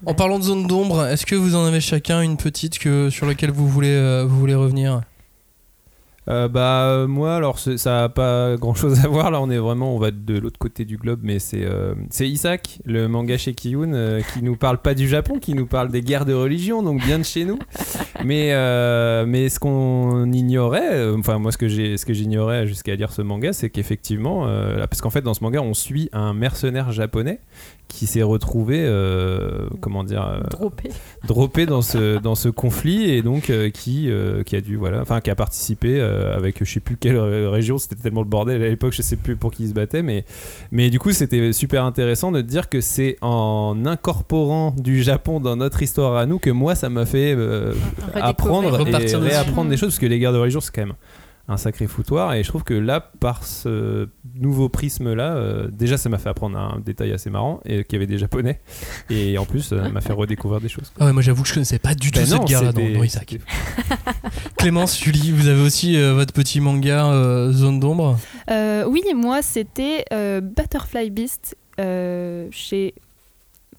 En 0.06 0.14
parlant 0.14 0.38
de 0.38 0.44
zone 0.44 0.66
d'ombre, 0.66 1.06
est-ce 1.06 1.26
que 1.26 1.34
vous 1.34 1.54
en 1.54 1.66
avez 1.66 1.80
chacun 1.80 2.22
une 2.22 2.38
petite 2.38 2.78
que, 2.78 3.10
sur 3.10 3.26
laquelle 3.26 3.50
vous 3.50 3.68
voulez, 3.68 3.92
euh, 3.92 4.24
revenir? 4.24 5.02
Euh, 6.28 6.48
bah 6.48 6.84
euh, 6.84 7.08
moi 7.08 7.34
alors 7.34 7.58
ça 7.58 8.04
a 8.04 8.08
pas 8.08 8.56
grand 8.56 8.74
chose 8.74 9.04
à 9.04 9.08
voir. 9.08 9.30
Là 9.30 9.40
on 9.40 9.50
est 9.50 9.58
vraiment 9.58 9.96
on 9.96 9.98
va 9.98 10.10
de 10.10 10.38
l'autre 10.38 10.58
côté 10.58 10.84
du 10.84 10.96
globe 10.96 11.20
mais 11.22 11.38
c'est 11.38 11.66
Isaac 12.20 12.78
le 12.84 13.08
manga 13.08 13.36
chez 13.36 13.54
Kiyun 13.54 14.20
qui 14.32 14.42
nous 14.42 14.54
parle 14.54 14.78
pas 14.78 14.94
du 14.94 15.08
Japon 15.08 15.38
qui 15.40 15.54
nous 15.54 15.66
parle 15.66 15.88
des 15.88 16.02
guerres 16.02 16.26
de 16.26 16.34
religion 16.34 16.82
donc 16.82 17.02
bien 17.02 17.18
de 17.18 17.24
chez 17.24 17.44
nous. 17.44 17.58
Mais 18.24 18.54
mais 19.26 19.48
ce 19.48 19.58
qu'on 19.58 20.30
ignorait 20.30 21.10
enfin 21.18 21.38
moi 21.38 21.52
ce 21.52 21.58
que 21.58 21.68
ce 21.68 22.04
que 22.04 22.12
j'ignorais 22.12 22.66
jusqu'à 22.66 22.94
lire 22.94 23.12
ce 23.12 23.22
manga 23.22 23.52
c'est 23.52 23.70
qu'effectivement 23.70 24.46
parce 24.76 25.00
qu'en 25.00 25.10
fait 25.10 25.22
dans 25.22 25.34
ce 25.34 25.42
manga 25.42 25.60
on 25.62 25.74
suit 25.74 26.10
un 26.12 26.34
mercenaire 26.34 26.92
japonais 26.92 27.40
qui 27.90 28.06
s'est 28.06 28.22
retrouvé 28.22 28.78
euh, 28.80 29.68
comment 29.80 30.04
dire 30.04 30.24
euh, 30.26 30.40
Droppé. 30.48 30.90
droppé 31.26 31.66
dans 31.66 31.82
ce 31.82 32.18
dans 32.18 32.36
ce 32.36 32.48
conflit 32.48 33.10
et 33.10 33.20
donc 33.22 33.50
euh, 33.50 33.68
qui 33.68 34.08
euh, 34.08 34.42
qui 34.44 34.54
a 34.56 34.60
dû 34.60 34.76
voilà 34.76 35.00
enfin 35.00 35.20
qui 35.20 35.28
a 35.28 35.34
participé 35.34 36.00
euh, 36.00 36.36
avec 36.36 36.64
je 36.64 36.72
sais 36.72 36.80
plus 36.80 36.96
quelle 36.96 37.18
région. 37.18 37.78
C'était 37.78 37.96
tellement 37.96 38.22
le 38.22 38.28
bordel 38.28 38.62
à 38.62 38.68
l'époque 38.68 38.92
je 38.92 39.02
sais 39.02 39.16
plus 39.16 39.36
pour 39.36 39.50
qui 39.50 39.64
il 39.64 39.68
se 39.70 39.74
battait 39.74 40.02
mais 40.02 40.24
mais 40.70 40.88
du 40.88 40.98
coup 40.98 41.10
c'était 41.10 41.52
super 41.52 41.84
intéressant 41.84 42.30
de 42.30 42.40
dire 42.40 42.68
que 42.68 42.80
c'est 42.80 43.16
en 43.20 43.76
incorporant 43.84 44.70
du 44.78 45.02
Japon 45.02 45.40
dans 45.40 45.56
notre 45.56 45.82
histoire 45.82 46.16
à 46.16 46.26
nous 46.26 46.38
que 46.38 46.50
moi 46.50 46.76
ça 46.76 46.88
m'a 46.88 47.06
fait 47.06 47.34
euh, 47.36 47.74
apprendre 48.14 48.86
et 48.88 49.16
réapprendre 49.16 49.68
des 49.68 49.76
choses 49.76 49.90
parce 49.90 49.98
que 49.98 50.06
les 50.06 50.18
guerres 50.20 50.32
de 50.32 50.38
religion 50.38 50.60
c'est 50.60 50.72
quand 50.74 50.86
même 50.86 50.94
un 51.48 51.56
sacré 51.56 51.86
foutoir. 51.86 52.34
Et 52.34 52.42
je 52.42 52.48
trouve 52.48 52.62
que 52.64 52.74
là 52.74 53.00
par 53.00 53.44
ce 53.44 54.08
nouveau 54.34 54.68
prisme 54.68 55.12
là 55.12 55.66
déjà 55.70 55.96
ça 55.96 56.08
m'a 56.08 56.18
fait 56.18 56.28
apprendre 56.28 56.58
un 56.58 56.80
détail 56.80 57.12
assez 57.12 57.30
marrant 57.30 57.60
et 57.64 57.84
qu'il 57.84 57.94
y 57.94 57.96
avait 57.96 58.06
des 58.06 58.18
japonais. 58.18 58.60
Et 59.08 59.36
en 59.38 59.44
plus 59.44 59.62
ça 59.62 59.88
m'a 59.88 60.00
fait 60.00 60.12
redécouvrir 60.12 60.60
des 60.60 60.68
choses 60.68 60.92
Ah 60.98 61.06
ouais, 61.06 61.12
moi 61.12 61.22
j'avoue 61.22 61.42
que 61.42 61.48
je 61.48 61.54
connaissais 61.54 61.78
pas 61.78 61.94
du 61.94 62.10
tout 62.10 62.20
Ben 62.20 62.26
cette 62.26 62.44
guerre-là 62.44 62.72
dans, 62.72 62.80
dans 62.80 63.02
Isaac. 63.02 63.38
Clémence, 64.56 65.00
Julie, 65.02 65.32
vous 65.32 65.48
avez 65.48 65.62
aussi 65.62 65.96
euh, 65.96 66.14
votre 66.14 66.32
petit 66.32 66.60
manga 66.60 67.06
euh, 67.06 67.52
Zone 67.52 67.80
d'ombre? 67.80 68.18
Euh, 68.50 68.84
oui, 68.86 69.02
moi 69.14 69.42
c'était 69.42 70.04
euh, 70.12 70.40
Butterfly 70.40 71.10
Beast 71.10 71.56
euh, 71.78 72.48
chez 72.50 72.94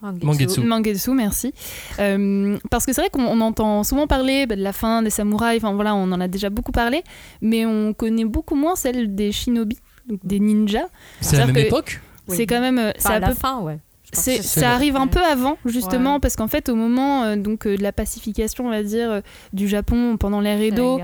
Mangetsu. 0.02 0.62
Mangetsu, 0.62 1.12
merci. 1.12 1.54
Euh, 2.00 2.58
parce 2.70 2.86
que 2.86 2.94
c'est 2.94 3.02
vrai 3.02 3.10
qu'on 3.12 3.24
on 3.26 3.42
entend 3.42 3.84
souvent 3.84 4.08
parler 4.08 4.46
bah, 4.46 4.56
de 4.56 4.62
la 4.64 4.74
fin 4.74 5.02
des 5.04 5.10
samouraïs, 5.10 5.64
enfin 5.64 5.74
voilà, 5.74 5.96
on 5.96 6.12
en 6.12 6.20
a 6.22 6.28
déjà 6.28 6.50
beaucoup 6.50 6.72
parlé, 6.72 7.04
mais 7.42 7.66
on 7.66 7.94
connaît 7.94 8.26
beaucoup 8.26 8.56
moins 8.56 8.76
celle 8.76 9.14
des 9.16 9.32
shinobi, 9.32 9.78
donc 10.08 10.20
des 10.24 10.40
ninjas. 10.40 10.88
C'est 11.22 11.38
la 11.38 11.44
C'est-à-dire 11.44 11.46
même 11.54 11.56
que 11.64 11.68
époque 11.68 12.02
C'est 12.28 12.46
quand 12.48 12.62
même. 12.62 12.80
euh, 12.80 12.92
c'est 12.98 13.08
Enfin, 13.08 13.16
à 13.16 13.20
la 13.20 13.28
peu- 13.30 13.34
fin, 13.36 13.60
ouais. 13.62 13.78
Ça 14.14 14.72
arrive 14.72 14.98
un 14.98 15.08
peu 15.08 15.22
avant, 15.24 15.58
justement, 15.66 16.16
Ouais. 16.16 16.20
parce 16.20 16.36
qu'en 16.36 16.50
fait, 16.50 16.68
au 16.68 16.76
moment 16.76 17.24
euh, 17.24 17.38
donc, 17.38 17.66
euh, 17.66 17.78
de 17.78 17.82
la 17.82 17.94
pacification, 17.94 18.66
on 18.66 18.70
va 18.70 18.84
dire, 18.84 19.10
euh, 19.10 19.22
du 19.54 19.70
Japon 19.70 20.18
pendant 20.18 20.42
l'ère 20.42 20.58
La 20.60 20.66
Edo, 20.66 21.00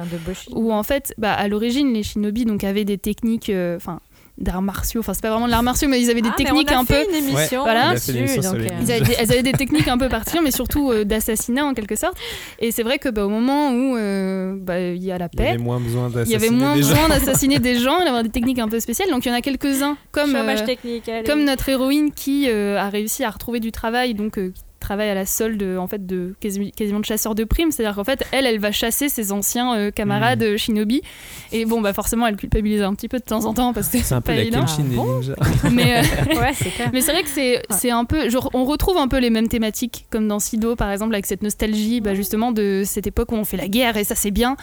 où 0.52 0.74
en 0.74 0.84
fait, 0.84 1.14
bah, 1.18 1.32
à 1.34 1.48
l'origine, 1.48 1.93
les 1.93 2.04
shinobi 2.04 2.43
donc, 2.43 2.66
avaient 2.66 2.84
des 2.84 2.98
techniques, 2.98 3.50
euh, 3.50 3.78
enfin, 3.78 4.02
d'arts 4.38 4.61
martiaux, 4.61 4.99
enfin, 4.99 5.13
c'est 5.13 5.21
pas 5.21 5.31
vraiment 5.31 5.47
de 5.47 5.51
l'art 5.51 5.63
martiaux, 5.63 5.88
mais 5.88 5.99
ils 5.99 6.09
avaient 6.11 6.21
des 6.21 6.29
Ah, 6.29 6.35
mais 6.38 6.45
techniques 6.45 6.69
on 6.71 6.75
a 6.75 6.79
un 6.79 6.85
peu. 6.85 7.03
émission 7.15 7.63
Voilà. 7.63 7.93
Dessus, 7.95 8.13
donc, 8.13 8.53
euh, 8.55 8.67
Ils 8.81 8.91
avaient 8.91 9.01
des- 9.01 9.15
elles 9.17 9.31
avaient 9.31 9.43
des 9.43 9.51
techniques 9.51 9.88
un 9.88 9.97
peu 9.97 10.09
particulières, 10.09 10.43
mais 10.43 10.51
surtout 10.51 10.91
euh, 10.91 11.03
d'assassinat 11.05 11.65
en 11.65 11.73
quelque 11.73 11.95
sorte. 11.95 12.15
Et 12.59 12.71
c'est 12.71 12.83
vrai 12.83 12.99
que 12.99 13.09
bah, 13.09 13.25
au 13.25 13.29
moment 13.29 13.71
où 13.71 13.97
euh, 13.97 14.55
bah, 14.59 14.79
il 14.79 15.03
y 15.03 15.11
a 15.11 15.17
la 15.17 15.27
paix, 15.29 15.43
il 15.57 16.31
y 16.31 16.35
avait 16.35 16.49
moins 16.49 16.75
besoin 16.75 17.09
d'assassiner 17.09 17.59
des 17.59 17.75
gens 17.79 17.99
d'avoir 18.03 18.21
des 18.23 18.29
techniques 18.29 18.59
un 18.59 18.67
peu 18.69 18.79
spéciales. 18.79 19.09
Donc 19.09 19.25
il 19.25 19.29
y 19.29 19.31
en 19.31 19.35
a 19.35 19.41
quelques-uns, 19.41 19.97
comme, 20.11 20.31
Chômage 20.31 20.59
euh, 21.07 21.23
comme 21.25 21.43
notre 21.43 21.67
héroïne 21.69 22.11
qui 22.11 22.47
euh, 22.49 22.77
a 22.77 22.89
réussi 22.89 23.23
à 23.23 23.29
retrouver 23.31 23.59
du 23.59 23.71
travail, 23.71 24.13
donc 24.13 24.38
euh, 24.38 24.51
qui 24.53 24.61
travaille 24.88 25.09
à 25.09 25.13
la 25.15 25.25
solde 25.25 25.61
en 25.77 25.88
fait 25.88 26.05
de 26.05 26.33
quasi- 26.41 26.71
quasiment 26.71 26.99
de 26.99 27.05
chasseur 27.05 27.35
de 27.35 27.43
primes. 27.43 27.71
C'est-à-dire 27.71 27.95
qu'en 27.95 28.03
fait, 28.03 28.23
elle, 28.31 28.45
elle 28.45 28.59
va 28.59 28.71
chasser 28.71 29.09
ses 29.09 29.31
anciens 29.31 29.75
euh, 29.77 29.91
camarades 29.91 30.41
euh, 30.43 30.57
shinobi. 30.57 31.01
Et 31.51 31.65
bon, 31.65 31.81
bah 31.81 31.93
forcément, 31.93 32.25
elle 32.27 32.38
culpabilise 32.38 32.81
un 32.81 32.93
petit 32.95 33.09
peu 33.09 33.19
de 33.19 33.23
temps 33.23 33.45
en 33.45 33.53
temps 33.53 33.73
parce 33.73 33.89
que 33.89 33.97
C'est 33.97 34.13
un 34.15 34.21
peu 34.21 34.31
pas 34.31 34.35
la 34.35 34.41
évident. 34.43 34.65
Ninjas. 34.79 35.33
Mais, 35.71 35.97
euh, 35.97 36.01
Ouais, 36.39 36.53
c'est 36.53 36.69
clair. 36.69 36.89
mais 36.93 37.01
c'est 37.01 37.11
vrai 37.11 37.23
que 37.23 37.29
c'est 37.29 37.61
c'est 37.69 37.89
un 37.91 38.05
peu 38.05 38.29
genre 38.29 38.49
on 38.53 38.63
retrouve 38.65 38.97
un 38.97 39.07
peu 39.07 39.17
les 39.17 39.29
mêmes 39.29 39.47
thématiques 39.47 40.05
comme 40.09 40.27
dans 40.27 40.39
Sido 40.39 40.75
par 40.75 40.91
exemple 40.91 41.13
avec 41.15 41.25
cette 41.25 41.41
nostalgie 41.41 41.99
bah, 42.01 42.13
justement 42.13 42.51
de 42.51 42.83
cette 42.85 43.07
époque 43.07 43.31
où 43.31 43.35
on 43.35 43.43
fait 43.43 43.57
la 43.57 43.67
guerre 43.67 43.97
et 43.97 44.03
ça 44.03 44.13
c'est 44.15 44.31
bien 44.31 44.55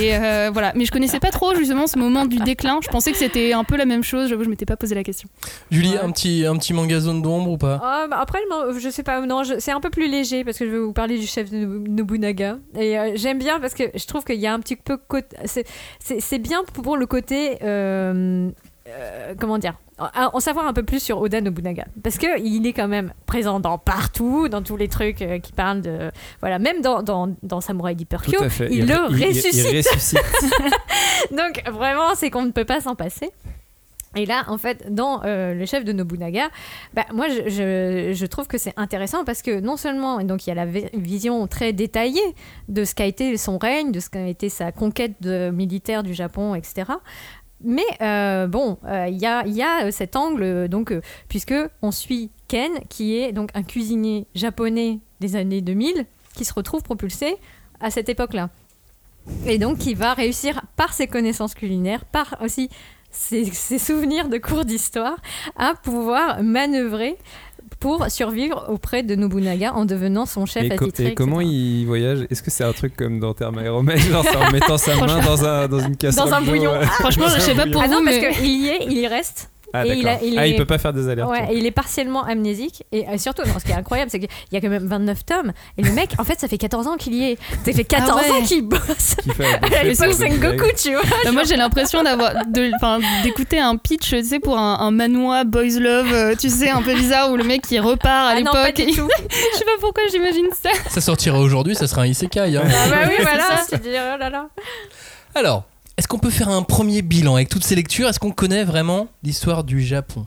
et 0.00 0.14
euh, 0.16 0.50
voilà 0.52 0.72
mais 0.76 0.84
je 0.84 0.92
connaissais 0.92 1.18
pas 1.20 1.30
trop 1.30 1.54
justement 1.54 1.86
ce 1.86 1.98
moment 1.98 2.26
du 2.26 2.36
déclin 2.36 2.78
je 2.82 2.88
pensais 2.88 3.10
que 3.12 3.18
c'était 3.18 3.52
un 3.52 3.64
peu 3.64 3.76
la 3.76 3.84
même 3.86 4.02
chose 4.04 4.28
j'avoue 4.28 4.44
je 4.44 4.48
m'étais 4.48 4.66
pas 4.66 4.76
posé 4.76 4.94
la 4.94 5.02
question 5.04 5.28
Julie, 5.70 5.90
Ouais. 5.90 5.98
un 6.02 6.10
petit, 6.12 6.44
un 6.46 6.56
petit 6.56 6.72
manga 6.72 6.98
zone 7.00 7.22
d'ombre 7.22 7.50
ou 7.50 7.58
pas? 7.58 7.80
Ah, 7.82 8.06
bah, 8.08 8.18
après, 8.20 8.38
je 8.78 8.88
sais 8.90 9.02
pas, 9.02 9.20
non, 9.24 9.42
je- 9.44 9.58
c'est 9.66 9.72
un 9.72 9.80
peu 9.80 9.90
plus 9.90 10.08
léger 10.08 10.44
parce 10.44 10.58
que 10.58 10.64
je 10.64 10.70
vais 10.70 10.78
vous 10.78 10.92
parler 10.92 11.18
du 11.18 11.26
chef 11.26 11.50
de 11.50 11.56
Nobu- 11.58 11.88
Nobunaga. 11.90 12.58
Et 12.78 12.98
euh, 12.98 13.12
j'aime 13.16 13.38
bien 13.38 13.58
parce 13.60 13.74
que 13.74 13.82
je 13.94 14.06
trouve 14.06 14.24
qu'il 14.24 14.40
y 14.40 14.46
a 14.46 14.54
un 14.54 14.60
petit 14.60 14.76
peu. 14.76 14.98
c'est- 15.44 16.38
bien 16.38 16.62
pour 16.72 16.96
le 16.96 17.06
côté. 17.06 17.58
euh, 17.62 18.48
euh, 18.88 19.34
comment 19.40 19.58
dire 19.58 19.74
en 19.98 20.40
savoir 20.40 20.66
un 20.68 20.72
peu 20.74 20.82
plus 20.84 21.02
sur 21.02 21.18
Oda 21.20 21.40
Nobunaga 21.40 21.86
parce 22.04 22.18
que 22.18 22.38
il 22.40 22.66
est 22.66 22.74
quand 22.74 22.86
même 22.86 23.12
présent 23.24 23.60
dans 23.60 23.78
partout 23.78 24.48
dans 24.48 24.60
tous 24.62 24.76
les 24.76 24.88
trucs 24.88 25.22
euh, 25.22 25.38
qui 25.38 25.52
parlent 25.52 25.80
de 25.80 26.10
voilà 26.40 26.58
même 26.58 26.82
dans, 26.82 27.02
dans, 27.02 27.34
dans 27.42 27.60
Samurai 27.62 27.94
Deeper 27.94 28.22
Kyo, 28.22 28.38
il, 28.70 28.86
le 28.86 28.94
il- 29.10 29.26
ressuscite 29.26 29.66
Il 29.72 29.78
ressuscite. 29.78 30.20
donc 31.32 31.62
vraiment, 31.72 32.14
c'est 32.14 32.28
qu'on 32.30 32.44
ne 32.44 32.50
peut 32.52 32.66
pas 32.66 32.80
s'en 32.82 32.94
passer. 32.94 33.30
Et 34.16 34.24
là, 34.24 34.44
en 34.48 34.58
fait, 34.58 34.92
dans 34.92 35.22
euh, 35.24 35.52
le 35.52 35.66
chef 35.66 35.84
de 35.84 35.92
Nobunaga, 35.92 36.48
bah, 36.94 37.04
moi, 37.12 37.28
je, 37.28 38.26
trouve 38.26 38.46
que 38.46 38.58
c'est 38.58 38.72
intéressant 38.76 39.24
parce 39.24 39.42
que 39.42 39.60
non 39.60 39.76
seulement, 39.76 40.22
donc 40.22 40.46
il 40.46 40.50
y 40.50 40.52
a 40.52 40.54
la 40.54 40.66
vi- 40.66 40.88
vision 40.94 41.46
très 41.46 41.72
détaillée 41.72 42.34
de 42.68 42.84
ce 42.84 42.94
qu'a 42.94 43.04
été 43.04 43.36
son 43.36 43.58
règne, 43.58 43.92
de 43.92 44.00
ce 44.00 44.08
qu'a 44.08 44.26
été 44.26 44.48
sa 44.48 44.72
conquête 44.72 45.20
militaire 45.22 46.02
du 46.02 46.14
Japon, 46.14 46.54
etc. 46.54 46.92
Mais 47.62 47.86
euh, 48.00 48.46
bon, 48.46 48.78
euh, 48.86 49.06
il 49.08 49.18
y, 49.18 49.26
a, 49.26 49.46
y 49.46 49.92
cet 49.92 50.16
angle, 50.16 50.68
donc, 50.68 50.94
puisque 51.28 51.54
on 51.82 51.90
suit 51.90 52.30
Ken, 52.48 52.72
qui 52.88 53.18
est 53.18 53.32
donc 53.32 53.50
un 53.54 53.62
cuisinier 53.62 54.26
japonais 54.34 55.00
des 55.20 55.36
années 55.36 55.60
2000, 55.60 56.06
qui 56.34 56.44
se 56.44 56.54
retrouve 56.54 56.82
propulsé 56.82 57.36
à 57.80 57.90
cette 57.90 58.08
époque-là. 58.08 58.50
Et 59.46 59.58
donc, 59.58 59.78
qui 59.78 59.94
va 59.94 60.14
réussir 60.14 60.62
par 60.76 60.92
ses 60.92 61.06
connaissances 61.06 61.54
culinaires, 61.54 62.04
par 62.04 62.36
aussi 62.40 62.70
ses, 63.16 63.44
ses 63.46 63.78
souvenirs 63.78 64.28
de 64.28 64.38
cours 64.38 64.64
d'histoire, 64.64 65.16
à 65.56 65.74
pouvoir 65.74 66.42
manœuvrer 66.42 67.16
pour 67.80 68.06
survivre 68.10 68.66
auprès 68.68 69.02
de 69.02 69.14
Nobunaga 69.16 69.72
en 69.74 69.84
devenant 69.84 70.24
son 70.24 70.46
chef 70.46 70.64
Et, 70.64 70.72
attitré. 70.72 71.06
et 71.08 71.14
comment 71.14 71.40
etc. 71.40 71.52
il 71.54 71.86
voyage? 71.86 72.26
Est-ce 72.30 72.42
que 72.42 72.50
c'est 72.50 72.64
un 72.64 72.72
truc 72.72 72.96
comme 72.96 73.18
dans 73.20 73.34
Terme 73.34 73.62
genre 73.64 74.24
c'est 74.24 74.36
en 74.36 74.50
mettant 74.50 74.78
sa 74.78 74.94
main 75.06 75.20
dans, 75.20 75.44
un, 75.44 75.68
dans 75.68 75.80
une 75.80 75.96
casserole 75.96 76.32
un 76.32 76.40
d'eau, 76.40 76.50
bouillon. 76.52 76.72
franchement 77.00 77.24
dans 77.26 77.30
je 77.32 77.36
un 77.36 77.40
sais 77.40 77.54
pas 77.54 77.66
pour 77.66 77.82
Ah 77.82 77.88
non, 77.88 77.98
vous 77.98 78.04
parce 78.04 78.16
mais 78.18 78.32
qu'il 78.34 78.46
y 78.62 78.68
est, 78.68 78.84
il 78.86 78.98
y 78.98 79.06
reste. 79.06 79.50
Ah 79.72 79.84
et 79.86 79.90
il 79.90 80.04
d'accord. 80.04 80.20
a- 80.20 80.24
il 80.24 80.38
Ah, 80.38 80.46
est- 80.46 80.50
il 80.50 80.56
peut 80.56 80.64
pas 80.64 80.78
faire 80.78 80.92
des 80.92 81.08
alertes. 81.08 81.28
Ouais, 81.30 81.48
il 81.52 81.66
est 81.66 81.70
partiellement 81.70 82.24
amnésique. 82.24 82.84
Et 82.92 83.06
euh, 83.08 83.18
surtout, 83.18 83.42
non, 83.46 83.54
ce 83.58 83.64
qui 83.64 83.72
est 83.72 83.74
incroyable, 83.74 84.10
c'est 84.10 84.20
qu'il 84.20 84.28
y 84.52 84.56
a 84.56 84.60
quand 84.60 84.68
même 84.68 84.86
29 84.86 85.24
tomes. 85.26 85.52
Et 85.76 85.82
le 85.82 85.92
mec, 85.92 86.10
en 86.18 86.24
fait, 86.24 86.38
ça 86.40 86.48
fait 86.48 86.58
14 86.58 86.86
ans 86.86 86.96
qu'il 86.96 87.14
y 87.14 87.32
est. 87.32 87.38
Ça 87.64 87.72
fait 87.72 87.84
14 87.84 88.20
Ah 88.24 88.30
ouais. 88.32 88.38
ans 88.38 88.42
qu'il 88.44 88.62
bosse. 88.62 89.16
Qui 89.22 89.30
fait 89.30 89.44
À 89.76 89.84
l'époque, 89.84 90.12
c'est 90.12 90.28
Sengoku, 90.28 90.64
tu 90.82 90.92
vois. 90.92 91.02
Bah, 91.24 91.32
moi 91.32 91.44
j'ai 91.44 91.56
l'impression 91.56 92.02
d'avoir 92.02 92.32
de- 92.46 92.70
enfin, 92.76 93.00
d'écouter 93.22 93.58
un 93.58 93.76
pitch 93.76 94.08
tu 94.10 94.22
sais 94.24 94.38
pour 94.38 94.56
un, 94.58 94.78
un 94.80 94.90
manoir 94.90 95.44
boys 95.44 95.78
love 95.80 96.12
euh, 96.12 96.34
tu 96.38 96.48
sais 96.48 96.70
un 96.70 96.82
peu 96.82 96.94
bizarre 96.94 97.30
où 97.32 97.36
le 97.36 97.44
mec 97.44 97.62
il 97.70 97.80
repart 97.80 98.06
à 98.06 98.28
Ah 98.30 98.34
l'époque 98.36 98.74
je 98.86 98.92
sais 99.58 99.64
pas 99.64 99.70
pourquoi 99.80 100.02
j'imagine 100.10 100.46
ça 100.52 100.70
Ça 100.88 101.00
sortira 101.00 101.38
aujourd'hui, 101.38 101.74
ça 101.74 101.86
sera 101.86 102.02
un 102.02 102.06
isekai. 102.06 102.56
hein. 102.56 102.62
Ah 102.64 102.88
bah 102.88 102.96
oui, 103.08 103.14
voilà. 103.22 103.56
ça. 103.68 103.76
Dis, 103.76 103.88
oh 103.90 104.18
là 104.18 104.30
là. 104.30 104.48
Alors, 105.34 105.64
est-ce 105.96 106.08
qu'on 106.08 106.18
peut 106.18 106.30
faire 106.30 106.50
un 106.50 106.62
premier 106.62 107.02
bilan 107.02 107.36
avec 107.36 107.48
toutes 107.48 107.64
ces 107.64 107.74
lectures? 107.74 108.08
Est-ce 108.08 108.20
qu'on 108.20 108.32
connaît 108.32 108.64
vraiment 108.64 109.08
l'histoire 109.22 109.64
du 109.64 109.80
Japon? 109.80 110.26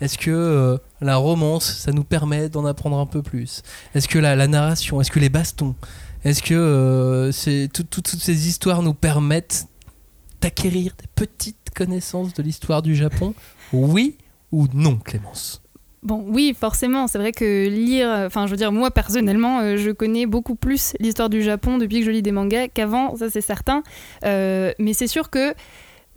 Est-ce 0.00 0.16
que 0.16 0.30
euh, 0.30 0.78
la 1.00 1.16
romance, 1.16 1.64
ça 1.64 1.90
nous 1.90 2.04
permet 2.04 2.48
d'en 2.48 2.64
apprendre 2.64 2.98
un 2.98 3.06
peu 3.06 3.20
plus? 3.22 3.62
Est-ce 3.94 4.06
que 4.06 4.18
la, 4.18 4.46
narration, 4.46 5.00
est-ce 5.00 5.10
que 5.10 5.18
les 5.18 5.28
bastons, 5.28 5.74
est-ce 6.24 6.40
que 6.40 6.54
euh, 6.54 7.66
toutes 7.68 8.06
ces 8.08 8.48
histoires 8.48 8.82
nous 8.82 8.94
permettent 8.94 9.66
d'acquérir 10.40 10.92
des 11.00 11.08
petites 11.14 11.70
connaissances 11.74 12.32
de 12.34 12.42
l'histoire 12.42 12.82
du 12.82 12.94
Japon? 12.94 13.34
Oui 13.72 14.18
ou 14.52 14.68
non, 14.72 14.96
Clémence? 14.96 15.62
Bon, 16.02 16.24
oui, 16.28 16.54
forcément. 16.58 17.08
C'est 17.08 17.18
vrai 17.18 17.32
que 17.32 17.68
lire, 17.68 18.08
enfin, 18.26 18.46
je 18.46 18.52
veux 18.52 18.56
dire, 18.56 18.70
moi 18.70 18.90
personnellement, 18.90 19.60
euh, 19.60 19.76
je 19.76 19.90
connais 19.90 20.26
beaucoup 20.26 20.54
plus 20.54 20.94
l'histoire 21.00 21.28
du 21.28 21.42
Japon 21.42 21.76
depuis 21.78 22.00
que 22.00 22.06
je 22.06 22.10
lis 22.12 22.22
des 22.22 22.30
mangas 22.30 22.68
qu'avant, 22.68 23.16
ça 23.16 23.28
c'est 23.30 23.40
certain. 23.40 23.82
Euh, 24.24 24.72
mais 24.78 24.92
c'est 24.92 25.08
sûr 25.08 25.28
que, 25.28 25.54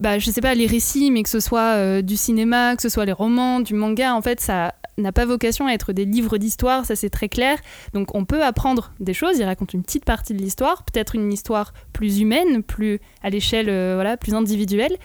bah, 0.01 0.17
je 0.17 0.31
sais 0.31 0.41
pas, 0.41 0.55
les 0.55 0.65
récits, 0.65 1.11
mais 1.11 1.21
que 1.21 1.29
ce 1.29 1.39
soit 1.39 1.75
euh, 1.75 2.01
du 2.01 2.17
cinéma, 2.17 2.75
que 2.75 2.81
ce 2.81 2.89
soit 2.89 3.05
les 3.05 3.11
romans, 3.11 3.59
du 3.59 3.75
manga, 3.75 4.15
en 4.15 4.21
fait, 4.23 4.41
ça 4.41 4.73
n'a 4.97 5.11
pas 5.11 5.25
vocation 5.25 5.67
à 5.67 5.73
être 5.73 5.93
des 5.93 6.05
livres 6.05 6.39
d'histoire, 6.39 6.85
ça 6.85 6.95
c'est 6.95 7.11
très 7.11 7.29
clair. 7.29 7.59
Donc 7.93 8.15
on 8.15 8.25
peut 8.25 8.43
apprendre 8.43 8.93
des 8.99 9.13
choses, 9.13 9.37
il 9.37 9.43
raconte 9.43 9.75
une 9.75 9.83
petite 9.83 10.03
partie 10.03 10.33
de 10.33 10.39
l'histoire, 10.39 10.83
peut-être 10.83 11.13
une 11.13 11.31
histoire 11.31 11.73
plus 11.93 12.19
humaine, 12.19 12.63
plus 12.63 12.99
à 13.21 13.29
l'échelle 13.29 13.69
euh, 13.69 13.93
voilà, 13.93 14.17
plus 14.17 14.33
individuelle, 14.33 14.97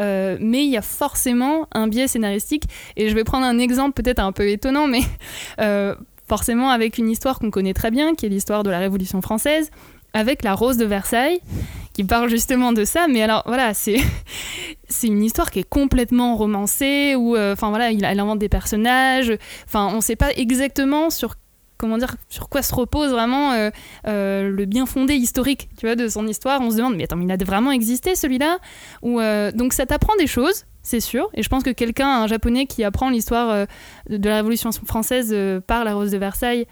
Euh, 0.00 0.38
mais 0.40 0.64
il 0.64 0.70
y 0.70 0.76
a 0.76 0.82
forcément 0.82 1.68
un 1.72 1.86
biais 1.86 2.08
scénaristique. 2.08 2.64
Et 2.96 3.08
je 3.08 3.14
vais 3.14 3.22
prendre 3.22 3.46
un 3.46 3.58
exemple 3.58 4.00
peut-être 4.00 4.20
un 4.20 4.32
peu 4.32 4.48
étonnant, 4.48 4.86
mais 4.86 5.02
forcément 6.28 6.70
avec 6.70 6.98
une 6.98 7.10
histoire 7.10 7.38
qu'on 7.38 7.50
connaît 7.50 7.74
très 7.74 7.90
bien, 7.90 8.14
qui 8.14 8.26
est 8.26 8.28
l'histoire 8.28 8.62
de 8.62 8.70
la 8.70 8.78
Révolution 8.78 9.20
française, 9.20 9.70
avec 10.12 10.42
la 10.42 10.54
Rose 10.54 10.76
de 10.76 10.84
Versailles, 10.84 11.40
qui 11.94 12.04
parle 12.04 12.28
justement 12.28 12.72
de 12.72 12.84
ça. 12.84 13.06
Mais 13.08 13.22
alors 13.22 13.42
voilà, 13.46 13.72
c'est 13.72 13.96
c'est 14.88 15.06
une 15.06 15.22
histoire 15.22 15.50
qui 15.50 15.60
est 15.60 15.68
complètement 15.68 16.36
romancée, 16.36 17.14
où 17.16 17.36
euh, 17.36 17.54
enfin 17.54 17.70
voilà, 17.70 17.90
il, 17.90 18.04
elle 18.04 18.20
invente 18.20 18.40
des 18.40 18.50
personnages. 18.50 19.32
Enfin, 19.64 19.88
on 19.92 19.96
ne 19.96 20.00
sait 20.02 20.16
pas 20.16 20.32
exactement 20.32 21.08
sur 21.08 21.36
comment 21.76 21.98
dire, 21.98 22.16
sur 22.28 22.48
quoi 22.48 22.62
se 22.62 22.74
repose 22.74 23.10
vraiment 23.10 23.52
euh, 23.52 23.70
euh, 24.06 24.48
le 24.48 24.64
bien 24.64 24.86
fondé 24.86 25.14
historique, 25.14 25.68
tu 25.78 25.86
vois, 25.86 25.96
de 25.96 26.08
son 26.08 26.26
histoire. 26.26 26.60
On 26.60 26.70
se 26.70 26.76
demande, 26.76 26.96
mais 26.96 27.04
attends, 27.04 27.16
mais 27.16 27.24
il 27.24 27.32
a 27.32 27.36
vraiment 27.36 27.72
existé 27.72 28.14
celui-là? 28.14 28.58
Ou 29.02 29.20
donc 29.54 29.72
ça 29.72 29.86
t'apprend 29.86 30.14
des 30.16 30.26
choses, 30.26 30.64
c'est 30.82 31.00
sûr. 31.00 31.28
Et 31.34 31.42
je 31.42 31.48
pense 31.48 31.62
que 31.62 31.70
quelqu'un, 31.70 32.08
un 32.08 32.26
japonais 32.26 32.66
qui 32.66 32.84
apprend 32.84 33.10
l'histoire 33.10 33.66
de 34.08 34.28
la 34.28 34.36
Révolution 34.36 34.70
française 34.72 35.34
par 35.66 35.84
la 35.84 35.94
Rose 35.94 36.12
de 36.12 36.18
Versailles, 36.18 36.66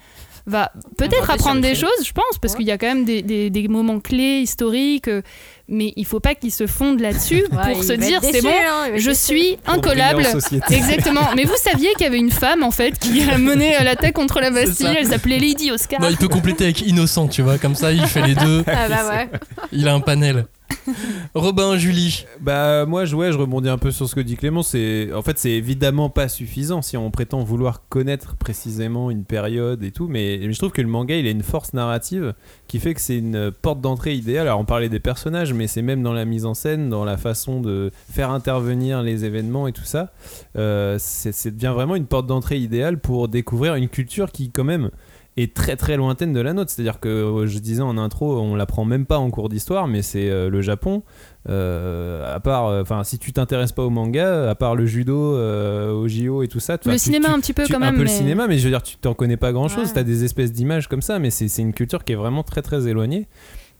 va 0.45 0.71
peut-être 0.97 1.29
Apprendre 1.29 1.61
des 1.61 1.73
choses, 1.75 1.89
je 2.05 2.11
pense, 2.11 2.37
parce 2.41 2.53
Ouais. 2.53 2.59
qu'il 2.59 2.67
y 2.67 2.71
a 2.71 2.77
quand 2.77 2.87
même 2.87 3.05
des, 3.05 3.21
des- 3.21 3.49
des 3.49 3.67
moments 3.67 3.99
clés 3.99 4.39
historiques. 4.41 5.07
euh, 5.07 5.21
mais 5.69 5.93
il 5.95 6.05
faut 6.05 6.19
pas 6.19 6.35
qu'il 6.35 6.51
se 6.51 6.67
fonde 6.67 6.99
là-dessus 6.99 7.45
Ouais, 7.51 7.71
pour 7.73 7.83
se 7.83 7.93
dire 7.93 8.19
c'est 8.21 8.41
bon, 8.41 8.49
hein, 8.49 8.89
je 8.97 9.11
suis 9.11 9.57
incollable. 9.65 10.27
Exactement. 10.69 11.21
Mais 11.37 11.45
vous 11.45 11.55
saviez 11.55 11.89
qu'il 11.93 12.03
y 12.03 12.07
avait 12.07 12.17
une 12.19 12.31
femme 12.31 12.63
en 12.63 12.71
fait 12.71 12.99
qui 12.99 13.23
a 13.29 13.37
mené 13.49 13.77
euh, 13.79 13.83
l'attaque 13.83 14.13
contre 14.13 14.41
la 14.41 14.51
Bastille. 14.51 14.93
Elle 14.97 15.07
s'appelait 15.07 15.39
Lady 15.39 15.71
Oscar. 15.71 16.01
Non, 16.01 16.09
il 16.09 16.17
peut 16.17 16.27
compléter 16.27 16.65
avec 16.65 16.81
innocent, 16.81 17.27
tu 17.29 17.41
vois, 17.41 17.57
comme 17.57 17.75
ça 17.75 17.93
il 17.93 18.05
fait 18.05 18.21
les 18.27 18.35
deux, 18.35 18.63
Ah 18.67 18.89
bah 18.89 19.09
ouais. 19.09 19.29
il 19.71 19.87
a 19.87 19.93
un 19.93 20.01
panel. 20.01 20.45
Robin, 21.35 21.77
Julie. 21.77 22.25
Bah 22.41 22.85
moi 22.85 23.05
je, 23.05 23.15
ouais, 23.15 23.31
je 23.31 23.37
rebondis 23.37 23.69
un 23.69 23.77
peu 23.77 23.91
sur 23.91 24.07
ce 24.07 24.15
que 24.15 24.19
dit 24.19 24.35
Clément. 24.35 24.63
C'est 24.63 25.11
en 25.13 25.21
fait 25.21 25.37
c'est 25.39 25.51
évidemment 25.51 26.09
pas 26.09 26.27
suffisant 26.27 26.81
si 26.81 26.97
on 26.97 27.11
prétend 27.11 27.43
vouloir 27.43 27.87
connaître 27.89 28.35
précisément 28.35 29.09
une 29.09 29.25
période 29.25 29.83
et 29.83 29.91
tout, 29.91 30.07
mais 30.07 30.51
je 30.51 30.57
trouve 30.57 30.71
que 30.71 30.81
le 30.81 30.87
manga 30.87 31.15
il 31.15 31.27
a 31.27 31.31
une 31.31 31.43
force 31.43 31.73
narrative 31.73 32.33
qui 32.67 32.79
fait 32.79 32.93
que 32.93 33.01
c'est 33.01 33.17
une 33.17 33.51
porte 33.51 33.81
d'entrée 33.81 34.13
idéale. 34.13 34.47
Alors 34.47 34.59
on 34.59 34.65
parlait 34.65 34.89
des 34.89 34.99
personnages, 34.99 35.53
mais 35.53 35.67
c'est 35.67 35.81
même 35.81 36.03
dans 36.03 36.13
la 36.13 36.25
mise 36.25 36.45
en 36.45 36.53
scène, 36.53 36.89
dans 36.89 37.05
la 37.05 37.17
façon 37.17 37.61
de 37.61 37.91
faire 38.11 38.31
intervenir 38.31 39.01
les 39.01 39.25
événements 39.25 39.67
et 39.67 39.71
tout 39.71 39.85
ça. 39.85 40.11
Euh, 40.57 40.97
c'est 40.99 41.53
devient 41.53 41.73
vraiment 41.73 41.95
une 41.95 42.05
porte 42.05 42.27
d'entrée 42.27 42.57
idéale 42.57 42.99
pour 42.99 43.27
découvrir 43.27 43.75
une 43.75 43.89
culture 43.89 44.31
qui 44.31 44.49
quand 44.49 44.63
même 44.63 44.89
est 45.35 45.53
très 45.55 45.75
très 45.75 45.97
lointaine 45.97 46.31
de 46.33 46.39
la 46.39 46.53
nôtre. 46.53 46.69
C'est-à-dire 46.71 46.99
que 46.99 47.09
euh, 47.09 47.47
je 47.47 47.57
disais 47.59 47.81
en 47.81 47.97
intro, 47.97 48.39
on 48.39 48.55
l'apprend 48.55 48.85
même 48.85 49.05
pas 49.05 49.17
en 49.17 49.29
cours 49.31 49.49
d'histoire, 49.49 49.87
mais 49.87 50.01
c'est 50.01 50.29
euh, 50.29 50.49
le 50.49 50.61
Japon. 50.61 51.03
Euh, 51.49 52.33
à 52.35 52.39
part, 52.39 52.65
enfin, 52.81 53.03
si 53.03 53.19
tu 53.19 53.33
t'intéresses 53.33 53.71
pas 53.71 53.83
au 53.83 53.89
manga, 53.89 54.49
à 54.49 54.55
part 54.55 54.75
le 54.75 54.85
judo, 54.85 55.15
au 55.37 56.07
JO 56.07 56.43
et 56.43 56.47
tout 56.47 56.59
ça, 56.59 56.77
Le 56.85 56.93
tu- 56.93 56.99
cinéma 56.99 57.27
tu- 57.29 57.33
un 57.33 57.39
petit 57.39 57.53
peu 57.53 57.63
tu- 57.63 57.73
quand 57.73 57.77
un 57.81 57.85
même, 57.87 57.95
peu 57.95 58.01
le 58.03 58.07
cinéma, 58.07 58.47
mais 58.47 58.57
je 58.57 58.63
veux 58.63 58.69
dire, 58.69 58.83
tu 58.83 58.95
t'en 58.97 59.13
connais 59.13 59.37
pas 59.37 59.51
grand-chose. 59.51 59.87
Ouais. 59.87 59.93
T'as 59.93 60.03
des 60.03 60.23
espèces 60.23 60.51
d'images 60.51 60.87
comme 60.87 61.01
ça, 61.01 61.19
mais 61.19 61.29
c'est 61.31 61.61
une 61.61 61.73
culture 61.73 62.03
qui 62.03 62.13
est 62.13 62.17
vraiment 62.17 62.43
très 62.43 62.61
très 62.61 62.87
éloignée. 62.87 63.27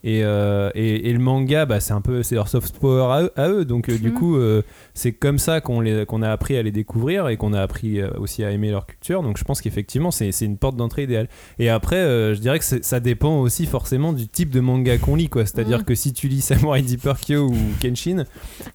Et, 0.04 0.22
euh, 0.24 0.70
et, 0.76 1.10
et 1.10 1.14
le 1.14 1.20
manga, 1.20 1.66
bah, 1.66 1.80
c'est 1.80 1.94
un 1.94 2.02
peu 2.02 2.24
c'est 2.24 2.36
leur 2.36 2.48
soft 2.50 2.78
power 2.78 3.04
à 3.14 3.22
eux, 3.24 3.32
à 3.38 3.50
eux. 3.50 3.64
donc 3.66 3.90
euh, 3.90 3.98
du 3.98 4.10
Mhm. 4.10 4.14
coup 4.14 4.36
euh, 4.38 4.62
c'est 4.94 5.14
comme 5.14 5.40
ça 5.40 5.62
qu'on 5.62 5.80
les- 5.80 6.06
qu'on 6.06 6.22
a 6.22 6.30
appris 6.30 6.58
à 6.58 6.62
les 6.62 6.72
découvrir 6.72 7.30
et 7.30 7.38
qu'on 7.38 7.54
a 7.54 7.62
appris 7.62 8.02
aussi 8.04 8.44
à 8.44 8.52
aimer 8.52 8.70
leur 8.72 8.86
culture. 8.86 9.24
Donc 9.24 9.38
je 9.38 9.44
pense 9.46 9.62
qu'effectivement 9.62 10.12
c'est 10.12 10.32
c'est 10.34 10.46
une 10.46 10.58
porte 10.58 10.76
d'entrée 10.76 11.04
idéale. 11.04 11.28
Et 11.60 11.70
après, 11.70 12.02
je 12.36 12.40
dirais 12.40 12.60
que 12.60 12.66
ça 12.66 13.00
dépend 13.00 13.40
aussi 13.40 13.66
forcément 13.66 14.12
du 14.14 14.28
type 14.28 14.50
de 14.50 14.60
manga 14.60 14.98
qu'on 14.98 15.16
lit, 15.16 15.30
quoi. 15.30 15.46
C'est-à-dire. 15.46 15.80
Mhm. 15.80 15.84
que 15.86 15.96
si 15.96 16.14
tu 16.14 16.28
lis 16.28 16.42
Samurai 16.42 16.82
Deeper 16.82 17.18
Kyo 17.20 17.48
ou 17.50 17.56
Kenshin, 17.82 18.26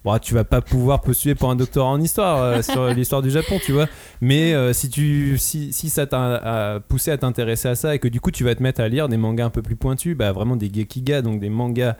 bon, 0.03 0.17
tu 0.19 0.33
vas 0.33 0.43
pas 0.43 0.61
pouvoir 0.61 1.01
postuler 1.01 1.35
pour 1.35 1.49
un 1.49 1.55
doctorat 1.55 1.89
en 1.89 2.01
histoire 2.01 2.63
sur 2.63 2.87
l'histoire 2.93 3.21
du 3.21 3.29
Japon, 3.31 3.57
tu 3.63 3.71
vois. 3.71 3.87
Mais 4.21 4.53
si 4.73 4.89
tu 4.89 5.37
si, 5.37 5.71
si 5.73 5.89
ça 5.89 6.05
t'a 6.07 6.79
poussé 6.87 7.11
à 7.11 7.17
t'intéresser 7.17 7.67
à 7.69 7.75
ça 7.75 7.95
et 7.95 7.99
que 7.99 8.07
du 8.07 8.19
coup 8.19 8.31
tu 8.31 8.43
vas 8.43 8.55
te 8.55 8.61
mettre 8.63 8.81
à 8.81 8.87
lire 8.89 9.07
des 9.09 9.17
mangas 9.17 9.45
un 9.45 9.49
peu 9.49 9.61
plus 9.61 9.75
pointus, 9.75 10.15
bah 10.17 10.31
vraiment 10.31 10.55
des 10.55 10.69
gekiga, 10.73 11.18
donc 11.21 11.39
des 11.39 11.49
mangas 11.49 11.95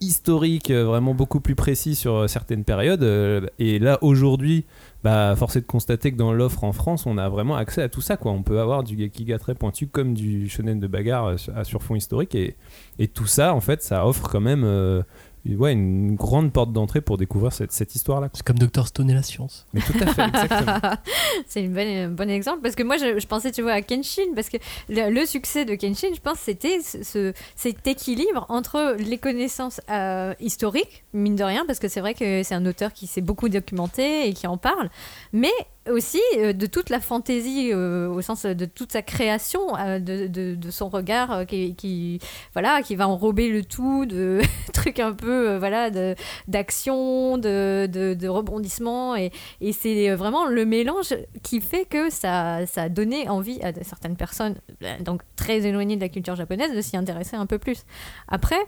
historiques 0.00 0.70
euh, 0.70 0.84
vraiment 0.84 1.14
beaucoup 1.14 1.40
plus 1.40 1.54
précis 1.54 1.94
sur 1.94 2.14
euh, 2.14 2.26
certaines 2.26 2.64
périodes. 2.64 3.02
euh, 3.04 3.46
et 3.58 3.78
là 3.78 3.98
aujourd'hui, 4.02 4.64
bah 5.02 5.34
force 5.36 5.56
est 5.56 5.60
de 5.60 5.66
constater 5.66 6.10
que 6.12 6.16
dans 6.16 6.32
l'offre 6.32 6.64
en 6.64 6.72
France, 6.72 7.06
on 7.06 7.16
a 7.16 7.28
vraiment 7.28 7.54
accès 7.56 7.82
à 7.82 7.88
tout 7.88 8.00
ça 8.00 8.16
quoi. 8.16 8.32
On 8.32 8.42
peut 8.42 8.60
avoir 8.60 8.82
du 8.82 8.98
gekiga 8.98 9.38
très 9.38 9.54
pointu 9.54 9.86
comme 9.86 10.12
du 10.14 10.48
shonen 10.48 10.80
de 10.80 10.86
bagarre 10.86 11.38
sur- 11.38 11.82
fond 11.82 11.94
historique 11.94 12.34
et, 12.34 12.56
et 12.98 13.08
tout 13.08 13.26
ça 13.26 13.54
en 13.54 13.60
fait, 13.60 13.82
ça 13.82 14.06
offre 14.06 14.28
quand 14.28 14.40
même 14.40 14.64
ouais, 15.46 15.72
une 15.72 16.14
grande 16.16 16.52
porte 16.52 16.72
d'entrée 16.72 17.00
pour 17.00 17.16
découvrir 17.18 17.52
cette, 17.52 17.72
cette 17.72 17.94
histoire 17.94 18.20
là. 18.20 18.30
C'est 18.32 18.44
comme 18.46 18.58
Dr 18.58 18.86
Stone 18.86 19.10
et 19.10 19.14
la 19.14 19.22
science. 19.22 19.66
Mais 19.74 19.80
tout 19.80 19.92
à 20.00 20.06
fait, 20.06 20.22
exactement. 20.24 20.78
c'est 21.46 21.64
un 21.64 22.08
bon 22.08 22.30
exemple 22.30 22.60
parce 22.62 22.74
que 22.74 22.82
moi 22.82 22.96
je, 22.96 23.18
je 23.18 23.26
pensais 23.26 23.52
tu 23.52 23.62
vois 23.62 23.72
à 23.72 23.82
Kenshin 23.82 24.32
parce 24.34 24.48
que 24.48 24.56
le, 24.88 25.10
le 25.10 25.26
succès 25.26 25.64
de 25.64 25.74
Kenshin 25.74 26.08
je 26.14 26.20
pense 26.20 26.38
c'était 26.38 26.80
ce, 26.80 27.02
ce- 27.02 27.32
cet 27.56 27.86
équilibre 27.86 28.46
entre 28.48 28.96
les 28.98 29.18
connaissances 29.18 29.80
euh, 29.90 30.34
historiques 30.40 31.04
mine 31.12 31.36
de 31.36 31.44
rien 31.44 31.64
parce 31.66 31.78
que 31.78 31.88
c'est 31.88 32.00
vrai 32.00 32.14
que 32.14 32.42
c'est 32.42 32.54
un 32.54 32.64
auteur 32.66 32.92
qui 32.92 33.06
s'est 33.06 33.20
beaucoup 33.20 33.48
documenté 33.48 34.28
et 34.28 34.32
qui 34.32 34.46
en 34.46 34.56
parle 34.56 34.88
mais 35.32 35.52
aussi 35.90 36.20
euh, 36.38 36.52
de 36.52 36.66
toute 36.66 36.90
la 36.90 37.00
fantaisie 37.00 37.70
euh, 37.72 38.08
au 38.08 38.22
sens 38.22 38.46
de 38.46 38.64
toute 38.64 38.92
sa 38.92 39.02
création 39.02 39.76
euh, 39.78 39.98
de, 39.98 40.26
de- 40.26 40.70
son 40.70 40.88
regard 40.88 41.44
qui, 41.46 42.18
voilà 42.54 42.82
qui 42.82 42.96
va 42.96 43.06
enrober 43.08 43.50
le 43.50 43.62
tout 43.64 44.06
de 44.06 44.40
trucs 44.72 44.98
un 44.98 45.12
peu 45.12 45.56
voilà 45.56 45.90
d'action 46.48 47.38
de, 47.38 47.86
de, 47.86 48.14
de 48.14 48.28
rebondissement. 48.28 49.16
Et, 49.16 49.30
et 49.60 49.72
c'est 49.72 50.14
vraiment 50.14 50.46
le 50.46 50.64
mélange 50.64 51.14
qui 51.42 51.60
fait 51.60 51.84
que 51.84 52.10
ça, 52.10 52.66
ça 52.66 52.82
a 52.82 52.88
donné 52.88 53.28
envie 53.28 53.60
à 53.62 53.72
certaines 53.82 54.16
personnes 54.16 54.56
donc 55.00 55.22
très 55.36 55.66
éloignées 55.66 55.96
de 55.96 56.00
la 56.00 56.08
culture 56.08 56.36
japonaise 56.36 56.74
de 56.74 56.80
s'y 56.80 56.96
intéresser 56.96 57.36
un 57.36 57.46
peu 57.46 57.58
plus. 57.58 57.84
Après 58.28 58.58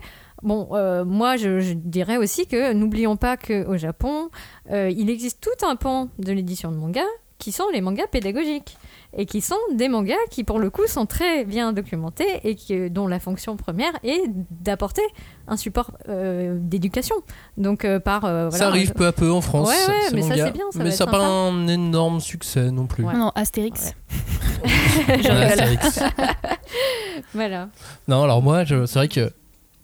Bon, 0.43 0.69
euh, 0.73 1.03
moi, 1.03 1.35
je, 1.37 1.59
je 1.59 1.73
dirais 1.73 2.17
aussi 2.17 2.45
que 2.47 2.73
n'oublions 2.73 3.17
pas 3.17 3.37
qu'au 3.37 3.77
Japon, 3.77 4.29
euh, 4.71 4.89
il 4.95 5.09
existe 5.09 5.41
tout 5.41 5.65
un 5.65 5.75
pan 5.75 6.09
de 6.19 6.31
l'édition 6.31 6.71
de 6.71 6.77
manga 6.77 7.01
qui 7.39 7.51
sont 7.51 7.65
les 7.71 7.81
mangas 7.81 8.07
pédagogiques 8.07 8.77
et 9.15 9.27
qui 9.27 9.41
sont 9.41 9.55
des 9.73 9.89
mangas 9.89 10.15
qui, 10.31 10.43
pour 10.43 10.57
le 10.57 10.71
coup, 10.71 10.87
sont 10.87 11.05
très 11.05 11.45
bien 11.45 11.71
documentés 11.71 12.39
et 12.43 12.55
qui, 12.55 12.89
dont 12.89 13.05
la 13.07 13.19
fonction 13.19 13.55
première 13.57 13.91
est 14.03 14.23
d'apporter 14.49 15.03
un 15.47 15.55
support 15.55 15.91
euh, 16.09 16.57
d'éducation. 16.59 17.15
Donc, 17.55 17.85
euh, 17.85 17.99
par 17.99 18.25
euh, 18.25 18.49
voilà, 18.49 18.57
ça 18.65 18.67
arrive 18.69 18.93
peu 18.93 19.05
à 19.05 19.11
peu 19.11 19.31
en 19.31 19.41
France. 19.41 19.69
Ouais, 19.69 19.75
ouais, 19.75 20.09
mais 20.13 20.21
ça, 20.23 20.29
mangas. 20.29 20.45
c'est 20.47 20.51
bien, 20.51 20.65
ça 20.71 20.83
mais 20.83 20.91
ça 20.91 21.05
n'a 21.05 21.11
pas 21.11 21.25
un 21.27 21.67
énorme 21.67 22.19
succès 22.21 22.71
non 22.71 22.87
plus. 22.87 23.03
Ouais. 23.03 23.13
Non, 23.13 23.19
non, 23.25 23.31
Astérix. 23.35 23.93
Astérix. 25.07 25.99
voilà. 27.33 27.69
Non, 28.07 28.23
alors 28.23 28.41
moi, 28.41 28.63
je- 28.63 28.85
c'est 28.87 28.99
vrai 28.99 29.07
que 29.07 29.31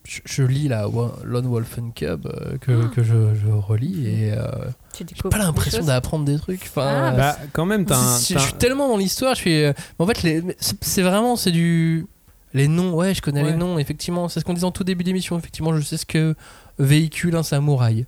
je, 0.05 0.19
je 0.25 0.43
lis 0.43 0.67
la 0.67 0.85
Lone 1.23 1.47
Wolf 1.47 1.77
and 1.79 1.91
Cub 1.95 2.25
euh, 2.27 2.57
que, 2.59 2.87
que 2.87 3.03
je, 3.03 3.33
je 3.35 3.49
relis 3.51 4.05
et 4.07 4.31
euh, 4.33 4.47
Tu 4.93 5.05
j'ai 5.15 5.29
pas 5.29 5.37
l'impression 5.37 5.83
d'apprendre 5.83 6.25
des 6.25 6.37
trucs. 6.37 6.61
Enfin, 6.63 6.87
Ah, 6.87 7.13
euh, 7.13 7.17
Bah, 7.17 7.37
quand 7.53 7.65
même, 7.65 7.85
t'as 7.85 7.97
un. 7.97 8.17
je 8.19 8.37
suis 8.37 8.53
tellement 8.53 8.87
dans 8.89 8.97
l'histoire, 8.97 9.35
je 9.35 9.39
suis. 9.41 9.63
euh, 9.63 9.73
en 9.99 10.05
fait, 10.07 10.23
les- 10.23 10.43
c'est 10.59 11.01
vraiment 11.03 11.35
c'est 11.35 11.51
du 11.51 12.05
les 12.53 12.67
noms. 12.67 12.93
Ouais, 12.93 13.13
je 13.15 13.21
connais 13.21 13.41
Ouais. 13.43 13.51
les 13.51 13.57
noms. 13.57 13.79
Effectivement, 13.79 14.27
c'est 14.29 14.39
ce 14.39 14.45
qu'on 14.45 14.53
disait 14.53 14.65
en 14.65 14.71
tout 14.71 14.83
début 14.83 15.03
d'émission. 15.03 15.37
Effectivement, 15.39 15.75
je 15.75 15.81
sais 15.81 15.97
ce 15.97 16.05
que 16.05 16.35
véhicule 16.77 17.35
un 17.35 17.43
samouraï. 17.43 18.05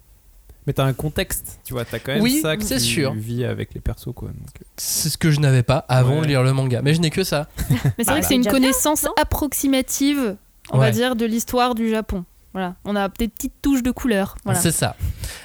Mais 0.67 0.73
t'as 0.73 0.83
un 0.85 0.93
contexte, 0.93 1.59
tu 1.63 1.73
vois, 1.73 1.85
t'as 1.85 1.99
quand 1.99 2.11
même 2.13 2.23
Oui, 2.23 2.39
ça 2.41 2.57
que 2.57 2.63
tu 2.63 2.79
sûr. 2.79 3.13
vis 3.13 3.45
avec 3.45 3.73
les 3.75 3.79
persos, 3.81 4.09
quoi. 4.15 4.29
donc. 4.29 4.49
C'est 4.77 5.09
ce 5.09 5.17
que 5.17 5.29
je 5.29 5.39
n'avais 5.39 5.61
pas 5.61 5.77
avant 5.87 6.15
Ouais. 6.15 6.21
de 6.21 6.25
lire 6.27 6.41
le 6.41 6.53
manga. 6.53 6.81
Mais 6.81 6.95
je 6.95 7.01
n'ai 7.01 7.11
que 7.11 7.23
ça. 7.23 7.47
Mais 7.69 7.75
c'est 7.99 8.05
Bah, 8.05 8.11
vrai 8.13 8.21
que 8.21 8.27
c'est 8.27 8.33
une 8.35 8.47
connaissance 8.47 9.05
approximative, 9.21 10.35
on 10.71 10.79
Ouais. 10.79 10.85
va 10.87 10.91
dire, 10.91 11.15
de 11.15 11.25
l'histoire 11.25 11.75
du 11.75 11.89
Japon. 11.89 12.25
Voilà, 12.53 12.75
on 12.85 12.95
a 12.95 13.09
des 13.09 13.27
petites 13.27 13.61
touches 13.61 13.83
de 13.83 13.91
couleur. 13.91 14.37
Voilà. 14.45 14.59
C'est 14.59 14.71
ça. 14.71 14.95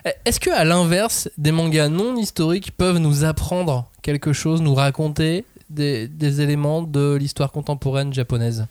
Eh, 0.04 0.10
Est-ce 0.24 0.38
que 0.38 0.50
à 0.50 0.64
l'inverse, 0.64 1.28
des 1.38 1.50
mangas 1.50 1.88
non 1.88 2.16
historiques 2.16 2.70
peuvent 2.76 2.98
nous 2.98 3.24
apprendre 3.24 3.90
quelque 4.02 4.32
chose, 4.32 4.62
nous 4.62 4.74
raconter 4.74 5.44
des, 5.68 6.06
des 6.06 6.40
éléments 6.40 6.82
de 6.82 7.14
l'histoire 7.16 7.50
contemporaine 7.50 8.12
japonaise? 8.14 8.66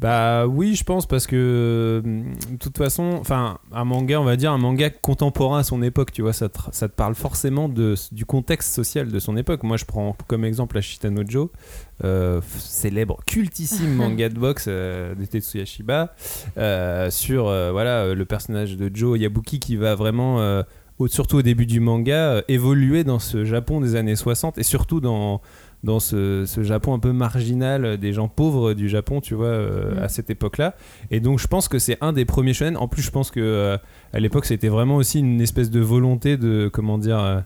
Bah 0.00 0.46
oui, 0.46 0.74
je 0.74 0.82
pense 0.82 1.06
parce 1.06 1.26
que 1.26 1.36
euh, 1.36 2.22
de 2.50 2.56
toute 2.58 2.76
façon, 2.76 3.16
enfin, 3.20 3.58
un 3.72 3.84
manga, 3.84 4.20
on 4.20 4.24
va 4.24 4.34
dire 4.36 4.50
un 4.50 4.58
manga 4.58 4.90
contemporain 4.90 5.60
à 5.60 5.62
son 5.62 5.82
époque, 5.82 6.10
tu 6.10 6.22
vois, 6.22 6.32
ça 6.32 6.48
te, 6.48 6.58
ça 6.72 6.88
te 6.88 6.94
parle 6.94 7.14
forcément 7.14 7.68
de, 7.68 7.94
du 8.10 8.26
contexte 8.26 8.74
social 8.74 9.12
de 9.12 9.18
son 9.20 9.36
époque. 9.36 9.62
Moi, 9.62 9.76
je 9.76 9.84
prends 9.84 10.16
comme 10.26 10.44
exemple 10.44 10.78
Ashita 10.78 11.08
Joe, 11.28 11.48
euh, 12.02 12.40
célèbre, 12.58 13.20
cultissime 13.24 13.94
manga 13.94 14.28
de 14.28 14.38
boxe 14.38 14.66
euh, 14.66 15.14
de 15.14 15.24
Tetsuya 15.24 15.64
Shiba, 15.64 16.12
euh, 16.58 17.08
sur 17.10 17.44
voilà 17.44 18.14
le 18.14 18.24
personnage 18.24 18.76
de 18.76 18.90
Joe 18.92 19.16
Yabuki 19.18 19.60
qui 19.60 19.76
va 19.76 19.94
vraiment, 19.94 20.64
surtout 21.06 21.36
au 21.36 21.42
début 21.42 21.66
du 21.66 21.78
manga, 21.78 22.42
évoluer 22.48 23.04
dans 23.04 23.20
ce 23.20 23.44
Japon 23.44 23.80
des 23.80 23.94
années 23.94 24.16
60 24.16 24.58
et 24.58 24.64
surtout 24.64 25.00
dans 25.00 25.40
dans 25.84 26.00
ce, 26.00 26.44
ce 26.46 26.62
Japon 26.64 26.94
un 26.94 26.98
peu 26.98 27.12
marginal 27.12 27.84
euh, 27.84 27.96
des 27.96 28.12
gens 28.12 28.26
pauvres 28.26 28.74
du 28.74 28.88
Japon, 28.88 29.20
tu 29.20 29.34
vois, 29.34 29.46
euh, 29.46 29.94
Mm. 29.94 29.98
à 30.02 30.08
cette 30.08 30.30
époque-là. 30.30 30.74
Et 31.10 31.20
donc, 31.20 31.38
je 31.38 31.46
pense 31.46 31.68
que 31.68 31.78
c'est 31.78 31.98
un 32.00 32.12
des 32.12 32.24
premiers 32.24 32.54
shonen. 32.54 32.76
En 32.76 32.88
plus, 32.88 33.02
je 33.02 33.10
pense 33.10 33.30
que 33.30 33.40
euh, 33.40 33.76
à 34.12 34.18
l'époque, 34.20 34.46
c'était 34.46 34.68
vraiment 34.68 34.96
aussi 34.96 35.20
une 35.20 35.40
espèce 35.40 35.70
de 35.70 35.80
volonté 35.80 36.36
de, 36.36 36.68
comment 36.72 36.98
dire, 36.98 37.20
euh, 37.20 37.40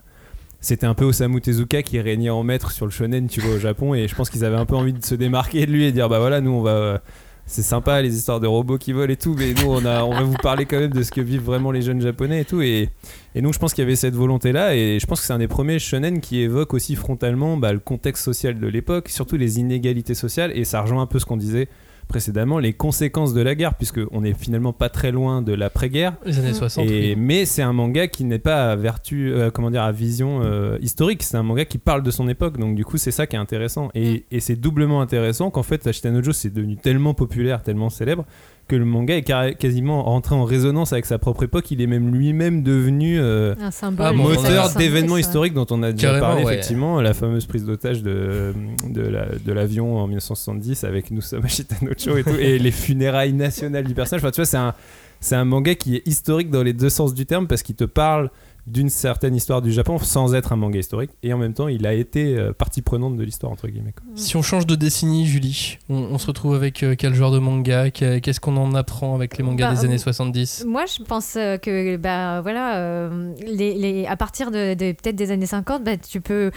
c'était 0.61 0.87
un 0.87 0.93
peu 0.93 1.05
Osamu 1.05 1.41
Tezuka 1.41 1.83
qui 1.83 1.99
régnait 1.99 2.29
en 2.29 2.43
maître 2.43 2.71
sur 2.71 2.85
le 2.85 2.91
shonen, 2.91 3.27
tu 3.27 3.41
vois, 3.41 3.55
au 3.55 3.59
Japon. 3.59 3.93
Et 3.93 4.07
je 4.07 4.15
pense 4.15 4.29
qu'ils 4.29 4.43
avaient 4.45 4.57
un 4.57 4.65
peu 4.65 4.75
envie 4.75 4.93
de 4.93 5.03
se 5.05 5.15
démarquer 5.15 5.65
de 5.65 5.71
lui 5.71 5.85
et 5.85 5.91
dire, 5.91 6.09
bah 6.09 6.19
voilà, 6.19 6.41
nous, 6.41 6.51
on 6.51 6.61
va. 6.61 7.01
C'est 7.49 7.63
sympa 7.63 7.99
les 7.99 8.15
histoires 8.15 8.39
de 8.39 8.45
robots 8.45 8.77
qui 8.77 8.91
volent 8.91 9.11
et 9.11 9.17
tout, 9.17 9.35
mais 9.35 9.55
nous 9.55 9.71
on, 9.71 9.83
a, 9.83 10.03
on 10.03 10.13
va 10.13 10.21
vous 10.21 10.37
parler 10.37 10.65
quand 10.65 10.79
même 10.79 10.93
de 10.93 11.01
ce 11.01 11.09
que 11.09 11.19
vivent 11.19 11.41
vraiment 11.41 11.71
les 11.71 11.81
jeunes 11.81 11.99
japonais 11.99 12.41
et 12.41 12.45
tout. 12.45 12.61
Et, 12.61 12.89
et 13.33 13.41
donc 13.41 13.55
je 13.55 13.59
pense 13.59 13.73
qu'il 13.73 13.81
y 13.81 13.87
avait 13.87 13.95
cette 13.95 14.13
volonté-là, 14.13 14.75
et 14.75 14.99
je 14.99 15.05
pense 15.07 15.19
que 15.19 15.25
c'est 15.25 15.33
un 15.33 15.39
des 15.39 15.47
premiers 15.47 15.79
shonen 15.79 16.21
qui 16.21 16.41
évoque 16.41 16.75
aussi 16.75 16.95
frontalement 16.95 17.57
bah, 17.57 17.73
le 17.73 17.79
contexte 17.79 18.23
social 18.23 18.59
de 18.59 18.67
l'époque, 18.67 19.09
surtout 19.09 19.35
les 19.35 19.59
inégalités 19.59 20.13
sociales, 20.13 20.51
et 20.55 20.63
ça 20.63 20.81
rejoint 20.81 21.01
un 21.01 21.07
peu 21.07 21.17
ce 21.17 21.25
qu'on 21.25 21.37
disait 21.37 21.69
précédemment, 22.09 22.59
les 22.59 22.73
conséquences 22.73 23.33
de 23.33 23.41
la 23.41 23.55
guerre, 23.55 23.75
puisque 23.75 24.01
on 24.11 24.23
est 24.23 24.33
finalement 24.33 24.73
pas 24.73 24.89
très 24.89 25.11
loin 25.11 25.41
de 25.41 25.53
l'après-guerre. 25.53 26.15
Les 26.25 26.39
années 26.39 26.53
60. 26.53 26.85
Et, 26.85 26.89
oui. 26.89 27.15
mais 27.15 27.45
c'est 27.45 27.61
un 27.61 27.71
manga 27.71 28.07
qui 28.07 28.25
n'est 28.25 28.39
pas 28.39 28.71
à 28.71 28.75
vertu, 28.75 29.31
euh, 29.31 29.51
comment 29.51 29.71
dire, 29.71 29.83
à 29.83 29.91
vision 29.91 30.41
euh, 30.43 30.77
historique. 30.81 31.23
C'est 31.23 31.37
un 31.37 31.43
manga 31.43 31.63
qui 31.63 31.77
parle 31.77 32.03
de 32.03 32.11
son 32.11 32.27
époque. 32.27 32.57
Donc 32.57 32.75
du 32.75 32.83
coup, 32.83 32.97
c'est 32.97 33.11
ça 33.11 33.27
qui 33.27 33.35
est 33.35 33.39
intéressant. 33.39 33.89
Et, 33.93 34.25
et 34.31 34.39
c'est 34.39 34.55
doublement 34.55 35.01
intéressant 35.01 35.51
qu'en 35.51 35.63
fait, 35.63 35.85
Ashita 35.87 36.09
no 36.09 36.21
Joe 36.21 36.35
c'est 36.35 36.53
devenu 36.53 36.75
tellement 36.75 37.13
populaire, 37.13 37.61
tellement 37.61 37.89
célèbre 37.89 38.25
que 38.69 38.75
le 38.77 38.85
manga 38.85 39.17
est 39.17 39.55
quasiment 39.57 40.03
rentré 40.03 40.35
en 40.35 40.45
résonance 40.45 40.93
avec 40.93 41.05
sa 41.05 41.17
propre 41.17 41.43
époque. 41.43 41.69
Il 41.71 41.81
est 41.81 41.87
même 41.87 42.13
lui-même 42.15 42.63
devenu 42.63 43.19
euh, 43.19 43.53
Un 43.59 43.71
symbole. 43.71 44.05
Ah, 44.07 44.11
une 44.13 44.17
moteur 44.21 44.73
d'événements 44.75 45.17
historiques 45.17 45.53
dont 45.53 45.67
on 45.71 45.83
a 45.83 45.91
déjà 45.91 46.07
Carrément, 46.07 46.27
parlé 46.27 46.43
ouais. 46.45 46.53
effectivement 46.53 47.01
la 47.01 47.13
fameuse 47.13 47.45
prise 47.45 47.65
d'otage 47.65 48.01
de, 48.03 48.53
de, 48.87 49.01
la- 49.01 49.27
de 49.43 49.51
l'avion 49.51 49.97
en 49.97 50.07
1970 50.07 50.83
avec 50.85 51.11
Nous 51.11 51.21
sommes 51.21 51.43
à 51.43 51.47
Chitanocho 51.49 52.15
et 52.17 52.23
tout 52.23 52.35
et 52.39 52.57
les 52.59 52.71
funérailles 52.71 53.33
nationales 53.33 53.83
du 53.83 53.93
personnage 53.93 54.23
enfin 54.23 54.31
tu 54.31 54.37
vois 54.41 54.45
c'est 54.45 54.57
un 54.57 54.73
c'est 55.19 55.35
un 55.35 55.43
manga 55.43 55.75
qui 55.75 55.97
est 55.97 56.07
historique 56.07 56.49
dans 56.49 56.63
les 56.63 56.71
deux 56.71 56.89
sens 56.89 57.13
du 57.13 57.25
terme 57.25 57.47
parce 57.47 57.61
qu'il 57.63 57.75
te 57.75 57.83
parle 57.83 58.29
d'une 58.67 58.89
certaine 58.89 59.35
histoire 59.35 59.61
du 59.61 59.71
Japon 59.71 59.97
sans 59.99 60.35
être 60.35 60.53
un 60.53 60.55
manga 60.55 60.79
historique. 60.79 61.11
Et 61.23 61.33
en 61.33 61.37
même 61.37 61.53
temps 61.53 61.67
il 61.67 61.85
a 61.87 61.93
été 61.93 62.37
euh, 62.37 62.53
partie 62.53 62.81
prenante 62.81 63.17
de 63.17 63.23
l'histoire 63.23 63.51
entre 63.51 63.67
guillemets 63.67 63.93
quoi. 63.93 64.05
Si 64.15 64.35
on 64.37 64.41
change 64.41 64.65
de 64.67 64.75
décennie, 64.75 65.25
Julie, 65.25 65.77
on, 65.89 65.95
on 65.95 66.17
se 66.17 66.27
retrouve 66.27 66.55
avec 66.55 66.83
euh, 66.83 66.95
quel 66.97 67.13
genre 67.13 67.31
de 67.31 67.39
manga? 67.39 67.89
Qu'est- 67.91 68.21
Qu'est-ce 68.21 68.39
qu'on 68.39 68.57
en 68.57 68.73
apprend 68.75 69.15
avec 69.15 69.37
les 69.37 69.43
mangas 69.43 69.69
Bah, 69.69 69.75
des 69.75 69.85
années 69.85 69.95
euh, 69.95 69.97
70 69.97 70.65
Moi, 70.67 70.85
je 70.85 71.03
pense 71.03 71.35
euh, 71.35 71.57
que, 71.57 71.95
bah, 71.97 72.41
voilà, 72.41 72.77
euh, 72.77 73.33
les, 73.45 73.73
les- 73.75 74.05
à 74.05 74.15
partir 74.17 74.51
de, 74.51 74.73
de- 74.73 74.91
peut-être 74.91 75.15
des 75.15 75.31
années 75.31 75.45
50, 75.45 75.83
bah, 75.83 75.97
tu 75.97 76.21
peux, 76.21 76.51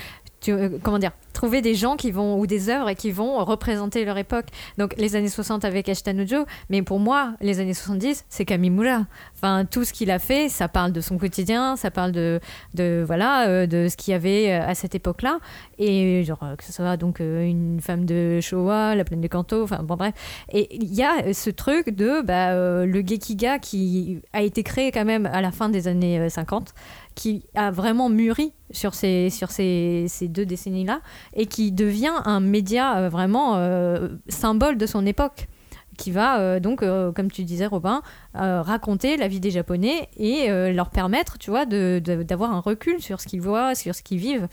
euh, 0.48 0.78
comment 0.82 0.98
dire, 0.98 1.12
trouver 1.32 1.62
des 1.62 1.74
gens 1.74 1.96
qui 1.96 2.10
vont 2.10 2.38
ou 2.38 2.46
des 2.46 2.68
œuvres 2.68 2.92
qui 2.92 3.10
vont 3.10 3.44
représenter 3.44 4.04
leur 4.04 4.18
époque. 4.18 4.46
Donc, 4.78 4.94
les 4.98 5.16
années 5.16 5.28
60 5.28 5.64
avec 5.64 5.88
Ashitanojo, 5.88 6.46
mais 6.70 6.82
pour 6.82 6.98
moi, 6.98 7.34
les 7.40 7.60
années 7.60 7.74
70, 7.74 8.24
c'est 8.28 8.44
Kamimura. 8.44 9.06
Enfin, 9.34 9.64
tout 9.64 9.84
ce 9.84 9.92
qu'il 9.92 10.10
a 10.10 10.18
fait, 10.18 10.48
ça 10.48 10.68
parle 10.68 10.92
de 10.92 11.00
son 11.00 11.18
quotidien, 11.18 11.76
ça 11.76 11.90
parle 11.90 12.12
de, 12.12 12.40
de 12.74 13.02
voilà, 13.06 13.48
euh, 13.48 13.66
de 13.66 13.88
ce 13.88 13.96
qu'il 13.96 14.12
y 14.12 14.14
avait 14.14 14.52
euh, 14.52 14.66
à 14.66 14.74
cette 14.74 14.94
époque-là, 14.94 15.38
et 15.78 16.22
genre 16.24 16.40
que 16.56 16.64
ce 16.64 16.72
soit 16.72 16.96
donc 16.96 17.20
une 17.20 17.80
femme 17.80 18.04
de 18.04 18.40
Showa, 18.40 18.94
la 18.94 19.04
plaine 19.04 19.20
de 19.20 19.28
Kanto, 19.28 19.62
enfin 19.62 19.82
bon 19.82 19.96
bref. 19.96 20.14
Et 20.52 20.74
il 20.74 20.94
y 20.94 21.02
a 21.02 21.32
ce 21.32 21.50
truc 21.50 21.90
de 21.90 22.22
bah, 22.22 22.54
le 22.54 23.02
Gekiga 23.06 23.58
qui 23.58 24.20
a 24.32 24.42
été 24.42 24.62
créé 24.62 24.92
quand 24.92 25.04
même 25.04 25.26
à 25.26 25.40
la 25.40 25.50
fin 25.50 25.68
des 25.68 25.88
années 25.88 26.18
euh, 26.18 26.28
50, 26.28 26.74
qui 27.14 27.44
a 27.54 27.70
vraiment 27.70 28.08
mûri 28.08 28.52
sur 28.70 28.94
ces, 28.94 29.30
sur 29.30 29.50
ces, 29.50 30.06
ces 30.08 30.28
deux 30.28 30.46
décennies-là, 30.46 31.00
et 31.34 31.46
qui 31.46 31.72
devient 31.72 32.12
un 32.24 32.40
média 32.40 32.98
euh, 32.98 33.08
vraiment 33.08 33.56
euh, 33.56 34.08
symbole 34.28 34.78
de 34.78 34.86
son 34.86 35.06
époque 35.06 35.48
qui 35.96 36.10
va 36.10 36.40
euh, 36.40 36.60
donc, 36.60 36.82
euh, 36.82 37.12
comme 37.12 37.30
tu 37.30 37.44
disais 37.44 37.66
Robin, 37.66 38.02
euh, 38.36 38.62
raconter 38.62 39.16
la 39.16 39.28
vie 39.28 39.40
des 39.40 39.50
Japonais 39.50 40.08
et 40.16 40.48
leur 40.72 40.90
permettre, 40.90 41.38
tu 41.38 41.50
vois, 41.50 41.66
d'avoir 41.66 42.52
un 42.52 42.60
recul 42.60 43.00
sur 43.00 43.20
ce 43.20 43.26
qu'ils 43.26 43.40
voient, 43.40 43.74
sur 43.74 43.94
ce 43.94 44.02
qu'ils 44.02 44.18
vivent. 44.18 44.48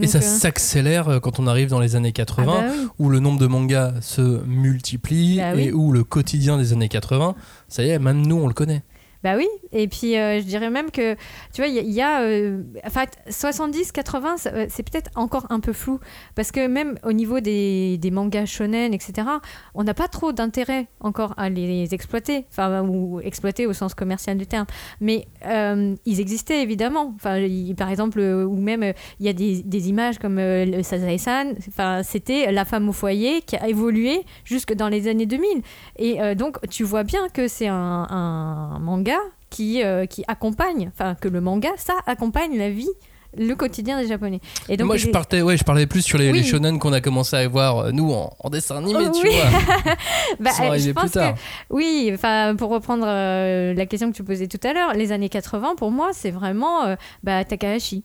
Et 0.00 0.06
ça 0.06 0.20
s'accélère 0.20 1.20
quand 1.22 1.38
on 1.38 1.46
arrive 1.46 1.68
dans 1.68 1.80
les 1.80 1.96
années 1.96 2.12
80, 2.12 2.52
ah 2.56 2.60
bah 2.62 2.72
oui. 2.76 2.88
où 2.98 3.10
le 3.10 3.20
nombre 3.20 3.38
de 3.38 3.46
mangas 3.46 4.00
se 4.00 4.42
multiplie 4.44 5.36
Bah 5.38 5.52
oui. 5.54 5.64
et 5.64 5.72
où 5.72 5.92
le 5.92 6.04
quotidien 6.04 6.58
des 6.58 6.72
années 6.72 6.88
80, 6.88 7.34
ça 7.68 7.84
y 7.84 7.90
est, 7.90 7.98
même 7.98 8.26
nous 8.26 8.36
on 8.36 8.48
le 8.48 8.54
connaît. 8.54 8.82
Bah 9.24 9.36
oui, 9.38 9.48
et 9.72 9.88
puis 9.88 10.18
euh, 10.18 10.38
je 10.38 10.44
dirais 10.44 10.68
même 10.68 10.90
que, 10.90 11.14
tu 11.54 11.62
vois, 11.62 11.66
il 11.66 11.76
y 11.76 11.78
a, 11.78 11.82
y 11.82 12.02
a, 12.02 12.20
euh, 12.20 12.62
enfin, 12.86 13.04
70, 13.30 13.90
80, 13.90 14.36
ça, 14.36 14.50
euh, 14.50 14.66
c'est 14.68 14.82
peut-être 14.82 15.10
encore 15.14 15.46
un 15.48 15.60
peu 15.60 15.72
flou, 15.72 15.98
parce 16.34 16.52
que 16.52 16.66
même 16.66 16.98
au 17.04 17.12
niveau 17.12 17.40
des, 17.40 17.98
mangas 18.12 18.44
shonen, 18.44 18.92
etc., 18.92 19.26
on 19.74 19.82
n'a 19.82 19.94
pas 19.94 20.08
trop 20.08 20.32
d'intérêt 20.32 20.88
encore 21.00 21.32
à 21.38 21.48
les 21.48 21.94
exploiter, 21.94 22.44
enfin, 22.50 22.82
ou 22.82 23.18
exploiter 23.20 23.66
au 23.66 23.72
sens 23.72 23.94
commercial 23.94 24.36
du 24.36 24.46
terme, 24.46 24.66
mais 25.00 25.26
euh, 25.46 25.94
ils 26.04 26.20
existaient 26.20 26.60
évidemment, 26.62 27.14
enfin, 27.16 27.38
par 27.78 27.88
exemple, 27.88 28.20
euh, 28.20 28.44
ou 28.44 28.60
même, 28.60 28.92
il 29.20 29.26
y 29.26 29.30
a 29.30 29.32
des, 29.32 29.88
images 29.88 30.18
comme 30.18 30.36
le 30.38 30.82
Sazae-san, 30.82 31.54
enfin, 31.68 32.02
c'était 32.02 32.52
la 32.52 32.66
femme 32.66 32.90
au 32.90 32.92
foyer 32.92 33.40
qui 33.40 33.56
a 33.56 33.68
évolué 33.68 34.26
jusque 34.44 34.74
dans 34.74 34.90
les 34.90 35.08
années 35.08 35.24
2000, 35.24 35.62
et 35.96 36.34
donc 36.34 36.58
tu 36.68 36.84
vois 36.84 37.04
bien 37.04 37.30
que 37.30 37.48
c'est 37.48 37.68
un 37.68 38.78
manga 38.82 39.13
qui, 39.50 39.82
euh, 39.82 40.06
qui 40.06 40.24
accompagne, 40.28 40.90
enfin 40.94 41.14
que 41.14 41.28
le 41.28 41.40
manga, 41.40 41.70
ça 41.76 41.94
accompagne 42.06 42.56
la 42.58 42.70
vie, 42.70 42.88
le 43.36 43.54
quotidien 43.54 44.00
des 44.00 44.06
Japonais. 44.06 44.40
Et 44.68 44.76
donc 44.76 44.86
Moi 44.86 44.96
je 44.96 45.08
partais, 45.08 45.42
ouais, 45.42 45.56
je 45.56 45.64
parlais 45.64 45.86
plus 45.86 46.02
sur 46.02 46.18
les, 46.18 46.30
Oui. 46.30 46.38
les 46.38 46.44
shonen 46.44 46.78
qu'on 46.78 46.92
a 46.92 47.00
commencé 47.00 47.34
à 47.36 47.46
voir 47.48 47.78
euh, 47.78 47.90
nous 47.92 48.12
en, 48.12 48.32
en 48.38 48.50
dessin 48.50 48.76
animé, 48.76 49.06
Oh, 49.08 49.12
tu 49.12 49.26
oui. 49.28 49.34
vois. 49.34 49.94
Bah, 50.40 50.50
euh, 50.60 50.78
je 50.78 50.84
plus 50.84 50.94
pense 50.94 51.10
tard. 51.12 51.34
que 51.34 51.38
oui, 51.70 52.10
enfin 52.14 52.54
pour 52.56 52.70
reprendre 52.70 53.04
euh, 53.08 53.74
la 53.74 53.86
question 53.86 54.10
que 54.10 54.16
tu 54.16 54.22
posais 54.24 54.46
tout 54.48 54.60
à 54.66 54.72
l'heure, 54.72 54.92
les 54.94 55.10
années 55.12 55.28
80 55.28 55.74
pour 55.76 55.90
moi 55.90 56.10
c'est 56.12 56.30
vraiment 56.30 56.84
euh, 56.84 56.96
bah, 57.22 57.44
Takahashi. 57.44 58.04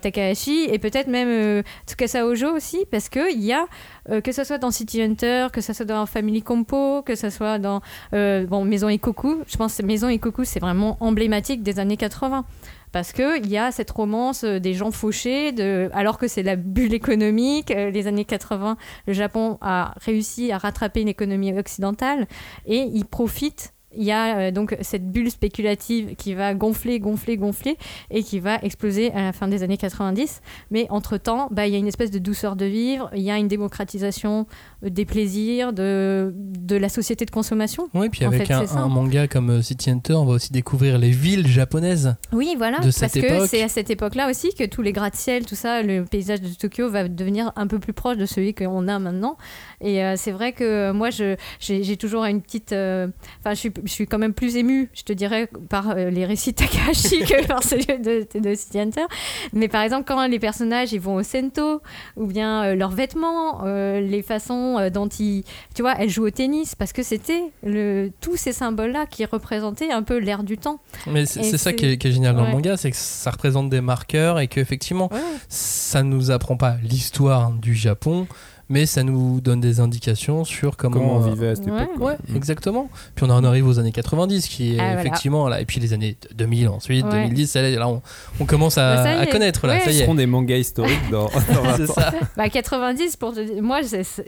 Takahashi 0.00 0.64
et 0.70 0.78
peut-être 0.78 1.08
même 1.08 1.28
euh, 1.28 1.62
Tsukasa 1.86 2.26
Ojo 2.26 2.54
aussi, 2.54 2.84
parce 2.90 3.08
que 3.08 3.32
il 3.32 3.42
y 3.42 3.52
a, 3.52 3.66
euh, 4.10 4.20
que 4.20 4.32
ce 4.32 4.44
soit 4.44 4.58
dans 4.58 4.70
City 4.70 5.02
Hunter, 5.02 5.48
que 5.52 5.60
ce 5.60 5.72
soit 5.72 5.86
dans 5.86 6.06
Family 6.06 6.42
Compo, 6.42 7.02
que 7.02 7.14
ce 7.14 7.30
soit 7.30 7.58
dans 7.58 7.80
euh, 8.14 8.46
bon, 8.46 8.64
Maison 8.64 8.88
Ikoku, 8.88 9.42
je 9.46 9.56
pense 9.56 9.76
que 9.76 9.82
Maison 9.82 10.08
Ikoku 10.08 10.44
c'est 10.44 10.60
vraiment 10.60 10.96
emblématique 11.00 11.62
des 11.62 11.78
années 11.78 11.96
80. 11.96 12.44
Parce 12.92 13.12
qu'il 13.12 13.46
y 13.48 13.58
a 13.58 13.72
cette 13.72 13.90
romance 13.90 14.42
des 14.44 14.72
gens 14.72 14.90
fauchés, 14.90 15.52
alors 15.92 16.16
que 16.16 16.28
c'est 16.28 16.44
la 16.44 16.56
bulle 16.56 16.94
économique. 16.94 17.68
les 17.68 18.06
années 18.06 18.24
80, 18.24 18.78
le 19.06 19.12
Japon 19.12 19.58
a 19.60 19.92
réussi 20.00 20.50
à 20.50 20.56
rattraper 20.56 21.02
une 21.02 21.08
économie 21.08 21.52
occidentale 21.58 22.26
et 22.64 22.78
il 22.78 23.04
profite. 23.04 23.74
Il 23.96 24.04
y 24.04 24.12
a 24.12 24.38
euh, 24.38 24.50
donc 24.50 24.76
cette 24.80 25.10
bulle 25.10 25.30
spéculative 25.30 26.14
qui 26.16 26.34
va 26.34 26.54
gonfler, 26.54 27.00
gonfler, 27.00 27.36
gonfler 27.36 27.76
et 28.10 28.22
qui 28.22 28.40
va 28.40 28.56
exploser 28.62 29.12
à 29.12 29.22
la 29.22 29.32
fin 29.32 29.48
des 29.48 29.62
années 29.62 29.76
90. 29.76 30.40
Mais 30.70 30.86
entre-temps, 30.90 31.48
bah, 31.50 31.66
il 31.66 31.72
y 31.72 31.76
a 31.76 31.78
une 31.78 31.86
espèce 31.88 32.10
de 32.10 32.18
douceur 32.18 32.56
de 32.56 32.64
vivre, 32.64 33.10
il 33.14 33.22
y 33.22 33.30
a 33.30 33.38
une 33.38 33.48
démocratisation 33.48 34.46
euh, 34.84 34.90
des 34.90 35.04
plaisirs, 35.04 35.72
de, 35.72 36.32
de 36.34 36.76
la 36.76 36.88
société 36.88 37.24
de 37.24 37.30
consommation. 37.30 37.88
Oui, 37.94 38.08
puis 38.08 38.24
avec 38.24 38.46
fait, 38.46 38.52
un, 38.52 38.88
manga 38.88 39.26
comme 39.28 39.50
euh, 39.50 39.62
City 39.62 39.90
Hunter, 39.90 40.14
on 40.14 40.24
va 40.24 40.34
aussi 40.34 40.52
découvrir 40.52 40.98
les 40.98 41.10
villes 41.10 41.46
japonaises. 41.46 42.16
Oui, 42.32 42.54
voilà, 42.56 42.78
de 42.80 42.90
cette 42.90 43.20
parce 43.20 43.42
que 43.42 43.46
c'est 43.46 43.62
à 43.62 43.68
cette 43.68 43.90
époque-là 43.90 44.28
aussi 44.30 44.54
que 44.54 44.64
tous 44.64 44.82
les 44.82 44.92
gratte-ciel, 44.92 45.46
tout 45.46 45.54
ça, 45.54 45.82
le 45.82 46.04
paysage 46.04 46.40
de 46.40 46.48
Tokyo 46.48 46.88
va 46.88 47.08
devenir 47.08 47.52
un 47.56 47.66
peu 47.66 47.78
plus 47.78 47.92
proche 47.92 48.16
de 48.16 48.26
celui 48.26 48.54
qu'on 48.54 48.88
a 48.88 48.98
maintenant. 48.98 49.36
Et 49.80 50.04
euh, 50.04 50.14
c'est 50.16 50.32
vrai 50.32 50.52
que 50.52 50.92
moi, 50.92 51.08
j'ai 51.10 51.96
toujours 51.96 52.24
une 52.24 52.42
petite... 52.42 52.72
euh, 52.72 53.08
Enfin, 53.40 53.54
je, 53.54 53.58
suis, 53.60 53.72
je 53.86 53.92
suis 53.92 54.06
quand 54.06 54.18
même 54.18 54.32
plus 54.34 54.56
émue, 54.56 54.90
je 54.94 55.02
te 55.02 55.12
dirais, 55.12 55.48
par 55.68 55.90
euh, 55.90 56.10
les 56.10 56.24
récits 56.24 56.52
de 56.52 56.56
Takahashi 56.56 57.20
que 57.24 57.46
par 57.46 57.62
celui 57.62 57.84
de, 57.86 58.26
de 58.38 58.54
City 58.54 58.80
Hunter. 58.80 59.04
Mais 59.52 59.68
par 59.68 59.82
exemple, 59.82 60.04
quand 60.06 60.26
les 60.26 60.38
personnages 60.38 60.92
ils 60.92 61.00
vont 61.00 61.14
au 61.16 61.22
Sento, 61.22 61.80
ou 62.16 62.26
bien 62.26 62.64
euh, 62.64 62.74
leurs 62.74 62.90
vêtements, 62.90 63.64
euh, 63.64 64.00
les 64.00 64.22
façons 64.22 64.78
euh, 64.78 64.90
dont 64.90 65.08
ils... 65.08 65.44
Tu 65.74 65.82
vois, 65.82 65.94
elle 65.98 66.10
joue 66.10 66.26
au 66.26 66.30
tennis, 66.30 66.74
parce 66.74 66.92
que 66.92 67.02
c'était 67.02 67.42
le- 67.62 68.10
tous 68.20 68.36
ces 68.36 68.52
symboles-là 68.52 69.06
qui 69.06 69.24
représentaient 69.24 69.90
un 69.92 70.02
peu 70.02 70.18
l'air 70.18 70.42
du 70.42 70.58
temps. 70.58 70.80
Mais 71.06 71.26
c'est 71.26 71.58
ça 71.58 71.72
qui 71.72 71.86
est, 71.86 71.98
qui 71.98 72.08
est 72.08 72.12
génial 72.12 72.34
dans 72.36 72.44
le 72.44 72.50
manga, 72.52 72.76
c'est 72.76 72.90
que 72.90 72.96
ça 72.96 73.30
représente 73.30 73.70
des 73.70 73.80
marqueurs 73.80 74.38
et 74.40 74.48
qu'effectivement, 74.48 75.08
Ouais. 75.12 75.20
ça 75.48 76.02
nous 76.02 76.30
apprend 76.30 76.56
pas 76.56 76.76
l'histoire 76.82 77.50
du 77.52 77.74
Japon, 77.74 78.26
mais 78.68 78.86
ça 78.86 79.02
nous 79.02 79.40
donne 79.40 79.60
des 79.60 79.80
indications 79.80 80.44
sur 80.44 80.76
comment, 80.76 80.96
comment 80.98 81.16
on 81.18 81.26
euh, 81.26 81.30
vivait 81.34 81.48
à 81.48 81.54
cette 81.56 81.66
ouais. 81.66 81.82
époque 81.84 82.00
Ouais, 82.00 82.16
Mm. 82.28 82.36
exactement. 82.36 82.88
Puis 83.14 83.24
on 83.24 83.30
en 83.30 83.44
arrive 83.44 83.66
aux 83.66 83.78
années 83.78 83.92
90, 83.92 84.48
qui 84.48 84.74
est 84.74 84.78
Ah, 84.80 84.84
voilà. 84.94 85.00
effectivement 85.00 85.48
là, 85.48 85.60
et 85.60 85.64
puis 85.64 85.80
les 85.80 85.92
années 85.92 86.16
2000 86.34 86.68
ensuite, 86.68 87.04
Ouais. 87.06 87.10
2010, 87.12 87.46
ça, 87.50 87.62
là 87.62 87.88
on, 87.88 88.02
on 88.40 88.44
commence 88.46 88.78
à, 88.78 88.96
Bah, 88.96 89.02
ça 89.04 89.14
y 89.14 89.18
à 89.18 89.22
est. 89.24 89.26
connaître 89.30 89.66
là, 89.66 89.74
Ouais. 89.74 89.80
ça 89.80 89.90
y 89.90 89.94
ce 89.94 89.98
est. 90.00 90.02
seront 90.02 90.14
des 90.14 90.26
mangas 90.26 90.56
historiques 90.56 91.10
dans, 91.10 91.24
dans 91.54 91.62
20 91.62 91.76
C'est 91.76 91.90
ans. 91.90 91.94
ça. 91.94 92.12
Bah 92.36 92.48
90 92.48 93.16
pour 93.16 93.32
te 93.34 93.40
dire- 93.40 93.62
moi 93.62 93.80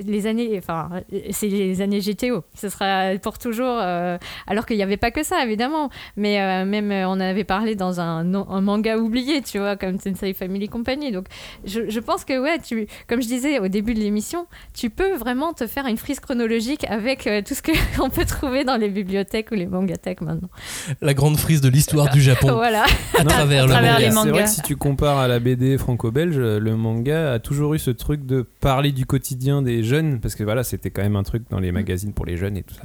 les 0.06 0.26
années 0.26 0.56
enfin 0.58 0.88
c'est 1.30 1.48
les 1.48 1.80
années 1.80 2.00
GTO 2.00 2.44
ce 2.54 2.68
sera 2.68 3.12
pour 3.22 3.38
toujours 3.38 3.78
euh, 3.80 4.16
alors 4.46 4.66
qu'il 4.66 4.76
n'y 4.76 4.82
avait 4.82 4.96
pas 4.96 5.10
que 5.10 5.22
ça 5.24 5.42
évidemment 5.44 5.90
mais 6.16 6.40
euh, 6.40 6.64
même 6.64 6.90
on 7.08 7.20
avait 7.20 7.44
parlé 7.44 7.74
dans 7.74 8.00
un, 8.00 8.32
un 8.34 8.60
manga 8.60 8.96
oublié 8.98 9.42
tu 9.42 9.58
vois 9.58 9.76
comme 9.76 9.98
Tensei 9.98 10.32
Family 10.34 10.68
Company 10.68 11.12
donc 11.12 11.26
je, 11.64 11.88
je 11.88 12.00
pense 12.00 12.24
que 12.24 12.40
ouais 12.40 12.58
tu 12.58 12.86
comme 13.08 13.20
je 13.22 13.26
disais 13.28 13.58
au 13.58 13.68
début 13.68 13.94
de 13.94 14.00
l'émission 14.00 14.27
tu 14.74 14.90
peux 14.90 15.14
vraiment 15.16 15.52
te 15.52 15.66
faire 15.66 15.86
une 15.86 15.96
frise 15.96 16.20
chronologique 16.20 16.84
avec 16.88 17.26
euh, 17.26 17.42
tout 17.46 17.54
ce 17.54 17.62
que 17.62 17.72
on 18.02 18.10
peut 18.10 18.24
trouver 18.24 18.64
dans 18.64 18.76
les 18.76 18.88
bibliothèques 18.88 19.50
ou 19.50 19.54
les 19.54 19.66
mangathèques 19.66 20.20
maintenant 20.20 20.50
La 21.00 21.14
grande 21.14 21.36
frise 21.36 21.60
de 21.60 21.68
l'histoire 21.68 22.10
du 22.10 22.20
Japon 22.20 22.52
voilà 22.52 22.84
à 23.18 23.24
travers 23.24 23.66
le 23.66 23.72
travers 23.72 23.94
manga. 23.94 24.06
les 24.06 24.10
C'est 24.10 24.30
vrai 24.30 24.44
que 24.44 24.50
si 24.50 24.62
tu 24.62 24.76
compares 24.76 25.18
à 25.18 25.28
la 25.28 25.38
BD 25.38 25.78
franco-belge, 25.78 26.38
le 26.38 26.76
manga 26.76 27.32
a 27.32 27.38
toujours 27.38 27.74
eu 27.74 27.78
ce 27.78 27.90
truc 27.90 28.26
de 28.26 28.42
parler 28.60 28.92
du 28.92 29.06
quotidien 29.06 29.62
des 29.62 29.82
jeunes, 29.82 30.20
parce 30.20 30.34
que 30.34 30.44
voilà, 30.44 30.64
c'était 30.64 30.90
quand 30.90 31.02
même 31.02 31.16
un 31.16 31.22
truc 31.22 31.44
dans 31.50 31.60
les 31.60 31.72
magazines 31.72 32.12
pour 32.12 32.26
les 32.26 32.36
jeunes 32.36 32.56
et 32.56 32.62
tout 32.62 32.74
ça. 32.74 32.82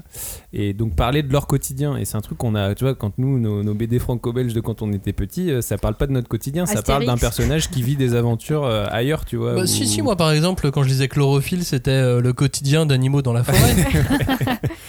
Et 0.53 0.73
donc 0.73 0.95
parler 0.95 1.23
de 1.23 1.31
leur 1.31 1.47
quotidien, 1.47 1.97
et 1.97 2.05
c'est 2.05 2.17
un 2.17 2.21
truc 2.21 2.37
qu'on 2.37 2.55
a, 2.55 2.75
tu 2.75 2.83
vois, 2.83 2.95
quand 2.95 3.17
nous, 3.17 3.39
nos, 3.39 3.63
nos 3.63 3.73
BD 3.73 3.99
franco-belges 3.99 4.53
de 4.53 4.61
quand 4.61 4.81
on 4.81 4.91
était 4.91 5.13
petit, 5.13 5.51
euh, 5.51 5.61
ça 5.61 5.77
parle 5.77 5.95
pas 5.95 6.07
de 6.07 6.11
notre 6.11 6.27
quotidien, 6.27 6.65
ça 6.65 6.81
parle 6.81 7.05
d'un 7.05 7.17
personnage 7.17 7.69
qui 7.69 7.81
vit 7.81 7.95
des 7.95 8.15
aventures 8.15 8.65
euh, 8.65 8.85
ailleurs, 8.89 9.25
tu 9.25 9.37
vois. 9.37 9.55
Bah, 9.55 9.67
si, 9.67 9.87
si, 9.87 10.01
moi 10.01 10.15
par 10.15 10.31
exemple, 10.31 10.71
quand 10.71 10.83
je 10.83 10.89
lisais 10.89 11.07
Chlorophylle, 11.33 11.63
c'était 11.65 11.91
euh, 11.91 12.21
le 12.21 12.33
quotidien 12.33 12.85
d'animaux 12.85 13.21
dans 13.21 13.33
la 13.33 13.43
forêt 13.43 13.75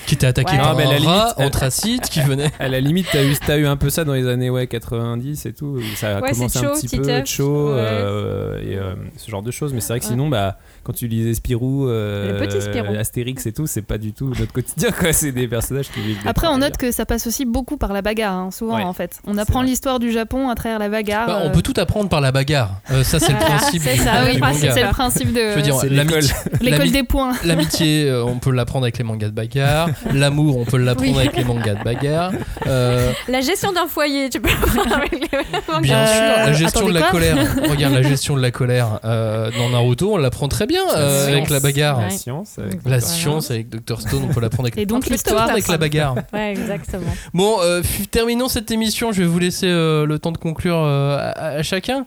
qui 0.06 0.14
était 0.14 0.26
attaqué 0.26 0.52
Ouais. 0.52 0.58
par 0.58 0.76
mais 0.76 0.84
un 0.84 0.90
la 0.90 0.98
rat 0.98 0.98
limite, 0.98 1.34
elle- 1.38 1.46
anthracite 1.46 2.08
qui 2.10 2.20
venait. 2.22 2.50
À 2.58 2.68
la 2.68 2.80
limite, 2.80 3.06
t'as 3.10 3.24
eu, 3.24 3.34
t'as 3.44 3.56
eu 3.58 3.66
un 3.66 3.76
peu 3.76 3.90
ça 3.90 4.04
dans 4.04 4.12
les 4.14 4.26
années 4.28 4.50
ouais, 4.50 4.66
90 4.66 5.46
et 5.46 5.52
tout. 5.52 5.80
Ça 5.96 6.18
a 6.18 6.20
Ouais, 6.20 6.30
commencé 6.32 6.58
c'est 6.58 6.64
un 6.64 6.68
chaud, 6.74 6.80
petit 6.80 6.96
peu 6.96 7.24
chaud 7.24 7.68
ouais. 7.68 7.78
euh, 7.80 8.60
et 8.62 8.76
euh, 8.76 8.94
ce 9.16 9.30
genre 9.30 9.42
de 9.42 9.50
choses. 9.50 9.72
Mais 9.72 9.80
c'est 9.80 9.88
vrai 9.94 10.00
que 10.00 10.04
Ouais. 10.04 10.10
sinon, 10.10 10.28
bah, 10.28 10.58
quand 10.84 10.92
tu 10.92 11.08
lisais 11.08 11.34
Spirou, 11.34 11.88
euh, 11.88 12.38
Le 12.38 12.46
petit 12.46 12.60
Spirou. 12.60 12.94
Astérix 12.94 13.46
et 13.46 13.52
tout, 13.52 13.66
c'est 13.66 13.82
pas 13.82 13.98
du 13.98 14.12
tout 14.12 14.28
notre 14.38 14.52
quotidien, 14.52 14.90
quoi. 14.92 15.12
C'est 15.12 15.32
des 15.32 15.48
personnages 15.48 15.88
qui 15.90 16.00
vivent. 16.00 16.18
Après, 16.26 16.46
on 16.46 16.58
note 16.58 16.76
que 16.76 16.92
ça 16.92 17.06
passe 17.06 17.26
aussi 17.26 17.44
beaucoup 17.44 17.76
par 17.76 17.92
la 17.92 18.02
bagarre, 18.02 18.34
hein, 18.34 18.50
souvent 18.50 18.76
Ouais. 18.76 18.82
en 18.84 18.92
fait. 18.92 19.18
On 19.26 19.36
apprend 19.38 19.62
l'histoire 19.62 19.98
du 19.98 20.12
Japon 20.12 20.48
à 20.48 20.54
travers 20.54 20.78
la 20.78 20.88
bagarre. 20.88 21.26
Bah, 21.26 21.40
on 21.44 21.48
euh, 21.48 21.50
peut 21.50 21.62
tout 21.62 21.74
apprendre 21.78 22.08
par 22.08 22.20
la 22.20 22.30
bagarre. 22.32 22.70
Euh, 22.90 23.02
ça, 23.04 23.18
c'est 23.18 23.32
le 23.32 23.38
principe 23.38 23.82
c'est 23.82 23.94
du, 23.94 24.00
ça, 24.00 24.24
du 24.24 24.32
oui, 24.32 24.38
manga. 24.38 24.72
c'est 24.72 24.82
le 24.82 24.90
principe 24.90 25.32
de 25.32 25.40
Je 25.40 25.54
veux 25.56 25.62
dire, 25.62 25.76
l'école 25.90 26.22
l'ami- 26.60 26.90
des 26.90 27.02
points. 27.02 27.32
l'amitié, 27.44 28.08
euh, 28.08 28.24
on 28.24 28.38
peut 28.38 28.50
l'apprendre 28.52 28.84
avec 28.84 28.98
les 28.98 29.04
mangas 29.04 29.28
de 29.28 29.34
bagarre. 29.34 29.88
L'amour, 30.12 30.58
on 30.58 30.64
peut 30.64 30.76
l'apprendre 30.76 31.12
Oui. 31.16 31.20
avec 31.20 31.36
les 31.36 31.44
mangas 31.44 31.74
de 31.74 31.84
bagarre. 31.84 32.32
Euh, 32.66 33.12
La 33.28 33.40
gestion 33.40 33.72
d'un 33.72 33.86
foyer, 33.86 34.28
tu 34.30 34.40
peux 34.40 34.48
faire 34.48 34.96
avec 34.96 35.12
les 35.12 35.38
mangas. 35.68 35.80
bien 35.80 36.06
sûr, 36.06 36.20
la 36.22 36.52
gestion 36.52 36.80
attendez, 36.80 36.94
de 36.94 36.98
la 36.98 37.10
colère. 37.10 37.36
Regarde 37.70 37.94
la 37.94 38.02
gestion 38.02 38.36
de 38.36 38.42
la 38.42 38.50
colère 38.50 39.00
dans 39.02 39.70
Naruto, 39.70 40.14
on 40.14 40.16
l'apprend 40.18 40.48
très 40.48 40.66
bien 40.66 40.73
euh, 40.94 41.28
avec 41.28 41.50
la 41.50 41.60
bagarre. 41.60 42.00
La 42.00 42.10
science. 42.10 42.58
avec- 42.58 42.74
La 42.74 42.80
Voilà. 42.82 43.00
science 43.00 43.50
avec 43.50 43.68
Dr 43.68 44.00
Stone, 44.00 44.22
on 44.28 44.32
peut 44.32 44.40
l'apprendre 44.40 44.64
avec, 44.68 44.78
Et 44.78 44.86
donc 44.86 45.06
l'histoire. 45.06 45.50
avec 45.50 45.66
la 45.68 45.78
bagarre. 45.78 46.16
Ouais, 46.32 46.52
exactement. 46.52 47.12
Bon, 47.32 47.56
euh, 47.62 47.82
terminons 48.10 48.48
cette 48.48 48.70
émission. 48.70 49.12
Je 49.12 49.22
vais 49.22 49.28
vous 49.28 49.38
laisser 49.38 49.66
euh, 49.68 50.06
le 50.06 50.18
temps 50.18 50.32
de 50.32 50.38
conclure 50.38 50.76
euh, 50.78 51.16
à, 51.18 51.30
à 51.58 51.62
chacun. 51.62 52.06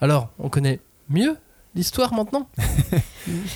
Alors, 0.00 0.28
on 0.38 0.48
connaît 0.48 0.80
mieux 1.08 1.36
l'histoire 1.74 2.12
maintenant? 2.14 2.48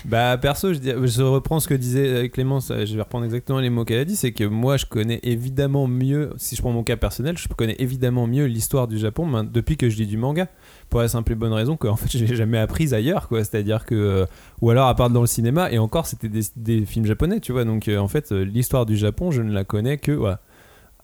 Bah 0.05 0.39
perso, 0.41 0.73
je, 0.73 0.79
dis- 0.79 0.93
je 1.05 1.23
reprends 1.23 1.59
ce 1.59 1.67
que 1.67 1.75
disait 1.75 2.29
Clémence, 2.33 2.69
je 2.73 2.95
vais 2.95 3.03
reprendre 3.03 3.25
exactement 3.25 3.59
les 3.59 3.69
mots 3.71 3.85
qu'elle 3.85 3.99
a 3.99 4.05
dit, 4.05 4.15
c'est 4.17 4.31
que 4.33 4.45
moi 4.45 4.77
je 4.77 4.87
connais 4.87 5.19
évidemment 5.25 5.89
mieux, 5.89 6.33
si 6.37 6.55
je 6.55 6.63
prends 6.63 6.71
mon 6.71 6.85
cas 6.85 6.97
personnel, 6.97 7.37
je 7.37 7.49
connais 7.49 7.75
évidemment 7.81 8.27
mieux 8.29 8.45
l'histoire 8.47 8.87
du 8.87 8.97
Japon 8.99 9.43
depuis 9.53 9.77
que 9.77 9.91
je 9.91 9.97
lis 9.97 10.07
du 10.07 10.17
manga, 10.17 10.47
pour 10.89 11.01
la 11.01 11.09
simple 11.09 11.33
et 11.33 11.35
bonne 11.35 11.53
raison 11.53 11.77
qu'en 11.77 11.97
fait 11.97 12.11
je 12.19 12.25
l'ai 12.25 12.37
jamais 12.37 12.59
apprise 12.59 12.95
ailleurs, 12.95 13.29
quoi, 13.29 13.45
c'est-à-dire 13.45 13.85
que, 13.85 13.95
euh, 13.95 14.27
ou 14.61 14.71
alors 14.71 14.89
à 14.89 14.95
part 14.95 15.11
dans 15.11 15.21
le 15.21 15.27
cinéma, 15.27 15.71
et 15.71 15.79
encore 15.79 16.07
c'était 16.07 16.31
des, 16.57 16.85
films 16.85 17.07
japonais, 17.07 17.41
tu 17.41 17.53
vois, 17.53 17.65
donc 17.65 17.89
euh, 17.89 17.99
en 17.99 18.09
fait 18.09 18.33
euh, 18.33 18.45
l'histoire 18.45 18.87
du 18.87 18.97
Japon, 18.97 19.31
je 19.31 19.43
ne 19.43 19.53
la 19.53 19.65
connais 19.65 19.99
que... 19.99 20.37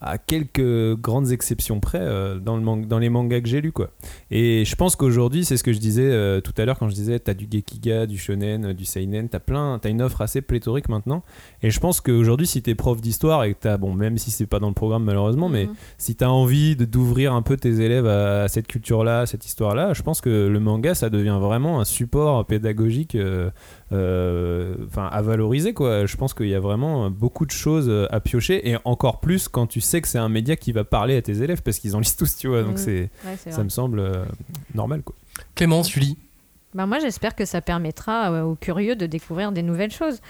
à 0.04 0.18
quelques 0.18 0.94
grandes 1.00 1.30
exceptions 1.30 1.78
près 1.80 2.00
euh, 2.00 2.38
dans, 2.38 2.56
le 2.56 2.62
man- 2.62 2.84
dans 2.86 2.98
les 2.98 3.08
mangas 3.08 3.40
que 3.40 3.48
j'ai 3.48 3.60
lus 3.60 3.72
quoi. 3.72 3.90
Et 4.30 4.64
je 4.64 4.74
pense 4.76 4.96
qu'aujourd'hui, 4.96 5.44
c'est 5.44 5.56
ce 5.56 5.62
que 5.64 5.72
je 5.72 5.78
disais 5.78 6.10
euh, 6.10 6.40
tout 6.40 6.52
à 6.58 6.64
l'heure 6.64 6.78
quand 6.78 6.88
je 6.88 6.94
disais 6.94 7.18
t'as 7.18 7.34
du 7.34 7.46
Gekiga, 7.50 8.06
du 8.06 8.18
Shonen, 8.18 8.66
euh, 8.66 8.72
du 8.74 8.84
Seinen, 8.84 9.28
t'as 9.28 9.38
plein, 9.38 9.78
t'as 9.80 9.90
une 9.90 10.02
offre 10.02 10.20
assez 10.22 10.42
pléthorique 10.42 10.88
maintenant. 10.88 11.22
Et 11.62 11.70
je 11.70 11.78
pense 11.80 12.00
qu'aujourd'hui, 12.00 12.46
si 12.46 12.62
t'es 12.62 12.74
prof 12.74 13.00
d'histoire 13.00 13.44
et 13.44 13.54
que 13.54 13.58
t'as, 13.60 13.76
bon, 13.76 13.94
même 13.94 14.18
si 14.18 14.30
c'est 14.30 14.46
pas 14.46 14.58
dans 14.58 14.68
le 14.68 14.74
programme 14.74 15.04
malheureusement, 15.04 15.48
mais 15.48 15.66
Mhm. 15.66 15.74
si 15.98 16.16
t'as 16.16 16.28
envie 16.28 16.74
de, 16.76 16.84
d'ouvrir 16.84 17.32
un 17.34 17.42
peu 17.42 17.56
tes 17.56 17.80
élèves 17.80 18.06
à, 18.06 18.48
cette 18.48 18.66
culture-là, 18.66 19.20
à 19.20 19.26
cette 19.26 19.46
histoire-là, 19.46 19.92
je 19.94 20.02
pense 20.02 20.20
que 20.20 20.48
le 20.48 20.60
manga, 20.60 20.94
ça 20.94 21.10
devient 21.10 21.38
vraiment 21.40 21.80
un 21.80 21.84
support 21.84 22.44
pédagogique 22.46 23.14
euh, 23.14 23.50
enfin, 24.86 25.06
à 25.10 25.22
valoriser 25.22 25.72
quoi. 25.74 26.06
Je 26.06 26.16
pense 26.16 26.34
qu'il 26.34 26.48
y 26.48 26.54
a 26.54 26.60
vraiment 26.60 27.10
beaucoup 27.10 27.46
de 27.46 27.50
choses 27.50 27.88
euh, 27.88 28.06
à 28.10 28.20
piocher 28.20 28.68
et 28.70 28.76
encore 28.84 29.20
plus 29.20 29.48
quand 29.48 29.66
tu 29.66 29.80
sais 29.80 30.00
que 30.00 30.08
c'est 30.08 30.18
un 30.18 30.28
média 30.28 30.56
qui 30.56 30.72
va 30.72 30.84
parler 30.84 31.16
à 31.16 31.22
tes 31.22 31.42
élèves 31.42 31.62
parce 31.62 31.78
qu'ils 31.78 31.94
en 31.96 32.00
lisent 32.00 32.16
tous, 32.16 32.36
tu 32.36 32.48
vois. 32.48 32.62
Donc 32.62 32.72
Mhm. 32.72 32.76
c'est, 32.78 33.10
Ouais, 33.26 33.36
ça 33.36 33.50
vrai. 33.50 33.64
me 33.64 33.68
semble 33.68 33.98
euh, 33.98 34.24
normal 34.74 35.02
quoi. 35.02 35.14
Clémence, 35.54 35.90
Julie. 35.90 36.16
Bah, 36.74 36.86
moi, 36.86 36.98
j'espère 37.00 37.34
que 37.34 37.44
ça 37.44 37.60
permettra 37.60 38.32
euh, 38.32 38.42
aux 38.44 38.54
curieux 38.54 38.96
de 38.96 39.04
découvrir 39.04 39.52
des 39.52 39.62
nouvelles 39.62 39.90
choses. 39.92 40.20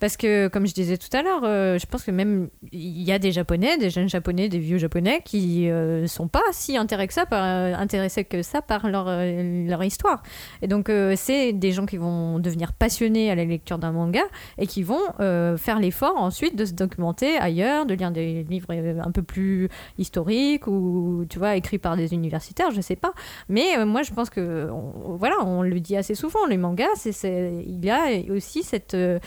Parce 0.00 0.16
que, 0.16 0.48
comme 0.48 0.66
je 0.66 0.74
disais 0.74 0.96
tout 0.96 1.14
à 1.16 1.22
l'heure, 1.22 1.42
euh, 1.44 1.78
je 1.78 1.86
pense 1.86 2.04
que 2.04 2.10
même 2.10 2.48
il 2.72 3.02
y 3.02 3.12
a 3.12 3.18
des 3.18 3.32
Japonais, 3.32 3.78
des 3.78 3.90
jeunes 3.90 4.08
Japonais, 4.08 4.48
des 4.48 4.58
vieux 4.58 4.78
Japonais 4.78 5.22
qui 5.24 5.70
euh, 5.70 6.06
sont 6.06 6.28
pas 6.28 6.42
si 6.52 6.76
intéressés 6.76 8.24
que 8.24 8.42
ça 8.42 8.62
par, 8.62 8.84
euh, 8.84 8.90
euh, 8.94 9.68
leur 9.68 9.82
histoire. 9.84 10.22
Et 10.62 10.68
donc, 10.68 10.90
c'est 11.16 11.52
des 11.52 11.72
gens 11.72 11.86
qui 11.86 11.96
vont 11.96 12.38
devenir 12.38 12.72
passionnés 12.72 13.30
à 13.30 13.34
la 13.34 13.44
lecture 13.44 13.78
d'un 13.78 13.92
manga 13.92 14.22
et 14.58 14.66
qui 14.66 14.82
vont 14.82 14.98
faire 15.18 15.78
l'effort 15.80 16.16
ensuite 16.16 16.56
de 16.56 16.64
se 16.64 16.72
documenter 16.72 17.36
ailleurs, 17.36 17.86
de 17.86 17.94
lire 17.94 18.10
des 18.10 18.44
livres 18.44 18.72
un 18.72 19.10
peu 19.10 19.22
plus 19.22 19.68
historiques 19.98 20.66
ou, 20.66 21.24
tu 21.28 21.38
vois, 21.38 21.56
écrits 21.56 21.78
par 21.78 21.96
des 21.96 22.12
universitaires, 22.12 22.70
je 22.70 22.80
sais 22.80 22.96
pas. 22.96 23.12
Mais 23.48 23.84
moi, 23.84 24.02
je 24.02 24.12
pense 24.12 24.30
que, 24.30 24.68
voilà, 25.04 25.36
on 25.44 25.62
le 25.62 25.80
dit 25.80 25.96
assez 25.96 26.14
souvent, 26.14 26.46
les 26.46 26.56
mangas, 26.56 27.06
il 27.22 27.84
y 27.84 27.90
a 27.90 28.32
aussi 28.32 28.62
cette 28.62 28.94
euh, 28.94 29.18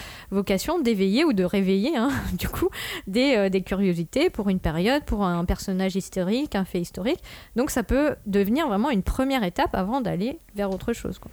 vocation 0.61 0.79
d'éveiller 0.81 1.25
ou 1.25 1.33
de 1.33 1.43
réveiller, 1.43 1.95
hein, 1.97 2.09
du 2.37 2.47
coup, 2.47 2.69
des, 3.07 3.35
euh, 3.35 3.49
des 3.49 3.61
curiosités 3.61 4.29
pour 4.29 4.49
une 4.49 4.59
période, 4.59 5.03
pour 5.03 5.23
un 5.23 5.43
personnage 5.45 5.95
historique, 5.95 6.55
un 6.55 6.65
fait 6.65 6.79
historique. 6.81 7.19
Donc, 7.55 7.71
ça 7.71 7.83
peut 7.83 8.15
devenir 8.25 8.67
vraiment 8.67 8.89
une 8.91 9.03
première 9.03 9.43
étape 9.43 9.73
avant 9.73 10.01
d'aller 10.01 10.37
vers 10.55 10.69
autre 10.71 10.93
chose. 10.93 11.17
Quoi. 11.19 11.31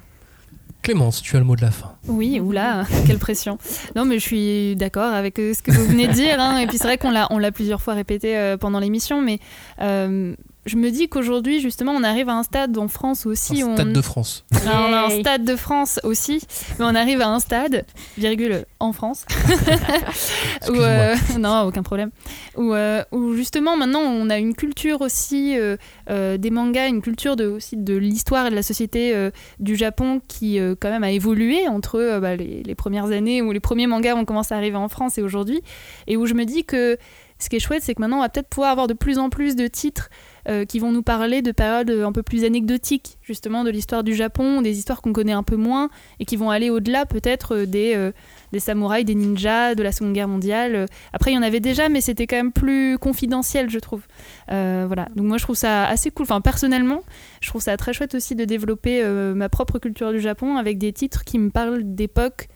Clémence, 0.82 1.20
tu 1.20 1.36
as 1.36 1.40
le 1.40 1.44
mot 1.44 1.56
de 1.56 1.60
la 1.60 1.70
fin. 1.70 1.92
Oui, 2.06 2.40
oula, 2.40 2.84
quelle 3.06 3.18
pression. 3.18 3.58
Non, 3.96 4.04
mais 4.04 4.18
je 4.18 4.24
suis 4.24 4.76
d'accord 4.76 5.12
avec 5.12 5.38
euh, 5.38 5.52
ce 5.52 5.62
que 5.62 5.72
vous 5.72 5.84
venez 5.84 6.06
de 6.06 6.12
dire. 6.12 6.40
hein. 6.40 6.58
Et 6.58 6.66
puis 6.66 6.78
c'est 6.78 6.84
vrai 6.84 6.96
qu'on 6.98 7.10
l'a, 7.10 7.26
on 7.30 7.38
l'a 7.38 7.52
plusieurs 7.52 7.82
fois 7.82 7.94
répété 7.94 8.36
euh, 8.36 8.56
pendant 8.56 8.78
l'émission, 8.78 9.20
mais 9.20 9.40
euh, 9.82 10.34
je 10.66 10.76
me 10.76 10.90
dis 10.90 11.08
qu'aujourd'hui, 11.08 11.60
justement, 11.60 11.92
on 11.92 12.02
arrive 12.02 12.28
à 12.28 12.34
un 12.34 12.42
stade 12.42 12.76
en 12.76 12.88
France 12.88 13.26
aussi 13.26 13.62
Un 13.62 13.74
stade 13.74 13.88
on... 13.88 13.92
de 13.92 14.02
France. 14.02 14.44
On 14.66 14.92
a 14.92 15.06
un 15.06 15.10
stade 15.10 15.44
de 15.44 15.56
France 15.56 15.98
aussi, 16.04 16.42
mais 16.78 16.84
on 16.84 16.94
arrive 16.94 17.22
à 17.22 17.28
un 17.28 17.40
stade, 17.40 17.86
virgule, 18.18 18.64
en 18.80 18.92
France. 18.92 19.24
où, 20.68 20.74
euh, 20.74 21.14
non, 21.38 21.62
aucun 21.62 21.82
problème. 21.82 22.10
Où, 22.56 22.74
euh, 22.74 23.02
où 23.12 23.34
justement, 23.34 23.76
maintenant, 23.76 24.00
on 24.00 24.28
a 24.28 24.38
une 24.38 24.54
culture 24.54 25.00
aussi 25.00 25.58
euh, 25.58 25.76
euh, 26.10 26.36
des 26.36 26.50
mangas, 26.50 26.88
une 26.88 27.00
culture 27.00 27.36
de, 27.36 27.46
aussi 27.46 27.76
de 27.76 27.96
l'histoire 27.96 28.46
et 28.46 28.50
de 28.50 28.54
la 28.54 28.62
société 28.62 29.14
euh, 29.14 29.30
du 29.58 29.74
Japon 29.76 30.20
qui, 30.28 30.58
euh, 30.58 30.74
quand 30.78 30.90
même, 30.90 31.04
a 31.04 31.10
évolué 31.10 31.66
entre 31.68 31.96
euh, 31.96 32.20
bah, 32.20 32.36
les, 32.36 32.62
les 32.62 32.74
premières 32.74 33.06
années 33.06 33.40
où 33.42 33.52
les 33.52 33.60
premiers 33.60 33.86
mangas 33.86 34.14
ont 34.14 34.24
commencé 34.24 34.54
à 34.54 34.58
arriver 34.58 34.76
en 34.76 34.88
France 34.88 35.18
et 35.18 35.22
aujourd'hui. 35.22 35.62
Et 36.06 36.16
où 36.16 36.26
je 36.26 36.34
me 36.34 36.44
dis 36.44 36.64
que 36.64 36.98
ce 37.38 37.48
qui 37.48 37.56
est 37.56 37.60
chouette, 37.60 37.82
c'est 37.82 37.94
que 37.94 38.00
maintenant, 38.00 38.18
on 38.18 38.22
va 38.22 38.28
peut-être 38.28 38.48
pouvoir 38.48 38.70
avoir 38.70 38.88
de 38.88 38.94
plus 38.94 39.18
en 39.18 39.30
plus 39.30 39.54
de 39.54 39.68
titres 39.68 40.10
euh, 40.48 40.64
qui 40.64 40.78
vont 40.80 40.90
nous 40.90 41.02
parler 41.02 41.40
de 41.40 41.52
périodes 41.52 41.90
euh, 41.90 42.06
un 42.06 42.10
peu 42.10 42.22
plus 42.22 42.44
anecdotiques, 42.44 43.18
justement, 43.22 43.62
de 43.64 43.70
l'histoire 43.70 44.02
du 44.02 44.14
Japon, 44.14 44.60
des 44.60 44.76
histoires 44.76 45.02
qu'on 45.02 45.12
connaît 45.12 45.32
un 45.32 45.44
peu 45.44 45.54
moins, 45.56 45.88
et 46.18 46.24
qui 46.24 46.36
vont 46.36 46.50
aller 46.50 46.68
au-delà 46.68 47.06
peut-être 47.06 47.54
euh, 47.54 47.66
des, 47.66 48.10
des 48.52 48.58
samouraïs, 48.58 49.04
des 49.04 49.14
ninjas, 49.14 49.74
de 49.76 49.82
la 49.82 49.92
Seconde 49.92 50.14
Guerre 50.14 50.26
mondiale. 50.26 50.86
Après, 51.12 51.30
il 51.30 51.34
y 51.34 51.38
en 51.38 51.42
avait 51.42 51.60
déjà, 51.60 51.88
mais 51.88 52.00
c'était 52.00 52.26
quand 52.26 52.36
même 52.36 52.52
plus 52.52 52.98
confidentiel, 52.98 53.70
je 53.70 53.78
trouve. 53.78 54.02
Voilà. 54.48 55.08
Donc 55.14 55.26
moi, 55.26 55.36
je 55.38 55.44
trouve 55.44 55.56
ça 55.56 55.86
assez 55.86 56.10
cool. 56.10 56.24
Enfin, 56.24 56.40
personnellement, 56.40 57.02
je 57.40 57.48
trouve 57.48 57.62
ça 57.62 57.76
très 57.76 57.92
chouette 57.92 58.14
aussi 58.14 58.34
de 58.34 58.44
développer 58.44 59.04
ma 59.34 59.48
propre 59.48 59.78
culture 59.78 60.12
du 60.12 60.20
Japon 60.20 60.56
avec 60.56 60.78
des 60.78 60.92
titres 60.92 61.24
qui 61.24 61.38
me 61.38 61.50
parlent 61.50 61.82
d'époques 61.94 62.48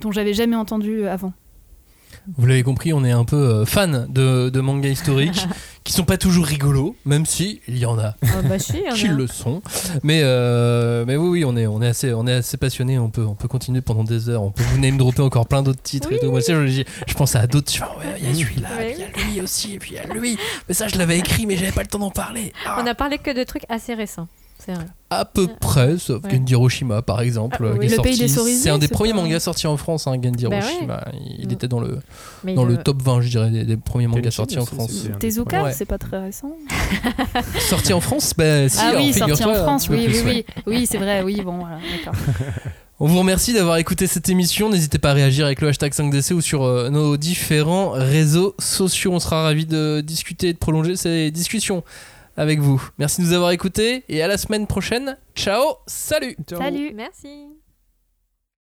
dont 0.00 0.10
j'avais 0.10 0.34
jamais 0.34 0.56
entendu 0.56 1.06
avant. 1.06 1.32
Vous 2.36 2.46
l'avez 2.46 2.62
compris, 2.62 2.92
on 2.92 3.04
est 3.04 3.10
un 3.12 3.24
peu 3.24 3.36
euh, 3.36 3.64
fan 3.64 4.06
de, 4.08 4.48
de 4.50 4.60
mangas 4.60 4.88
historiques 4.90 5.46
qui 5.84 5.92
sont 5.92 6.04
pas 6.04 6.16
toujours 6.18 6.44
rigolos, 6.46 6.96
même 7.04 7.24
si 7.26 7.60
il 7.68 7.78
y 7.78 7.86
en 7.86 7.98
a 7.98 8.16
Ah, 8.22 8.42
bah, 8.48 8.58
si, 8.58 8.78
y 8.78 8.90
en 8.90 8.94
qui 8.94 9.08
le 9.08 9.26
sont. 9.26 9.62
Mais, 10.02 10.20
euh, 10.24 11.04
mais 11.06 11.16
oui, 11.16 11.28
oui, 11.28 11.44
on 11.44 11.56
est, 11.56 11.66
on 11.66 11.80
est 11.82 11.86
assez, 11.86 12.12
on 12.12 12.26
est 12.26 12.32
assez 12.32 12.56
passionné. 12.56 12.98
On 12.98 13.10
peut, 13.10 13.24
on 13.24 13.34
peut 13.34 13.48
continuer 13.48 13.80
pendant 13.80 14.04
des 14.04 14.28
heures. 14.28 14.42
On 14.42 14.50
peut 14.50 14.64
vous 14.64 14.78
name 14.78 14.96
dropper 14.96 15.22
encore 15.22 15.46
plein 15.46 15.62
d'autres 15.62 15.82
titres 15.82 16.12
et 16.12 16.18
tout. 16.18 16.30
Moi, 16.30 16.40
je, 16.40 16.66
je 17.06 17.14
pense 17.14 17.36
à 17.36 17.46
d'autres. 17.46 17.70
Fais, 17.72 17.82
ouais, 17.84 18.16
il 18.20 18.26
y 18.26 18.30
a 18.30 18.34
celui-là, 18.34 18.68
Ouais. 18.76 18.94
puis 18.94 18.96
il 18.96 19.00
y 19.00 19.04
a 19.04 19.32
lui 19.34 19.40
aussi, 19.42 19.74
et 19.74 19.78
puis 19.78 19.92
il 19.92 19.96
y 19.96 19.98
a 19.98 20.12
lui. 20.14 20.36
Mais 20.68 20.74
ça, 20.74 20.88
je 20.88 20.96
l'avais 20.98 21.18
écrit, 21.18 21.46
mais 21.46 21.56
j'avais 21.56 21.72
pas 21.72 21.82
le 21.82 21.88
temps 21.88 21.98
d'en 22.00 22.10
parler. 22.10 22.52
Ah. 22.66 22.78
On 22.82 22.86
a 22.86 22.94
parlé 22.94 23.18
que 23.18 23.30
de 23.36 23.44
trucs 23.44 23.64
assez 23.68 23.94
récents. 23.94 24.28
À 25.08 25.24
peu 25.24 25.46
près, 25.46 25.98
sauf 25.98 26.22
Ouais. 26.24 26.30
Genji 26.32 26.52
Hiroshima 26.54 27.00
par 27.02 27.20
exemple. 27.20 27.58
Ah, 27.60 27.64
euh, 27.64 27.76
oui. 27.78 27.88
pays 28.02 28.18
des 28.18 28.26
cerisiers, 28.28 28.62
C'est 28.62 28.70
un 28.70 28.78
des 28.78 28.88
premiers 28.88 29.12
mangas 29.12 29.40
sortis 29.40 29.66
en 29.68 29.76
France, 29.76 30.06
hein, 30.08 30.14
Genji 30.20 30.46
Bah 30.48 30.56
Hiroshima. 30.58 31.04
Il 31.38 31.46
Mm. 31.48 31.52
était 31.52 31.68
dans 31.68 31.78
le, 31.80 32.00
Mais 32.42 32.54
dans 32.54 32.64
le 32.64 32.76
top 32.76 33.00
20, 33.02 33.20
je 33.20 33.28
dirais, 33.28 33.50
des, 33.50 33.64
des 33.64 33.76
premiers 33.76 34.08
mangas 34.08 34.32
sortis 34.32 34.58
en 34.58 34.66
France. 34.66 35.06
Tezuka, 35.20 35.62
Ouais. 35.64 35.72
c'est 35.72 35.84
pas 35.84 35.98
très 35.98 36.18
récent. 36.18 36.50
Sorti 37.68 37.92
en 37.92 38.00
France 38.00 38.32
Bah 38.36 38.68
si, 38.68 38.78
ah 38.80 38.92
oui, 38.96 39.12
sorti 39.12 39.44
en 39.44 39.54
France, 39.54 39.88
oui, 39.88 40.06
plus, 40.06 40.18
oui, 40.20 40.24
ouais. 40.24 40.44
oui, 40.66 40.76
oui, 40.78 40.86
c'est 40.90 40.98
vrai, 40.98 41.22
oui, 41.22 41.40
bon, 41.44 41.58
voilà, 41.58 41.78
d'accord. 41.96 42.14
On 42.98 43.06
vous 43.06 43.18
remercie 43.18 43.52
d'avoir 43.52 43.76
écouté 43.76 44.06
cette 44.06 44.30
émission. 44.30 44.70
N'hésitez 44.70 44.98
pas 44.98 45.10
à 45.10 45.12
réagir 45.12 45.44
avec 45.44 45.60
le 45.60 45.68
hashtag 45.68 45.92
5DC 45.92 46.32
ou 46.32 46.40
sur 46.40 46.62
euh, 46.64 46.88
nos 46.88 47.18
différents 47.18 47.90
réseaux 47.90 48.54
sociaux. 48.58 49.12
On 49.12 49.20
sera 49.20 49.42
ravis 49.42 49.66
de 49.66 50.00
discuter 50.00 50.48
et 50.48 50.52
de 50.54 50.58
prolonger 50.58 50.96
ces 50.96 51.30
discussions 51.30 51.84
avec 52.36 52.60
vous. 52.60 52.82
Merci 52.98 53.22
de 53.22 53.26
nous 53.26 53.32
avoir 53.32 53.50
écoutés 53.50 54.04
et 54.08 54.22
à 54.22 54.28
la 54.28 54.38
semaine 54.38 54.66
prochaine. 54.66 55.16
Ciao, 55.34 55.76
salut 55.86 56.36
Salut 56.48 56.92
Merci. 56.94 57.55